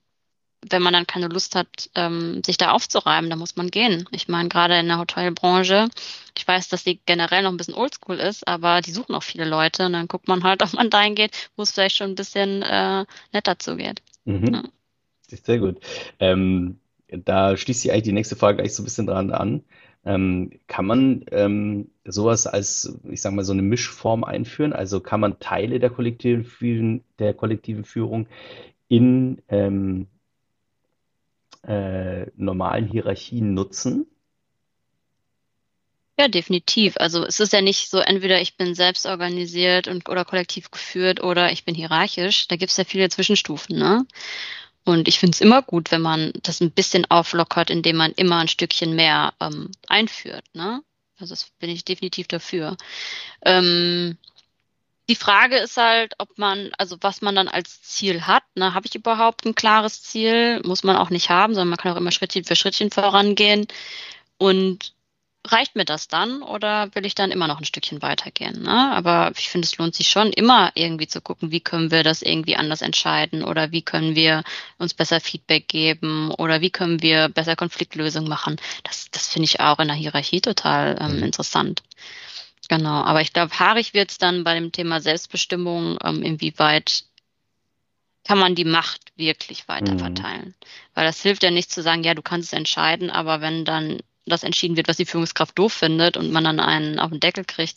wenn 0.68 0.82
man 0.82 0.92
dann 0.92 1.06
keine 1.06 1.28
Lust 1.28 1.54
hat, 1.54 1.90
ähm, 1.94 2.42
sich 2.44 2.56
da 2.56 2.72
aufzureiben, 2.72 3.30
dann 3.30 3.38
muss 3.38 3.56
man 3.56 3.70
gehen. 3.70 4.08
Ich 4.10 4.28
meine, 4.28 4.48
gerade 4.48 4.78
in 4.78 4.88
der 4.88 4.98
Hotelbranche, 4.98 5.88
ich 6.36 6.46
weiß, 6.46 6.68
dass 6.68 6.84
die 6.84 7.00
generell 7.06 7.42
noch 7.42 7.50
ein 7.50 7.56
bisschen 7.56 7.74
oldschool 7.74 8.16
ist, 8.16 8.48
aber 8.48 8.80
die 8.80 8.90
suchen 8.90 9.14
auch 9.14 9.22
viele 9.22 9.44
Leute 9.44 9.86
und 9.86 9.92
dann 9.92 10.08
guckt 10.08 10.28
man 10.28 10.42
halt, 10.42 10.62
ob 10.64 10.72
man 10.72 10.90
dahin 10.90 11.14
geht, 11.14 11.50
wo 11.56 11.62
es 11.62 11.72
vielleicht 11.72 11.96
schon 11.96 12.10
ein 12.10 12.16
bisschen 12.16 12.62
äh, 12.62 13.04
netter 13.32 13.58
zugeht. 13.58 14.02
Mhm. 14.24 14.54
Ja. 14.54 14.62
Sehr 15.28 15.58
gut. 15.58 15.80
Ähm, 16.20 16.78
da 17.08 17.56
schließt 17.56 17.82
sich 17.82 17.92
eigentlich 17.92 18.04
die 18.04 18.12
nächste 18.12 18.36
Frage 18.36 18.58
gleich 18.58 18.74
so 18.74 18.82
ein 18.82 18.84
bisschen 18.84 19.06
dran 19.06 19.30
an. 19.32 19.64
Ähm, 20.06 20.52
kann 20.68 20.86
man 20.86 21.24
ähm, 21.32 21.90
sowas 22.04 22.46
als, 22.46 22.96
ich 23.10 23.20
sage 23.20 23.34
mal, 23.34 23.44
so 23.44 23.52
eine 23.52 23.62
Mischform 23.62 24.24
einführen? 24.24 24.72
Also 24.72 25.00
kann 25.00 25.20
man 25.20 25.40
Teile 25.40 25.80
der 25.80 25.90
kollektiven, 25.90 26.44
Führung- 26.44 27.02
der 27.18 27.34
kollektiven 27.34 27.84
Führung 27.84 28.28
in 28.88 29.42
ähm, 29.48 30.06
äh, 31.66 32.26
normalen 32.36 32.86
Hierarchien 32.86 33.52
nutzen? 33.52 34.06
Ja, 36.18 36.28
definitiv. 36.28 36.96
Also 36.96 37.24
es 37.26 37.40
ist 37.40 37.52
ja 37.52 37.60
nicht 37.60 37.90
so, 37.90 37.98
entweder 37.98 38.40
ich 38.40 38.56
bin 38.56 38.74
selbst 38.74 39.04
organisiert 39.04 39.86
und 39.86 40.08
oder 40.08 40.24
kollektiv 40.24 40.70
geführt 40.70 41.22
oder 41.22 41.52
ich 41.52 41.64
bin 41.64 41.74
hierarchisch. 41.74 42.48
Da 42.48 42.56
gibt 42.56 42.70
es 42.70 42.78
ja 42.78 42.84
viele 42.84 43.10
Zwischenstufen, 43.10 43.76
ne? 43.78 44.06
Und 44.86 45.08
ich 45.08 45.18
finde 45.18 45.34
es 45.34 45.40
immer 45.40 45.62
gut, 45.62 45.90
wenn 45.90 46.00
man 46.00 46.32
das 46.42 46.60
ein 46.60 46.70
bisschen 46.70 47.10
auflockert, 47.10 47.70
indem 47.70 47.96
man 47.96 48.12
immer 48.12 48.38
ein 48.38 48.48
Stückchen 48.48 48.94
mehr 48.94 49.34
ähm, 49.40 49.72
einführt, 49.88 50.44
ne? 50.54 50.80
Also 51.18 51.32
das 51.32 51.50
bin 51.58 51.70
ich 51.70 51.84
definitiv 51.84 52.28
dafür. 52.28 52.76
Ähm, 53.44 54.16
die 55.08 55.16
Frage 55.16 55.56
ist 55.56 55.76
halt, 55.76 56.14
ob 56.18 56.38
man, 56.38 56.70
also 56.78 56.96
was 57.00 57.22
man 57.22 57.34
dann 57.34 57.48
als 57.48 57.82
Ziel 57.82 58.26
hat. 58.26 58.42
Ne? 58.54 58.74
Habe 58.74 58.86
ich 58.86 58.94
überhaupt 58.94 59.44
ein 59.44 59.54
klares 59.54 60.02
Ziel? 60.02 60.60
Muss 60.64 60.84
man 60.84 60.96
auch 60.96 61.10
nicht 61.10 61.30
haben, 61.30 61.54
sondern 61.54 61.70
man 61.70 61.78
kann 61.78 61.92
auch 61.92 61.96
immer 61.96 62.10
Schrittchen 62.10 62.44
für 62.44 62.56
Schrittchen 62.56 62.90
vorangehen. 62.90 63.66
Und 64.36 64.92
reicht 65.52 65.76
mir 65.76 65.84
das 65.84 66.08
dann 66.08 66.42
oder 66.42 66.94
will 66.94 67.06
ich 67.06 67.14
dann 67.14 67.30
immer 67.30 67.46
noch 67.46 67.58
ein 67.58 67.64
Stückchen 67.64 68.02
weitergehen? 68.02 68.62
Ne? 68.62 68.92
Aber 68.92 69.32
ich 69.36 69.48
finde, 69.48 69.66
es 69.66 69.76
lohnt 69.78 69.94
sich 69.94 70.08
schon 70.08 70.32
immer 70.32 70.72
irgendwie 70.74 71.06
zu 71.06 71.20
gucken, 71.20 71.50
wie 71.50 71.60
können 71.60 71.90
wir 71.90 72.02
das 72.02 72.22
irgendwie 72.22 72.56
anders 72.56 72.82
entscheiden 72.82 73.42
oder 73.42 73.72
wie 73.72 73.82
können 73.82 74.14
wir 74.14 74.44
uns 74.78 74.94
besser 74.94 75.20
Feedback 75.20 75.68
geben 75.68 76.30
oder 76.32 76.60
wie 76.60 76.70
können 76.70 77.02
wir 77.02 77.28
besser 77.28 77.56
Konfliktlösung 77.56 78.28
machen. 78.28 78.56
Das, 78.84 79.10
das 79.10 79.28
finde 79.28 79.44
ich 79.44 79.60
auch 79.60 79.78
in 79.78 79.88
der 79.88 79.96
Hierarchie 79.96 80.40
total 80.40 80.98
ähm, 81.00 81.16
Mhm. 81.18 81.22
interessant. 81.24 81.82
Genau, 82.68 83.02
aber 83.04 83.20
ich 83.20 83.32
glaube, 83.32 83.58
haarig 83.58 83.94
wird 83.94 84.10
es 84.10 84.18
dann 84.18 84.44
bei 84.44 84.54
dem 84.54 84.72
Thema 84.72 85.00
Selbstbestimmung, 85.00 85.98
ähm, 86.04 86.22
inwieweit 86.22 87.04
kann 88.24 88.38
man 88.38 88.56
die 88.56 88.64
Macht 88.64 89.12
wirklich 89.16 89.68
weiter 89.68 89.94
Mhm. 89.94 89.98
verteilen. 89.98 90.54
Weil 90.94 91.06
das 91.06 91.22
hilft 91.22 91.44
ja 91.44 91.52
nicht 91.52 91.70
zu 91.70 91.80
sagen, 91.82 92.02
ja, 92.02 92.14
du 92.14 92.22
kannst 92.22 92.52
es 92.52 92.58
entscheiden, 92.58 93.08
aber 93.10 93.40
wenn 93.40 93.64
dann 93.64 94.00
das 94.26 94.42
entschieden 94.42 94.76
wird, 94.76 94.88
was 94.88 94.96
die 94.96 95.06
Führungskraft 95.06 95.58
doof 95.58 95.72
findet 95.72 96.16
und 96.16 96.30
man 96.30 96.44
dann 96.44 96.60
einen 96.60 96.98
auf 96.98 97.10
den 97.10 97.20
Deckel 97.20 97.44
kriegt, 97.44 97.76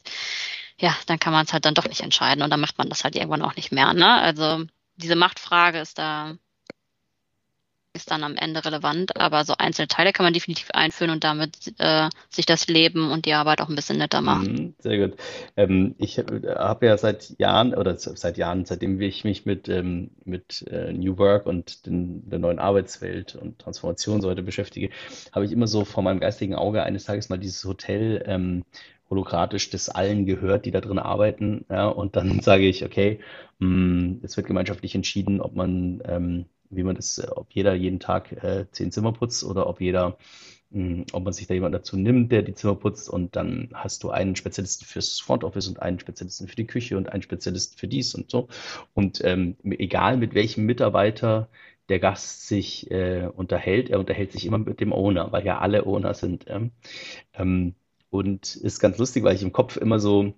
ja, 0.77 0.95
dann 1.07 1.19
kann 1.19 1.33
man 1.33 1.45
es 1.45 1.53
halt 1.53 1.65
dann 1.65 1.73
doch 1.73 1.87
nicht 1.87 2.01
entscheiden 2.01 2.43
und 2.43 2.49
dann 2.49 2.61
macht 2.61 2.77
man 2.77 2.89
das 2.89 3.03
halt 3.03 3.15
irgendwann 3.15 3.41
auch 3.41 3.55
nicht 3.55 3.71
mehr. 3.71 3.93
Ne? 3.93 4.09
Also 4.09 4.65
diese 4.95 5.15
Machtfrage 5.15 5.79
ist 5.79 5.97
da 5.97 6.35
ist 7.99 8.11
dann 8.11 8.23
am 8.23 8.35
Ende 8.35 8.63
relevant, 8.63 9.15
aber 9.19 9.43
so 9.43 9.53
einzelne 9.57 9.87
Teile 9.87 10.13
kann 10.13 10.25
man 10.25 10.33
definitiv 10.33 10.69
einführen 10.73 11.11
und 11.11 11.23
damit 11.23 11.73
äh, 11.77 12.09
sich 12.29 12.45
das 12.45 12.67
Leben 12.67 13.11
und 13.11 13.25
die 13.25 13.33
Arbeit 13.33 13.61
auch 13.61 13.69
ein 13.69 13.75
bisschen 13.75 13.97
netter 13.97 14.21
machen. 14.21 14.53
Mhm, 14.53 14.73
sehr 14.79 15.07
gut. 15.07 15.19
Ähm, 15.57 15.95
ich 15.97 16.17
habe 16.17 16.55
hab 16.57 16.81
ja 16.81 16.97
seit 16.97 17.37
Jahren 17.37 17.75
oder 17.75 17.97
seit 17.97 18.37
Jahren, 18.37 18.65
seitdem 18.65 18.99
ich 19.01 19.23
mich 19.23 19.45
mit, 19.45 19.67
ähm, 19.67 20.11
mit 20.25 20.65
äh, 20.69 20.93
New 20.93 21.17
Work 21.17 21.45
und 21.45 21.85
den, 21.85 22.29
der 22.29 22.39
neuen 22.39 22.59
Arbeitswelt 22.59 23.35
und 23.35 23.59
Transformation 23.59 24.21
so 24.21 24.29
heute 24.29 24.43
beschäftige, 24.43 24.89
habe 25.33 25.45
ich 25.45 25.51
immer 25.51 25.67
so 25.67 25.85
vor 25.85 26.01
meinem 26.01 26.19
geistigen 26.19 26.55
Auge 26.55 26.83
eines 26.83 27.03
Tages 27.03 27.29
mal 27.29 27.37
dieses 27.37 27.63
Hotel 27.65 28.23
ähm, 28.25 28.63
holokratisch 29.09 29.69
das 29.69 29.89
allen 29.89 30.25
gehört, 30.25 30.65
die 30.65 30.71
da 30.71 30.81
drin 30.81 30.99
arbeiten. 30.99 31.65
Ja, 31.69 31.87
und 31.87 32.15
dann 32.15 32.39
sage 32.41 32.67
ich, 32.67 32.85
okay, 32.85 33.19
mh, 33.59 33.67
hm, 33.67 34.19
es 34.23 34.37
wird 34.37 34.47
gemeinschaftlich 34.47 34.95
entschieden, 34.95 35.41
ob 35.41 35.55
man, 35.55 36.01
ähm, 36.05 36.45
wie 36.69 36.83
man 36.83 36.95
das, 36.95 37.21
ob 37.35 37.51
jeder 37.51 37.73
jeden 37.73 37.99
Tag 37.99 38.31
äh, 38.43 38.65
zehn 38.71 38.91
Zimmer 38.91 39.13
putzt 39.13 39.43
oder 39.43 39.67
ob 39.67 39.81
jeder 39.81 40.17
hm, 40.71 41.05
ob 41.13 41.23
man 41.23 41.33
sich 41.33 41.47
da 41.47 41.55
jemand 41.55 41.73
dazu 41.73 41.97
nimmt, 41.97 42.31
der 42.31 42.43
die 42.43 42.53
Zimmer 42.53 42.75
putzt 42.75 43.09
und 43.09 43.35
dann 43.35 43.69
hast 43.73 44.03
du 44.03 44.11
einen 44.11 44.35
Spezialisten 44.35 44.85
fürs 44.85 45.19
Front 45.19 45.43
Office 45.43 45.67
und 45.67 45.81
einen 45.81 45.99
Spezialisten 45.99 46.47
für 46.47 46.55
die 46.55 46.67
Küche 46.67 46.95
und 46.95 47.09
einen 47.09 47.23
Spezialisten 47.23 47.77
für 47.77 47.87
dies 47.87 48.13
und 48.13 48.29
so. 48.29 48.47
Und 48.93 49.21
ähm, 49.23 49.57
egal 49.63 50.17
mit 50.17 50.35
welchem 50.35 50.65
Mitarbeiter 50.67 51.49
der 51.89 51.99
Gast 51.99 52.47
sich 52.47 52.91
äh, 52.91 53.29
unterhält, 53.35 53.89
er 53.89 53.99
unterhält 53.99 54.31
sich 54.31 54.45
immer 54.45 54.59
mit 54.59 54.79
dem 54.79 54.93
Owner, 54.93 55.31
weil 55.31 55.43
ja 55.45 55.57
alle 55.59 55.85
Owner 55.87 56.13
sind. 56.13 56.45
Ähm, 56.47 56.71
ähm, 57.33 57.75
und 58.11 58.55
ist 58.55 58.79
ganz 58.79 58.97
lustig, 58.99 59.23
weil 59.23 59.35
ich 59.35 59.43
im 59.43 59.51
Kopf 59.53 59.77
immer 59.77 59.99
so 59.99 60.33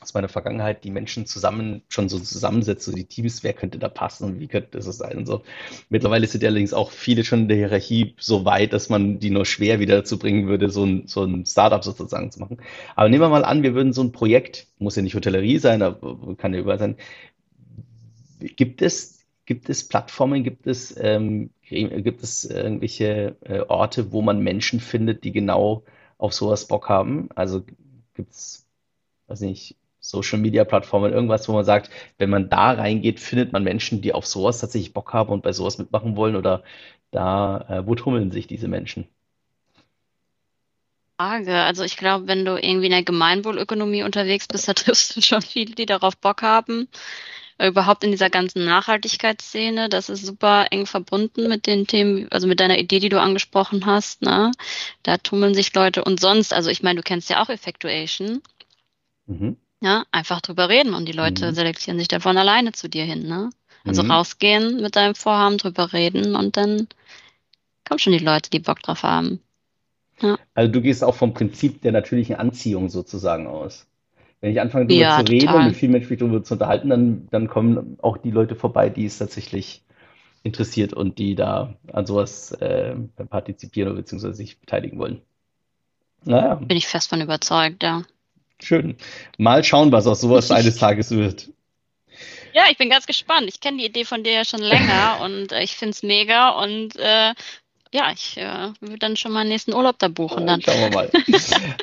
aus 0.00 0.14
meiner 0.14 0.28
Vergangenheit 0.28 0.84
die 0.84 0.90
Menschen 0.90 1.26
zusammen 1.26 1.82
schon 1.88 2.08
so 2.08 2.18
zusammensetze, 2.18 2.90
so 2.90 2.96
die 2.96 3.06
Teams, 3.06 3.42
wer 3.42 3.54
könnte 3.54 3.78
da 3.78 3.88
passen 3.88 4.24
und 4.24 4.40
wie 4.40 4.46
könnte 4.46 4.68
das 4.72 4.84
sein 4.84 5.16
und 5.16 5.26
so. 5.26 5.42
Mittlerweile 5.88 6.26
sind 6.26 6.44
allerdings 6.44 6.74
auch 6.74 6.90
viele 6.90 7.24
schon 7.24 7.42
in 7.42 7.48
der 7.48 7.56
Hierarchie 7.56 8.14
so 8.18 8.44
weit, 8.44 8.72
dass 8.72 8.88
man 8.88 9.18
die 9.20 9.30
nur 9.30 9.46
schwer 9.46 9.80
wieder 9.80 9.96
dazu 9.96 10.18
bringen 10.18 10.48
würde, 10.48 10.70
so 10.70 10.84
ein, 10.84 11.06
so 11.06 11.24
ein 11.24 11.46
Startup 11.46 11.82
sozusagen 11.82 12.30
zu 12.30 12.40
machen. 12.40 12.58
Aber 12.94 13.08
nehmen 13.08 13.22
wir 13.22 13.28
mal 13.28 13.44
an, 13.44 13.62
wir 13.62 13.74
würden 13.74 13.92
so 13.92 14.02
ein 14.02 14.12
Projekt, 14.12 14.66
muss 14.78 14.96
ja 14.96 15.02
nicht 15.02 15.14
Hotellerie 15.14 15.58
sein, 15.58 15.82
aber 15.82 16.36
kann 16.36 16.52
ja 16.52 16.60
überall 16.60 16.78
sein. 16.78 16.96
Gibt 18.38 18.82
es, 18.82 19.24
gibt 19.46 19.70
es 19.70 19.88
Plattformen, 19.88 20.44
gibt 20.44 20.66
es, 20.66 20.94
ähm, 21.00 21.50
gibt 21.62 22.22
es 22.22 22.44
irgendwelche 22.44 23.36
äh, 23.44 23.60
Orte, 23.60 24.12
wo 24.12 24.20
man 24.20 24.40
Menschen 24.40 24.78
findet, 24.78 25.24
die 25.24 25.32
genau 25.32 25.84
auf 26.18 26.34
sowas 26.34 26.66
Bock 26.68 26.90
haben? 26.90 27.30
Also 27.34 27.64
gibt 28.14 28.32
es, 28.32 28.66
weiß 29.28 29.40
nicht, 29.40 29.76
Social 30.08 30.38
Media 30.38 30.64
Plattformen, 30.64 31.12
irgendwas, 31.12 31.48
wo 31.48 31.52
man 31.52 31.64
sagt, 31.64 31.90
wenn 32.18 32.30
man 32.30 32.48
da 32.48 32.72
reingeht, 32.72 33.18
findet 33.20 33.52
man 33.52 33.64
Menschen, 33.64 34.02
die 34.02 34.12
auf 34.12 34.26
sowas 34.26 34.60
tatsächlich 34.60 34.92
Bock 34.92 35.12
haben 35.12 35.30
und 35.30 35.42
bei 35.42 35.52
sowas 35.52 35.78
mitmachen 35.78 36.16
wollen 36.16 36.36
oder 36.36 36.62
da, 37.10 37.66
äh, 37.68 37.86
wo 37.86 37.94
tummeln 37.94 38.30
sich 38.30 38.46
diese 38.46 38.68
Menschen? 38.68 39.08
Frage. 41.18 41.54
Also 41.54 41.82
ich 41.82 41.96
glaube, 41.96 42.28
wenn 42.28 42.44
du 42.44 42.56
irgendwie 42.56 42.86
in 42.86 42.92
der 42.92 43.02
Gemeinwohlökonomie 43.02 44.02
unterwegs 44.02 44.46
bist, 44.46 44.68
da 44.68 44.74
triffst 44.74 45.16
du 45.16 45.22
schon 45.22 45.42
viele, 45.42 45.74
die 45.74 45.86
darauf 45.86 46.16
Bock 46.16 46.42
haben. 46.42 46.88
Überhaupt 47.58 48.04
in 48.04 48.10
dieser 48.10 48.28
ganzen 48.28 48.66
Nachhaltigkeitsszene, 48.66 49.88
das 49.88 50.10
ist 50.10 50.26
super 50.26 50.66
eng 50.72 50.84
verbunden 50.84 51.48
mit 51.48 51.66
den 51.66 51.86
Themen, 51.86 52.28
also 52.30 52.46
mit 52.46 52.60
deiner 52.60 52.78
Idee, 52.78 52.98
die 53.00 53.08
du 53.08 53.18
angesprochen 53.18 53.86
hast. 53.86 54.20
Ne? 54.20 54.52
Da 55.02 55.16
tummeln 55.16 55.54
sich 55.54 55.74
Leute 55.74 56.04
und 56.04 56.20
sonst, 56.20 56.52
also 56.52 56.68
ich 56.68 56.82
meine, 56.82 56.96
du 56.96 57.02
kennst 57.02 57.30
ja 57.30 57.42
auch 57.42 57.48
Effectuation. 57.48 58.42
Mhm. 59.26 59.56
Ja, 59.86 60.04
einfach 60.10 60.40
drüber 60.40 60.68
reden 60.68 60.94
und 60.94 61.06
die 61.06 61.12
Leute 61.12 61.46
mhm. 61.46 61.54
selektieren 61.54 61.96
sich 62.00 62.08
davon 62.08 62.36
alleine 62.36 62.72
zu 62.72 62.88
dir 62.88 63.04
hin, 63.04 63.28
ne? 63.28 63.50
Also 63.84 64.02
mhm. 64.02 64.10
rausgehen 64.10 64.82
mit 64.82 64.96
deinem 64.96 65.14
Vorhaben, 65.14 65.58
drüber 65.58 65.92
reden 65.92 66.34
und 66.34 66.56
dann 66.56 66.88
kommen 67.86 68.00
schon 68.00 68.12
die 68.12 68.18
Leute, 68.18 68.50
die 68.50 68.58
Bock 68.58 68.80
drauf 68.80 69.04
haben. 69.04 69.38
Ja. 70.20 70.38
Also 70.54 70.72
du 70.72 70.80
gehst 70.80 71.04
auch 71.04 71.14
vom 71.14 71.34
Prinzip 71.34 71.82
der 71.82 71.92
natürlichen 71.92 72.34
Anziehung 72.34 72.88
sozusagen 72.88 73.46
aus. 73.46 73.86
Wenn 74.40 74.50
ich 74.50 74.60
anfange 74.60 74.88
darüber 74.88 75.02
ja, 75.02 75.24
zu 75.24 75.30
reden 75.30 75.46
total. 75.46 75.60
und 75.60 75.66
mit 75.68 75.76
vielen 75.76 75.92
Menschen 75.92 76.10
mich 76.10 76.18
darüber 76.18 76.42
zu 76.42 76.54
unterhalten, 76.54 76.90
dann, 76.90 77.28
dann 77.30 77.46
kommen 77.46 77.96
auch 78.02 78.16
die 78.16 78.32
Leute 78.32 78.56
vorbei, 78.56 78.88
die 78.88 79.06
es 79.06 79.18
tatsächlich 79.18 79.84
interessiert 80.42 80.94
und 80.94 81.20
die 81.20 81.36
da 81.36 81.76
an 81.92 82.06
sowas 82.06 82.50
äh, 82.50 82.96
partizipieren 83.28 83.92
oder 83.92 84.00
beziehungsweise 84.00 84.34
sich 84.34 84.58
beteiligen 84.58 84.98
wollen. 84.98 85.22
Naja. 86.24 86.56
Bin 86.56 86.76
ich 86.76 86.88
fest 86.88 87.08
von 87.08 87.20
überzeugt, 87.20 87.84
ja. 87.84 88.02
Schön. 88.62 88.96
Mal 89.38 89.64
schauen, 89.64 89.92
was 89.92 90.06
aus 90.06 90.20
sowas 90.20 90.50
eines 90.50 90.76
Tages 90.76 91.10
wird. 91.10 91.50
Ja, 92.54 92.64
ich 92.70 92.78
bin 92.78 92.88
ganz 92.88 93.06
gespannt. 93.06 93.46
Ich 93.48 93.60
kenne 93.60 93.76
die 93.76 93.84
Idee 93.84 94.04
von 94.04 94.24
dir 94.24 94.32
ja 94.32 94.44
schon 94.44 94.62
länger 94.62 95.20
und 95.24 95.52
äh, 95.52 95.62
ich 95.62 95.76
finde 95.76 95.90
es 95.90 96.02
mega 96.02 96.50
und 96.50 96.96
äh, 96.96 97.34
ja, 97.92 98.12
ich 98.12 98.38
äh, 98.38 98.72
würde 98.80 98.98
dann 98.98 99.16
schon 99.16 99.32
mal 99.32 99.44
den 99.44 99.50
nächsten 99.50 99.74
Urlaub 99.74 99.98
da 99.98 100.08
buchen. 100.08 100.46
Dann. 100.46 100.62
Schauen 100.62 100.80
wir 100.80 100.90
mal. 100.90 101.10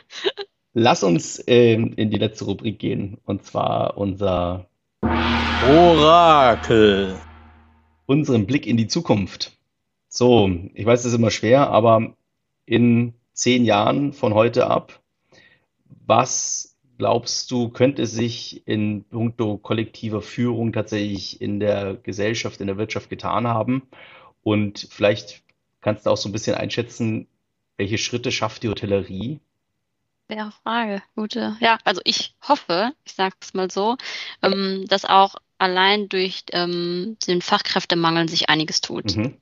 Lass 0.74 1.04
uns 1.04 1.38
äh, 1.48 1.74
in 1.74 2.10
die 2.10 2.18
letzte 2.18 2.46
Rubrik 2.46 2.80
gehen 2.80 3.20
und 3.26 3.46
zwar 3.46 3.98
unser 3.98 4.68
Orakel. 5.70 7.20
Unseren 8.06 8.48
Blick 8.48 8.66
in 8.66 8.76
die 8.76 8.88
Zukunft. 8.88 9.52
So, 10.10 10.50
ich 10.74 10.86
weiß, 10.86 11.04
das 11.04 11.14
ist 11.14 11.18
immer 11.18 11.32
schwer, 11.32 11.70
aber 11.70 12.16
in 12.66 13.14
zehn 13.34 13.64
Jahren 13.64 14.14
von 14.14 14.34
heute 14.34 14.68
ab 14.68 15.03
was 16.06 16.78
glaubst 16.98 17.52
du, 17.52 17.70
könnte 17.70 18.06
sich 18.06 18.68
in 18.68 19.04
puncto 19.06 19.58
kollektiver 19.58 20.22
Führung 20.22 20.74
tatsächlich 20.74 21.42
in 21.42 21.60
der 21.60 21.96
Gesellschaft, 21.96 22.62
in 22.62 22.68
der 22.68 22.78
Wirtschaft 22.78 23.10
getan 23.10 23.48
haben? 23.48 23.84
Und 24.44 24.88
vielleicht 24.92 25.44
kannst 25.82 26.06
du 26.06 26.10
auch 26.10 26.18
so 26.18 26.30
ein 26.30 26.34
bisschen 26.34 26.56
einschätzen, 26.56 27.28
welche 27.78 27.98
Schritte 27.98 28.32
schafft 28.32 28.64
die 28.64 28.70
Hotellerie? 28.70 29.40
Faire 30.28 30.52
Frage, 30.64 31.02
gute. 31.16 31.58
Ja, 31.60 31.78
also 31.84 32.02
ich 32.06 32.36
hoffe, 32.48 32.94
ich 33.04 33.14
sage 33.14 33.36
es 33.42 33.54
mal 33.54 33.70
so, 33.70 33.98
ähm, 34.42 34.86
dass 34.88 35.06
auch 35.06 35.36
allein 35.58 36.10
durch 36.10 36.44
ähm, 36.52 37.18
den 37.28 37.42
Fachkräftemangel 37.42 38.30
sich 38.30 38.50
einiges 38.50 38.82
tut. 38.82 39.16
Mhm. 39.16 39.38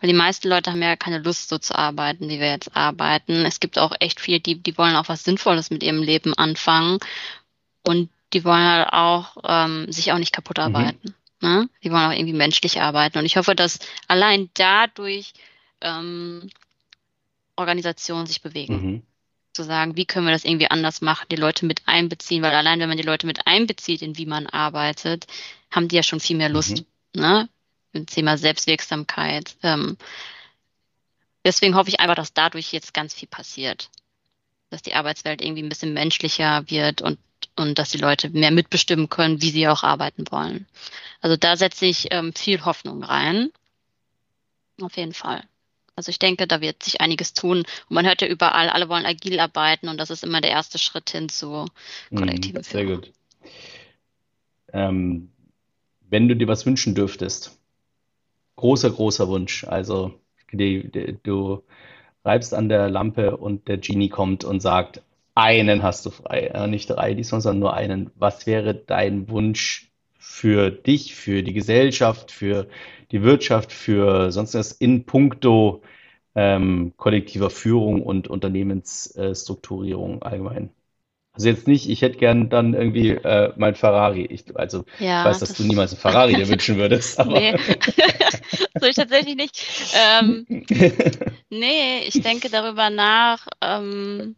Weil 0.00 0.08
die 0.08 0.16
meisten 0.16 0.48
Leute 0.48 0.70
haben 0.70 0.82
ja 0.82 0.96
keine 0.96 1.18
Lust, 1.18 1.48
so 1.48 1.58
zu 1.58 1.76
arbeiten, 1.76 2.28
wie 2.28 2.40
wir 2.40 2.50
jetzt 2.50 2.76
arbeiten. 2.76 3.44
Es 3.44 3.60
gibt 3.60 3.78
auch 3.78 3.92
echt 4.00 4.20
viele, 4.20 4.40
die, 4.40 4.62
die 4.62 4.76
wollen 4.78 4.96
auch 4.96 5.08
was 5.08 5.24
Sinnvolles 5.24 5.70
mit 5.70 5.82
ihrem 5.82 6.02
Leben 6.02 6.34
anfangen. 6.34 6.98
Und 7.82 8.10
die 8.32 8.44
wollen 8.44 8.64
halt 8.64 8.92
auch 8.92 9.36
ähm, 9.44 9.90
sich 9.92 10.12
auch 10.12 10.18
nicht 10.18 10.32
kaputt 10.32 10.58
mhm. 10.58 10.62
arbeiten. 10.64 11.14
Mhm. 11.40 11.48
Ne? 11.48 11.68
Die 11.82 11.90
wollen 11.90 12.06
auch 12.06 12.16
irgendwie 12.16 12.32
menschlich 12.32 12.80
arbeiten. 12.80 13.18
Und 13.18 13.26
ich 13.26 13.36
hoffe, 13.36 13.54
dass 13.54 13.80
allein 14.08 14.50
dadurch 14.54 15.32
ähm, 15.80 16.48
Organisationen 17.56 18.26
sich 18.26 18.40
bewegen. 18.42 18.74
Mhm. 18.74 19.02
Zu 19.52 19.64
sagen, 19.64 19.96
wie 19.96 20.06
können 20.06 20.26
wir 20.26 20.32
das 20.32 20.44
irgendwie 20.44 20.70
anders 20.70 21.02
machen, 21.02 21.26
die 21.30 21.36
Leute 21.36 21.66
mit 21.66 21.82
einbeziehen, 21.84 22.42
weil 22.42 22.54
allein 22.54 22.80
wenn 22.80 22.88
man 22.88 22.96
die 22.96 23.02
Leute 23.02 23.26
mit 23.26 23.46
einbezieht, 23.46 24.00
in 24.00 24.16
wie 24.16 24.24
man 24.24 24.46
arbeitet, 24.46 25.26
haben 25.70 25.88
die 25.88 25.96
ja 25.96 26.02
schon 26.02 26.20
viel 26.20 26.36
mehr 26.36 26.48
Lust. 26.48 26.84
Mhm. 27.14 27.20
Ne? 27.20 27.48
Im 27.92 28.06
Thema 28.06 28.38
Selbstwirksamkeit. 28.38 29.56
Ähm, 29.62 29.96
deswegen 31.44 31.74
hoffe 31.74 31.90
ich 31.90 32.00
einfach, 32.00 32.14
dass 32.14 32.32
dadurch 32.32 32.72
jetzt 32.72 32.94
ganz 32.94 33.14
viel 33.14 33.28
passiert. 33.28 33.90
Dass 34.70 34.82
die 34.82 34.94
Arbeitswelt 34.94 35.42
irgendwie 35.42 35.62
ein 35.62 35.68
bisschen 35.68 35.92
menschlicher 35.92 36.64
wird 36.68 37.02
und, 37.02 37.18
und 37.56 37.78
dass 37.78 37.90
die 37.90 37.98
Leute 37.98 38.30
mehr 38.30 38.50
mitbestimmen 38.50 39.08
können, 39.08 39.42
wie 39.42 39.50
sie 39.50 39.68
auch 39.68 39.82
arbeiten 39.82 40.24
wollen. 40.30 40.66
Also 41.20 41.36
da 41.36 41.56
setze 41.56 41.86
ich 41.86 42.08
ähm, 42.10 42.32
viel 42.32 42.64
Hoffnung 42.64 43.02
rein. 43.02 43.50
Auf 44.80 44.96
jeden 44.96 45.12
Fall. 45.12 45.44
Also 45.94 46.08
ich 46.08 46.18
denke, 46.18 46.46
da 46.46 46.60
wird 46.60 46.82
sich 46.82 47.00
einiges 47.00 47.34
tun. 47.34 47.58
Und 47.58 47.90
man 47.90 48.06
hört 48.06 48.22
ja 48.22 48.28
überall, 48.28 48.70
alle 48.70 48.88
wollen 48.88 49.04
agil 49.04 49.38
arbeiten 49.38 49.88
und 49.88 49.98
das 49.98 50.10
ist 50.10 50.24
immer 50.24 50.40
der 50.40 50.50
erste 50.50 50.78
Schritt 50.78 51.10
hin 51.10 51.28
zu 51.28 51.66
mhm, 52.10 52.16
kollektiven 52.16 52.62
Sehr 52.62 52.86
gut. 52.86 53.12
Ähm, 54.72 55.30
wenn 56.08 56.28
du 56.28 56.36
dir 56.36 56.48
was 56.48 56.64
wünschen 56.64 56.94
dürftest, 56.94 57.58
großer, 58.56 58.90
großer 58.90 59.28
Wunsch. 59.28 59.64
Also 59.64 60.14
die, 60.52 60.90
die, 60.90 61.18
du 61.22 61.62
reibst 62.24 62.54
an 62.54 62.68
der 62.68 62.88
Lampe 62.90 63.36
und 63.36 63.68
der 63.68 63.78
Genie 63.78 64.08
kommt 64.08 64.44
und 64.44 64.60
sagt, 64.60 65.02
einen 65.34 65.82
hast 65.82 66.04
du 66.06 66.10
frei, 66.10 66.50
äh, 66.54 66.66
nicht 66.66 66.90
drei 66.90 67.14
diesmal, 67.14 67.40
sondern 67.40 67.60
nur 67.60 67.74
einen. 67.74 68.10
Was 68.16 68.46
wäre 68.46 68.74
dein 68.74 69.28
Wunsch 69.30 69.90
für 70.18 70.70
dich, 70.70 71.14
für 71.14 71.42
die 71.42 71.54
Gesellschaft, 71.54 72.30
für 72.30 72.68
die 73.10 73.22
Wirtschaft, 73.22 73.72
für 73.72 74.30
sonst 74.30 74.54
was 74.54 74.72
in 74.72 75.04
puncto 75.04 75.82
ähm, 76.34 76.92
kollektiver 76.96 77.50
Führung 77.50 78.02
und 78.02 78.28
Unternehmensstrukturierung 78.28 80.22
allgemein? 80.22 80.70
Also 81.34 81.48
jetzt 81.48 81.66
nicht, 81.66 81.88
ich 81.88 82.02
hätte 82.02 82.18
gern 82.18 82.50
dann 82.50 82.74
irgendwie 82.74 83.10
äh, 83.10 83.52
mein 83.56 83.74
Ferrari. 83.74 84.26
Ich, 84.26 84.44
also 84.54 84.84
ja, 84.98 85.20
ich 85.20 85.26
weiß, 85.28 85.38
dass 85.38 85.48
das 85.50 85.58
du 85.58 85.64
niemals 85.64 85.92
ein 85.92 85.98
Ferrari 85.98 86.34
dir 86.34 86.48
wünschen 86.48 86.76
würdest. 86.76 87.18
Aber 87.18 87.32
nee, 87.32 87.56
so 88.80 88.86
ich 88.86 88.96
tatsächlich 88.96 89.36
nicht. 89.36 89.66
Ähm, 89.94 90.46
nee, 91.48 92.00
ich 92.06 92.20
denke 92.22 92.50
darüber 92.50 92.90
nach. 92.90 93.46
Ähm, 93.62 94.36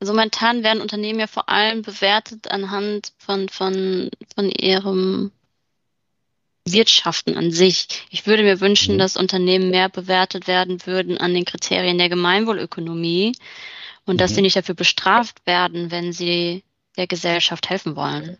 also 0.00 0.12
momentan 0.12 0.62
werden 0.62 0.82
Unternehmen 0.82 1.20
ja 1.20 1.26
vor 1.26 1.48
allem 1.48 1.82
bewertet 1.82 2.50
anhand 2.50 3.12
von, 3.18 3.48
von, 3.48 4.10
von 4.34 4.50
ihrem 4.50 5.30
Wirtschaften 6.66 7.36
an 7.36 7.50
sich. 7.50 7.86
Ich 8.10 8.26
würde 8.26 8.42
mir 8.42 8.60
wünschen, 8.60 8.94
mhm. 8.94 8.98
dass 8.98 9.16
Unternehmen 9.16 9.70
mehr 9.70 9.88
bewertet 9.88 10.46
werden 10.46 10.84
würden 10.86 11.18
an 11.18 11.32
den 11.32 11.46
Kriterien 11.46 11.96
der 11.96 12.10
Gemeinwohlökonomie 12.10 13.32
und 14.06 14.14
mhm. 14.14 14.18
dass 14.18 14.34
sie 14.34 14.42
nicht 14.42 14.56
dafür 14.56 14.74
bestraft 14.74 15.46
werden, 15.46 15.90
wenn 15.90 16.12
sie 16.12 16.64
der 16.96 17.06
Gesellschaft 17.06 17.70
helfen 17.70 17.96
wollen. 17.96 18.38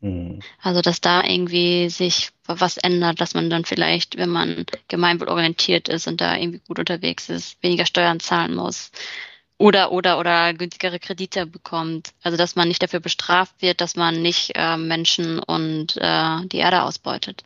Mhm. 0.00 0.40
Also, 0.62 0.80
dass 0.80 1.00
da 1.00 1.24
irgendwie 1.24 1.88
sich 1.90 2.30
was 2.46 2.76
ändert, 2.76 3.20
dass 3.20 3.34
man 3.34 3.50
dann 3.50 3.64
vielleicht, 3.64 4.16
wenn 4.16 4.30
man 4.30 4.64
gemeinwohlorientiert 4.88 5.88
ist 5.88 6.06
und 6.06 6.20
da 6.20 6.36
irgendwie 6.36 6.60
gut 6.66 6.78
unterwegs 6.78 7.28
ist, 7.28 7.62
weniger 7.62 7.86
Steuern 7.86 8.20
zahlen 8.20 8.54
muss. 8.54 8.90
oder 9.58 9.92
oder 9.92 10.18
oder 10.20 10.54
günstigere 10.54 10.98
Kredite 11.00 11.46
bekommt. 11.46 12.12
Also 12.22 12.36
dass 12.38 12.56
man 12.56 12.68
nicht 12.68 12.82
dafür 12.82 13.00
bestraft 13.00 13.60
wird, 13.60 13.80
dass 13.80 13.96
man 13.96 14.22
nicht 14.22 14.52
äh, 14.54 14.76
Menschen 14.76 15.40
und 15.40 15.96
äh, 15.96 16.46
die 16.46 16.58
Erde 16.58 16.82
ausbeutet. 16.84 17.44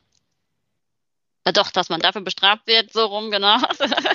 Ja, 1.45 1.53
doch, 1.53 1.71
dass 1.71 1.89
man 1.89 2.01
dafür 2.01 2.21
bestraft 2.21 2.67
wird, 2.67 2.93
so 2.93 3.05
rum, 3.07 3.31
genau. 3.31 3.59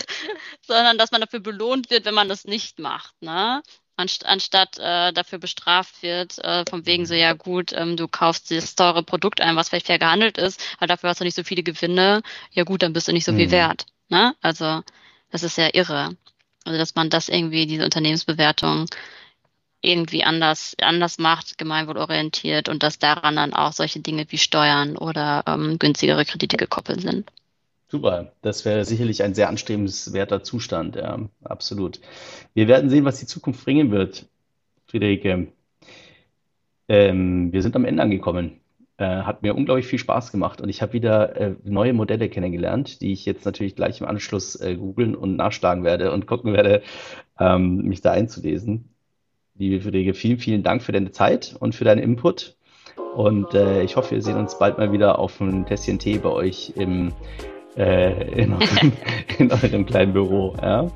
Sondern 0.62 0.98
dass 0.98 1.12
man 1.12 1.22
dafür 1.22 1.40
belohnt 1.40 1.90
wird, 1.90 2.06
wenn 2.06 2.14
man 2.14 2.30
das 2.30 2.46
nicht 2.46 2.80
macht, 2.80 3.14
ne? 3.22 3.62
anstatt 3.98 4.78
äh, 4.78 5.12
dafür 5.12 5.40
bestraft 5.40 6.04
wird, 6.04 6.38
äh, 6.44 6.64
vom 6.70 6.86
wegen 6.86 7.06
so, 7.06 7.16
ja 7.16 7.34
gut, 7.34 7.74
ähm, 7.74 7.98
du 7.98 8.08
kaufst 8.08 8.52
das 8.52 8.76
teure 8.76 9.04
Produkt 9.04 9.42
ein, 9.42 9.56
was 9.56 9.70
vielleicht 9.70 9.88
fair 9.88 10.00
gehandelt 10.00 10.38
ist, 10.38 10.62
aber 10.78 10.88
dafür 10.88 11.10
hast 11.10 11.20
du 11.20 11.24
nicht 11.24 11.36
so 11.36 11.44
viele 11.44 11.64
Gewinne, 11.64 12.22
ja 12.52 12.64
gut, 12.64 12.84
dann 12.84 12.94
bist 12.94 13.08
du 13.08 13.12
nicht 13.12 13.26
so 13.26 13.34
viel 13.34 13.48
mhm. 13.48 13.52
wert. 13.52 13.86
Ne? 14.10 14.36
Also 14.42 14.84
das 15.32 15.44
ist 15.44 15.58
ja 15.58 15.70
irre. 15.74 16.16
Also 16.64 16.78
dass 16.78 16.96
man 16.96 17.10
das 17.10 17.30
irgendwie, 17.30 17.66
diese 17.66 17.86
Unternehmensbewertung 17.86 18.86
irgendwie 19.82 20.24
anders, 20.24 20.76
anders 20.82 21.18
macht, 21.18 21.58
gemeinwohlorientiert 21.58 22.70
und 22.70 22.84
dass 22.84 23.00
daran 23.00 23.36
dann 23.36 23.54
auch 23.54 23.74
solche 23.74 24.00
Dinge 24.00 24.26
wie 24.30 24.38
Steuern 24.38 24.98
oder 24.98 25.44
ähm, 25.48 25.78
günstigere 25.80 26.26
Kredite 26.26 26.58
gekoppelt 26.58 27.02
sind. 27.02 27.32
Super, 27.90 28.34
das 28.42 28.66
wäre 28.66 28.84
sicherlich 28.84 29.24
ein 29.24 29.34
sehr 29.34 29.48
anstrebenswerter 29.48 30.44
Zustand, 30.44 30.98
ja, 30.98 31.20
absolut. 31.44 32.02
Wir 32.54 32.68
werden 32.68 32.90
sehen, 32.90 33.06
was 33.06 33.20
die 33.20 33.28
Zukunft 33.28 33.64
bringen 33.64 33.92
wird, 33.92 34.26
Friederike. 34.88 35.48
Ähm, 36.90 37.54
wir 37.54 37.62
sind 37.62 37.76
am 37.76 37.86
Ende 37.86 38.04
angekommen. 38.04 38.60
Äh, 38.98 39.22
hat 39.22 39.44
mir 39.44 39.56
unglaublich 39.56 39.86
viel 39.86 40.00
Spaß 40.00 40.32
gemacht 40.32 40.60
und 40.60 40.70
ich 40.70 40.82
habe 40.82 40.94
wieder 40.94 41.36
äh, 41.36 41.56
neue 41.64 41.94
Modelle 41.94 42.30
kennengelernt, 42.30 43.00
die 43.02 43.14
ich 43.14 43.26
jetzt 43.26 43.46
natürlich 43.46 43.76
gleich 43.76 44.02
im 44.02 44.08
Anschluss 44.08 44.56
äh, 44.60 44.76
googeln 44.76 45.16
und 45.16 45.36
nachschlagen 45.36 45.84
werde 45.84 46.12
und 46.12 46.26
gucken 46.26 46.54
werde, 46.54 46.82
ähm, 47.40 47.84
mich 47.84 48.02
da 48.02 48.12
einzulesen. 48.12 48.90
Liebe 49.60 49.82
Friederike, 49.82 50.14
vielen, 50.14 50.38
vielen 50.38 50.62
Dank 50.62 50.84
für 50.84 50.92
deine 50.92 51.12
Zeit 51.12 51.56
und 51.60 51.74
für 51.74 51.84
deinen 51.84 52.02
Input. 52.02 52.56
Und 53.16 53.54
äh, 53.56 53.82
ich 53.82 53.96
hoffe, 53.96 54.12
wir 54.12 54.22
sehen 54.22 54.38
uns 54.38 54.60
bald 54.60 54.78
mal 54.78 54.92
wieder 54.92 55.18
auf 55.18 55.40
ein 55.42 55.66
Tässchen 55.66 55.98
Tee 55.98 56.20
bei 56.20 56.30
euch 56.30 56.74
im, 56.76 57.12
äh, 57.76 58.44
in, 58.44 58.54
eurem, 58.54 58.94
in, 59.40 59.52
eurem, 59.52 59.86
kleinen 59.88 60.14
Büro. 60.14 60.56
Ja? 60.62 60.92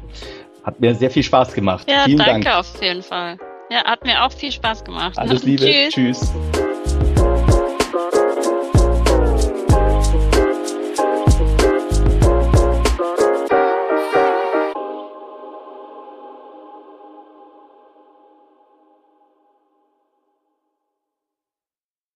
Hat 0.64 0.80
mir 0.80 0.94
sehr 0.94 1.10
viel 1.10 1.24
Spaß 1.24 1.54
gemacht. 1.54 1.90
Ja, 1.90 2.04
vielen 2.06 2.20
danke 2.20 2.50
Dank. 2.50 2.58
auf 2.60 2.82
jeden 2.82 3.02
Fall. 3.02 3.38
Ja, 3.72 3.84
hat 3.86 4.04
mir 4.04 4.24
auch 4.24 4.32
viel 4.32 4.52
Spaß 4.52 4.84
gemacht. 4.84 5.18
Alles 5.18 5.44
Liebe. 5.44 5.66
Tschüss. 5.90 6.32
Tschüss. 6.32 6.71